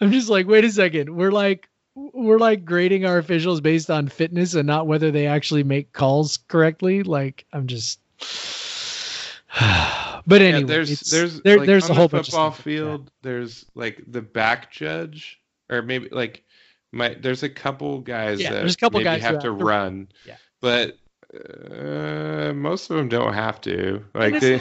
I'm 0.01 0.13
just 0.13 0.29
like, 0.29 0.47
wait 0.47 0.65
a 0.65 0.71
second. 0.71 1.15
We're 1.15 1.33
like, 1.33 1.69
we're 1.95 2.39
like 2.39 2.65
grading 2.65 3.05
our 3.05 3.19
officials 3.19 3.61
based 3.61 3.91
on 3.91 4.09
fitness 4.09 4.55
and 4.55 4.67
not 4.67 4.87
whether 4.87 5.11
they 5.11 5.27
actually 5.27 5.65
make 5.65 5.93
calls 5.93 6.37
correctly. 6.37 7.03
Like, 7.03 7.45
I'm 7.53 7.67
just. 7.67 8.01
but 10.27 10.43
anyway, 10.43 10.61
yeah. 10.61 10.67
There's 10.67 11.01
there's 11.11 11.41
there, 11.43 11.59
like, 11.59 11.67
there's 11.67 11.89
a 11.89 11.95
whole 11.95 12.09
bunch 12.09 12.29
of 12.29 12.33
football 12.33 12.53
stuff 12.53 12.59
like 12.59 12.65
field. 12.65 13.11
There's 13.23 13.67
like 13.75 14.03
the 14.07 14.23
back 14.23 14.71
judge, 14.73 15.41
or 15.71 15.83
maybe 15.83 16.09
like 16.11 16.45
my. 16.93 17.15
There's 17.21 17.43
a 17.43 17.49
couple 17.49 17.99
guys 18.01 18.41
Yeah, 18.41 18.51
that 18.53 18.61
there's 18.61 18.75
a 18.75 18.79
couple 18.79 18.99
maybe 19.01 19.05
guys 19.05 19.23
have 19.23 19.35
have 19.35 19.43
to 19.43 19.49
to- 19.49 19.53
run. 19.53 20.09
Yeah. 20.27 20.37
but 20.61 20.97
uh, 21.35 22.53
most 22.55 22.91
of 22.91 22.97
them 22.97 23.09
don't 23.09 23.35
have 23.35 23.61
to. 23.63 24.05
Like 24.15 24.41
they, 24.41 24.61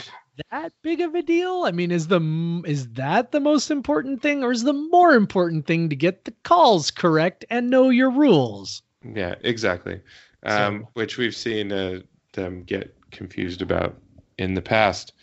That 0.51 0.71
big 0.83 1.01
of 1.01 1.15
a 1.15 1.21
deal? 1.23 1.63
I 1.65 1.71
mean, 1.71 1.91
is 1.91 2.07
the 2.07 2.61
is 2.65 2.89
that 2.89 3.31
the 3.31 3.39
most 3.39 3.71
important 3.71 4.21
thing, 4.21 4.43
or 4.43 4.51
is 4.51 4.63
the 4.63 4.73
more 4.73 5.13
important 5.13 5.65
thing 5.65 5.89
to 5.89 5.95
get 5.95 6.25
the 6.25 6.33
calls 6.43 6.91
correct 6.91 7.45
and 7.49 7.69
know 7.69 7.89
your 7.89 8.11
rules? 8.11 8.83
Yeah, 9.03 9.35
exactly. 9.41 10.01
Um, 10.43 10.81
So- 10.81 10.89
which 10.93 11.17
we've 11.17 11.35
seen 11.35 11.71
uh, 11.71 12.01
them 12.33 12.63
get 12.63 12.93
confused 13.11 13.61
about 13.61 13.97
in 14.37 14.53
the 14.53 14.61
past. 14.61 15.13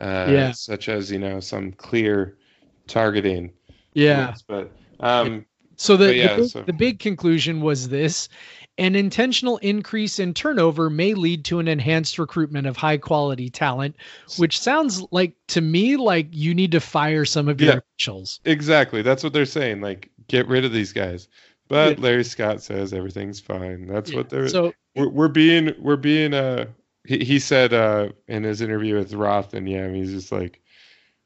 Uh, 0.00 0.26
Yeah. 0.30 0.50
Such 0.52 0.88
as, 0.88 1.10
you 1.10 1.18
know, 1.18 1.40
some 1.40 1.72
clear 1.72 2.36
targeting. 2.86 3.52
Yeah. 3.94 4.26
rules. 4.28 4.42
But 4.42 4.72
um, 5.00 5.44
So 5.76 5.96
the 5.96 6.14
yeah, 6.14 6.36
the, 6.36 6.42
big, 6.42 6.50
so- 6.50 6.62
the 6.62 6.72
big 6.72 6.98
conclusion 6.98 7.60
was 7.60 7.88
this: 7.88 8.28
an 8.78 8.96
intentional 8.96 9.58
increase 9.58 10.18
in 10.18 10.34
turnover 10.34 10.90
may 10.90 11.14
lead 11.14 11.44
to 11.46 11.58
an 11.60 11.68
enhanced 11.68 12.18
recruitment 12.18 12.66
of 12.66 12.76
high 12.76 12.96
quality 12.98 13.48
talent, 13.50 13.94
which 14.36 14.58
sounds 14.58 15.04
like 15.12 15.34
to 15.48 15.60
me 15.60 15.96
like 15.96 16.26
you 16.32 16.54
need 16.54 16.72
to 16.72 16.80
fire 16.80 17.24
some 17.24 17.48
of 17.48 17.60
your 17.60 17.74
Yeah. 17.74 17.78
officials. 17.78 18.40
exactly. 18.44 19.02
That's 19.02 19.22
what 19.22 19.32
they're 19.32 19.44
saying. 19.46 19.80
Like, 19.80 20.10
get 20.28 20.48
rid 20.48 20.64
of 20.64 20.72
these 20.72 20.92
guys. 20.92 21.28
But 21.68 21.98
Larry 21.98 22.24
Scott 22.24 22.62
says 22.62 22.92
everything's 22.92 23.40
fine. 23.40 23.86
That's 23.86 24.10
Yeah. 24.10 24.18
what 24.18 24.28
they're. 24.28 24.48
So 24.48 24.72
we're, 24.96 25.08
we're 25.08 25.28
being. 25.28 25.72
We're 25.78 25.96
being. 25.96 26.34
Uh, 26.34 26.66
he, 27.04 27.18
he 27.24 27.38
said 27.38 27.72
uh, 27.72 28.10
in 28.28 28.42
his 28.44 28.60
interview 28.60 28.96
with 28.96 29.12
Roth 29.14 29.54
and 29.54 29.68
Yam, 29.68 29.94
he's 29.94 30.10
just 30.12 30.32
like, 30.32 30.60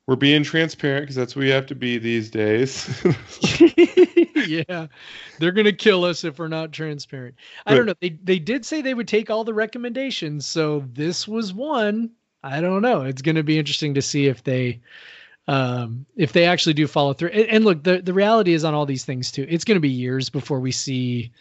we're 0.06 0.16
being 0.16 0.42
transparent 0.42 1.02
because 1.02 1.16
that's 1.16 1.36
what 1.36 1.42
we 1.42 1.50
have 1.50 1.66
to 1.66 1.74
be 1.74 1.98
these 1.98 2.30
days. 2.30 2.88
yeah, 4.46 4.86
they're 5.38 5.52
gonna 5.52 5.72
kill 5.72 6.04
us 6.04 6.24
if 6.24 6.38
we're 6.38 6.48
not 6.48 6.72
transparent. 6.72 7.34
I 7.66 7.72
But- 7.72 7.76
don't 7.76 7.86
know. 7.86 7.94
They 8.00 8.18
they 8.24 8.38
did 8.38 8.64
say 8.64 8.80
they 8.80 8.94
would 8.94 9.08
take 9.08 9.28
all 9.30 9.44
the 9.44 9.54
recommendations, 9.54 10.46
so 10.46 10.84
this 10.92 11.28
was 11.28 11.52
one. 11.52 12.10
I 12.42 12.60
don't 12.60 12.82
know. 12.82 13.02
It's 13.02 13.20
gonna 13.22 13.42
be 13.42 13.58
interesting 13.58 13.94
to 13.94 14.02
see 14.02 14.26
if 14.28 14.42
they 14.44 14.80
um 15.46 16.06
if 16.16 16.32
they 16.32 16.44
actually 16.46 16.74
do 16.74 16.86
follow 16.86 17.12
through. 17.12 17.30
And, 17.30 17.48
and 17.48 17.64
look, 17.66 17.82
the 17.84 18.00
the 18.00 18.14
reality 18.14 18.54
is 18.54 18.64
on 18.64 18.72
all 18.74 18.86
these 18.86 19.04
things 19.04 19.30
too. 19.30 19.46
It's 19.48 19.64
gonna 19.64 19.80
be 19.80 19.90
years 19.90 20.30
before 20.30 20.60
we 20.60 20.72
see. 20.72 21.32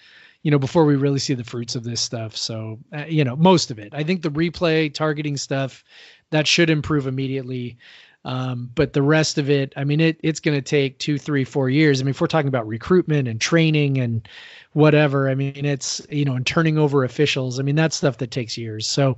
You 0.47 0.51
know, 0.51 0.59
before 0.59 0.85
we 0.85 0.95
really 0.95 1.19
see 1.19 1.33
the 1.33 1.43
fruits 1.43 1.75
of 1.75 1.83
this 1.83 1.99
stuff. 1.99 2.37
So, 2.37 2.79
uh, 2.95 3.03
you 3.05 3.25
know, 3.25 3.35
most 3.35 3.69
of 3.69 3.79
it. 3.79 3.93
I 3.93 4.03
think 4.03 4.21
the 4.21 4.29
replay 4.31 4.93
targeting 4.93 5.35
stuff 5.35 5.83
that 6.29 6.47
should 6.47 6.69
improve 6.69 7.05
immediately. 7.05 7.77
Um, 8.23 8.71
but 8.73 8.93
the 8.93 9.01
rest 9.01 9.37
of 9.37 9.49
it, 9.49 9.73
I 9.75 9.83
mean, 9.83 9.99
it 9.99 10.21
it's 10.23 10.39
going 10.39 10.57
to 10.57 10.61
take 10.61 10.99
two, 10.99 11.17
three, 11.17 11.43
four 11.43 11.69
years. 11.69 11.99
I 11.99 12.05
mean, 12.05 12.11
if 12.11 12.21
we're 12.21 12.27
talking 12.27 12.47
about 12.47 12.65
recruitment 12.65 13.27
and 13.27 13.41
training 13.41 13.97
and 13.97 14.25
whatever, 14.71 15.29
I 15.29 15.35
mean, 15.35 15.65
it's 15.65 16.01
you 16.09 16.23
know, 16.23 16.35
and 16.35 16.47
turning 16.47 16.77
over 16.77 17.03
officials. 17.03 17.59
I 17.59 17.63
mean, 17.63 17.75
that's 17.75 17.97
stuff 17.97 18.19
that 18.19 18.31
takes 18.31 18.57
years. 18.57 18.87
So, 18.87 19.17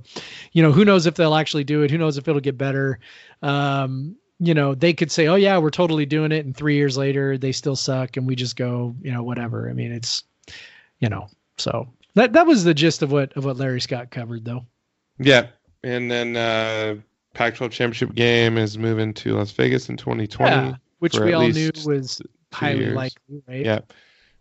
you 0.50 0.64
know, 0.64 0.72
who 0.72 0.84
knows 0.84 1.06
if 1.06 1.14
they'll 1.14 1.36
actually 1.36 1.62
do 1.62 1.82
it? 1.82 1.92
Who 1.92 1.98
knows 1.98 2.18
if 2.18 2.26
it'll 2.26 2.40
get 2.40 2.58
better? 2.58 2.98
Um, 3.40 4.16
you 4.40 4.54
know, 4.54 4.74
they 4.74 4.94
could 4.94 5.12
say, 5.12 5.28
"Oh 5.28 5.36
yeah, 5.36 5.58
we're 5.58 5.70
totally 5.70 6.06
doing 6.06 6.32
it," 6.32 6.44
and 6.44 6.56
three 6.56 6.74
years 6.74 6.98
later 6.98 7.38
they 7.38 7.52
still 7.52 7.76
suck, 7.76 8.16
and 8.16 8.26
we 8.26 8.34
just 8.34 8.56
go, 8.56 8.96
you 9.00 9.12
know, 9.12 9.22
whatever. 9.22 9.70
I 9.70 9.74
mean, 9.74 9.92
it's, 9.92 10.24
you 11.00 11.08
know, 11.08 11.26
so 11.58 11.88
that 12.14 12.32
that 12.34 12.46
was 12.46 12.64
the 12.64 12.74
gist 12.74 13.02
of 13.02 13.12
what 13.12 13.36
of 13.36 13.44
what 13.44 13.56
Larry 13.56 13.80
Scott 13.80 14.10
covered, 14.10 14.44
though. 14.44 14.64
Yeah, 15.18 15.48
and 15.82 16.10
then 16.10 16.36
uh, 16.36 16.96
Pac-12 17.34 17.70
championship 17.70 18.14
game 18.14 18.56
is 18.56 18.78
moving 18.78 19.12
to 19.14 19.34
Las 19.36 19.50
Vegas 19.52 19.88
in 19.88 19.96
2020. 19.96 20.50
Yeah, 20.50 20.74
which 20.98 21.18
we 21.18 21.32
all 21.32 21.48
knew 21.48 21.70
was 21.84 22.22
highly 22.52 22.80
years. 22.84 22.94
likely, 22.96 23.42
right? 23.46 23.64
Yeah. 23.64 23.80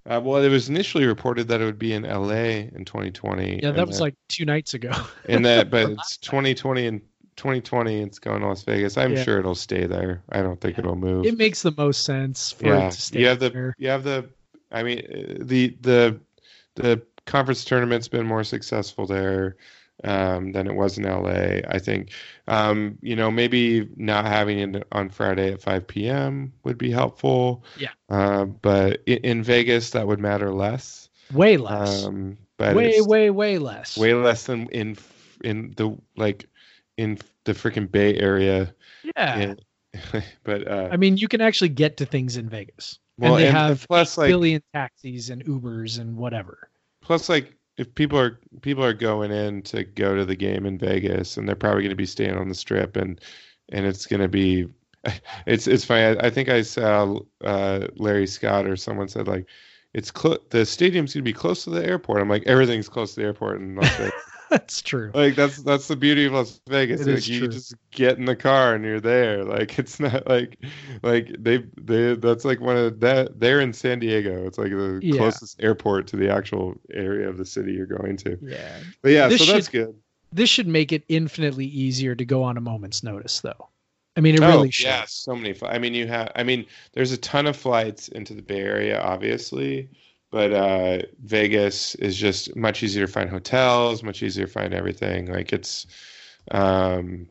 Uh, 0.06 0.20
well, 0.24 0.42
it 0.42 0.50
was 0.50 0.70
initially 0.70 1.06
reported 1.06 1.48
that 1.50 1.62
it 1.62 1.66
would 1.66 1.78
be 1.78 1.94
in 1.94 2.04
LA 2.04 2.66
in 2.74 2.84
2020. 2.86 3.60
Yeah, 3.62 3.72
that 3.72 3.86
was 3.86 4.00
like 4.00 4.16
two 4.30 4.46
nights 4.46 4.74
ago. 4.74 4.92
and 5.28 5.46
that, 5.46 5.70
but 5.70 5.90
it's 5.92 6.18
2020 6.18 6.88
and 6.88 7.02
2020. 7.36 8.02
It's 8.02 8.18
going 8.18 8.42
to 8.42 8.48
Las 8.48 8.64
Vegas. 8.64 8.98
I'm 8.98 9.14
Yeah. 9.14 9.24
sure 9.24 9.40
it'll 9.40 9.54
stay 9.54 9.86
there. 9.86 10.24
I 10.32 10.42
don't 10.42 10.60
think 10.60 10.78
Yeah. 10.78 10.86
it'll 10.86 10.96
move. 10.96 11.26
it 11.26 11.38
makes 11.38 11.62
the 11.62 11.74
most 11.78 12.06
sense 12.06 12.52
for 12.54 12.68
yeah, 12.68 12.88
it 12.88 12.92
to 12.92 13.02
stay 13.02 13.20
you 13.20 13.28
have 13.28 13.40
the 13.40 13.74
you 13.78 13.90
have 13.90 14.04
the. 14.04 14.28
I 14.72 14.84
mean, 14.84 15.00
uh, 15.00 15.44
the 15.44 15.76
the 15.82 16.20
the 16.80 17.02
conference 17.26 17.64
tournament's 17.64 18.08
been 18.08 18.26
more 18.26 18.44
successful 18.44 19.06
there 19.06 19.56
um, 20.04 20.52
than 20.52 20.68
it 20.68 20.76
was 20.76 20.98
in 20.98 21.04
LA. 21.04 21.60
I 21.68 21.80
think, 21.80 22.12
um, 22.48 22.98
you 23.02 23.16
know, 23.16 23.30
maybe 23.30 23.90
not 23.98 24.26
having 24.26 24.76
it 24.76 24.88
on 24.92 25.10
Friday 25.10 25.52
at 25.54 25.62
5 25.62 25.88
p.m. 25.88 26.54
would 26.64 26.78
be 26.78 26.92
helpful. 26.92 27.64
Yeah. 27.78 27.90
Uh, 28.10 28.46
but 28.46 29.02
in, 29.06 29.18
in 29.20 29.44
Vegas, 29.44 29.92
that 29.92 30.08
would 30.08 30.20
matter 30.20 30.54
less. 30.54 31.10
Way 31.34 31.58
less. 31.58 32.06
Um, 32.06 32.38
but 32.58 32.76
way, 32.76 33.02
way, 33.02 33.30
way 33.30 33.58
less. 33.58 33.98
way 33.98 34.14
less 34.14 34.46
than 34.46 34.68
in 34.70 34.98
in 35.44 35.74
the 35.78 35.98
like 36.18 36.46
in 36.98 37.18
the 37.46 37.54
freaking 37.54 37.90
Bay 37.90 38.16
Area. 38.18 38.74
yeah. 39.16 39.38
And- 39.38 39.62
but 40.44 40.68
uh, 40.68 40.90
I 40.92 40.98
mean, 40.98 41.18
you 41.18 41.28
can 41.28 41.42
actually 41.42 41.70
get 41.70 41.98
to 41.98 42.06
things 42.06 42.38
in 42.38 42.48
Vegas. 42.48 43.00
well, 43.18 43.36
and 43.36 43.44
they 43.44 43.48
and 43.48 43.58
have 43.58 43.88
plus 43.88 44.20
like 44.20 44.28
billion 44.28 44.62
taxis 44.72 45.32
and 45.32 45.44
Ubers 45.46 46.00
and 46.00 46.16
whatever. 46.16 46.69
Plus 47.10 47.28
like 47.28 47.56
if 47.80 47.96
people 47.96 48.20
are 48.20 48.40
people 48.62 48.86
are 48.86 48.94
going 48.94 49.32
in 49.32 49.64
to 49.64 49.84
go 49.84 50.16
to 50.16 50.26
the 50.26 50.36
game 50.36 50.68
in 50.68 50.78
Vegas 50.78 51.38
and 51.38 51.48
they're 51.48 51.56
probably 51.56 51.82
going 51.82 51.90
to 51.90 51.96
be 51.96 52.06
staying 52.06 52.38
on 52.38 52.50
the 52.50 52.54
strip 52.54 52.96
and 52.96 53.20
and 53.70 53.88
it's 53.88 54.06
going 54.06 54.22
to 54.22 54.28
be 54.28 54.68
it's 55.48 55.66
it's 55.66 55.84
funny. 55.84 56.20
I, 56.20 56.28
I 56.28 56.30
think 56.30 56.50
I 56.50 56.62
saw 56.62 57.18
uh, 57.44 57.88
Larry 57.96 58.28
Scott 58.28 58.68
or 58.68 58.76
someone 58.76 59.08
said 59.08 59.28
like 59.28 59.48
it's 59.96 60.12
clo- 60.12 60.38
the 60.52 60.68
stadium's 60.68 61.16
going 61.16 61.24
to 61.26 61.28
be 61.28 61.34
close 61.34 61.64
to 61.64 61.72
the 61.72 61.84
airport. 61.84 62.22
I'm 62.22 62.30
like 62.30 62.44
everything's 62.46 62.88
close 62.88 63.16
to 63.16 63.22
the 63.22 63.26
airport 63.26 63.60
in 63.60 63.76
Las 63.76 63.90
Vegas 63.98 64.14
that's 64.52 64.82
true. 64.82 65.12
Like 65.14 65.36
that's 65.36 65.58
that's 65.64 65.88
the 65.88 65.96
beauty 65.96 66.26
of 66.26 66.34
Las 66.34 66.60
Vegas. 66.68 67.02
Like 67.02 67.18
is 67.18 67.30
you 67.30 67.40
true. 67.40 67.48
just 67.50 67.76
get 67.92 68.18
in 68.18 68.26
the 68.26 68.36
car 68.36 68.74
and 68.76 68.84
you're 68.84 69.00
there. 69.00 69.44
Like 69.44 69.78
it's 69.80 70.00
not 70.00 70.28
like 70.28 70.58
like 71.04 71.36
they 71.40 71.64
they 71.78 72.16
that's 72.16 72.46
like 72.46 72.60
one 72.60 72.78
of 72.78 73.00
that 73.02 73.40
they're 73.40 73.60
in 73.62 73.74
San 73.74 74.00
Diego. 74.00 74.46
It's 74.46 74.58
like 74.58 74.72
the 74.72 75.00
Yeah. 75.04 75.18
closest 75.18 75.62
airport 75.62 76.08
to 76.08 76.18
the 76.18 76.30
actual 76.30 76.76
area 76.94 77.30
of 77.30 77.38
the 77.38 77.46
city 77.46 77.74
you're 77.74 77.86
going 77.86 78.18
to. 78.18 78.38
Yeah. 78.42 78.78
But 79.02 79.12
yeah, 79.12 79.28
This 79.28 79.46
so 79.46 79.54
that's 79.54 79.70
good. 79.70 79.96
This 80.32 80.50
should 80.50 80.68
make 80.68 80.92
it 80.92 81.04
infinitely 81.10 81.66
easier 81.66 82.14
to 82.16 82.26
go 82.26 82.44
on 82.44 82.56
a 82.58 82.62
moment's 82.62 83.02
notice, 83.04 83.42
though. 83.42 83.70
I 84.16 84.22
mean, 84.22 84.36
it 84.36 84.42
oh, 84.42 84.48
really 84.48 84.70
should. 84.72 84.86
yeah, 84.86 85.06
so 85.08 85.36
many. 85.36 85.54
Fl- 85.54 85.68
I 85.68 85.80
mean, 85.80 85.94
you 85.94 86.06
have. 86.08 86.32
I 86.36 86.44
mean, 86.44 86.66
there's 86.94 87.12
a 87.12 87.18
ton 87.18 87.48
of 87.48 87.56
flights 87.56 88.10
into 88.10 88.34
the 88.34 88.42
Bay 88.42 88.60
Area, 88.60 89.02
obviously, 89.02 89.90
but 90.32 90.54
uh, 90.54 91.00
Vegas 91.24 91.96
is 91.96 92.16
just 92.16 92.56
much 92.56 92.84
easier 92.84 93.06
to 93.06 93.12
find 93.12 93.30
hotels, 93.30 94.04
much 94.04 94.22
easier 94.24 94.46
to 94.46 94.52
find 94.52 94.74
everything. 94.74 95.32
Like 95.32 95.52
it's, 95.54 95.88
um, 96.52 97.28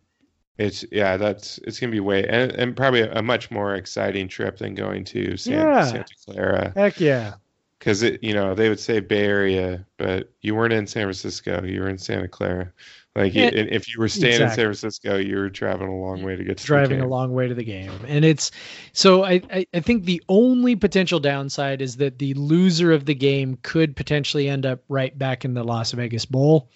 it's 0.58 0.84
yeah, 0.90 1.16
that's 1.16 1.58
it's 1.58 1.78
gonna 1.78 1.92
be 1.92 2.00
way 2.00 2.26
and, 2.26 2.50
and 2.52 2.76
probably 2.76 3.02
a, 3.02 3.22
much 3.22 3.50
more 3.50 3.74
exciting 3.76 4.26
trip 4.26 4.58
than 4.58 4.74
going 4.74 5.04
to 5.04 5.36
San, 5.36 5.52
Yeah. 5.54 5.84
Santa 5.84 6.14
Clara 6.26 6.72
Heck 6.74 6.98
yeah. 7.00 7.34
because 7.78 8.02
it 8.02 8.22
you 8.24 8.34
know 8.34 8.54
they 8.54 8.68
would 8.68 8.80
say 8.80 8.98
Bay 9.00 9.24
Area, 9.24 9.86
but 9.96 10.32
you 10.40 10.56
weren't 10.56 10.72
in 10.72 10.86
San 10.88 11.04
Francisco, 11.04 11.62
you 11.64 11.80
were 11.80 11.88
in 11.88 11.98
Santa 11.98 12.26
Clara. 12.26 12.72
Like 13.18 13.34
Yeah, 13.34 13.46
and 13.46 13.68
if 13.70 13.92
you 13.92 14.00
were 14.00 14.08
staying 14.08 14.40
in. 14.40 14.48
San 14.48 14.56
Francisco, 14.56 15.16
you 15.16 15.36
were 15.36 15.50
traveling 15.50 15.90
a 15.90 15.96
long 15.96 16.22
way 16.22 16.36
to 16.36 16.44
get 16.44 16.58
to 16.58 16.62
the 16.62 16.66
driving 16.66 16.98
a 16.98 17.02
game. 17.02 17.10
long 17.10 17.32
way 17.32 17.48
to 17.48 17.54
the 17.54 17.64
game 17.64 17.92
and 18.06 18.24
it's 18.24 18.50
so 18.92 19.24
I, 19.24 19.42
I 19.52 19.66
i 19.74 19.80
think 19.80 20.04
the 20.04 20.22
only 20.28 20.76
potential 20.76 21.20
downside 21.20 21.82
is 21.82 21.96
that 21.96 22.18
the 22.18 22.34
loser 22.34 22.92
of 22.92 23.06
the 23.06 23.14
game 23.14 23.58
could 23.62 23.96
potentially 23.96 24.48
end 24.48 24.64
up 24.64 24.80
right 24.88 25.16
back 25.16 25.44
in 25.44 25.54
the 25.54 25.64
las 25.64 25.92
vegas 25.92 26.24
bowl 26.24 26.70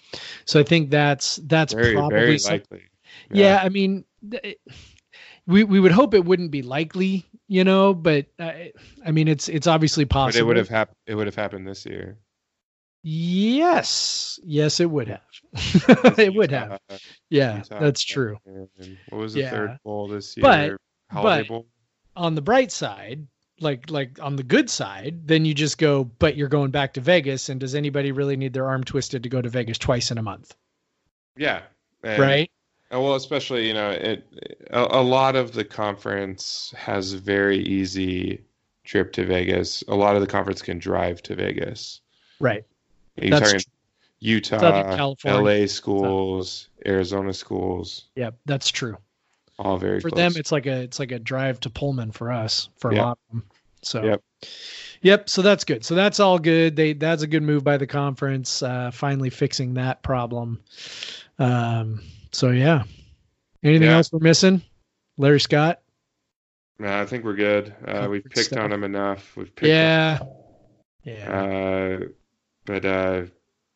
so 0.45 0.59
i 0.59 0.63
think 0.63 0.89
that's 0.89 1.37
that's 1.43 1.73
very 1.73 1.93
probably 1.93 2.17
very 2.17 2.37
likely. 2.39 2.81
yeah. 3.31 3.61
i 3.63 3.69
mean 3.69 4.03
we 5.47 5.63
we 5.63 5.79
would 5.79 5.91
hope 5.91 6.13
it 6.13 6.25
wouldn't 6.25 6.51
be 6.51 6.61
likely 6.61 7.25
you 7.47 7.63
know 7.63 7.93
but 7.93 8.25
i 8.39 8.71
i 9.05 9.11
mean 9.11 9.27
it's 9.27 9.49
it's 9.49 9.67
obviously 9.67 10.03
but 10.03 10.13
possible 10.13 10.43
it 10.43 10.47
would 10.47 10.57
have 10.57 10.69
happened. 10.69 10.97
It 11.07 11.15
would 11.15 11.27
have 11.27 11.35
happened 11.35 11.67
this 11.67 11.85
year. 11.85 12.17
Yes 13.03 14.39
yes 14.43 14.79
it 14.79 14.89
would 14.89 15.07
have 15.09 15.21
it 16.17 16.33
would 16.33 16.51
have 16.51 16.79
yeah 17.29 17.57
Utah 17.57 17.79
that's 17.79 18.01
true 18.03 18.37
what 19.09 19.17
was 19.17 19.33
the 19.33 19.41
Yeah. 19.41 19.51
third 19.51 19.77
bowl 19.83 20.07
this 20.07 20.35
year? 20.37 20.41
But- 20.41 20.77
Holiday 21.13 21.41
but- 21.43 21.47
Bowl. 21.49 21.67
on 22.15 22.33
the 22.33 22.41
bright 22.41 22.71
side, 22.71 23.27
like 23.59 23.89
like 23.91 24.19
on 24.19 24.35
the 24.35 24.41
good 24.43 24.67
side, 24.69 25.27
then 25.27 25.45
you 25.45 25.53
just 25.53 25.77
go, 25.77 26.03
but 26.03 26.35
you're 26.35 26.47
going 26.47 26.71
back 26.71 26.93
to 26.93 27.01
Vegas, 27.01 27.49
and 27.49 27.59
does 27.59 27.75
anybody 27.75 28.11
really 28.11 28.35
need 28.35 28.51
their 28.53 28.67
arm 28.67 28.83
twisted 28.83 29.21
to 29.21 29.29
go 29.29 29.39
to 29.39 29.47
Vegas 29.49 29.77
twice 29.77 30.09
in 30.09 30.17
a 30.17 30.23
month? 30.23 30.55
Yeah. 31.37 31.61
And- 32.03 32.19
right? 32.21 32.51
Well, 32.89 33.13
especially 33.15 33.67
you 33.67 33.73
know, 33.75 33.91
it 33.91 34.25
a, 34.71 34.81
a 34.81 35.03
lot 35.03 35.35
of 35.35 35.51
the 35.53 35.63
conference 35.65 36.73
has 36.75 37.13
very 37.13 37.59
easy 37.59 38.43
trip 38.83 39.13
to 39.13 39.25
Vegas. 39.25 39.83
A 39.87 39.95
lot 39.95 40.15
of 40.15 40.21
the 40.21 40.27
conference 40.27 40.63
can 40.63 40.79
drive 40.79 41.21
to 41.23 41.35
Vegas. 41.35 42.01
Right. 42.39 42.63
You're 43.15 43.31
That's 43.39 43.51
talking 43.51 43.65
Utah, 44.19 44.59
Southern 44.59 44.95
California. 44.97 45.61
LA 45.63 45.67
schools, 45.67 46.69
Arizona 46.85 47.33
schools, 47.33 48.05
Yep, 48.15 48.35
that's 48.45 48.69
true. 48.69 48.97
all 49.59 49.77
very 49.77 49.99
For 49.99 50.09
close. 50.09 50.17
them, 50.17 50.39
it's 50.39 50.51
like 50.51 50.65
a 50.65 50.81
it's 50.81 50.99
like 50.99 51.11
a 51.11 51.19
drive 51.19 51.59
to 51.61 51.69
Pullman 51.69 52.11
for 52.11 52.31
us 52.31 52.69
for 52.77 52.91
a 52.91 52.95
Yeah. 52.95 53.03
lot 53.05 53.19
of 53.29 53.33
them. 53.35 53.43
So. 53.81 54.03
Yep. 54.03 54.21
Yep. 55.01 55.29
So 55.29 55.41
that's 55.41 55.65
good. 55.65 55.83
So 55.83 55.93
that's 55.95 56.21
all 56.21 56.39
good. 56.39 56.75
They 56.77 56.93
that's 56.93 57.21
a 57.23 57.27
good 57.27 57.43
move 57.43 57.63
by 57.65 57.75
the 57.77 57.85
conference. 57.87 58.63
Uh, 58.63 58.89
finally 58.91 59.29
fixing 59.29 59.73
that 59.73 60.01
problem. 60.01 60.61
Um. 61.37 62.01
So 62.31 62.49
yeah. 62.51 62.83
Anything 63.63 63.89
Yeah. 63.89 63.97
else 63.97 64.11
we're 64.11 64.19
missing? 64.19 64.61
Larry 65.17 65.39
Scott. 65.41 65.81
No, 66.79 66.99
I 67.01 67.05
think 67.05 67.23
we're 67.25 67.35
good. 67.35 67.73
Uh, 67.85 68.07
we've 68.09 68.23
picked 68.23 68.47
stuff. 68.47 68.59
on 68.59 68.71
him 68.71 68.83
enough. 68.83 69.35
We've 69.35 69.53
picked 69.53 69.63
on 69.63 69.69
Yeah. 69.69 70.19
Yeah. 71.03 71.31
Uh, 71.31 72.05
but 72.65 72.85
uh, 72.85 73.23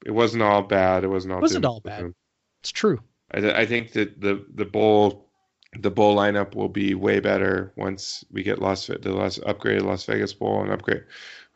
it 0.06 0.12
wasn't 0.12 0.44
all 0.44 0.62
bad. 0.64 1.04
It 1.04 1.08
wasn't 1.08 1.34
all. 1.34 1.40
It 1.40 1.44
Wasn't 1.44 1.66
all 1.66 1.82
bad. 1.82 2.14
It's 2.62 2.72
true. 2.72 3.00
I, 3.32 3.42
th- 3.42 3.56
I 3.56 3.66
think 3.66 3.92
that 3.94 4.20
the 4.22 4.46
the 4.54 4.66
bowl, 4.66 5.30
the 5.78 5.92
bowl 5.92 6.16
lineup 6.16 6.56
will 6.56 6.70
be 6.70 6.96
way 6.96 7.20
better 7.20 7.74
once 7.76 8.24
we 8.32 8.44
get 8.44 8.62
Las 8.62 8.88
the 8.88 9.12
Las 9.12 9.40
upgraded 9.40 9.84
Las 9.84 10.06
Vegas 10.06 10.34
Bowl 10.34 10.62
and 10.62 10.72
upgrade. 10.72 11.04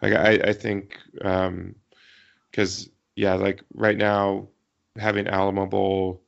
Like 0.01 0.13
I 0.13 0.49
I 0.49 0.53
think 0.53 0.97
um, 1.21 1.75
because 2.49 2.89
yeah, 3.15 3.35
like 3.35 3.61
right 3.73 3.97
now 3.97 4.47
having 4.97 5.27
Alamo 5.27 5.65
Bowl, 5.65 6.21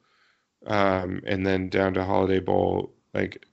um, 0.66 1.22
and 1.26 1.46
then 1.46 1.70
down 1.70 1.94
to 1.96 2.06
Holiday 2.06 2.40
Bowl, 2.40 2.94
like 3.14 3.46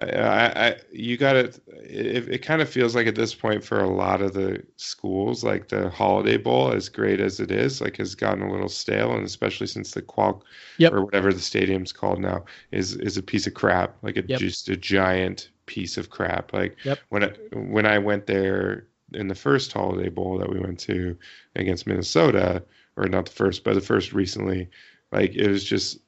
I, 0.00 0.68
I, 0.68 0.76
you 0.92 1.16
got 1.16 1.32
to 1.32 1.52
it, 1.68 2.28
it 2.28 2.38
kind 2.42 2.62
of 2.62 2.68
feels 2.68 2.94
like 2.94 3.08
at 3.08 3.16
this 3.16 3.34
point 3.34 3.64
for 3.64 3.80
a 3.80 3.88
lot 3.90 4.22
of 4.22 4.32
the 4.34 4.62
schools, 4.76 5.42
like 5.42 5.66
the 5.68 5.90
Holiday 5.90 6.36
Bowl, 6.36 6.72
as 6.72 6.88
great 6.88 7.20
as 7.20 7.40
it 7.40 7.50
is, 7.50 7.80
like 7.80 7.96
has 7.96 8.14
gotten 8.14 8.42
a 8.42 8.52
little 8.52 8.68
stale, 8.68 9.12
and 9.16 9.26
especially 9.26 9.66
since 9.66 9.90
the 9.90 10.02
Qual 10.02 10.44
Yep. 10.78 10.92
or 10.92 11.04
whatever 11.04 11.32
the 11.32 11.40
stadium's 11.40 11.92
called 11.92 12.20
now 12.20 12.44
is 12.70 12.94
is 12.96 13.16
a 13.16 13.22
piece 13.22 13.48
of 13.48 13.54
crap, 13.54 13.96
like 14.02 14.16
a 14.16 14.22
Yep. 14.22 14.38
just 14.38 14.68
a 14.68 14.76
giant 14.76 15.50
piece 15.66 15.98
of 15.98 16.08
crap. 16.08 16.52
Like 16.52 16.76
Yep. 16.84 17.00
when 17.08 17.24
I, 17.24 17.32
when 17.52 17.84
I 17.84 17.98
went 17.98 18.26
there 18.26 18.86
in 19.12 19.26
the 19.26 19.34
first 19.34 19.72
Holiday 19.72 20.08
Bowl 20.08 20.38
that 20.38 20.48
we 20.50 20.60
went 20.60 20.78
to 20.80 21.16
against 21.56 21.88
Minnesota, 21.88 22.62
or 22.96 23.08
not 23.08 23.26
the 23.26 23.32
first, 23.32 23.64
but 23.64 23.74
the 23.74 23.80
first 23.80 24.12
recently, 24.12 24.68
like 25.10 25.34
it 25.34 25.48
was 25.48 25.64
just 25.64 25.98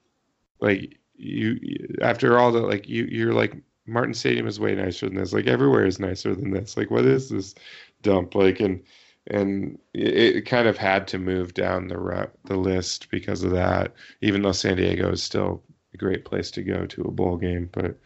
like 0.61 0.99
you 1.15 1.59
after 2.01 2.39
all 2.39 2.53
the 2.53 2.61
like 2.61 2.89
you 2.89 3.05
you're 3.05 3.35
like 3.35 3.57
Martin 3.87 4.15
Stadium 4.15 4.47
is 4.47 4.61
way 4.61 4.75
nicer 4.75 5.07
than 5.07 5.17
this. 5.17 5.33
Like 5.33 5.47
everywhere 5.47 5.87
is 5.87 5.99
nicer 5.99 6.35
than 6.35 6.51
this. 6.51 6.77
Like 6.77 6.91
what 6.91 7.05
is 7.05 7.29
this 7.29 7.55
dump? 8.03 8.35
Like 8.35 8.61
and 8.61 8.83
and 9.29 9.79
it, 9.95 10.37
it 10.37 10.47
kind 10.47 10.67
of 10.69 10.77
had 10.77 11.07
to 11.09 11.19
move 11.19 11.55
down 11.55 11.89
the 11.89 12.31
the 12.45 12.57
list 12.57 13.11
because 13.11 13.43
of 13.43 13.53
that. 13.53 13.95
Even 14.21 14.43
though 14.43 14.53
San 14.53 14.77
Diego 14.77 15.11
is 15.11 15.23
still 15.23 15.63
a 15.95 15.97
great 15.97 16.25
place 16.25 16.51
to 16.53 16.63
go 16.63 16.87
to 16.87 17.03
a 17.03 17.11
bowl 17.11 17.37
game, 17.37 17.71
but 17.73 17.99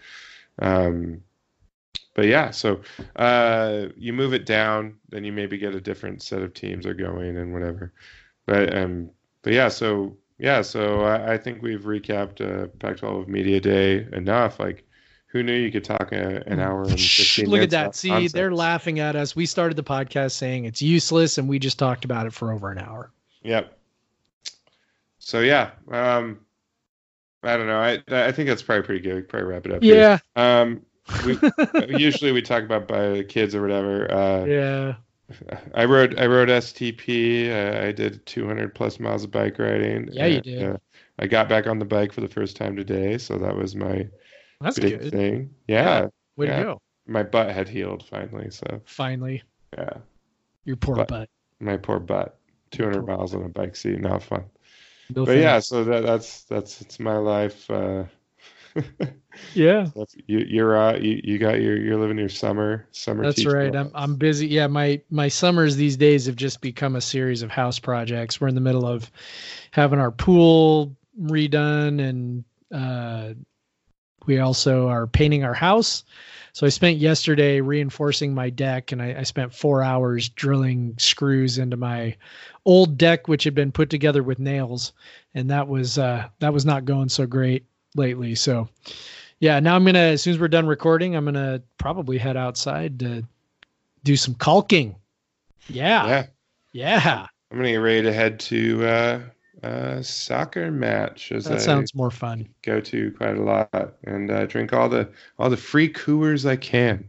um, 0.59 1.23
but 2.15 2.27
yeah. 2.27 2.51
So 2.51 2.81
uh, 3.16 3.86
you 3.97 4.12
move 4.12 4.32
it 4.32 4.47
down, 4.47 4.97
then 5.11 5.24
you 5.24 5.32
maybe 5.32 5.59
get 5.59 5.74
a 5.74 5.81
different 5.81 6.23
set 6.23 6.43
of 6.43 6.55
teams 6.55 6.86
are 6.86 6.94
going 6.94 7.36
and 7.36 7.53
whatever. 7.53 7.93
But 8.47 8.74
um, 8.77 9.11
but 9.43 9.53
yeah. 9.53 9.69
So 9.69 10.16
yeah. 10.39 10.62
So 10.62 11.03
I, 11.03 11.35
I 11.35 11.39
think 11.39 11.62
we've 11.62 11.82
recapped 11.82 12.40
uh, 12.40 12.69
Pac-12 12.78 13.28
Media 13.28 13.61
Day 13.61 14.07
enough. 14.12 14.59
Like. 14.59 14.86
Who 15.37 15.43
knew 15.43 15.53
you 15.53 15.71
could 15.71 15.85
talk 15.85 16.13
a, 16.13 16.43
an 16.47 16.61
hour 16.61 16.85
and 16.85 16.91
15 16.99 17.51
Look 17.51 17.61
at 17.61 17.69
that. 17.69 17.95
See, 17.95 18.09
nonsense? 18.09 18.33
they're 18.33 18.55
laughing 18.55 19.01
at 19.01 19.17
us. 19.17 19.37
We 19.37 19.45
started 19.45 19.77
the 19.77 19.85
podcast 19.85 20.33
saying 20.33 20.65
it's 20.65 20.81
useless, 20.81 21.37
and 21.37 21.47
we 21.47 21.59
just 21.59 21.79
talked 21.79 22.07
about 22.07 22.25
it 22.27 22.33
for 22.33 22.53
over 22.55 22.71
an 22.71 22.79
hour. 22.79 23.11
Yep. 23.43 23.77
So 25.19 25.41
yeah, 25.41 25.73
um, 25.91 26.41
I 27.43 27.59
don't 27.59 27.67
know. 27.67 27.79
I 27.79 28.03
I 28.09 28.33
think 28.33 28.49
that's 28.49 28.63
probably 28.63 28.85
pretty 28.87 29.03
good. 29.03 29.15
We 29.17 29.21
probably 29.23 29.49
wrap 29.49 29.67
it 29.67 29.73
up. 29.73 29.83
here. 29.83 30.19
Yeah. 30.37 30.63
Um, 30.63 30.81
we 31.27 31.39
usually 31.99 32.33
we 32.33 32.41
talk 32.41 32.63
about 32.63 32.89
by 32.89 33.25
kids 33.25 33.55
or 33.55 33.61
whatever. 33.61 34.11
Uh, 34.11 34.45
Yeah. 34.47 34.95
I 35.75 35.85
rode 35.85 36.19
I 36.19 36.25
rode 36.27 36.49
STP. 36.49 37.51
Uh, 37.51 37.87
I 37.89 37.93
did 37.93 38.25
200 38.25 38.75
plus 38.75 38.99
miles 38.99 39.25
of 39.25 39.33
bike 39.33 39.59
riding. 39.59 40.09
Yeah, 40.13 40.27
you 40.27 40.37
and, 40.37 40.45
did. 40.45 40.63
Uh, 40.63 40.77
I 41.19 41.27
got 41.27 41.47
back 41.47 41.67
on 41.67 41.79
the 41.79 41.85
bike 41.85 42.13
for 42.13 42.23
the 42.23 42.29
first 42.29 42.57
time 42.57 42.75
today, 42.75 43.19
so 43.19 43.37
that 43.37 43.55
was 43.55 43.77
my 43.77 44.09
That's 44.61 44.78
big 44.78 44.99
good. 45.01 45.11
thing. 45.12 45.51
Yeah, 45.69 46.09
Way 46.37 46.47
yeah. 46.47 46.59
to 46.59 46.65
go. 46.65 46.83
my 47.07 47.23
butt 47.23 47.51
had 47.51 47.69
healed 47.69 48.05
finally. 48.09 48.51
So 48.51 48.81
Finally, 48.87 49.43
yeah, 49.77 49.91
your 50.65 50.77
poor 50.77 50.97
But- 50.97 51.09
butt. 51.09 51.28
my 51.61 51.77
poor 51.77 51.99
butt. 52.01 52.39
200 52.73 53.07
Poor 53.07 53.16
miles 53.16 53.35
on 53.35 53.45
a 53.45 53.49
bike 53.49 53.77
seat, 53.77 54.01
not 54.01 54.23
fun. 54.23 54.45
No 55.15 55.24
but 55.24 55.37
yeah, 55.37 55.61
so 55.61 55.85
that 55.85 56.03
that's 56.03 56.43
that's 56.45 56.81
it's 56.81 56.99
my 56.99 57.16
life. 57.16 57.70
Uh, 57.70 58.05
Yeah. 59.55 59.89
you, 60.27 60.39
you're 60.39 60.77
uh, 60.77 60.97
you, 60.99 61.20
you 61.23 61.39
got 61.39 61.61
your 61.61 61.77
you're 61.77 61.97
living 61.99 62.19
your 62.19 62.28
summer 62.28 62.87
summer. 62.91 63.23
That's 63.23 63.45
right. 63.45 63.74
I'm 63.74 63.91
I'm 63.95 64.16
busy. 64.16 64.47
Yeah, 64.49 64.66
my 64.66 65.01
my 65.11 65.28
summers 65.28 65.77
these 65.77 65.97
days 65.97 66.27
have 66.27 66.37
just 66.37 66.61
become 66.61 66.97
a 66.97 67.01
series 67.01 67.43
of 67.43 67.51
house 67.51 67.78
projects. 67.78 68.41
We're 68.41 68.49
in 68.49 68.55
the 68.55 68.61
middle 68.62 68.87
of 68.87 69.11
having 69.70 69.99
our 69.99 70.11
pool 70.11 70.97
redone 71.20 72.01
and 72.01 72.45
uh 72.73 73.35
we 74.27 74.39
also 74.39 74.89
are 74.89 75.07
painting 75.07 75.44
our 75.44 75.55
house. 75.55 76.05
So 76.53 76.66
I 76.66 76.70
spent 76.70 76.97
yesterday 76.97 77.61
reinforcing 77.61 78.35
my 78.35 78.48
deck 78.48 78.93
and 78.93 79.03
I, 79.03 79.16
I 79.19 79.23
spent 79.24 79.55
four 79.55 79.82
hours 79.82 80.31
drilling 80.31 80.94
screws 80.98 81.59
into 81.59 81.77
my 81.77 82.16
old 82.65 82.97
deck, 82.97 83.28
which 83.28 83.44
had 83.44 83.55
been 83.55 83.73
put 83.73 83.90
together 83.90 84.23
with 84.23 84.39
nails. 84.39 84.93
And 85.35 85.51
that 85.51 85.69
was 85.69 85.98
uh 85.98 86.28
that 86.39 86.55
was 86.55 86.65
not 86.65 86.86
going 86.86 87.11
so 87.11 87.27
great 87.27 87.66
lately. 87.94 88.35
So 88.35 88.69
yeah, 89.39 89.61
now 89.61 89.77
I'm 89.77 89.85
gonna 89.85 89.98
as 89.98 90.23
soon 90.23 90.32
as 90.32 90.40
we're 90.40 90.48
done 90.48 90.66
recording, 90.66 91.15
I'm 91.15 91.27
gonna 91.27 91.62
probably 91.77 92.16
head 92.16 92.39
outside 92.39 93.01
to 93.01 93.23
do 94.03 94.16
some 94.16 94.35
caulking. 94.35 94.97
Yeah, 95.69 96.07
yeah. 96.07 96.27
yeah. 96.73 97.27
I'm 97.51 97.59
gonna 97.59 97.73
get 97.73 97.77
ready 97.77 98.03
to 98.03 98.12
head 98.12 98.40
to 98.40 98.86
uh, 98.86 99.20
uh, 99.62 100.03
soccer 100.03 100.70
match. 100.70 101.33
As 101.33 101.45
That 101.45 101.55
I 101.55 101.59
sounds 101.59 101.95
more 101.95 102.11
fun. 102.11 102.49
go 102.62 102.81
to 102.81 103.11
quite 103.12 103.37
a 103.37 103.43
lot, 103.43 103.95
and 104.05 104.31
uh, 104.31 104.47
drink 104.47 104.73
all 104.73 104.89
the 104.89 105.09
all 105.39 105.51
the 105.51 105.57
free 105.57 105.93
Coors 105.93 106.49
I 106.49 106.57
can. 106.57 107.09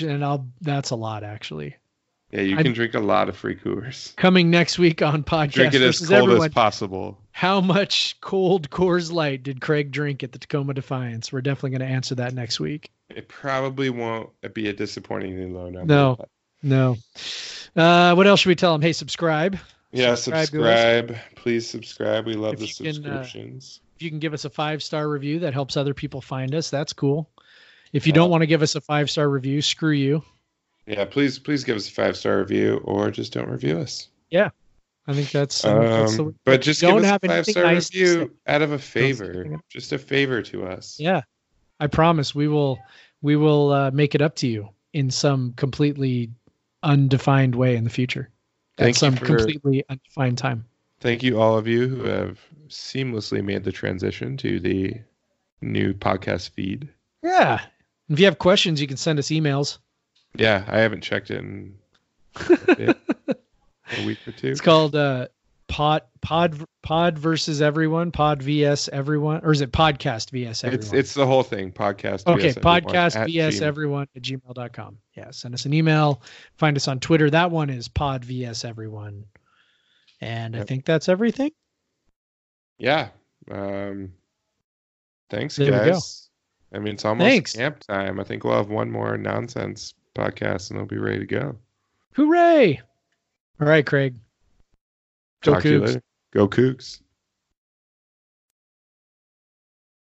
And 0.00 0.24
I'll 0.24 0.46
that's 0.60 0.90
a 0.90 0.96
lot 0.96 1.22
actually. 1.24 1.76
Yeah, 2.30 2.42
you 2.42 2.58
I- 2.58 2.62
can 2.62 2.72
drink 2.74 2.92
a 2.94 3.00
lot 3.00 3.28
of 3.30 3.36
free 3.36 3.56
Coors. 3.56 4.14
Coming 4.16 4.50
next 4.50 4.78
week 4.78 5.00
on 5.00 5.24
podcast 5.24 5.52
Drink 5.52 5.74
it 5.74 5.82
as 5.82 6.00
cold 6.00 6.12
everyone. 6.28 6.46
as 6.48 6.52
possible. 6.52 7.18
How 7.32 7.60
much 7.60 8.20
cold 8.20 8.68
Coors 8.68 9.10
Light 9.12 9.42
did 9.44 9.60
Craig 9.62 9.90
drink 9.92 10.22
at 10.22 10.32
the 10.32 10.38
Tacoma 10.38 10.74
Defiance? 10.74 11.32
We're 11.32 11.40
definitely 11.40 11.78
going 11.78 11.88
to 11.88 11.94
answer 11.94 12.14
that 12.16 12.34
next 12.34 12.60
week. 12.60 12.90
It 13.08 13.28
probably 13.28 13.88
won't 13.88 14.28
be 14.52 14.68
a 14.68 14.72
disappointingly 14.74 15.50
low 15.50 15.70
number. 15.70 15.86
No. 15.86 16.16
but- 16.18 16.28
No. 16.62 16.96
Uh, 17.76 18.14
what 18.14 18.26
else 18.26 18.40
should 18.40 18.48
we 18.48 18.56
tell 18.56 18.74
him? 18.74 18.82
Hey, 18.82 18.92
subscribe. 18.92 19.56
Yeah, 19.92 20.14
Subscribe 20.14 20.46
subscribe. 20.48 21.16
Please 21.36 21.66
subscribe. 21.68 22.26
We 22.26 22.34
love 22.34 22.54
If 22.54 22.76
the 22.78 22.84
you 22.84 22.92
can, 22.92 23.06
uh, 23.10 23.22
subscriptions. 23.24 23.80
If 23.96 24.02
you 24.02 24.10
can 24.10 24.18
give 24.18 24.34
us 24.34 24.44
a 24.44 24.50
five 24.50 24.82
star 24.82 25.08
review, 25.08 25.38
that 25.40 25.54
helps 25.54 25.76
other 25.76 25.94
people 25.94 26.20
find 26.20 26.54
us. 26.54 26.70
That's 26.70 26.92
cool. 26.92 27.28
If 27.92 28.06
you 28.06 28.12
don't 28.12 28.30
want 28.30 28.42
to 28.42 28.46
give 28.46 28.60
us 28.62 28.74
a 28.74 28.80
five 28.80 29.08
star 29.10 29.28
review, 29.30 29.62
screw 29.62 29.92
you. 29.92 30.22
yeah, 30.86 31.04
please 31.06 31.38
please 31.38 31.64
give 31.64 31.76
us 31.76 31.88
a 31.88 31.92
five 31.92 32.16
star 32.16 32.38
review 32.38 32.82
or 32.84 33.10
just 33.10 33.32
don't 33.32 33.48
review 33.48 33.78
us. 33.78 34.08
Yeah, 34.30 34.50
I 35.06 35.14
think 35.14 35.30
that's, 35.30 35.64
uh, 35.64 35.78
that's 35.80 36.16
the, 36.16 36.24
Um, 36.24 36.34
but 36.44 36.60
just 36.60 36.82
don't 36.82 36.96
give 36.96 37.04
us 37.04 37.10
have 37.10 37.24
a 37.24 37.28
five 37.28 37.46
star 37.46 37.62
nice 37.64 37.92
review 37.94 38.36
out 38.46 38.60
of 38.60 38.72
a 38.72 38.78
favor. 38.78 39.58
Just 39.70 39.92
a 39.92 39.98
favor 39.98 40.42
to 40.42 40.66
us. 40.66 41.00
yeah. 41.00 41.22
I 41.80 41.86
promise 41.86 42.34
we 42.34 42.46
will 42.48 42.78
we 43.22 43.36
will 43.36 43.72
uh, 43.72 43.90
make 43.92 44.14
it 44.14 44.20
up 44.20 44.34
to 44.36 44.46
you 44.48 44.68
in 44.92 45.10
some 45.10 45.52
completely 45.56 46.30
undefined 46.82 47.54
way 47.54 47.76
in 47.76 47.84
the 47.84 47.90
future. 47.90 48.30
At 48.78 48.84
Thank 48.84 48.96
some 48.96 49.16
for- 49.16 49.26
completely 49.26 49.84
undefined 49.88 50.38
time. 50.38 50.64
Thank 51.00 51.22
you, 51.22 51.40
all 51.40 51.56
of 51.58 51.66
you 51.68 51.88
who 51.88 52.04
have 52.04 52.40
seamlessly 52.68 53.42
made 53.44 53.64
the 53.64 53.72
transition 53.72 54.36
to 54.38 54.58
the 54.60 54.94
new 55.60 55.94
podcast 55.94 56.50
feed. 56.50 56.88
Yeah. 57.22 57.60
If 58.08 58.18
you 58.18 58.24
have 58.24 58.38
questions, 58.38 58.80
you 58.80 58.86
can 58.86 58.96
send 58.96 59.18
us 59.18 59.28
emails. 59.28 59.78
Yeah, 60.34 60.64
I 60.66 60.78
haven't 60.78 61.02
checked 61.02 61.30
it 61.30 61.38
in 61.38 61.74
a, 62.36 62.74
bit, 62.76 62.96
a 63.28 64.06
week 64.06 64.18
or 64.26 64.32
two. 64.32 64.48
It's 64.48 64.60
called 64.60 64.94
uh, 64.96 65.28
Pod 65.68 66.02
Pod 66.22 66.64
Pod 66.82 67.18
versus 67.18 67.62
Everyone, 67.62 68.10
Pod 68.10 68.42
vs 68.42 68.88
Everyone, 68.88 69.40
or 69.44 69.52
is 69.52 69.60
it 69.60 69.70
Podcast 69.70 70.30
vs 70.30 70.64
Everyone? 70.64 70.84
It's 70.84 70.92
it's 70.92 71.14
the 71.14 71.26
whole 71.26 71.42
thing. 71.42 71.72
Podcast. 71.72 72.26
okay. 72.26 72.52
VS 72.52 72.56
everyone 72.56 72.82
Podcast 72.82 73.16
at 73.16 73.26
vs 73.26 73.60
gmail. 73.60 73.62
Everyone 73.62 74.06
at 74.16 74.22
gmail.com. 74.22 74.98
Yeah. 75.14 75.30
Send 75.30 75.54
us 75.54 75.66
an 75.66 75.74
email. 75.74 76.22
Find 76.56 76.76
us 76.76 76.88
on 76.88 77.00
Twitter. 77.00 77.30
That 77.30 77.50
one 77.50 77.70
is 77.70 77.88
Pod 77.88 78.24
vs 78.24 78.64
Everyone. 78.64 79.24
And 80.20 80.56
I 80.56 80.64
think 80.64 80.84
that's 80.84 81.08
everything. 81.08 81.52
Yeah. 82.78 83.10
Um, 83.50 84.12
thanks, 85.30 85.56
There 85.56 85.70
guys. 85.70 86.28
I 86.72 86.78
mean, 86.78 86.94
it's 86.94 87.04
almost 87.04 87.28
Thanks. 87.28 87.52
camp 87.54 87.80
time. 87.80 88.20
I 88.20 88.24
think 88.24 88.44
we'll 88.44 88.56
have 88.56 88.68
one 88.68 88.90
more 88.90 89.16
nonsense 89.16 89.94
podcast, 90.14 90.70
and 90.70 90.78
they'll 90.78 90.86
be 90.86 90.98
ready 90.98 91.20
to 91.20 91.26
go. 91.26 91.56
Hooray! 92.14 92.80
All 93.60 93.66
right, 93.66 93.86
Craig. 93.86 94.16
Go 95.42 95.54
Talk 95.54 95.62
to 95.62 95.68
you 95.70 95.80
Cougs. 95.80 95.86
later. 95.86 96.02
Go 96.32 96.48
Cougs. 96.48 97.00